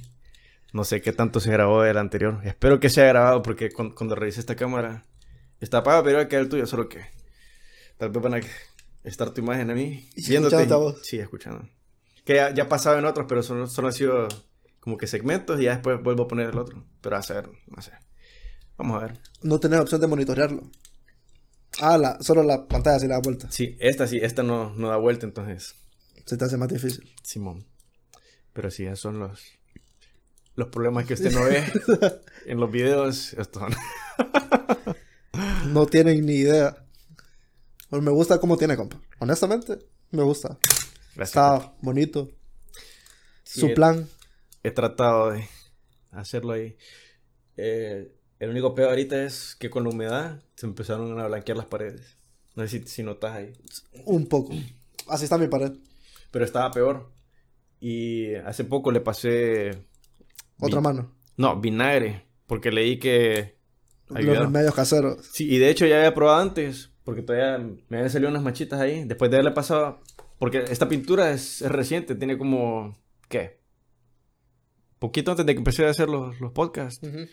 No 0.73 0.83
sé 0.83 1.01
qué 1.01 1.13
tanto 1.13 1.39
se 1.39 1.51
grabó 1.51 1.83
del 1.83 1.97
anterior. 1.97 2.41
Espero 2.45 2.79
que 2.79 2.89
se 2.89 3.01
haya 3.01 3.09
grabado 3.09 3.43
porque 3.43 3.71
cu- 3.71 3.93
cuando 3.93 4.15
revisé 4.15 4.39
esta 4.39 4.55
cámara 4.55 5.05
está 5.59 5.77
apagada, 5.79 6.03
pero 6.03 6.17
va 6.17 6.23
a 6.23 6.27
quedar 6.27 6.41
el 6.43 6.49
tuyo, 6.49 6.65
solo 6.65 6.89
que 6.89 7.01
tal 7.97 8.09
vez 8.09 8.23
van 8.23 8.33
a 8.33 8.41
estar 9.03 9.31
tu 9.31 9.41
imagen 9.41 9.69
a 9.69 9.73
mí 9.75 10.09
Y 10.15 10.27
viéndote. 10.27 10.55
escuchándote 10.55 10.73
a 10.73 10.77
vos. 10.77 10.99
Sí, 11.03 11.19
escuchando. 11.19 11.67
Que 12.25 12.35
ya, 12.35 12.53
ya 12.53 12.69
pasaba 12.69 12.97
en 12.99 13.05
otros, 13.05 13.25
pero 13.27 13.43
solo, 13.43 13.67
solo 13.67 13.87
han 13.89 13.93
sido 13.93 14.27
como 14.79 14.97
que 14.97 15.07
segmentos 15.07 15.59
y 15.59 15.63
ya 15.63 15.71
después 15.73 16.01
vuelvo 16.01 16.23
a 16.23 16.27
poner 16.27 16.49
el 16.49 16.57
otro. 16.57 16.85
Pero 17.01 17.15
a 17.17 17.21
saber, 17.21 17.49
no 17.67 17.81
sé. 17.81 17.91
Vamos 18.77 19.01
a 19.01 19.05
ver. 19.07 19.19
No 19.41 19.59
tenés 19.59 19.79
opción 19.79 20.01
de 20.01 20.07
monitorearlo. 20.07 20.63
Ah, 21.79 21.97
la, 21.97 22.21
solo 22.21 22.43
la 22.43 22.67
pantalla 22.67 22.99
se 22.99 23.07
le 23.07 23.13
da 23.13 23.19
vuelta. 23.19 23.49
Sí, 23.51 23.75
esta 23.79 24.07
sí, 24.07 24.19
esta 24.21 24.43
no, 24.43 24.73
no 24.75 24.89
da 24.89 24.97
vuelta, 24.97 25.25
entonces. 25.25 25.75
Se 26.25 26.37
te 26.37 26.45
hace 26.45 26.57
más 26.57 26.69
difícil. 26.69 27.13
Simón. 27.23 27.65
Pero 28.53 28.69
sí, 28.71 28.85
esos 28.85 28.99
son 28.99 29.19
los, 29.19 29.41
los 30.55 30.67
problemas 30.69 31.05
que 31.05 31.15
usted 31.15 31.31
no 31.33 31.43
ve 31.43 31.63
en 32.45 32.59
los 32.59 32.71
videos. 32.71 33.33
Estos 33.33 33.63
son. 33.63 33.73
No 35.73 35.85
tienen 35.87 36.25
ni 36.25 36.33
idea. 36.35 36.82
Me 38.01 38.11
gusta 38.11 38.39
cómo 38.39 38.57
tiene, 38.57 38.75
compa. 38.75 38.99
Honestamente, 39.19 39.77
me 40.11 40.23
gusta. 40.23 40.57
Gracias. 41.15 41.29
Está 41.29 41.73
bonito. 41.81 42.29
Sí, 43.43 43.59
Su 43.61 43.67
he- 43.67 43.73
plan. 43.75 44.07
He 44.63 44.71
tratado 44.71 45.31
de 45.31 45.47
hacerlo 46.11 46.53
ahí. 46.53 46.77
Eh, 47.57 48.15
el 48.39 48.49
único 48.49 48.73
peor 48.73 48.89
ahorita 48.89 49.23
es 49.23 49.55
que 49.59 49.69
con 49.69 49.83
la 49.83 49.89
humedad 49.89 50.41
se 50.55 50.65
empezaron 50.65 51.19
a 51.19 51.27
blanquear 51.27 51.57
las 51.57 51.67
paredes. 51.67 52.17
No 52.55 52.63
sé 52.67 52.79
si, 52.79 52.87
si 52.87 53.03
notas 53.03 53.33
ahí. 53.35 53.53
Un 54.05 54.27
poco. 54.27 54.53
Así 55.07 55.25
está 55.25 55.37
mi 55.37 55.47
pared. 55.47 55.73
Pero 56.31 56.45
estaba 56.45 56.71
peor. 56.71 57.11
Y 57.79 58.33
hace 58.35 58.63
poco 58.63 58.91
le 58.91 59.01
pasé. 59.01 59.85
Otra 60.59 60.79
mano. 60.81 61.13
No, 61.35 61.59
vinagre. 61.59 62.25
Porque 62.47 62.71
leí 62.71 62.97
que. 62.99 63.57
Los 64.07 64.37
remedios 64.39 64.73
caseros. 64.75 65.25
Sí, 65.33 65.49
y 65.53 65.57
de 65.57 65.69
hecho 65.69 65.85
ya 65.85 65.97
había 65.97 66.13
probado 66.13 66.41
antes, 66.41 66.91
porque 67.03 67.21
todavía 67.21 67.57
me 67.89 67.97
habían 67.97 68.09
salido 68.09 68.29
unas 68.29 68.43
manchitas 68.43 68.79
ahí, 68.79 69.03
después 69.05 69.29
de 69.31 69.37
haberle 69.37 69.51
pasado, 69.51 69.99
porque 70.39 70.59
esta 70.69 70.87
pintura 70.89 71.31
es, 71.31 71.61
es 71.61 71.71
reciente, 71.71 72.15
tiene 72.15 72.37
como, 72.37 72.97
¿qué? 73.29 73.59
Poquito 74.99 75.31
antes 75.31 75.45
de 75.45 75.53
que 75.53 75.57
empecé 75.59 75.85
a 75.85 75.89
hacer 75.89 76.09
los, 76.09 76.39
los 76.39 76.51
podcasts. 76.51 77.05
Ujú. 77.05 77.27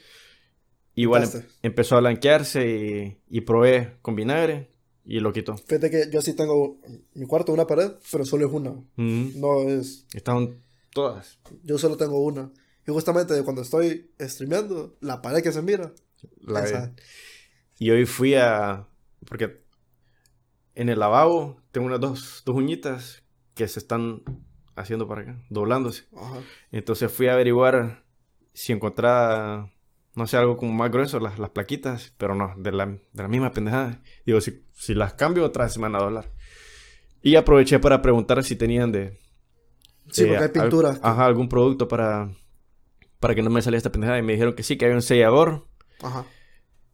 Igual 0.96 1.22
em- 1.22 1.42
empezó 1.62 1.96
a 1.96 2.00
blanquearse 2.00 3.18
y, 3.28 3.36
y 3.38 3.40
probé 3.42 3.96
con 4.02 4.16
vinagre 4.16 4.70
y 5.04 5.20
lo 5.20 5.32
quitó. 5.32 5.56
Fíjate 5.56 5.90
que 5.90 6.10
yo 6.12 6.20
sí 6.20 6.34
tengo 6.34 6.78
mi 7.14 7.26
cuarto 7.26 7.52
una 7.52 7.66
pared, 7.66 7.92
pero 8.10 8.24
solo 8.24 8.46
es 8.46 8.52
una. 8.52 8.70
Ujú. 8.70 9.32
No 9.36 9.62
es. 9.68 10.06
Estaban 10.14 10.62
todas. 10.92 11.38
Yo 11.62 11.78
solo 11.78 11.96
tengo 11.96 12.18
una. 12.20 12.50
Y 12.86 12.90
justamente 12.92 13.40
cuando 13.44 13.62
estoy 13.62 14.10
streameando, 14.20 14.96
la 15.00 15.22
pared 15.22 15.42
que 15.42 15.52
se 15.52 15.62
mira. 15.62 15.92
La 16.40 16.64
esa. 16.64 16.92
Y 17.78 17.90
hoy 17.90 18.04
fui 18.04 18.34
a, 18.34 18.88
porque 19.30 19.62
en 20.74 20.88
el 20.88 20.98
lavabo 20.98 21.62
tengo 21.70 21.86
unas 21.86 22.00
dos, 22.00 22.42
dos 22.44 22.56
uñitas 22.56 23.22
que 23.54 23.68
se 23.68 23.78
están 23.78 24.22
haciendo 24.74 25.06
para 25.06 25.22
acá, 25.22 25.44
doblándose. 25.48 26.08
Ajá. 26.16 26.40
Entonces 26.72 27.12
fui 27.12 27.28
a 27.28 27.34
averiguar 27.34 28.02
si 28.54 28.72
encontraba, 28.72 29.70
no 30.16 30.26
sé, 30.26 30.36
algo 30.36 30.56
como 30.56 30.72
más 30.72 30.90
grueso, 30.90 31.20
las, 31.20 31.38
las 31.38 31.50
plaquitas, 31.50 32.12
pero 32.18 32.34
no, 32.34 32.54
de 32.56 32.72
la, 32.72 32.86
de 32.86 33.22
la 33.22 33.28
misma 33.28 33.52
pendejada. 33.52 34.02
Digo, 34.26 34.40
si, 34.40 34.64
si 34.72 34.94
las 34.94 35.14
cambio, 35.14 35.44
otra 35.44 35.64
vez 35.64 35.74
se 35.74 35.78
me 35.78 35.84
van 35.84 35.94
a 35.94 36.04
doblar. 36.04 36.32
Y 37.22 37.36
aproveché 37.36 37.78
para 37.78 38.02
preguntar 38.02 38.42
si 38.42 38.56
tenían 38.56 38.90
de... 38.90 39.16
Sí, 40.10 40.24
de 40.24 40.30
porque 40.30 40.42
hay 40.42 40.50
pinturas. 40.50 40.98
ajá, 41.04 41.24
algún 41.24 41.48
producto 41.48 41.86
para, 41.86 42.32
para 43.20 43.36
que 43.36 43.42
no 43.42 43.50
me 43.50 43.62
saliera 43.62 43.78
esta 43.78 43.92
pendejada. 43.92 44.18
Y 44.18 44.22
me 44.22 44.32
dijeron 44.32 44.54
que 44.54 44.64
sí, 44.64 44.76
que 44.76 44.86
había 44.86 44.96
un 44.96 45.02
sellador, 45.02 45.68
Ajá. 46.02 46.24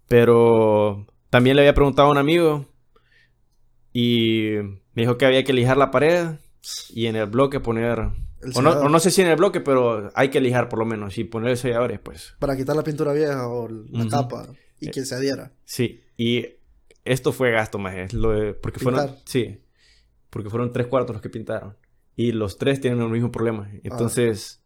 pero 0.07 1.07
también 1.31 1.57
le 1.57 1.63
había 1.63 1.75
preguntado 1.75 2.09
a 2.09 2.11
un 2.11 2.19
amigo 2.19 2.67
y 3.93 4.53
me 4.95 5.03
dijo 5.03 5.17
que 5.19 5.27
había 5.27 5.45
que 5.45 5.53
lijar 5.53 5.77
la 5.77 5.91
pared 5.91 6.27
y 6.91 7.07
en 7.07 7.17
el 7.17 7.27
bloque 7.27 7.61
poner... 7.61 8.11
El 8.43 8.53
O 8.55 8.63
no, 8.63 8.71
o 8.73 8.89
no 8.89 9.01
sé 9.01 9.11
si 9.11 9.23
en 9.23 9.29
el 9.29 9.37
bloque, 9.37 9.61
pero 9.61 10.11
hay 10.15 10.29
que 10.29 10.41
lijar 10.41 10.69
por 10.69 10.79
lo 10.79 10.85
menos 10.85 11.17
y 11.19 11.25
poner 11.25 11.57
selladores, 11.57 11.99
pues. 12.01 12.35
Para 12.39 12.57
quitar 12.57 12.77
la 12.77 12.83
pintura 12.85 13.13
vieja 13.13 13.49
o 13.49 13.69
la 13.69 14.07
capa 14.09 14.49
y 14.79 14.91
que 14.91 15.05
se 15.07 15.15
adhiera. 15.15 15.53
Sí, 15.65 16.03
y 16.19 16.47
esto 17.05 17.33
fue 17.33 17.51
gasto 17.51 17.79
más, 17.79 17.95
es 17.97 18.13
lo 18.13 18.33
de- 18.33 18.53
porque 18.53 18.79
fueron, 18.79 19.07
Pintar. 19.07 19.23
sí, 19.25 19.61
porque 20.29 20.51
fueron 20.51 20.73
tres 20.73 20.87
cuartos 20.87 21.15
los 21.15 21.23
que 21.23 21.31
pintaron 21.31 21.77
y 22.15 22.33
los 22.33 22.59
tres 22.59 22.81
tienen 22.81 23.01
el 23.01 23.09
mismo 23.09 23.33
problema. 23.33 23.69
Ah. 23.73 23.79
Entonces, 23.85 24.61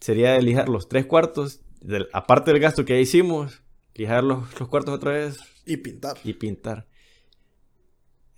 sería 0.00 0.32
de 0.32 0.42
lijar 0.42 0.68
los 0.68 0.88
tres 0.88 1.06
cuartos, 1.06 1.60
del- 1.80 2.08
aparte 2.12 2.52
del 2.52 2.60
gasto 2.60 2.84
que 2.84 2.92
ya 2.94 3.00
hicimos, 3.00 3.62
lijar 4.00 4.24
los, 4.24 4.58
los 4.58 4.68
cuartos 4.68 4.94
otra 4.94 5.12
vez 5.12 5.38
Y 5.66 5.76
pintar. 5.78 6.16
y 6.24 6.32
pintar. 6.34 6.86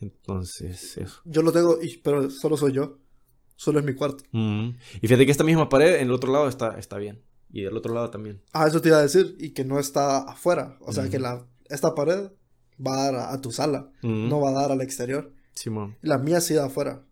Entonces, 0.00 0.96
eso. 0.98 1.20
Yo 1.24 1.42
lo 1.42 1.52
tengo, 1.52 1.78
pero 2.02 2.28
solo 2.30 2.56
soy 2.56 2.72
yo. 2.72 2.98
Solo 3.54 3.78
es 3.78 3.84
mi 3.84 3.94
cuarto. 3.94 4.24
Y 4.32 5.06
fíjate 5.06 5.24
que 5.26 5.30
esta 5.32 5.44
misma 5.44 5.68
pared 5.68 5.96
en 5.96 6.08
el 6.08 6.12
otro 6.12 6.32
lado 6.32 6.48
está, 6.48 6.78
está 6.78 6.98
bien. 6.98 7.22
Y 7.50 7.62
del 7.62 7.76
otro 7.76 7.94
lado 7.94 8.10
también. 8.10 8.42
Ah, 8.52 8.66
eso 8.66 8.80
te 8.80 8.88
iba 8.88 8.98
a 8.98 9.02
decir. 9.02 9.36
Y 9.38 9.50
que 9.50 9.64
no 9.64 9.78
está 9.78 10.18
afuera. 10.22 10.76
O 10.80 10.92
sea, 10.92 11.08
que 11.08 11.18
la, 11.20 11.46
esta 11.68 11.94
pared 11.94 12.30
va 12.84 12.94
a 12.94 13.04
dar 13.04 13.14
a, 13.14 13.32
a 13.32 13.40
tu 13.40 13.52
sala. 13.52 13.92
No 14.02 14.40
va 14.40 14.50
a 14.50 14.52
dar 14.52 14.72
al 14.72 14.80
exterior. 14.80 15.32
Simón. 15.54 15.96
La 16.02 16.18
mía 16.18 16.40
sí 16.40 16.54
da 16.54 16.66
afuera. 16.66 17.04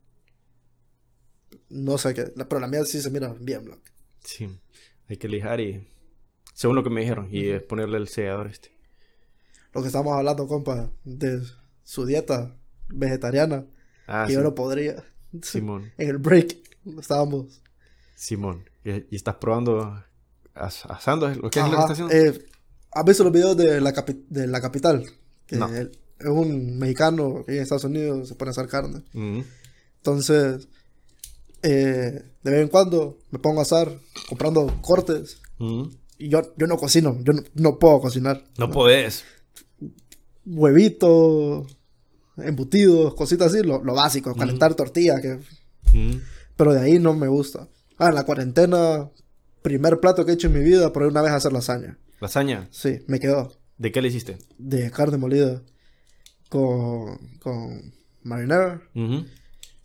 no 1.69 1.99
sé 1.99 2.15
qué. 2.15 2.25
Pero 2.25 2.59
la 2.59 2.67
mía 2.67 2.85
sí 2.85 3.01
se 3.01 3.11
mira 3.11 3.33
bien 3.39 3.65
blanca. 3.65 3.93
Sí. 4.25 4.49
Hay 5.09 5.17
que 5.19 5.29
lijar 5.29 5.61
y... 5.61 5.87
Según 6.61 6.77
lo 6.77 6.83
que 6.85 6.91
me 6.91 7.01
dijeron. 7.01 7.27
Y 7.33 7.49
es 7.49 7.63
ponerle 7.63 7.97
el 7.97 8.07
sellador 8.07 8.49
este. 8.49 8.71
Lo 9.73 9.81
que 9.81 9.87
estamos 9.87 10.13
hablando, 10.15 10.47
compa, 10.47 10.91
de 11.05 11.41
su 11.85 12.05
dieta 12.05 12.55
vegetariana. 12.91 13.65
Ah, 14.07 14.25
que 14.27 14.33
sí. 14.33 14.37
yo 14.37 14.43
no 14.43 14.55
podría. 14.55 15.03
Simón. 15.41 15.91
En 15.99 16.11
el 16.11 16.19
break 16.19 16.59
estábamos. 16.99 17.63
Simón. 18.15 18.69
Y, 18.85 19.17
estás 19.17 19.37
probando... 19.37 20.05
as- 20.55 20.85
asando 20.85 21.29
lo 21.29 21.49
que 21.51 21.61
es 21.61 21.65
lo 21.65 21.71
que 21.71 21.77
Ajá, 21.77 21.93
estás 21.93 22.01
haciendo. 22.01 22.15
eh, 22.15 22.47
¿Has 22.93 23.05
visto 23.07 23.25
los 23.25 23.33
videos 23.33 23.57
de 23.57 23.81
la, 23.81 23.95
capi- 23.95 24.27
de 24.29 24.47
la 24.47 24.61
capital? 24.61 25.07
Que 25.47 25.57
No. 25.57 25.67
es 25.75 25.89
un 26.27 26.79
mexicano 26.79 27.43
que 27.47 27.57
en 27.57 27.63
Estados 27.63 27.85
Unidos, 27.85 28.29
se 28.29 28.35
pone 28.35 28.51
a 28.51 28.53
hacer 28.53 28.67
carne. 28.69 29.03
Entonces, 29.97 30.69
eh, 31.63 32.23
de 32.43 32.51
vez 32.51 32.61
en 32.61 32.69
cuando 32.69 33.19
me 33.31 33.39
pongo 33.39 33.61
a 33.61 33.63
asar 33.63 33.97
comprando 34.29 34.77
cortes. 34.83 35.41
Yo, 36.29 36.55
yo 36.57 36.67
no 36.67 36.77
cocino, 36.77 37.19
yo 37.23 37.33
no, 37.33 37.43
no 37.55 37.79
puedo 37.79 38.01
cocinar. 38.01 38.45
No 38.59 38.71
podés. 38.71 39.25
Huevitos, 40.45 41.77
embutidos, 42.37 43.15
cositas 43.15 43.53
así, 43.53 43.63
lo, 43.63 43.83
lo 43.83 43.95
básico, 43.95 44.35
calentar 44.35 44.75
tortilla, 44.75 45.21
que... 45.21 45.39
Pero 46.57 46.75
de 46.75 46.81
ahí 46.81 46.99
no 46.99 47.15
me 47.15 47.29
gusta. 47.29 47.69
Ah, 47.99 48.09
en 48.09 48.15
la 48.15 48.25
cuarentena, 48.25 49.11
primer 49.63 50.01
plato 50.01 50.25
que 50.25 50.33
he 50.33 50.35
hecho 50.35 50.49
en 50.49 50.55
mi 50.55 50.61
vida, 50.61 50.93
por 50.93 51.05
una 51.05 51.23
vez 51.23 51.33
hacer 51.33 51.53
lasaña. 51.53 51.99
Lasaña. 52.21 52.69
Sí, 52.71 53.01
me 53.07 53.19
quedó. 53.19 53.53
¿De 53.79 53.91
qué 53.93 54.03
le 54.03 54.09
hiciste? 54.09 54.39
De 54.59 54.91
carne 54.91 55.17
molida 55.17 55.63
con, 56.51 57.19
con 57.41 57.95
marinara 58.23 58.83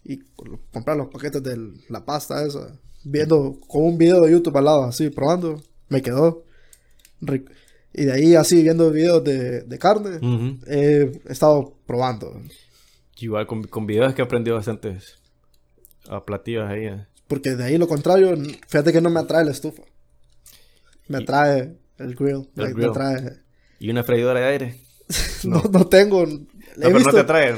y 0.03 0.19
comprar 0.71 0.97
los 0.97 1.07
paquetes 1.07 1.41
de 1.41 1.57
la 1.89 2.03
pasta 2.03 2.45
esa. 2.45 2.77
Viendo 3.03 3.57
con 3.67 3.83
un 3.83 3.97
video 3.97 4.21
de 4.21 4.31
YouTube 4.31 4.57
al 4.57 4.65
lado, 4.65 4.83
así, 4.83 5.09
probando, 5.09 5.61
me 5.89 6.01
quedó. 6.01 6.45
rico. 7.21 7.51
Y 7.93 8.05
de 8.05 8.11
ahí 8.11 8.35
así, 8.35 8.61
viendo 8.61 8.91
videos 8.91 9.23
de, 9.23 9.61
de 9.61 9.79
carne, 9.79 10.19
he 10.67 11.11
estado 11.29 11.77
probando. 11.85 12.41
Igual 13.17 13.47
con, 13.47 13.63
con 13.63 13.85
videos 13.87 14.13
que 14.13 14.21
he 14.21 14.25
aprendido 14.25 14.57
bastantes 14.57 15.15
a 16.09 16.25
platillos 16.25 16.65
ahí. 16.69 16.85
eh. 16.87 17.05
Porque 17.27 17.55
de 17.55 17.63
ahí 17.63 17.77
lo 17.77 17.87
contrario, 17.87 18.35
fíjate 18.67 18.91
que 18.91 18.99
no 19.01 19.09
me 19.09 19.21
atrae 19.21 19.45
la 19.45 19.51
estufa. 19.51 19.83
Me 21.07 21.19
atrae 21.19 21.77
el 21.97 22.15
grill. 22.15 22.49
El 22.57 22.75
me, 22.75 22.85
atrae... 22.85 23.39
Y 23.79 23.89
una 23.89 24.03
freidora 24.03 24.39
de 24.41 24.45
aire. 24.45 24.81
No, 25.45 25.61
no 25.71 25.85
tengo... 25.87 26.25
No, 26.25 26.33
he 26.33 26.47
pero 26.75 26.95
visto- 26.95 27.09
no 27.11 27.15
te 27.15 27.19
atrae. 27.21 27.55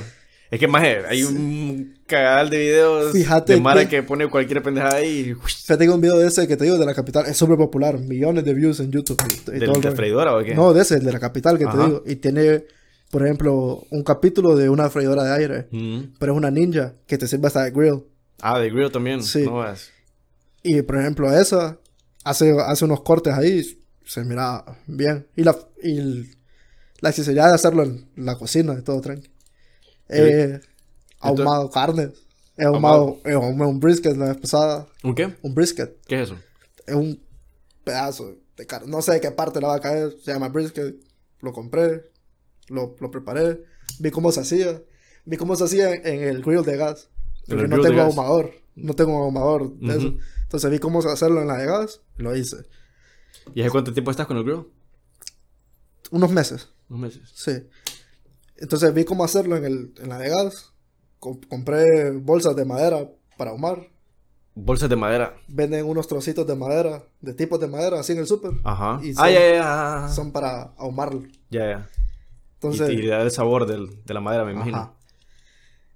Es 0.50 0.60
que 0.60 0.68
más 0.68 0.82
hay 1.10 1.24
un 1.24 1.98
cagadal 2.08 2.50
de 2.50 2.58
videos 2.58 3.12
Fíjate 3.12 3.54
de 3.56 3.60
Mara 3.62 3.82
que- 3.84 3.90
que... 3.98 4.04
pone 4.04 4.28
cualquier 4.30 4.64
pendejada 4.64 4.96
ahí. 4.96 5.32
y- 5.32 5.34
Fíjate 5.50 5.86
que 5.86 5.90
un 5.92 6.00
video 6.00 6.18
de 6.18 6.28
ese 6.28 6.48
que 6.48 6.56
te 6.56 6.64
digo 6.64 6.78
de 6.78 6.86
la 6.86 6.94
capital 6.94 7.26
es 7.26 7.36
súper 7.36 7.58
popular. 7.58 8.00
Millones 8.00 8.46
de 8.46 8.54
views 8.54 8.80
en 8.80 8.92
YouTube. 8.92 9.18
y- 9.30 9.58
y 9.58 9.60
¿De, 9.60 9.66
todo 9.66 9.76
el 9.76 9.82
de 9.82 9.92
freidora 9.92 10.36
o 10.38 10.44
qué? 10.44 10.56
No, 10.56 10.74
de 10.74 10.82
ese, 10.84 10.96
el 10.96 11.04
de 11.04 11.12
la 11.12 11.20
capital 11.20 11.58
que 11.58 11.66
te 11.66 11.78
digo. 11.78 12.04
Y 12.06 12.16
tiene, 12.16 12.64
por 13.12 13.24
ejemplo, 13.24 13.84
un 13.92 14.04
capítulo 14.04 14.56
de 14.56 14.70
una 14.70 14.90
freidora 14.90 15.24
de 15.26 15.34
aire. 15.34 15.68
Ujú. 15.72 16.10
Pero 16.18 16.32
es 16.34 16.38
una 16.38 16.50
ninja 16.52 16.94
que 17.06 17.18
te 17.18 17.28
sirve 17.28 17.48
hasta 17.48 17.64
de 17.66 17.72
grill. 17.72 18.04
Ah, 18.42 18.58
de 18.60 18.70
grill 18.70 18.90
también. 18.92 19.22
Sí. 19.24 19.44
No. 19.44 19.66
Y 20.64 20.82
por 20.84 20.98
ejemplo, 21.00 21.32
esa 21.38 21.78
hace, 22.24 22.56
hace 22.66 22.86
unos 22.86 23.02
cortes 23.02 23.34
ahí. 23.34 23.64
Se 24.06 24.24
mira 24.24 24.64
bien. 24.86 25.28
Y 25.36 25.44
la, 25.44 25.58
y 25.84 25.98
el- 25.98 26.30
la 27.02 27.10
necesidad 27.10 27.50
de 27.50 27.56
hacerlo 27.56 27.84
en 27.84 28.08
la 28.16 28.36
cocina 28.38 28.76
y 28.80 28.82
todo 28.82 29.02
tranqui. 29.02 29.30
He 30.10 30.60
ahumado 31.20 31.70
carne. 31.70 32.12
He 32.58 32.66
ahumado, 32.66 33.20
he 33.24 33.34
ahumado 33.34 33.70
un 33.70 33.80
brisket 33.80 34.16
la 34.18 34.30
vez 34.30 34.38
pasada. 34.38 34.88
¿Un 35.04 35.14
qué? 35.14 35.36
Un 35.42 35.54
brisket. 35.54 35.96
¿Qué 36.08 36.22
es 36.22 36.30
eso? 36.30 36.38
es 36.88 36.96
un 36.96 37.22
pedazo 37.84 38.36
de 38.56 38.66
carne. 38.66 38.88
No 38.90 39.02
sé 39.02 39.14
de 39.14 39.22
qué 39.22 39.32
parte 39.32 39.60
le 39.60 39.68
va 39.68 39.76
a 39.76 39.80
caer. 39.80 40.16
Se 40.24 40.32
llama 40.32 40.50
brisket. 40.50 40.96
Lo 41.42 41.54
compré. 41.54 42.10
Lo, 42.70 42.96
lo 43.00 43.12
preparé. 43.12 43.64
Vi 44.00 44.10
cómo 44.10 44.32
se 44.32 44.40
hacía. 44.40 44.82
Vi 45.26 45.38
cómo 45.38 45.56
se 45.56 45.66
hacía 45.66 45.94
en 45.94 46.24
el 46.24 46.42
grill 46.42 46.64
de 46.64 46.78
gas. 46.78 47.10
Porque 47.48 47.68
no 47.68 47.82
tengo 47.82 48.02
ahumador. 48.02 48.54
No 48.76 48.94
tengo 48.94 49.18
ahumador 49.18 49.74
de 49.78 49.98
eso. 49.98 50.16
Entonces 50.44 50.72
vi 50.72 50.80
cómo 50.80 51.00
hacerlo 51.00 51.42
en 51.42 51.48
la 51.48 51.58
de 51.58 51.66
gas. 51.66 52.02
Lo 52.16 52.36
hice. 52.36 52.58
¿Y 53.54 53.62
hace 53.62 53.70
cuánto 53.70 53.94
tiempo 53.94 54.12
estás 54.12 54.28
con 54.28 54.38
el 54.38 54.44
grill? 54.44 54.66
Unos 56.12 56.32
meses. 56.32 56.70
Unos 56.90 57.02
meses. 57.02 57.30
Sí. 57.34 57.52
Entonces 58.58 58.94
vi 58.94 59.06
cómo 59.06 59.24
hacerlo 59.24 59.56
en, 59.58 59.66
el, 59.66 59.94
en 60.02 60.10
la 60.10 60.18
de 60.18 60.30
gas. 60.30 60.74
Com- 61.20 61.40
compré 61.48 62.12
bolsas 62.12 62.56
de 62.56 62.66
madera 62.66 63.10
para 63.38 63.52
ahumar. 63.52 63.88
Bolsas 64.56 64.90
de 64.90 64.96
madera. 64.96 65.36
Venden 65.48 65.86
unos 65.86 66.08
trocitos 66.08 66.46
de 66.48 66.56
madera, 66.56 67.04
de 67.22 67.34
tipos 67.34 67.60
de 67.60 67.68
madera, 67.68 68.00
así 68.00 68.14
en 68.14 68.20
el 68.20 68.28
súper. 68.28 68.52
Ajá. 68.64 69.00
Y 69.04 69.12
ah, 69.12 69.14
son- 69.16 69.30
ya, 69.34 69.40
ya, 69.40 69.54
ya. 69.56 70.10
Son 70.10 70.32
para 70.32 70.62
ahumarlo. 70.78 71.24
Ya, 71.50 71.66
ya. 71.70 71.90
Entonces, 72.56 72.90
y, 72.90 72.94
y 72.94 72.98
le 73.04 73.10
da 73.10 73.22
el 73.22 73.32
sabor 73.32 73.68
del- 73.68 74.04
de 74.04 74.14
la 74.14 74.20
madera, 74.22 74.46
me 74.46 74.54
imagino. 74.54 74.78
Ajá. 74.78 74.94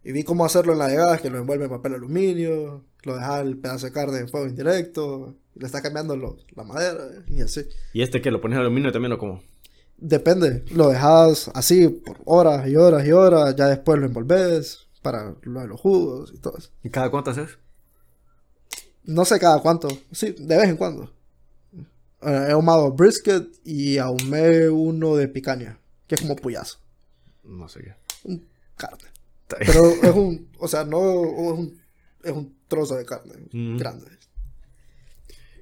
Y 0.03 0.11
vi 0.11 0.23
cómo 0.23 0.45
hacerlo 0.45 0.73
en 0.73 0.79
la 0.79 0.87
de 0.87 0.95
gas, 0.95 1.21
que 1.21 1.29
lo 1.29 1.39
envuelve 1.39 1.65
en 1.65 1.71
papel 1.71 1.95
aluminio, 1.95 2.83
lo 3.03 3.15
deja 3.15 3.39
el 3.41 3.57
pedazo 3.57 3.87
de 3.87 3.91
carne 3.91 4.19
en 4.19 4.29
fuego 4.29 4.47
indirecto, 4.47 5.35
le 5.55 5.65
está 5.65 5.81
cambiando 5.81 6.15
lo- 6.15 6.37
la 6.55 6.63
madera 6.63 6.99
y 7.27 7.41
así. 7.41 7.61
¿Y 7.93 8.01
este 8.03 8.21
qué? 8.21 8.29
¿Lo 8.31 8.41
pones 8.41 8.55
en 8.57 8.61
aluminio 8.61 8.91
también 8.91 9.11
o 9.13 9.17
cómo? 9.17 9.41
Depende, 10.03 10.65
lo 10.71 10.89
dejas 10.89 11.51
así 11.53 11.87
por 11.87 12.17
horas 12.25 12.67
y 12.67 12.75
horas 12.75 13.05
y 13.05 13.11
horas, 13.11 13.55
ya 13.55 13.67
después 13.67 13.99
lo 13.99 14.07
envolves 14.07 14.87
para 15.03 15.35
lo 15.43 15.61
de 15.61 15.67
los 15.67 15.79
jugos 15.79 16.31
y 16.33 16.39
todo 16.39 16.57
eso. 16.57 16.69
¿Y 16.83 16.89
cada 16.89 17.11
cuánto 17.11 17.29
haces? 17.31 17.59
No 19.03 19.25
sé 19.25 19.39
cada 19.39 19.59
cuánto, 19.61 19.87
sí, 20.11 20.35
de 20.37 20.57
vez 20.57 20.69
en 20.69 20.77
cuando. 20.77 21.11
Eh, 22.23 22.45
he 22.49 22.51
ahumado 22.51 22.91
brisket 22.91 23.47
y 23.63 23.97
ahumé 23.99 24.69
uno 24.69 25.15
de 25.15 25.27
picaña, 25.27 25.79
que 26.07 26.15
es 26.15 26.21
como 26.21 26.35
puyazo, 26.35 26.77
No 27.43 27.67
sé 27.69 27.81
qué. 27.83 27.95
un 28.23 28.43
carne. 28.77 29.05
Pero 29.59 29.85
es 29.85 30.15
un, 30.15 30.49
o 30.59 30.67
sea, 30.67 30.83
no 30.83 30.99
es 30.99 31.59
un, 31.59 31.79
es 32.23 32.31
un 32.31 32.55
trozo 32.67 32.95
de 32.95 33.05
carne 33.05 33.33
Mm. 33.51 33.77
grande. 33.77 34.07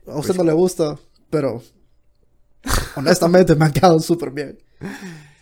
A 0.08 0.18
usted 0.18 0.36
no 0.36 0.44
le 0.44 0.54
gusta, 0.54 0.98
pero 1.30 1.62
honestamente 2.96 3.56
me 3.56 3.66
han 3.66 3.74
quedado 3.74 4.00
súper 4.00 4.32
bien. 4.32 4.60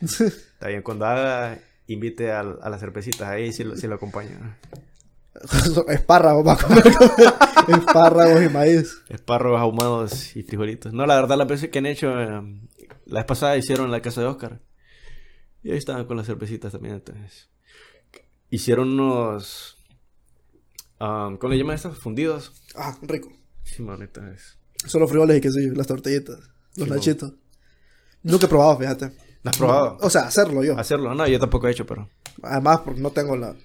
Está 0.02 0.68
bien. 0.68 0.82
Cuando 0.82 1.06
haga, 1.06 1.60
invite 1.88 2.32
a, 2.32 2.44
las 2.44 2.80
cervecitas 2.80 3.28
ahí 3.28 3.52
si 3.52 3.64
lo, 3.64 3.76
si 3.76 3.88
lo 3.88 3.96
acompañan. 3.96 4.58
Espárragos 5.88 6.46
va 6.48 6.54
a 6.54 6.58
comer. 6.58 6.84
Espárragos 7.68 8.44
y 8.44 8.50
maíz. 8.50 9.04
Espárragos 9.10 9.60
ahumados 9.60 10.36
y 10.36 10.44
frijolitos. 10.44 10.94
No, 10.94 11.06
la 11.06 11.16
verdad, 11.16 11.38
las 11.38 11.48
veces 11.48 11.70
que 11.70 11.80
han 11.80 11.86
hecho, 11.86 12.20
eh, 12.20 12.42
la 13.06 13.20
vez 13.20 13.26
pasada 13.26 13.58
hicieron 13.58 13.86
en 13.86 13.92
la 13.92 14.02
casa 14.02 14.22
de 14.22 14.28
Oscar. 14.28 14.62
Y 15.64 15.72
ahí 15.72 15.78
estaban 15.78 16.06
con 16.06 16.18
las 16.18 16.28
cervecitas 16.28 16.72
también, 16.72 16.96
entonces. 16.96 17.50
Hicieron 18.50 18.90
unos... 18.90 19.78
ah, 21.00 21.36
¿Cómo 21.40 21.52
le 21.52 21.60
llaman 21.60 21.76
estos? 21.76 21.98
Fundidos. 21.98 22.54
Ah, 22.76 22.98
rico. 23.02 23.32
Sí, 23.64 23.82
man, 23.84 24.02
entonces... 24.02 24.58
Solo 24.86 25.08
frijoles 25.08 25.38
y 25.38 25.42
quesillo, 25.42 25.74
las 25.74 25.88
tortillitas, 25.88 26.40
los 26.78 26.88
nachitos. 26.88 27.34
Nunca 28.24 28.46
he 28.46 28.50
probado, 28.50 28.78
fíjate. 28.78 29.12
¿La 29.44 29.52
has 29.52 29.58
probado? 29.58 29.98
O 30.02 30.10
sea, 30.10 30.22
hacerlo 30.24 30.64
yo. 30.64 30.78
Hacerlo. 30.78 31.14
No, 31.14 31.28
yo 31.28 31.40
tampoco 31.40 31.68
he 31.68 31.72
hecho, 31.72 31.86
pero... 31.86 32.10
Además, 32.44 32.82
porque 32.82 33.02
no 33.02 33.12
tengo 33.12 33.36
la, 33.36 33.56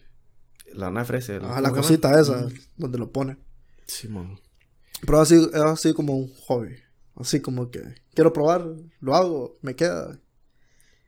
La 0.73 0.87
nana 0.87 1.03
ofrece... 1.03 1.39
ah, 1.43 1.61
la 1.61 1.71
cosita 1.71 2.19
esa 2.21 2.47
donde 2.77 2.99
lo 2.99 3.11
pone. 3.11 3.37
Sí, 3.87 4.09
man. 4.09 4.39
Pero 5.03 5.21
así, 5.21 5.35
es 5.35 5.61
así 5.61 5.93
como 5.93 6.17
un 6.17 6.33
hobby. 6.47 6.77
Así 7.17 7.41
como 7.41 7.71
que 7.71 7.83
quiero 8.15 8.33
probar, 8.33 8.67
lo 9.01 9.15
hago, 9.15 9.59
me 9.61 9.75
queda. 9.75 10.19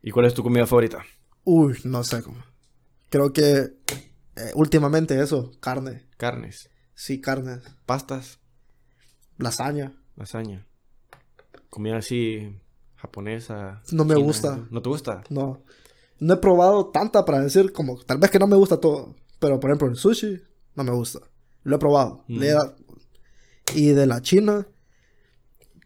¿Y 0.02 0.10
cuál 0.10 0.26
es 0.26 0.34
tu 0.34 0.42
comida 0.42 0.66
favorita? 0.66 1.04
Uy, 1.44 1.78
no 1.84 2.04
sé 2.04 2.22
cómo. 2.22 2.42
Creo 3.08 3.32
que 3.32 3.74
eh, 4.36 4.50
últimamente 4.54 5.20
eso, 5.20 5.52
carne. 5.60 6.06
Carnes. 6.16 6.68
Sí, 6.94 7.20
carne. 7.20 7.60
Pastas. 7.86 8.40
Lasaña. 9.38 9.92
Lasaña. 10.16 10.66
Comida 11.74 11.96
así... 11.96 12.56
Japonesa. 12.94 13.82
No 13.90 14.04
me 14.04 14.14
china, 14.14 14.24
gusta. 14.24 14.66
¿No 14.70 14.80
te 14.80 14.88
gusta? 14.88 15.24
No. 15.28 15.64
No 16.20 16.34
he 16.34 16.36
probado 16.36 16.86
tanta 16.86 17.24
para 17.24 17.40
decir 17.40 17.72
como, 17.72 17.98
tal 17.98 18.18
vez 18.18 18.30
que 18.30 18.38
no 18.38 18.46
me 18.46 18.54
gusta 18.54 18.78
todo. 18.78 19.16
Pero 19.40 19.58
por 19.58 19.70
ejemplo, 19.70 19.88
el 19.88 19.96
sushi 19.96 20.40
no 20.76 20.84
me 20.84 20.92
gusta. 20.92 21.18
Lo 21.64 21.74
he 21.74 21.78
probado. 21.80 22.24
Mm. 22.28 22.44
Y 23.74 23.88
de 23.88 24.06
la 24.06 24.22
china, 24.22 24.68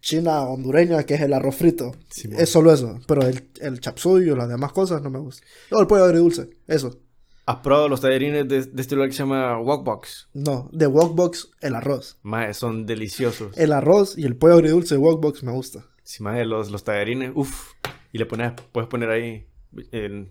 china 0.01 0.43
hondureña, 0.43 1.05
que 1.05 1.15
es 1.15 1.23
el 1.23 1.32
arroz 1.32 1.56
frito. 1.56 1.93
Sí, 2.10 2.28
es 2.36 2.51
solo 2.51 2.70
eso. 2.70 3.01
Pero 3.09 3.23
el, 3.23 3.48
el 3.62 3.81
chapsuyo, 3.81 4.36
las 4.36 4.51
demás 4.51 4.73
cosas, 4.73 5.01
no 5.01 5.09
me 5.09 5.19
gusta. 5.19 5.44
No, 5.70 5.81
el 5.81 5.86
pollo 5.86 6.05
agridulce, 6.05 6.51
eso. 6.66 7.01
¿Has 7.49 7.61
probado 7.61 7.89
los 7.89 8.03
tallarines 8.03 8.47
de, 8.47 8.62
de 8.66 8.83
este 8.83 8.95
lugar 8.95 9.09
que 9.09 9.15
se 9.15 9.23
llama 9.23 9.59
Wokbox? 9.59 10.29
No, 10.35 10.69
de 10.70 10.87
Wokbox, 10.87 11.53
el 11.62 11.77
arroz. 11.77 12.19
Más 12.23 12.59
son 12.59 12.85
deliciosos. 12.85 13.57
El 13.57 13.73
arroz 13.73 14.19
y 14.19 14.27
el 14.27 14.37
pollo 14.37 14.57
agridulce 14.57 14.97
de 14.97 15.01
Wokbox 15.01 15.43
me 15.45 15.53
gusta. 15.53 15.87
Si 16.03 16.23
más 16.23 16.47
los, 16.47 16.70
los 16.70 16.85
tallarines, 16.85 17.33
uff. 17.35 17.73
Y 18.12 18.19
le 18.19 18.27
pones, 18.27 18.53
puedes 18.70 18.91
poner 18.91 19.09
ahí, 19.09 19.47
en, 19.93 20.31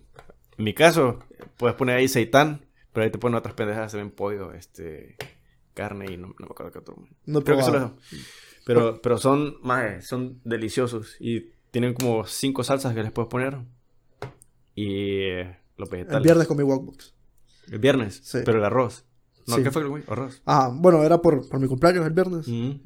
en 0.58 0.64
mi 0.64 0.74
caso, 0.74 1.18
puedes 1.56 1.74
poner 1.74 1.96
ahí 1.96 2.06
seitán, 2.06 2.64
pero 2.92 3.02
ahí 3.02 3.10
te 3.10 3.18
ponen 3.18 3.34
otras 3.34 3.54
pendejadas, 3.54 3.90
se 3.90 3.96
ven 3.96 4.12
pollo, 4.12 4.52
este, 4.52 5.16
carne 5.74 6.12
y 6.12 6.16
no, 6.18 6.28
no 6.28 6.46
me 6.46 6.52
acuerdo 6.52 6.70
qué 6.70 6.78
otro. 6.78 7.04
No 7.26 7.42
Creo 7.42 7.56
que 7.56 7.64
solo. 7.64 7.96
Pero, 8.64 9.02
pero 9.02 9.18
son, 9.18 9.56
maje, 9.64 10.02
son 10.02 10.40
deliciosos 10.44 11.16
y 11.18 11.50
tienen 11.72 11.94
como 11.94 12.24
cinco 12.26 12.62
salsas 12.62 12.94
que 12.94 13.02
les 13.02 13.10
puedes 13.10 13.28
poner. 13.28 13.58
Y 14.76 15.22
eh, 15.30 15.56
los 15.78 15.88
vegetales. 15.88 16.18
El 16.18 16.22
viernes 16.24 16.46
comí 16.46 16.62
Walkbox. 16.62 17.14
El 17.70 17.78
viernes, 17.78 18.20
Sí. 18.22 18.38
pero 18.44 18.58
el 18.58 18.64
arroz. 18.64 19.04
No, 19.46 19.56
Sí. 19.56 19.62
¿qué 19.62 19.70
fue 19.70 19.80
el 19.82 19.88
güey? 19.88 20.02
Arroz. 20.08 20.42
Ah, 20.44 20.70
bueno, 20.74 21.02
era 21.02 21.22
por, 21.22 21.48
por 21.48 21.58
mi 21.58 21.66
cumpleaños 21.68 22.04
el 22.06 22.12
viernes. 22.12 22.46
Eh, 22.48 22.82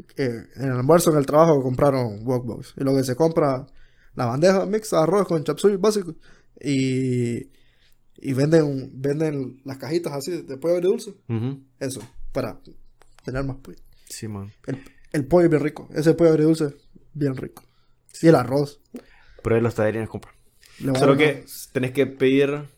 en 0.57 0.65
el 0.65 0.71
almuerzo 0.73 1.11
en 1.11 1.19
el 1.19 1.27
trabajo 1.27 1.61
compraron 1.63 2.21
Walkbox. 2.27 2.75
Y 2.77 2.85
lo 2.85 2.95
que 2.95 3.03
se 3.03 3.17
compra, 3.17 3.67
la 4.15 4.27
bandeja 4.27 4.65
mixta, 4.67 5.03
arroz 5.03 5.27
con 5.27 5.43
chapsuy 5.43 5.77
básico. 5.77 6.15
Y, 6.61 7.51
y 8.17 8.33
venden, 8.35 8.91
venden 8.95 9.61
las 9.65 9.79
cajitas 9.79 10.13
así 10.13 10.43
de 10.43 10.57
pollo. 10.57 10.79
Ujú. 10.95 11.61
Eso, 11.81 12.01
para 12.33 12.61
tener 13.25 13.43
más 13.45 13.57
pollo. 13.57 13.79
Sí, 14.09 14.29
man. 14.29 14.53
El, 14.67 14.79
el 15.13 15.27
pollo 15.27 15.47
es 15.47 15.51
bien 15.51 15.63
rico. 15.65 15.89
Ese 15.93 16.15
pollo 16.15 16.31
agridulce, 16.31 16.77
bien 17.13 17.37
rico. 17.37 17.65
Y 18.21 18.29
el 18.29 18.37
arroz. 18.37 18.81
Pero 19.43 19.57
ahí 19.57 19.63
los 19.63 19.75
tallarines 19.75 20.09
compran. 20.09 20.35
Solo 20.97 21.17
que 21.17 21.45
tenés 21.73 21.91
que 21.93 22.07
pedir. 22.07 22.69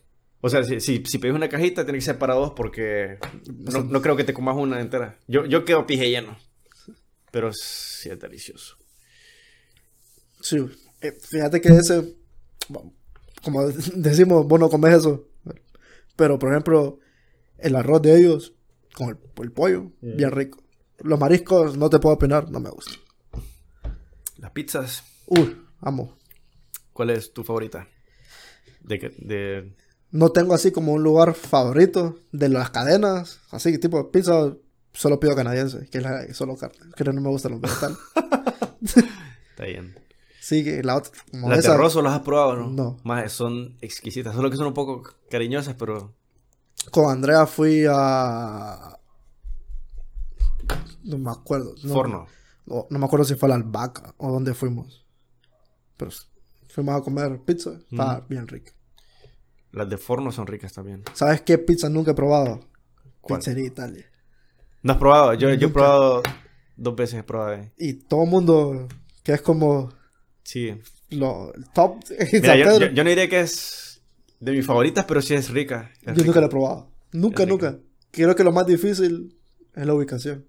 O 0.45 0.49
sea, 0.49 0.63
si, 0.63 0.79
si, 0.79 1.03
si 1.03 1.17
pedís 1.17 1.33
una 1.33 1.49
cajita, 1.49 1.85
tiene 1.85 1.97
que 1.97 2.05
ser 2.05 2.19
para 2.19 2.35
dos 2.35 2.51
porque 2.51 3.17
no, 3.47 3.83
no 3.83 3.99
creo 3.99 4.15
que 4.15 4.23
te 4.23 4.31
comas 4.31 4.55
una 4.55 4.79
entera. 4.79 5.17
Yo, 5.27 5.43
yo 5.47 5.65
quedo 5.65 5.87
pije 5.87 6.07
lleno. 6.07 6.37
Pero 7.31 7.51
sí 7.51 8.09
es 8.09 8.19
delicioso. 8.19 8.77
Sí, 10.39 10.57
eh, 11.01 11.17
fíjate 11.19 11.59
que 11.59 11.69
ese, 11.69 12.17
como 13.41 13.67
decimos, 13.95 14.45
vos 14.45 14.59
no 14.59 14.69
comes 14.69 14.93
eso, 14.93 15.27
pero 16.15 16.37
por 16.37 16.51
ejemplo, 16.51 16.99
el 17.57 17.75
arroz 17.75 18.03
de 18.03 18.15
ellos 18.15 18.53
con 18.93 19.09
el, 19.09 19.17
el 19.41 19.51
pollo, 19.51 19.93
bien 19.99 20.29
rico. 20.29 20.63
Los 20.99 21.19
mariscos, 21.19 21.75
no 21.75 21.89
te 21.89 21.97
puedo 21.97 22.13
opinar, 22.13 22.51
no 22.51 22.59
me 22.59 22.69
gustan. 22.69 22.99
Las 24.37 24.51
pizzas, 24.51 25.03
Uy, 25.25 25.57
amo. 25.81 26.15
¿cuál 26.93 27.09
es 27.09 27.33
tu 27.33 27.43
favorita? 27.43 27.87
De, 28.81 29.11
de... 29.17 29.84
No 30.15 30.29
tengo 30.29 30.53
así 30.53 30.71
como 30.71 30.93
un 30.93 31.03
lugar 31.03 31.33
favorito 31.33 32.17
de 32.31 32.47
las 32.47 32.69
cadenas, 32.69 33.39
así 33.51 33.77
tipo 33.79 34.11
pizza, 34.11 34.55
solo 34.93 35.19
pido 35.19 35.35
canadiense, 35.35 35.89
que 35.89 35.97
es 35.97 36.03
la, 36.05 36.33
solo 36.33 36.55
carne, 36.55 36.77
que 36.95 37.03
no 37.03 37.19
me 37.19 37.27
gustan 37.29 37.51
los 37.51 37.59
vegetales. 37.61 37.97
Está 39.49 39.65
bien. 39.65 39.93
sí, 40.39 40.63
que 40.63 40.81
la 40.83 40.95
otra, 40.95 41.11
Las 41.33 41.49
de 41.49 41.59
esa- 41.59 41.73
arroz 41.73 41.97
¿o 41.97 42.01
las 42.01 42.13
has 42.13 42.21
probado, 42.21 42.55
no? 42.55 42.69
No. 42.69 42.97
Más, 43.03 43.29
son 43.33 43.77
exquisitas. 43.81 44.33
Solo 44.33 44.49
que 44.49 44.55
son 44.55 44.67
un 44.67 44.73
poco 44.73 45.03
cariñosas, 45.29 45.75
pero... 45.77 46.13
Con 46.91 47.09
Andrea 47.11 47.45
fui 47.45 47.83
a... 47.89 48.97
No 51.03 51.17
me 51.17 51.31
acuerdo. 51.31 51.75
no- 51.83 51.93
Forno. 51.93 52.27
No, 52.65 52.87
no 52.89 52.99
me 52.99 53.05
acuerdo 53.05 53.25
si 53.25 53.35
fue 53.35 53.47
a 53.47 53.49
la 53.49 53.55
albahaca 53.55 54.13
o 54.17 54.31
dónde 54.31 54.53
fuimos. 54.53 55.05
Pero 55.97 56.09
fuimos 56.69 56.95
a 56.95 57.01
comer 57.03 57.39
pizza. 57.45 57.71
Estaba 57.91 58.21
bien 58.29 58.47
rica. 58.47 58.71
Las 59.75 59.89
de 59.89 59.97
forno 59.97 60.31
son 60.31 60.47
ricas 60.47 60.73
también. 60.73 61.03
¿Sabes 61.13 61.41
qué 61.41 61.57
pizza 61.57 61.89
nunca 61.89 62.11
he 62.11 62.13
probado? 62.15 62.61
¿Cuál? 63.21 63.39
Pizzería 63.39 63.65
Italia. 63.65 64.05
¿No 64.83 64.93
has 64.93 64.99
probado? 64.99 65.33
Yo, 65.33 65.53
yo 65.53 65.67
he 65.67 65.71
probado... 65.71 66.23
Dos 66.77 66.95
veces 66.95 67.19
he 67.19 67.23
probado. 67.23 67.53
eh. 67.53 67.71
Y 67.77 67.93
todo 67.93 68.23
el 68.23 68.29
mundo, 68.29 68.87
que 69.23 69.33
es 69.33 69.41
como 69.41 69.93
Sí. 70.43 70.73
lo, 71.09 71.51
top 71.73 72.03
Mira, 72.33 72.55
yo, 72.57 72.79
yo- 72.79 72.87
yo 72.91 73.03
no 73.03 73.09
diría 73.09 73.29
que 73.29 73.39
es 73.41 74.01
de 74.39 74.51
mis 74.51 74.65
favoritas, 74.65 75.05
pero 75.05 75.21
sí 75.21 75.33
es 75.33 75.49
rica. 75.49 75.91
Es 76.01 76.07
yo 76.07 76.13
rica. 76.13 76.25
nunca 76.27 76.39
lo 76.41 76.45
he 76.47 76.49
probado. 76.49 76.91
Nunca, 77.13 77.45
nunca. 77.45 77.79
Creo 78.11 78.35
que 78.35 78.43
lo 78.43 78.51
más 78.51 78.65
difícil 78.67 79.37
es 79.73 79.85
la 79.85 79.93
ubicación. 79.93 80.45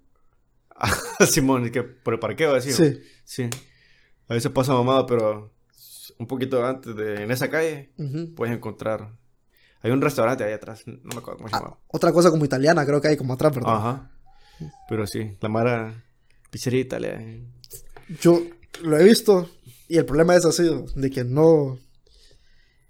Simón, 1.27 1.69
que 1.71 1.83
por 1.83 2.13
el 2.13 2.19
parqueo, 2.19 2.53
decimos. 2.53 2.77
Sí. 2.77 3.01
Sí. 3.23 3.49
A 4.27 4.33
veces 4.33 4.51
pasa 4.51 4.73
mamado, 4.73 5.05
pero 5.05 5.53
un 6.19 6.27
poquito 6.27 6.65
antes 6.65 6.95
de 6.95 7.23
en 7.23 7.31
esa 7.31 7.49
calle 7.49 7.91
puedes 8.35 8.53
encontrar. 8.55 9.16
Hay 9.87 9.93
un 9.93 10.01
restaurante 10.01 10.43
ahí 10.43 10.51
atrás, 10.53 10.83
no 10.85 10.99
me 11.03 11.17
acuerdo 11.17 11.37
cómo 11.37 11.49
se 11.49 11.55
Ah, 11.55 11.59
llamaba. 11.59 11.79
otra 11.87 12.11
cosa 12.11 12.29
como 12.29 12.43
italiana, 12.45 12.85
creo 12.85 12.99
que 13.01 13.07
hay 13.07 13.17
como 13.17 13.33
atrás, 13.33 13.55
¿verdad? 13.55 13.73
Ajá. 13.75 14.11
Pero 14.89 15.07
sí, 15.07 15.37
la 15.39 15.49
Mara 15.49 16.03
Pizzería 16.49 16.81
Italia. 16.81 17.11
eh. 17.21 17.43
Yo 18.21 18.41
lo 18.83 18.97
he 18.97 19.03
visto 19.03 19.49
y 19.87 19.97
el 19.97 20.05
problema 20.05 20.35
es 20.35 20.45
así, 20.45 20.63
de 20.95 21.09
que 21.11 21.23
no... 21.23 21.79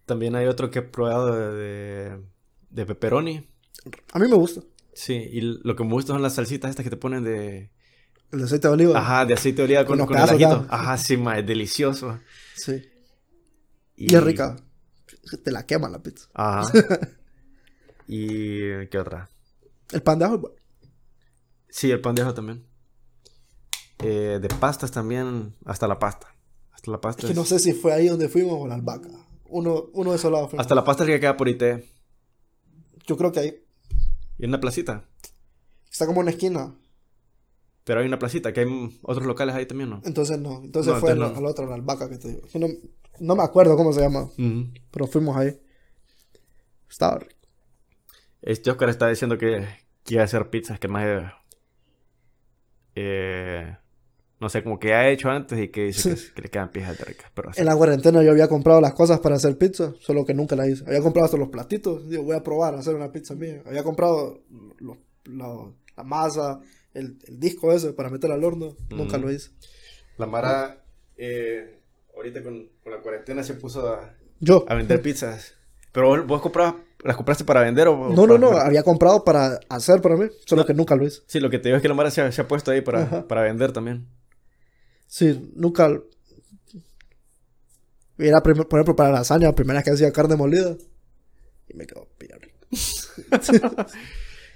También 0.06 0.36
hay 0.36 0.48
otro 0.48 0.72
que 0.72 0.80
he 0.80 0.82
probado 0.82 1.36
de, 1.36 1.56
de, 1.56 2.22
de 2.70 2.86
pepperoni. 2.86 3.48
A 4.14 4.20
mí 4.20 4.28
me 4.28 4.36
gusta. 4.36 4.62
Sí, 4.94 5.14
y 5.14 5.42
lo 5.42 5.76
que 5.76 5.84
me 5.84 5.92
gusta 5.92 6.14
son 6.14 6.22
las 6.22 6.34
salsitas 6.36 6.70
estas 6.72 6.84
que 6.84 6.90
te 6.90 6.98
ponen 6.98 7.24
de. 7.24 7.70
El 8.32 8.44
aceite 8.44 8.68
de 8.70 8.74
oliva. 8.74 8.98
Ajá, 9.00 9.26
de 9.26 9.34
aceite 9.36 9.58
de 9.62 9.66
oliva 9.66 9.86
con, 9.86 9.98
Con 10.00 10.08
con 10.08 10.18
el 10.18 10.24
ajito. 10.24 10.66
Ajá, 10.70 10.98
sí, 10.98 11.18
ma, 11.18 11.38
es 11.38 11.46
delicioso. 11.46 12.20
Sí. 12.56 12.82
Y, 13.98 14.16
es 14.16 14.24
rica. 14.24 14.56
Te 15.44 15.52
la 15.52 15.66
quema 15.66 15.90
la 15.90 16.00
pizza. 16.02 16.28
Ajá. 16.34 16.72
¿Y 18.08 18.88
qué 18.88 18.98
otra? 19.00 19.30
El 19.92 20.02
pan 20.02 20.20
de 20.20 20.26
ajo 20.26 20.38
bueno. 20.40 20.56
Sí, 21.70 21.92
el 21.92 22.02
pan 22.02 22.16
de 22.16 22.22
ajo 22.22 22.34
también. 22.34 22.66
Eh, 24.00 24.40
de 24.42 24.48
pastas 24.50 24.92
también, 24.92 25.56
hasta 25.66 25.88
la 25.88 26.00
pasta. 26.00 26.28
Hasta 26.72 26.92
la 26.92 27.02
pasta. 27.02 27.22
Es 27.22 27.26
que 27.28 27.32
es- 27.32 27.38
no 27.38 27.46
sé 27.46 27.60
si 27.60 27.74
fue 27.74 27.94
ahí 27.94 28.08
donde 28.08 28.30
fuimos 28.30 28.54
o 28.60 28.68
la 28.68 28.76
albahaca. 28.76 29.10
Uno, 29.50 29.86
uno 29.94 30.12
de 30.12 30.18
esos 30.18 30.32
lados 30.32 30.50
fuimos. 30.50 30.62
Hasta 30.64 30.76
la 30.76 30.84
pasta 30.84 31.04
es 31.04 31.10
que 31.10 31.20
queda 31.20 31.38
por 31.38 31.48
IT. 31.48 31.64
Yo 33.06 33.18
creo 33.18 33.32
que 33.32 33.40
ahí. 33.40 33.64
Y 34.38 34.44
en 34.44 34.52
una 34.52 34.60
placita. 34.60 35.06
Está 35.92 36.06
como 36.06 36.20
en 36.22 36.26
una 36.26 36.32
esquina. 36.32 36.76
Pero 37.84 38.02
hay 38.02 38.06
una 38.06 38.20
placita, 38.20 38.52
que 38.54 38.60
hay 38.62 39.00
otros 39.02 39.26
locales 39.26 39.56
ahí 39.56 39.66
también, 39.66 39.90
¿no? 39.90 40.02
Entonces 40.04 40.38
no. 40.40 40.62
Entonces 40.64 40.94
No, 40.94 41.00
fue 41.00 41.12
entonces 41.12 41.18
la- 41.18 41.34
no. 41.34 41.38
a 41.40 41.42
la 41.42 41.50
otra, 41.50 41.66
la 41.66 41.76
albahaca 41.76 42.10
que 42.10 42.18
te 42.18 42.28
digo. 42.30 42.42
Que 42.52 42.60
no, 42.60 42.68
no 43.20 43.36
me 43.36 43.44
acuerdo 43.44 43.76
cómo 43.78 43.94
se 43.94 44.02
llama. 44.02 44.24
Ujú. 44.24 44.72
Pero 44.92 45.08
fuimos 45.08 45.36
ahí. 45.38 45.60
Estaba 46.90 47.20
rico. 47.20 47.34
Este 48.42 48.70
Oscar 48.72 48.90
está 48.90 49.08
diciendo 49.10 49.38
que 49.38 49.68
quiere 50.04 50.24
hacer 50.24 50.50
pizzas 50.50 50.80
que 50.80 50.88
más... 50.88 51.06
eh, 51.06 51.32
eh, 52.96 53.78
no 54.40 54.50
sé, 54.50 54.64
como 54.64 54.80
que 54.80 54.94
ha 54.94 55.10
hecho 55.10 55.30
antes 55.30 55.60
y 55.60 55.70
que 55.70 55.86
dice 55.86 56.14
que, 56.16 56.22
que 56.36 56.42
le 56.44 56.50
quedan 56.50 56.72
piezas 56.72 56.98
de 56.98 57.06
ricas. 57.06 57.32
Pero 57.34 57.50
así. 57.50 57.60
En 57.60 57.66
la 57.66 57.76
cuarentena 57.76 58.22
yo 58.24 58.32
había 58.32 58.48
comprado 58.48 58.80
las 58.82 58.94
cosas 58.94 59.20
para 59.20 59.36
hacer 59.36 59.58
pizza, 59.58 59.94
solo 60.00 60.26
que 60.26 60.34
nunca 60.34 60.56
la 60.56 60.68
hice. 60.68 60.84
Había 60.86 61.02
comprado 61.02 61.26
hasta 61.26 61.38
los 61.38 61.50
platitos. 61.50 62.08
Digo, 62.10 62.24
voy 62.24 62.36
a 62.36 62.44
probar 62.44 62.76
a 62.76 62.80
hacer 62.80 62.96
una 62.96 63.12
pizza 63.12 63.34
mía. 63.36 63.62
Había 63.66 63.84
comprado 63.84 64.44
los- 64.80 64.98
los- 65.26 65.74
la 65.96 66.04
masa, 66.04 66.60
el, 66.94 67.18
el 67.28 67.40
disco 67.40 67.72
ese 67.74 67.92
para 67.94 68.10
meter 68.12 68.32
al 68.32 68.44
horno. 68.44 68.76
Nunca 68.92 69.18
lo 69.18 69.32
hice. 69.32 69.50
La 70.18 70.28
Mara, 70.28 70.84
eh, 71.16 71.80
ahorita 72.18 72.44
con, 72.44 72.68
con 72.84 72.92
la 72.92 73.00
cuarentena 73.00 73.44
se 73.44 73.54
puso 73.54 73.88
a, 73.88 74.14
Yo. 74.40 74.66
a 74.68 74.76
vender 74.76 75.02
pizzas. 75.02 75.54
Pero 75.92 76.26
vos, 76.26 76.42
comprabas, 76.42 76.76
las 77.04 77.16
compraste 77.16 77.44
para 77.46 77.62
vender 77.62 77.88
o... 77.88 78.10
No, 78.10 78.28
no, 78.28 78.38
no. 78.38 78.50
para- 78.52 78.66
Había 78.66 78.84
comprado 78.84 79.24
para 79.24 79.60
hacer 79.70 80.02
para 80.02 80.16
mí, 80.18 80.28
solo 80.46 80.66
que 80.66 80.74
nunca 80.74 80.96
lo 80.96 81.06
hice. 81.06 81.22
Sí, 81.28 81.40
lo 81.40 81.50
que 81.50 81.58
te 81.60 81.70
digo 81.70 81.78
es 81.78 81.82
que 81.82 81.88
la 81.88 81.94
Mara 81.94 82.12
se 82.12 82.22
ha, 82.22 82.32
se 82.32 82.42
ha 82.42 82.48
puesto 82.48 82.72
ahí 82.72 82.82
para, 82.82 83.28
para 83.28 83.42
vender 83.44 83.72
también. 83.72 84.08
Sí, 85.08 85.52
nunca. 85.56 85.90
Era, 88.18 88.42
por 88.42 88.52
ejemplo, 88.52 88.96
para 88.96 89.12
la 89.12 89.20
lasaña, 89.20 89.48
la 89.48 89.56
primera 89.56 89.78
vez 89.80 89.86
que 89.86 89.92
hacía 89.92 90.12
carne 90.12 90.36
molida. 90.36 90.76
Y 91.70 91.74
me 91.76 91.86
quedó 91.86 92.08
bien 92.20 92.40
rico. 92.42 92.58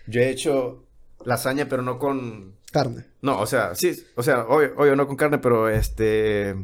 Yo 0.07 0.19
he 0.21 0.29
hecho 0.29 0.85
lasaña, 1.25 1.67
pero 1.69 1.81
no 1.83 1.99
con... 1.99 2.55
Carne. 2.71 3.05
No, 3.21 3.39
o 3.39 3.45
sea, 3.45 3.75
sí, 3.75 4.03
o 4.15 4.23
sea, 4.23 4.45
obvio, 4.45 4.73
obvio 4.77 4.95
no 4.95 5.05
con 5.07 5.15
carne, 5.15 5.37
pero 5.37 5.69
este... 5.69 6.55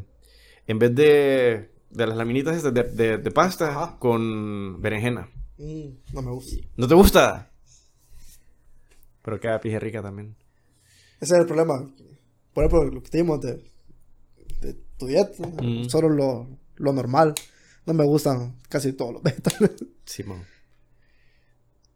En 0.68 0.78
vez 0.78 0.94
de, 0.94 1.70
de 1.90 2.06
las 2.06 2.16
laminitas 2.16 2.62
de, 2.62 2.70
de, 2.84 3.18
de 3.18 3.30
pasta, 3.32 3.70
Ajá. 3.70 3.98
con 3.98 4.80
berenjena. 4.80 5.28
Mm, 5.56 5.88
no 6.12 6.22
me 6.22 6.30
gusta. 6.30 6.56
¿No 6.76 6.86
te 6.86 6.94
gusta? 6.94 7.50
Pero 9.22 9.40
queda 9.40 9.60
pije 9.60 9.80
rica 9.80 10.00
también. 10.02 10.36
Ese 11.20 11.34
es 11.34 11.40
el 11.40 11.46
problema. 11.46 11.84
Por 12.54 12.64
ejemplo, 12.64 12.84
lo 12.90 13.02
que 13.02 13.10
te 13.10 13.18
dijimos 13.18 13.40
de, 13.40 13.64
tu 14.98 15.06
dieta, 15.06 15.46
Mm. 15.62 15.88
solo 15.88 16.08
lo, 16.08 16.48
lo 16.76 16.92
normal. 16.92 17.34
No 17.86 17.94
me 17.94 18.04
gustan 18.04 18.56
casi 18.68 18.92
todos 18.92 19.14
los 19.14 19.22
vegetales. 19.22 19.72
Simón. 20.04 20.44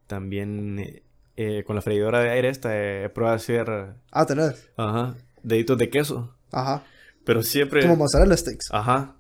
También 0.07 0.79
eh, 0.79 1.03
eh, 1.37 1.65
con 1.65 1.77
la 1.77 1.83
freidora 1.83 2.21
de 2.21 2.31
aire 2.31 2.49
esta 2.49 2.77
eh, 2.77 3.05
he 3.05 3.09
probado 3.11 3.37
hacer... 3.37 3.69
ah, 4.11 4.27
tenés. 4.27 4.71
Ajá. 4.77 5.17
Deditos 5.43 5.79
de 5.79 5.91
queso. 5.91 6.35
Ajá. 6.51 6.85
Pero 7.25 7.43
siempre... 7.43 7.83
Como 7.83 7.97
mozzarella 7.97 8.37
sticks. 8.37 8.69
Ajá. 8.73 9.17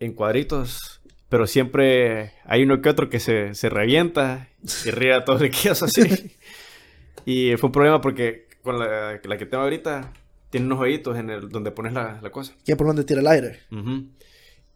En 0.00 0.12
cuadritos. 0.12 1.00
Pero 1.28 1.46
siempre 1.46 2.32
hay 2.44 2.62
uno 2.64 2.82
que 2.82 2.88
otro 2.88 3.08
que 3.08 3.18
se, 3.18 3.54
se 3.54 3.70
revienta 3.70 4.48
y 4.84 4.90
ríe 4.90 5.18
todo 5.22 5.38
el 5.38 5.50
queso 5.50 5.86
así. 5.86 6.36
y 7.24 7.56
fue 7.56 7.68
un 7.68 7.72
problema 7.72 8.00
porque 8.00 8.48
con 8.62 8.78
la, 8.78 9.20
la 9.22 9.38
que 9.38 9.46
tengo 9.46 9.62
ahorita 9.62 10.12
tiene 10.50 10.66
unos 10.66 10.80
hoyitos 10.80 11.16
en 11.16 11.30
el 11.30 11.48
donde 11.48 11.70
pones 11.70 11.94
la, 11.94 12.20
la 12.20 12.30
cosa. 12.30 12.54
Que 12.64 12.72
es 12.72 12.78
por 12.78 12.86
donde 12.86 13.04
tira 13.04 13.20
el 13.20 13.26
aire. 13.26 13.60
Ujú. 13.70 14.08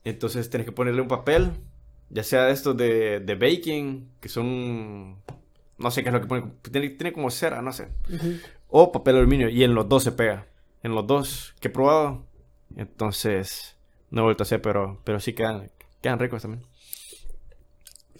Entonces 0.04 0.48
tienes 0.48 0.64
que 0.64 0.72
ponerle 0.72 1.02
un 1.02 1.08
papel, 1.08 1.50
ya 2.08 2.22
sea 2.22 2.46
de 2.46 2.52
estos 2.52 2.76
de, 2.76 3.20
de 3.20 3.34
baking, 3.34 4.08
que 4.20 4.28
son... 4.28 5.16
No 5.78 5.90
sé 5.90 6.02
qué 6.02 6.08
es 6.08 6.14
lo 6.14 6.22
que 6.22 6.26
ponen. 6.26 6.54
Tiene, 6.62 6.88
tiene 6.90 7.12
como 7.12 7.30
cera, 7.30 7.60
no 7.60 7.72
sé. 7.72 7.88
Ujú. 8.10 8.36
o 8.68 8.92
papel 8.92 9.16
aluminio. 9.16 9.50
Y 9.50 9.62
en 9.62 9.74
los 9.74 9.88
dos 9.88 10.04
se 10.04 10.12
pega. 10.12 10.46
En 10.82 10.94
los 10.94 11.06
dos 11.06 11.54
que 11.60 11.68
he 11.68 11.70
probado. 11.70 12.24
Entonces, 12.74 13.76
no 14.10 14.22
he 14.22 14.24
vuelto 14.24 14.42
a 14.42 14.46
hacer, 14.46 14.60
pero, 14.62 15.00
pero 15.04 15.20
sí 15.20 15.32
quedan, 15.34 15.70
quedan 16.02 16.18
ricos 16.18 16.42
también. 16.42 16.64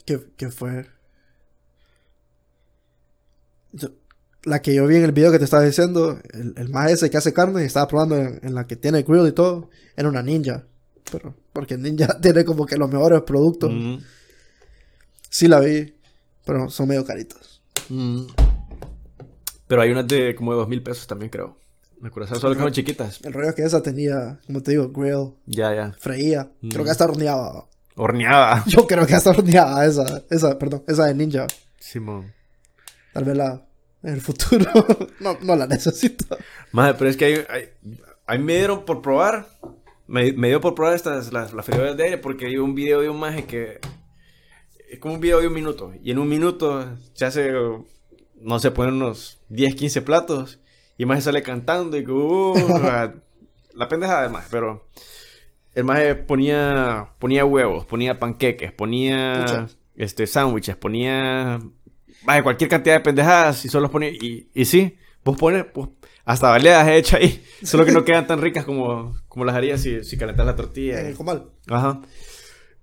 ¿Qué, 0.04 0.20
qué 0.36 0.50
fue? 0.50 0.86
Yo- 3.72 3.90
la 4.44 4.62
que 4.62 4.72
yo 4.74 4.86
vi 4.86 4.96
en 4.96 5.04
el 5.04 5.12
video 5.12 5.32
que 5.32 5.38
te 5.38 5.44
estaba 5.44 5.64
diciendo, 5.64 6.20
el, 6.32 6.54
el 6.56 6.68
más 6.68 6.90
ese 6.92 7.10
que 7.10 7.16
hace 7.16 7.32
carne, 7.32 7.64
estaba 7.64 7.88
probando 7.88 8.16
en, 8.16 8.38
en 8.42 8.54
la 8.54 8.66
que 8.66 8.76
tiene 8.76 9.02
grill 9.02 9.26
y 9.26 9.32
todo, 9.32 9.70
era 9.96 10.08
una 10.08 10.22
ninja. 10.22 10.64
Pero, 11.10 11.34
porque 11.52 11.76
ninja 11.76 12.18
tiene 12.22 12.44
como 12.44 12.64
que 12.66 12.76
los 12.76 12.88
mejores 12.90 13.22
productos. 13.22 13.72
Mm, 13.72 13.96
Sí 15.28 15.48
la 15.48 15.58
vi, 15.60 15.94
pero 16.44 16.70
son 16.70 16.88
medio 16.88 17.04
caritos. 17.04 17.60
mm. 17.88 18.26
Pero 19.66 19.82
hay 19.82 19.90
unas 19.90 20.06
de 20.06 20.34
como 20.36 20.52
de 20.52 20.58
dos 20.58 20.68
mil 20.68 20.80
pesos 20.82 21.08
también, 21.08 21.28
creo. 21.28 21.58
Me 22.00 22.08
acuerdo, 22.08 22.34
solo 22.38 22.54
son 22.54 22.72
chiquitas. 22.72 23.20
El 23.24 23.32
rollo 23.32 23.48
es 23.50 23.54
que 23.54 23.62
esa 23.62 23.82
tenía, 23.82 24.38
como 24.46 24.62
te 24.62 24.72
digo, 24.72 24.90
grill, 24.90 25.32
Ya, 25.46 25.74
ya. 25.74 25.92
freía. 25.98 26.50
Creo 26.60 26.82
Mm. 26.82 26.84
que 26.84 26.90
hasta 26.90 27.04
horneaba. 27.04 27.66
Horneada. 27.96 28.62
Yo 28.66 28.86
creo 28.86 29.06
que 29.06 29.14
hasta 29.14 29.30
horneaba 29.30 29.84
esa, 29.86 30.22
esa, 30.30 30.58
perdón, 30.58 30.82
esa 30.86 31.06
de 31.06 31.14
ninja. 31.14 31.46
Simón. 31.80 32.32
Tal 33.14 33.24
vez 33.24 33.36
la, 33.36 33.62
en 34.02 34.14
el 34.14 34.20
futuro 34.20 34.66
no, 35.20 35.38
no 35.40 35.56
la 35.56 35.66
necesito. 35.66 36.36
Madre, 36.72 36.94
pero 36.98 37.08
es 37.10 37.16
que 37.16 37.24
hay, 37.24 37.34
hay, 37.48 37.68
a 38.26 38.36
mí 38.36 38.44
me 38.44 38.56
dieron 38.56 38.84
por 38.84 39.00
probar, 39.00 39.48
me, 40.06 40.32
me 40.32 40.48
dio 40.48 40.60
por 40.60 40.74
probar 40.74 40.94
estas, 40.94 41.32
las, 41.32 41.54
las 41.54 41.64
freidoras 41.64 41.96
de 41.96 42.04
aire 42.04 42.18
porque 42.18 42.44
vi 42.46 42.58
un 42.58 42.74
video 42.74 43.00
de 43.00 43.08
un 43.08 43.18
maje 43.18 43.46
que 43.46 43.80
es 44.90 44.98
como 45.00 45.14
un 45.14 45.20
video 45.20 45.40
de 45.40 45.46
un 45.48 45.54
minuto 45.54 45.92
y 46.02 46.10
en 46.10 46.18
un 46.18 46.28
minuto 46.28 46.84
se 47.14 47.24
hace, 47.24 47.50
no 48.40 48.58
sé, 48.58 48.70
ponen 48.70 48.94
unos 48.94 49.40
10, 49.48 49.74
15 49.74 50.02
platos 50.02 50.60
y 50.98 51.04
maje 51.06 51.22
sale 51.22 51.42
cantando 51.42 51.96
y 51.96 52.04
que, 52.04 52.12
uh, 52.12 52.54
la, 53.74 53.88
pendejada 53.88 54.20
además, 54.20 54.46
pero 54.50 54.88
el 55.74 55.84
maje 55.84 56.14
ponía, 56.14 57.10
ponía 57.18 57.44
huevos, 57.44 57.84
ponía 57.86 58.18
panqueques, 58.18 58.72
ponía 58.72 59.44
Pucha. 59.44 59.66
este, 59.96 60.26
sándwiches, 60.26 60.76
ponía 60.76 61.60
vaya, 62.24 62.42
cualquier 62.42 62.70
cantidad 62.70 62.96
de 62.96 63.00
pendejadas 63.00 63.64
y 63.64 63.68
solo 63.68 63.90
ponía, 63.90 64.10
y, 64.10 64.50
y 64.54 64.64
sí, 64.64 64.96
vos 65.24 65.36
pones, 65.36 65.64
pues, 65.64 65.88
hasta 66.24 66.50
baleadas 66.50 66.88
he 66.88 66.96
hecho 66.96 67.16
ahí, 67.16 67.44
solo 67.62 67.84
que 67.84 67.92
no 67.92 68.04
quedan 68.04 68.26
tan 68.26 68.40
ricas 68.40 68.64
como, 68.64 69.16
como 69.28 69.44
las 69.44 69.54
harías 69.54 69.80
si, 69.80 70.04
si 70.04 70.16
calentas 70.16 70.46
la 70.46 70.56
tortilla. 70.56 71.00
En 71.00 71.06
el 71.06 71.14
comal. 71.14 71.50
Ajá. 71.68 72.00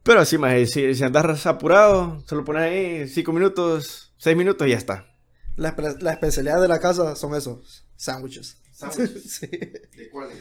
Pero 0.04 0.20
así, 0.20 0.38
más, 0.38 0.54
si, 0.70 0.94
si 0.96 1.04
andas 1.04 1.46
apurado, 1.46 2.22
solo 2.28 2.44
pones 2.44 2.64
ahí 2.64 3.08
5 3.08 3.32
minutos, 3.32 4.14
6 4.18 4.36
minutos 4.36 4.68
y 4.68 4.72
ya 4.72 4.78
está. 4.78 5.13
La, 5.56 5.76
espe- 5.76 6.00
la 6.02 6.14
especialidad 6.14 6.62
de 6.62 6.68
la 6.68 6.80
casa 6.80 7.16
son 7.16 7.36
esos 7.36 7.86
sándwiches. 7.96 8.58
¿Sándwiches? 8.72 9.24
sí. 9.40 9.48
¿De 9.48 10.10
cuáles? 10.12 10.38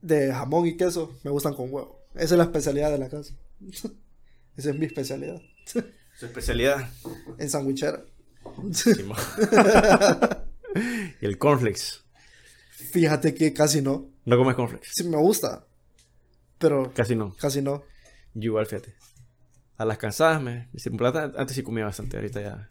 De 0.00 0.32
jamón 0.32 0.66
y 0.66 0.76
queso 0.76 1.16
me 1.24 1.30
gustan 1.30 1.54
con 1.54 1.72
huevo. 1.72 2.04
Esa 2.14 2.34
es 2.34 2.38
la 2.38 2.44
especialidad 2.44 2.90
de 2.90 2.98
la 2.98 3.08
casa. 3.08 3.34
Esa 4.56 4.70
es 4.70 4.76
mi 4.78 4.86
especialidad. 4.86 5.40
Su 6.16 6.26
especialidad. 6.26 6.88
En 7.38 7.50
sandwichera. 7.50 8.04
Y 11.20 11.24
el 11.26 11.38
cornflakes. 11.38 12.02
Fíjate 12.92 13.34
que 13.34 13.52
casi 13.52 13.80
no. 13.82 14.10
No 14.24 14.36
comes 14.36 14.54
cornflakes. 14.54 14.88
Sí 14.92 15.04
me 15.04 15.16
gusta. 15.16 15.66
Pero 16.58 16.92
Casi 16.94 17.14
no. 17.16 17.34
casi 17.36 17.62
no. 17.62 17.82
Yo 18.34 18.50
igual, 18.50 18.66
fíjate. 18.66 18.94
A 19.76 19.84
las 19.84 19.98
cansadas 19.98 20.40
me... 20.40 20.68
me 20.72 20.96
plata, 20.98 21.32
antes 21.36 21.56
sí 21.56 21.62
comía 21.62 21.84
bastante, 21.84 22.16
ahorita 22.16 22.40
ya... 22.40 22.68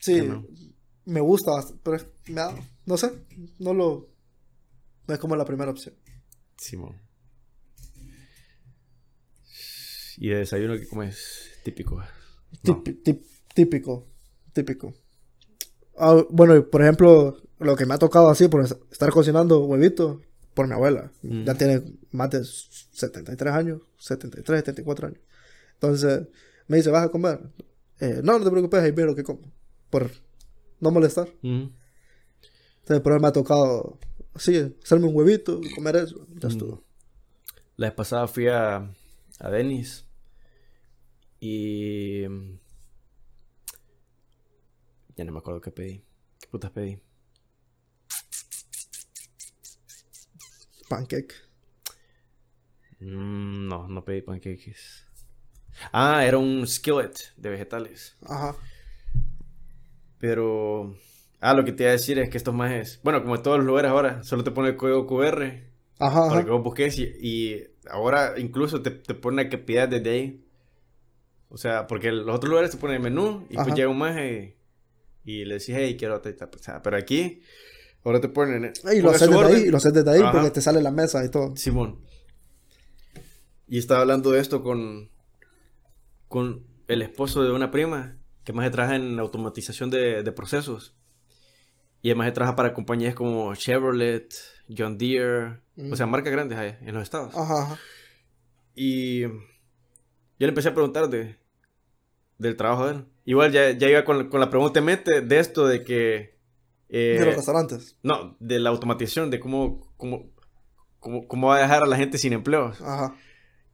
Sí, 0.00 0.20
no. 0.22 0.46
me 1.04 1.20
gusta, 1.20 1.50
bast- 1.52 1.78
pero 1.82 1.98
me 2.28 2.34
da- 2.34 2.54
no 2.86 2.96
sé, 2.96 3.10
no 3.58 3.74
lo... 3.74 4.08
No 5.06 5.14
es 5.14 5.20
como 5.20 5.36
la 5.36 5.44
primera 5.44 5.70
opción. 5.70 5.94
Simón. 6.56 6.96
Y 10.16 10.28
de 10.28 10.36
desayuno 10.36 10.74
que 10.76 10.86
comes 10.86 11.50
típico. 11.64 11.96
No. 12.64 12.82
Típi- 12.84 13.02
tip- 13.02 13.24
típico, 13.54 14.06
típico. 14.52 14.92
Ah, 15.98 16.22
bueno, 16.30 16.68
por 16.68 16.82
ejemplo, 16.82 17.36
lo 17.58 17.76
que 17.76 17.86
me 17.86 17.94
ha 17.94 17.98
tocado 17.98 18.28
así 18.28 18.48
por 18.48 18.62
es- 18.64 18.76
estar 18.90 19.10
cocinando 19.10 19.64
huevitos 19.64 20.20
por 20.54 20.66
mi 20.66 20.74
abuela. 20.74 21.12
Mm. 21.22 21.44
Ya 21.44 21.54
tiene 21.54 21.82
más 22.12 22.30
de 22.30 22.44
73 22.44 23.52
años, 23.54 23.80
73, 23.98 24.58
74 24.60 25.08
años. 25.08 25.20
Entonces, 25.74 26.26
me 26.68 26.76
dice, 26.76 26.90
¿vas 26.90 27.06
a 27.06 27.10
comer? 27.10 27.40
Eh, 28.00 28.20
no, 28.22 28.38
no 28.38 28.44
te 28.44 28.50
preocupes, 28.50 28.80
ahí 28.82 28.90
veo 28.92 29.06
lo 29.06 29.14
que 29.14 29.24
como. 29.24 29.40
Por 29.90 30.10
no 30.80 30.90
molestar. 30.90 31.28
Entonces, 31.42 33.00
por 33.02 33.12
eso 33.12 33.20
me 33.20 33.28
ha 33.28 33.32
tocado, 33.32 33.98
así, 34.34 34.74
hacerme 34.82 35.06
un 35.06 35.14
huevito, 35.14 35.60
comer 35.74 35.96
eso. 35.96 36.26
Ya 36.40 36.48
estuvo. 36.48 36.82
La 37.76 37.88
vez 37.88 37.94
pasada 37.94 38.26
fui 38.26 38.48
a, 38.48 38.90
a 39.38 39.50
Denis 39.50 40.06
y 41.40 42.22
ya 45.16 45.24
no 45.24 45.32
me 45.32 45.38
acuerdo 45.38 45.60
qué 45.60 45.70
pedí. 45.70 46.04
¿Qué 46.38 46.46
putas 46.48 46.70
pedí? 46.70 47.02
Pancake. 50.88 51.34
Mm, 53.00 53.68
no, 53.68 53.88
no 53.88 54.04
pedí 54.04 54.22
panqueques. 54.22 55.06
Ah, 55.92 56.24
era 56.24 56.36
un 56.36 56.66
skillet 56.66 57.34
de 57.36 57.48
vegetales. 57.48 58.16
Ajá. 58.22 58.54
Pero, 60.20 60.94
ah, 61.40 61.54
lo 61.54 61.64
que 61.64 61.72
te 61.72 61.84
iba 61.84 61.90
a 61.90 61.92
decir 61.92 62.18
es 62.18 62.28
que 62.28 62.36
estos 62.36 62.54
majes, 62.54 63.00
bueno, 63.02 63.22
como 63.22 63.34
en 63.36 63.42
todos 63.42 63.56
los 63.56 63.66
lugares 63.66 63.90
ahora, 63.90 64.22
solo 64.22 64.44
te 64.44 64.50
pone 64.50 64.68
el 64.68 64.76
código 64.76 65.06
QR 65.06 65.42
Ajá, 65.98 66.20
para 66.20 66.32
ajá. 66.34 66.44
que 66.44 66.50
vos 66.50 66.62
busques 66.62 66.98
y, 66.98 67.04
y 67.20 67.64
ahora 67.90 68.34
incluso 68.38 68.82
te, 68.82 68.90
te 68.90 69.14
pone 69.14 69.48
que 69.48 69.58
pidas 69.58 69.88
desde 69.90 70.10
ahí. 70.10 70.44
O 71.48 71.56
sea, 71.56 71.86
porque 71.86 72.12
los 72.12 72.34
otros 72.36 72.50
lugares 72.50 72.70
te 72.70 72.76
ponen 72.76 72.96
el 72.96 73.02
menú 73.02 73.46
y 73.50 73.56
Ajá. 73.56 73.64
pues 73.64 73.74
llega 73.74 73.88
un 73.88 73.98
maje 73.98 74.56
y, 75.24 75.32
y 75.32 75.44
le 75.46 75.54
decís, 75.54 75.74
hey, 75.76 75.96
quiero 75.98 76.16
otra 76.16 76.30
y 76.30 76.36
sea, 76.60 76.80
pero 76.82 76.96
aquí, 76.96 77.42
ahora 78.04 78.20
te 78.20 78.28
ponen... 78.28 78.72
Y 78.92 79.00
lo 79.00 79.10
haces 79.10 79.28
desde 79.28 79.36
orden. 79.36 79.56
ahí, 79.56 79.66
lo 79.66 79.76
haces 79.78 79.92
desde 79.92 80.10
ahí 80.10 80.20
Ajá. 80.20 80.32
porque 80.32 80.50
te 80.50 80.60
sale 80.60 80.80
la 80.82 80.90
mesa 80.90 81.24
y 81.24 81.28
todo. 81.30 81.56
Simón. 81.56 81.98
Y 83.66 83.78
estaba 83.78 84.00
hablando 84.02 84.30
de 84.30 84.40
esto 84.40 84.62
con, 84.62 85.10
con 86.28 86.64
el 86.88 87.02
esposo 87.02 87.42
de 87.42 87.52
una 87.52 87.70
prima, 87.70 88.16
que 88.44 88.52
más 88.52 88.70
trabaja 88.70 88.96
en 88.96 89.18
automatización 89.18 89.90
de, 89.90 90.22
de 90.22 90.32
procesos. 90.32 90.94
Y 92.02 92.08
además 92.08 92.32
trabaja 92.32 92.56
para 92.56 92.72
compañías 92.72 93.14
como 93.14 93.54
Chevrolet, 93.54 94.34
John 94.74 94.96
Deere, 94.96 95.60
o 95.90 95.96
sea, 95.96 96.06
marcas 96.06 96.32
grandes 96.32 96.56
ahí 96.58 96.74
en 96.80 96.94
los 96.94 97.02
estados. 97.02 97.36
Ajá, 97.36 97.62
ajá. 97.62 97.78
Y 98.74 99.20
yo 99.22 99.28
le 100.38 100.48
empecé 100.48 100.68
a 100.68 100.74
preguntar 100.74 101.08
de, 101.10 101.36
del 102.38 102.56
trabajo 102.56 102.86
de 102.86 102.92
él. 102.94 103.04
Igual 103.26 103.52
ya, 103.52 103.72
ya 103.72 103.88
iba 103.90 104.04
con, 104.04 104.30
con 104.30 104.40
la 104.40 104.48
pregunta 104.48 104.78
en 104.78 104.86
mente 104.86 105.20
de 105.20 105.38
esto 105.38 105.66
de 105.66 105.84
que... 105.84 106.38
eh, 106.88 107.16
de 107.18 107.26
los 107.26 107.36
restaurantes. 107.36 107.98
no, 108.02 108.36
de 108.40 108.58
la 108.58 108.70
automatización, 108.70 109.30
de 109.30 109.38
cómo, 109.38 109.92
cómo, 109.98 110.30
cómo, 110.98 111.28
cómo 111.28 111.48
va 111.48 111.56
a 111.56 111.60
dejar 111.62 111.82
a 111.82 111.86
la 111.86 111.96
gente 111.96 112.16
sin 112.16 112.32
empleos. 112.32 112.80
Ajá. 112.80 113.14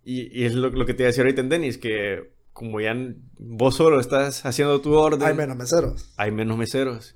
Y, 0.02 0.36
y 0.36 0.46
es 0.46 0.54
lo, 0.54 0.70
lo 0.70 0.84
que 0.84 0.94
te 0.94 1.04
decía 1.04 1.22
ahorita 1.22 1.42
en 1.42 1.48
Denis, 1.48 1.78
que 1.78 2.34
como 2.56 2.80
ya 2.80 2.96
vos 3.38 3.74
solo 3.76 4.00
estás 4.00 4.46
haciendo 4.46 4.80
tu 4.80 4.94
orden, 4.94 5.22
Hay 5.28 5.34
menos 5.34 5.58
meseros. 5.58 6.14
hay 6.16 6.30
menos 6.30 6.56
meseros. 6.56 7.14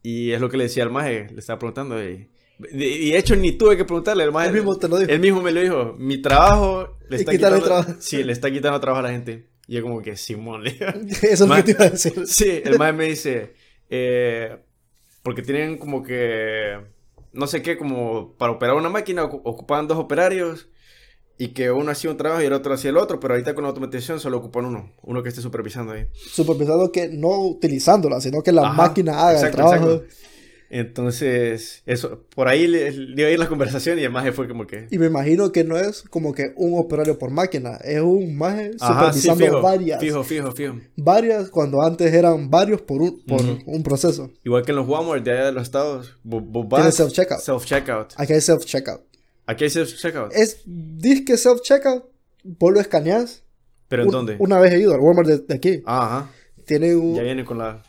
Y 0.00 0.30
es 0.30 0.40
lo 0.40 0.48
que 0.48 0.56
le 0.56 0.64
decía 0.64 0.84
al 0.84 0.92
maje, 0.92 1.26
le 1.32 1.40
estaba 1.40 1.58
preguntando. 1.58 2.00
Y, 2.00 2.30
de, 2.60 2.86
y 2.86 3.10
de 3.10 3.18
hecho 3.18 3.34
ni 3.34 3.50
tuve 3.52 3.76
que 3.76 3.84
preguntarle, 3.84 4.22
el 4.22 4.30
maje... 4.30 4.48
Él 4.50 4.54
mismo 4.54 4.76
te 4.76 4.86
lo 4.88 4.98
dijo. 4.98 5.10
Él 5.10 5.18
mismo 5.18 5.42
me 5.42 5.50
lo 5.50 5.60
dijo, 5.60 5.96
mi 5.98 6.22
trabajo 6.22 6.96
le 7.08 7.16
está 7.16 7.32
quitando... 7.32 7.60
trabajo. 7.60 7.94
Sí, 7.98 8.22
le 8.22 8.32
está 8.32 8.48
quitando 8.50 8.78
trabajo 8.78 9.00
a 9.00 9.08
la 9.08 9.10
gente. 9.10 9.48
Y 9.66 9.74
yo 9.74 9.82
como 9.82 10.00
que, 10.02 10.16
Simón. 10.16 10.64
Eso 10.68 10.84
es 11.22 11.40
lo 11.40 11.54
que 11.56 11.62
te 11.64 11.70
iba 11.72 11.84
a 11.86 11.90
decir. 11.90 12.12
Sí, 12.26 12.60
el 12.64 12.78
maje 12.78 12.92
me 12.92 13.04
dice, 13.06 13.54
eh, 13.90 14.56
porque 15.24 15.42
tienen 15.42 15.78
como 15.78 16.02
que, 16.04 16.78
no 17.32 17.48
sé 17.48 17.60
qué, 17.60 17.76
como 17.76 18.36
para 18.36 18.52
operar 18.52 18.76
una 18.76 18.90
máquina 18.90 19.24
ocu- 19.24 19.40
ocupaban 19.42 19.88
dos 19.88 19.98
operarios 19.98 20.68
y 21.38 21.48
que 21.48 21.70
uno 21.70 21.90
hacía 21.90 22.10
un 22.10 22.16
trabajo 22.16 22.42
y 22.42 22.46
el 22.46 22.52
otro 22.52 22.74
hacía 22.74 22.90
el 22.90 22.96
otro, 22.96 23.18
pero 23.20 23.34
ahorita 23.34 23.54
con 23.54 23.62
la 23.64 23.68
automatización 23.70 24.20
solo 24.20 24.38
ocupan 24.38 24.66
uno, 24.66 24.92
uno 25.02 25.22
que 25.22 25.28
esté 25.30 25.40
supervisando 25.40 25.92
ahí. 25.92 26.06
Supervisando 26.14 26.92
que 26.92 27.08
no 27.08 27.40
utilizándola, 27.46 28.20
sino 28.20 28.42
que 28.42 28.52
la 28.52 28.62
Ajá, 28.62 28.72
máquina 28.74 29.18
haga 29.20 29.32
exacto, 29.32 29.46
el 29.46 29.52
trabajo. 29.68 29.90
exacto. 29.94 30.14
Entonces, 30.70 31.82
eso, 31.86 32.24
por 32.34 32.48
ahí 32.48 32.66
le, 32.66 32.90
le 32.90 33.32
ir 33.32 33.38
la 33.38 33.48
conversación 33.48 33.98
y 33.98 34.02
el 34.02 34.10
maje 34.10 34.32
fue 34.32 34.48
como 34.48 34.66
que... 34.66 34.88
Y 34.90 34.98
me 34.98 35.06
imagino 35.06 35.52
que 35.52 35.62
no 35.62 35.76
es 35.76 36.02
como 36.02 36.32
que 36.34 36.52
un 36.56 36.76
operario 36.78 37.18
por 37.18 37.30
máquina, 37.30 37.76
es 37.84 38.00
un 38.00 38.36
maje 38.36 38.72
Ajá, 38.80 39.12
sí, 39.12 39.20
supervisando 39.20 39.44
fijo, 39.44 39.60
varias. 39.62 40.00
fijo, 40.00 40.24
fijo, 40.24 40.52
fijo. 40.52 40.74
Varias 40.96 41.50
cuando 41.50 41.80
antes 41.82 42.12
eran 42.12 42.50
varios 42.50 42.80
por 42.82 43.02
un, 43.02 43.22
por 43.24 43.40
Ujú. 43.42 43.58
un 43.66 43.82
proceso. 43.84 44.30
Igual 44.44 44.64
que 44.64 44.72
en 44.72 44.76
los 44.76 44.88
Walmart 44.88 45.22
de 45.24 45.32
allá 45.32 45.46
de 45.46 45.52
los 45.52 45.62
estados, 45.62 46.16
Tiene 46.28 46.90
self-checkout. 46.90 47.38
Self-checkout. 47.40 48.14
Aquí 48.16 48.32
hay 48.32 48.40
self-checkout. 48.40 49.00
Aquí 49.46 49.64
hay 49.64 49.70
self-checkout. 49.70 50.32
Es 50.32 50.62
disque 50.66 51.34
self-checkout, 51.34 52.04
vos 52.44 52.72
lo 52.72 52.80
escaneas. 52.80 53.42
¿Pero 53.88 54.02
en 54.02 54.08
Un- 54.08 54.12
dónde? 54.12 54.36
Una 54.38 54.58
vez 54.58 54.72
he 54.72 54.80
ido 54.80 54.94
al 54.94 55.00
Walmart 55.00 55.28
de, 55.28 55.38
de 55.38 55.54
aquí. 55.54 55.82
Ah, 55.86 56.06
ajá. 56.18 56.30
Tiene 56.66 56.96
un, 56.96 57.14
Ya 57.14 57.22
viene 57.22 57.44
con 57.44 57.58
la... 57.58 57.82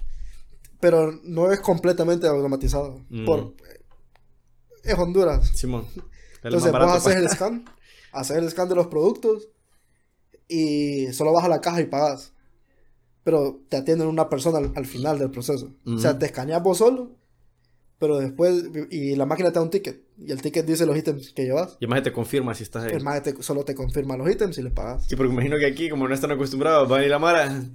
pero 0.82 1.12
no 1.24 1.52
es 1.52 1.60
completamente 1.62 2.28
automatizado. 2.28 3.00
Mm. 3.10 3.26
Por, 3.26 3.54
es 4.84 4.94
Honduras. 4.98 5.48
Simón. 5.56 5.86
Es 5.96 6.04
Entonces 6.44 6.72
vos 6.72 6.92
haces 6.92 7.16
el 7.16 7.30
scan, 7.30 7.66
haces 8.12 8.38
el 8.38 8.50
scan 8.52 8.68
de 8.70 8.76
los 8.76 8.88
productos 8.88 9.48
y 10.48 11.08
solo 11.14 11.32
vas 11.34 11.46
a 11.46 11.50
la 11.50 11.62
caja 11.62 11.82
y 11.82 11.86
pagas. 11.86 12.34
Pero 13.24 13.62
te 13.70 13.78
atienden 13.78 14.08
una 14.08 14.30
persona 14.30 14.60
al, 14.60 14.72
al 14.76 14.86
final 14.86 15.18
del 15.18 15.32
proceso. 15.32 15.74
O 15.88 15.98
sea, 15.98 16.20
te 16.20 16.28
escaneas 16.28 16.62
vos 16.62 16.78
solo, 16.78 17.16
pero 18.00 18.18
después, 18.18 18.64
y 18.92 19.16
la 19.16 19.26
máquina 19.26 19.50
te 19.50 19.56
da 19.56 19.62
un 19.64 19.70
ticket. 19.70 20.02
Y 20.18 20.32
el 20.32 20.42
ticket 20.42 20.66
dice 20.66 20.86
los 20.86 20.98
ítems 20.98 21.32
que 21.32 21.44
llevas. 21.44 21.78
Y 21.80 21.86
además 21.86 22.04
te 22.04 22.12
confirma 22.12 22.54
si 22.54 22.64
estás 22.64 22.86
ahí. 22.86 22.92
El 22.94 23.04
más 23.04 23.22
solo 23.42 23.64
te 23.64 23.76
confirma 23.76 24.16
los 24.18 24.30
ítems 24.30 24.58
y 24.58 24.64
le 24.64 24.72
pagas. 24.72 25.06
Sí, 25.08 25.16
porque 25.16 25.32
imagino 25.34 25.58
que 25.58 25.66
aquí, 25.66 25.90
como 25.90 26.08
no 26.08 26.14
están 26.14 26.32
acostumbrados, 26.32 26.88
van 26.90 27.04
ir 27.04 27.10
la 27.10 27.20
mara. 27.20 27.48
Y 27.48 27.72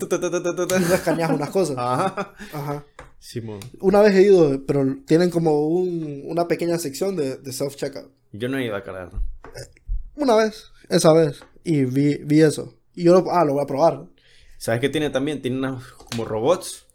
no 0.89 0.95
escaneas 0.95 1.31
unas 1.31 1.51
cosas. 1.51 1.77
Ajá. 1.79 2.35
Ajá. 2.53 2.85
Simón. 3.19 3.61
Una 3.81 4.01
vez 4.01 4.15
he 4.15 4.23
ido, 4.23 4.65
pero 4.67 4.85
tienen 5.07 5.31
como 5.31 5.67
un- 5.69 6.23
una 6.25 6.49
pequeña 6.49 6.79
sección 6.79 7.17
de, 7.17 7.37
de 7.37 7.51
self-checkout. 7.53 8.11
Yo 8.33 8.49
no 8.49 8.57
he 8.59 8.65
ido 8.65 8.77
a 8.77 8.83
calar. 8.83 9.11
Una 10.15 10.37
vez, 10.37 10.71
esa 10.89 11.13
vez. 11.13 11.41
Y 11.65 11.85
vi, 11.85 12.17
vi 12.25 12.41
eso. 12.41 12.75
Y 12.95 13.05
yo, 13.05 13.13
lo, 13.21 13.31
ah, 13.31 13.45
lo 13.45 13.55
voy 13.55 13.63
a 13.63 13.67
probar. 13.67 14.07
¿Sabes 14.57 14.81
qué 14.81 14.89
tiene 14.89 15.11
también? 15.11 15.43
Tiene 15.43 15.59
unos 15.59 15.85
como 15.93 16.25
robots 16.25 16.87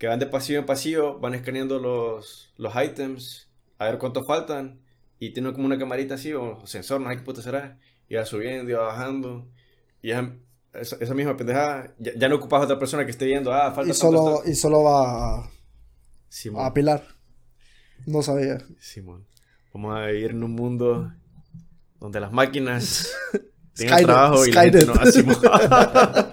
que 0.00 0.06
van 0.06 0.18
de 0.18 0.26
pasillo 0.26 0.60
en 0.60 0.64
pasillo, 0.64 1.18
van 1.20 1.34
escaneando 1.34 1.78
los, 1.78 2.54
los 2.56 2.72
items, 2.74 3.50
a 3.76 3.84
ver 3.84 3.98
cuánto 3.98 4.24
faltan, 4.24 4.80
y 5.18 5.34
tiene 5.34 5.52
como 5.52 5.66
una 5.66 5.78
camarita 5.78 6.14
así, 6.14 6.32
o 6.32 6.58
sensor, 6.64 7.02
no 7.02 7.10
sé 7.10 7.18
qué 7.18 7.22
puta 7.22 7.42
será, 7.42 7.78
y 8.08 8.14
va 8.14 8.24
subiendo 8.24 8.70
y 8.70 8.72
va 8.72 8.86
bajando. 8.86 9.46
Y 10.00 10.12
esa, 10.12 10.96
esa 11.00 11.14
misma 11.14 11.36
pendejada, 11.36 11.94
ya, 11.98 12.12
ya 12.16 12.30
no 12.30 12.36
ocupas 12.36 12.62
a 12.62 12.64
otra 12.64 12.78
persona 12.78 13.04
que 13.04 13.10
esté 13.10 13.26
viendo, 13.26 13.52
ah, 13.52 13.72
falta 13.72 13.90
Y 13.90 13.94
solo, 13.94 14.40
y 14.46 14.54
solo 14.54 14.84
va 14.84 15.40
a, 15.40 15.50
Simón, 16.30 16.64
a 16.64 16.68
apilar. 16.68 17.04
No 18.06 18.22
sabía. 18.22 18.56
Simón. 18.78 19.26
Vamos 19.74 19.98
a 19.98 20.06
vivir 20.06 20.30
en 20.30 20.42
un 20.42 20.52
mundo 20.52 21.12
donde 21.98 22.20
las 22.20 22.32
máquinas 22.32 23.12
tengan 23.74 23.98
Skynet, 23.98 24.06
trabajo 24.06 24.46
y 24.46 24.52
la 24.52 24.62
gente 24.62 24.86
no. 24.86 24.94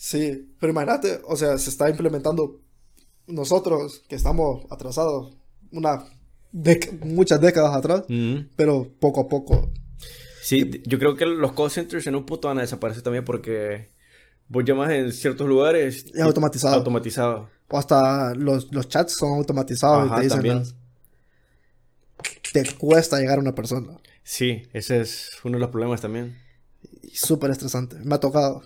Sí, 0.00 0.54
pero 0.60 0.70
imagínate, 0.70 1.20
o 1.26 1.36
sea, 1.36 1.58
se 1.58 1.70
está 1.70 1.90
implementando 1.90 2.60
nosotros 3.26 4.04
que 4.08 4.14
estamos 4.14 4.64
atrasados 4.70 5.36
una 5.72 6.04
muchas 7.04 7.40
décadas 7.40 7.74
atrás, 7.76 8.04
Mm. 8.08 8.48
pero 8.56 8.88
poco 9.00 9.20
a 9.22 9.28
poco. 9.28 9.70
Sí, 10.40 10.82
yo 10.86 10.98
creo 11.00 11.16
que 11.16 11.26
los 11.26 11.52
call 11.52 11.70
centers 11.70 12.06
en 12.06 12.14
un 12.14 12.24
punto 12.24 12.46
van 12.48 12.58
a 12.58 12.62
desaparecer 12.62 13.02
también 13.02 13.24
porque 13.24 13.90
vos 14.48 14.64
llamas 14.64 14.90
en 14.92 15.12
ciertos 15.12 15.46
lugares. 15.48 16.06
Es 16.14 16.20
automatizado. 16.22 16.76
Automatizado. 16.76 17.50
O 17.68 17.76
hasta 17.76 18.34
los, 18.34 18.72
los 18.72 18.88
chats 18.88 19.14
son 19.18 19.32
automatizados 19.34 20.06
y 20.06 20.14
te 20.14 20.20
dicen 20.22 20.36
también. 20.38 20.58
las- 20.60 20.74
te 22.52 22.64
cuesta 22.76 23.18
llegar 23.18 23.38
a 23.38 23.42
una 23.42 23.54
persona. 23.54 23.98
Sí, 24.22 24.62
ese 24.72 25.00
es 25.00 25.32
uno 25.44 25.56
de 25.56 25.60
los 25.60 25.70
problemas 25.70 26.00
también. 26.00 26.38
Súper 27.12 27.50
estresante. 27.50 27.96
Me 28.04 28.14
ha 28.14 28.20
tocado 28.20 28.62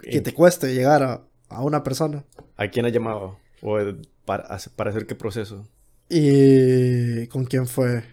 que 0.00 0.18
¿En- 0.18 0.22
te 0.22 0.32
cueste 0.34 0.74
llegar 0.74 1.02
a, 1.02 1.24
a 1.48 1.62
una 1.62 1.82
persona. 1.82 2.24
¿A 2.56 2.68
quién 2.68 2.86
ha 2.86 2.90
llamado? 2.90 3.38
¿O 3.62 3.78
eh, 3.80 3.96
para, 4.24 4.44
hacer- 4.44 4.72
para 4.74 4.90
hacer 4.90 5.06
qué 5.06 5.14
proceso? 5.14 5.66
¿Y 6.08 7.26
con 7.28 7.44
quién 7.44 7.66
fue? 7.66 8.04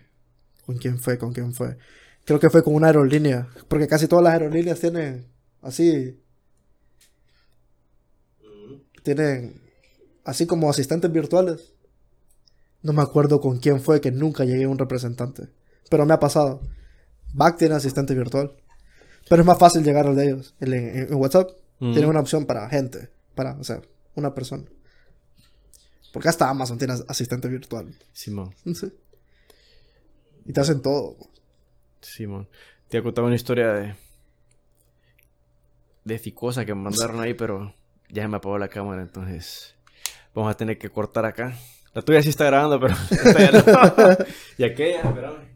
¿Con 0.65 0.77
quién 0.77 0.99
fue? 0.99 1.17
¿Con 1.17 1.33
quién 1.33 1.53
fue? 1.53 1.77
Creo 2.25 2.39
que 2.39 2.49
fue 2.49 2.63
con 2.63 2.73
una 2.75 2.87
aerolínea. 2.87 3.47
Porque 3.67 3.87
casi 3.87 4.07
todas 4.07 4.23
las 4.23 4.33
aerolíneas 4.33 4.79
tienen 4.79 5.27
así. 5.61 6.19
Tienen 9.03 9.61
así 10.23 10.45
como 10.47 10.69
asistentes 10.69 11.11
virtuales. 11.11 11.73
No 12.81 12.93
me 12.93 13.01
acuerdo 13.01 13.39
con 13.41 13.59
quién 13.59 13.79
fue 13.81 14.01
que 14.01 14.11
nunca 14.11 14.45
llegué 14.45 14.63
a 14.65 14.69
un 14.69 14.77
representante. 14.77 15.49
Pero 15.89 16.05
me 16.05 16.13
ha 16.13 16.19
pasado. 16.19 16.61
Back 17.33 17.57
tiene 17.57 17.75
asistente 17.75 18.15
virtual. 18.15 18.53
Pero 19.29 19.41
es 19.41 19.45
más 19.45 19.57
fácil 19.59 19.83
llegar 19.83 20.07
al 20.07 20.15
de 20.15 20.25
ellos. 20.25 20.55
En, 20.59 20.73
en- 20.73 20.97
en 21.11 21.15
WhatsApp 21.15 21.49
Mm. 21.79 21.91
tienen 21.93 22.09
una 22.09 22.19
opción 22.21 22.45
para 22.45 22.69
gente. 22.69 23.09
Para, 23.35 23.53
o 23.59 23.63
sea, 23.63 23.81
una 24.15 24.33
persona. 24.33 24.63
Porque 26.13 26.29
hasta 26.29 26.49
Amazon 26.49 26.77
tiene 26.77 26.93
as- 26.93 27.05
asistente 27.07 27.47
virtual. 27.49 27.93
Simón, 28.13 28.53
Sí. 28.73 28.91
Y 30.45 30.53
te 30.53 30.61
hacen 30.61 30.81
todo. 30.81 31.17
Simón. 32.01 32.47
Te 32.87 32.99
he 32.99 33.03
contado 33.03 33.27
una 33.27 33.35
historia 33.35 33.73
de. 33.73 33.95
de 36.03 36.19
Ficosa 36.19 36.65
que 36.65 36.75
me 36.75 36.81
mandaron 36.83 37.19
ahí, 37.19 37.33
pero 37.33 37.73
ya 38.09 38.21
se 38.21 38.27
me 38.27 38.37
apagó 38.37 38.57
la 38.57 38.67
cámara, 38.67 39.01
entonces. 39.01 39.75
Vamos 40.33 40.51
a 40.51 40.57
tener 40.57 40.77
que 40.77 40.89
cortar 40.89 41.25
acá. 41.25 41.57
La 41.93 42.01
tuya 42.01 42.21
sí 42.21 42.29
está 42.29 42.45
grabando, 42.45 42.79
pero. 42.79 42.93
esta 43.11 43.39
ya 43.39 43.51
no. 43.51 44.25
y 44.57 44.63
aquella, 44.63 45.01
espérame. 45.01 45.54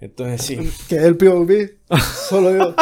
Entonces 0.00 0.42
sí. 0.42 0.72
Que 0.88 0.96
el 0.96 1.16
POV, 1.16 1.70
solo 2.28 2.56
yo. 2.56 2.74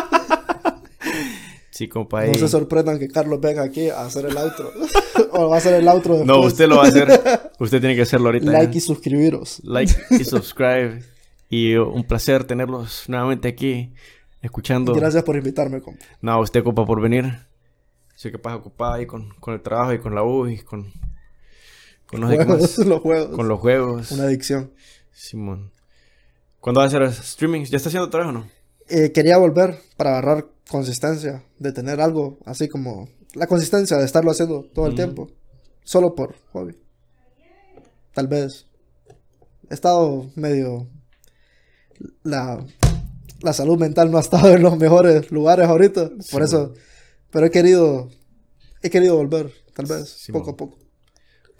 Sí, 1.76 1.88
compa. 1.88 2.24
No 2.24 2.32
se 2.32 2.48
sorprendan 2.48 2.98
que 2.98 3.06
Carlos 3.06 3.38
venga 3.38 3.62
aquí 3.62 3.90
a 3.90 4.06
hacer 4.06 4.24
el 4.24 4.36
outro. 4.38 4.72
o 5.32 5.50
va 5.50 5.56
a 5.56 5.58
hacer 5.58 5.74
el 5.74 5.86
outro 5.88 6.14
después. 6.14 6.26
No, 6.26 6.40
usted 6.40 6.66
lo 6.68 6.76
va 6.76 6.84
a 6.84 6.88
hacer. 6.88 7.06
Usted 7.58 7.80
tiene 7.80 7.94
que 7.94 8.00
hacerlo 8.00 8.28
ahorita. 8.28 8.50
Like 8.50 8.72
¿eh? 8.72 8.78
y 8.78 8.80
suscribiros. 8.80 9.60
like 9.62 9.92
y 10.08 10.24
subscribe. 10.24 11.02
Y 11.50 11.74
un 11.74 12.02
placer 12.04 12.44
tenerlos 12.44 13.04
nuevamente 13.08 13.48
aquí, 13.48 13.92
escuchando. 14.40 14.94
Gracias 14.94 15.22
por 15.22 15.36
invitarme, 15.36 15.82
compa. 15.82 16.02
No, 16.22 16.40
usted, 16.40 16.64
compa, 16.64 16.86
por 16.86 17.02
venir. 17.02 17.40
Sé 18.14 18.30
que 18.30 18.38
pasa 18.38 18.56
ocupada 18.56 18.94
ahí 18.94 19.04
con, 19.04 19.34
con 19.38 19.52
el 19.52 19.60
trabajo 19.60 19.92
y 19.92 19.98
con 19.98 20.14
la 20.14 20.22
U 20.22 20.48
y 20.48 20.56
con. 20.60 20.90
con 22.06 22.26
qué 22.26 22.36
Juegos, 22.36 22.78
los 22.78 23.00
juegos. 23.02 23.36
Con 23.36 23.48
los 23.48 23.60
juegos. 23.60 24.12
Una 24.12 24.24
adicción. 24.24 24.72
Simón. 25.12 25.75
¿Cuándo 26.66 26.80
va 26.80 26.86
a 26.86 26.88
hacer 26.88 27.12
streamings? 27.12 27.70
¿Ya 27.70 27.76
está 27.76 27.90
haciendo 27.90 28.10
trabajo 28.10 28.30
o 28.30 28.32
no? 28.40 28.48
Eh, 28.88 29.12
quería 29.12 29.38
volver 29.38 29.78
para 29.96 30.18
agarrar 30.18 30.48
consistencia. 30.68 31.44
De 31.60 31.70
tener 31.70 32.00
algo 32.00 32.38
así 32.44 32.68
como... 32.68 33.08
La 33.34 33.46
consistencia 33.46 33.96
de 33.98 34.04
estarlo 34.04 34.32
haciendo 34.32 34.64
todo 34.74 34.86
el 34.86 34.94
Ujú. 34.94 34.96
tiempo. 34.96 35.30
Solo 35.84 36.16
por 36.16 36.34
hobby. 36.52 36.76
Tal 38.14 38.26
vez. 38.26 38.66
He 39.70 39.74
estado 39.74 40.28
medio... 40.34 40.88
La, 42.24 42.58
la 43.42 43.52
salud 43.52 43.78
mental 43.78 44.10
no 44.10 44.18
ha 44.18 44.22
estado 44.22 44.52
en 44.52 44.64
los 44.64 44.76
mejores 44.76 45.30
lugares 45.30 45.68
ahorita. 45.68 46.10
Sí, 46.18 46.32
Por 46.32 46.42
eso... 46.42 46.72
Pero 47.30 47.46
he 47.46 47.50
querido... 47.52 48.10
He 48.82 48.90
querido 48.90 49.14
volver. 49.14 49.52
Tal 49.72 49.86
vez. 49.86 50.08
Sí, 50.08 50.32
poco 50.32 50.46
man. 50.46 50.54
a 50.54 50.56
poco. 50.56 50.78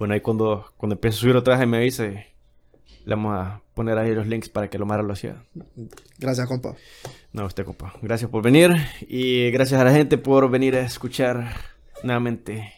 Bueno, 0.00 0.14
ahí 0.14 0.20
cuando, 0.20 0.64
cuando 0.76 0.94
empiece 0.96 1.18
a 1.18 1.20
subir 1.20 1.36
otra 1.36 1.56
vez 1.56 1.68
me 1.68 1.86
y 1.86 1.92
le 3.06 3.14
vamos 3.14 3.38
a 3.38 3.62
poner 3.72 3.96
ahí 3.98 4.12
los 4.12 4.26
links 4.26 4.48
para 4.48 4.68
que 4.68 4.78
lo 4.78 4.84
Mara 4.84 5.04
lo 5.04 5.12
hacía. 5.12 5.44
Gracias, 6.18 6.48
compa. 6.48 6.74
No, 7.32 7.46
usted, 7.46 7.64
compa. 7.64 7.94
Gracias 8.02 8.28
por 8.28 8.42
venir 8.42 8.74
y 9.08 9.48
gracias 9.52 9.80
a 9.80 9.84
la 9.84 9.92
gente 9.92 10.18
por 10.18 10.50
venir 10.50 10.74
a 10.74 10.80
escuchar 10.80 11.54
nuevamente. 12.02 12.72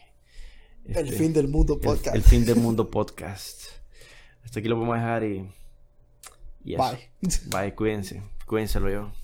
el 0.85 1.07
este, 1.07 1.17
fin 1.17 1.33
del 1.33 1.47
mundo 1.47 1.81
podcast. 1.81 2.15
El, 2.15 2.21
fin 2.21 2.45
del 2.45 2.57
mundo 2.57 2.91
podcast. 2.91 3.63
Hasta 4.43 4.59
aquí 4.59 4.69
lo 4.69 4.79
vamos 4.79 4.95
a 4.95 4.99
dejar 4.99 5.23
y. 5.23 5.49
Bye. 6.63 7.09
Bye, 7.47 7.73
cuídense. 7.73 8.21
Cuídense, 8.45 8.79
lo 8.79 8.91
yo. 8.91 9.18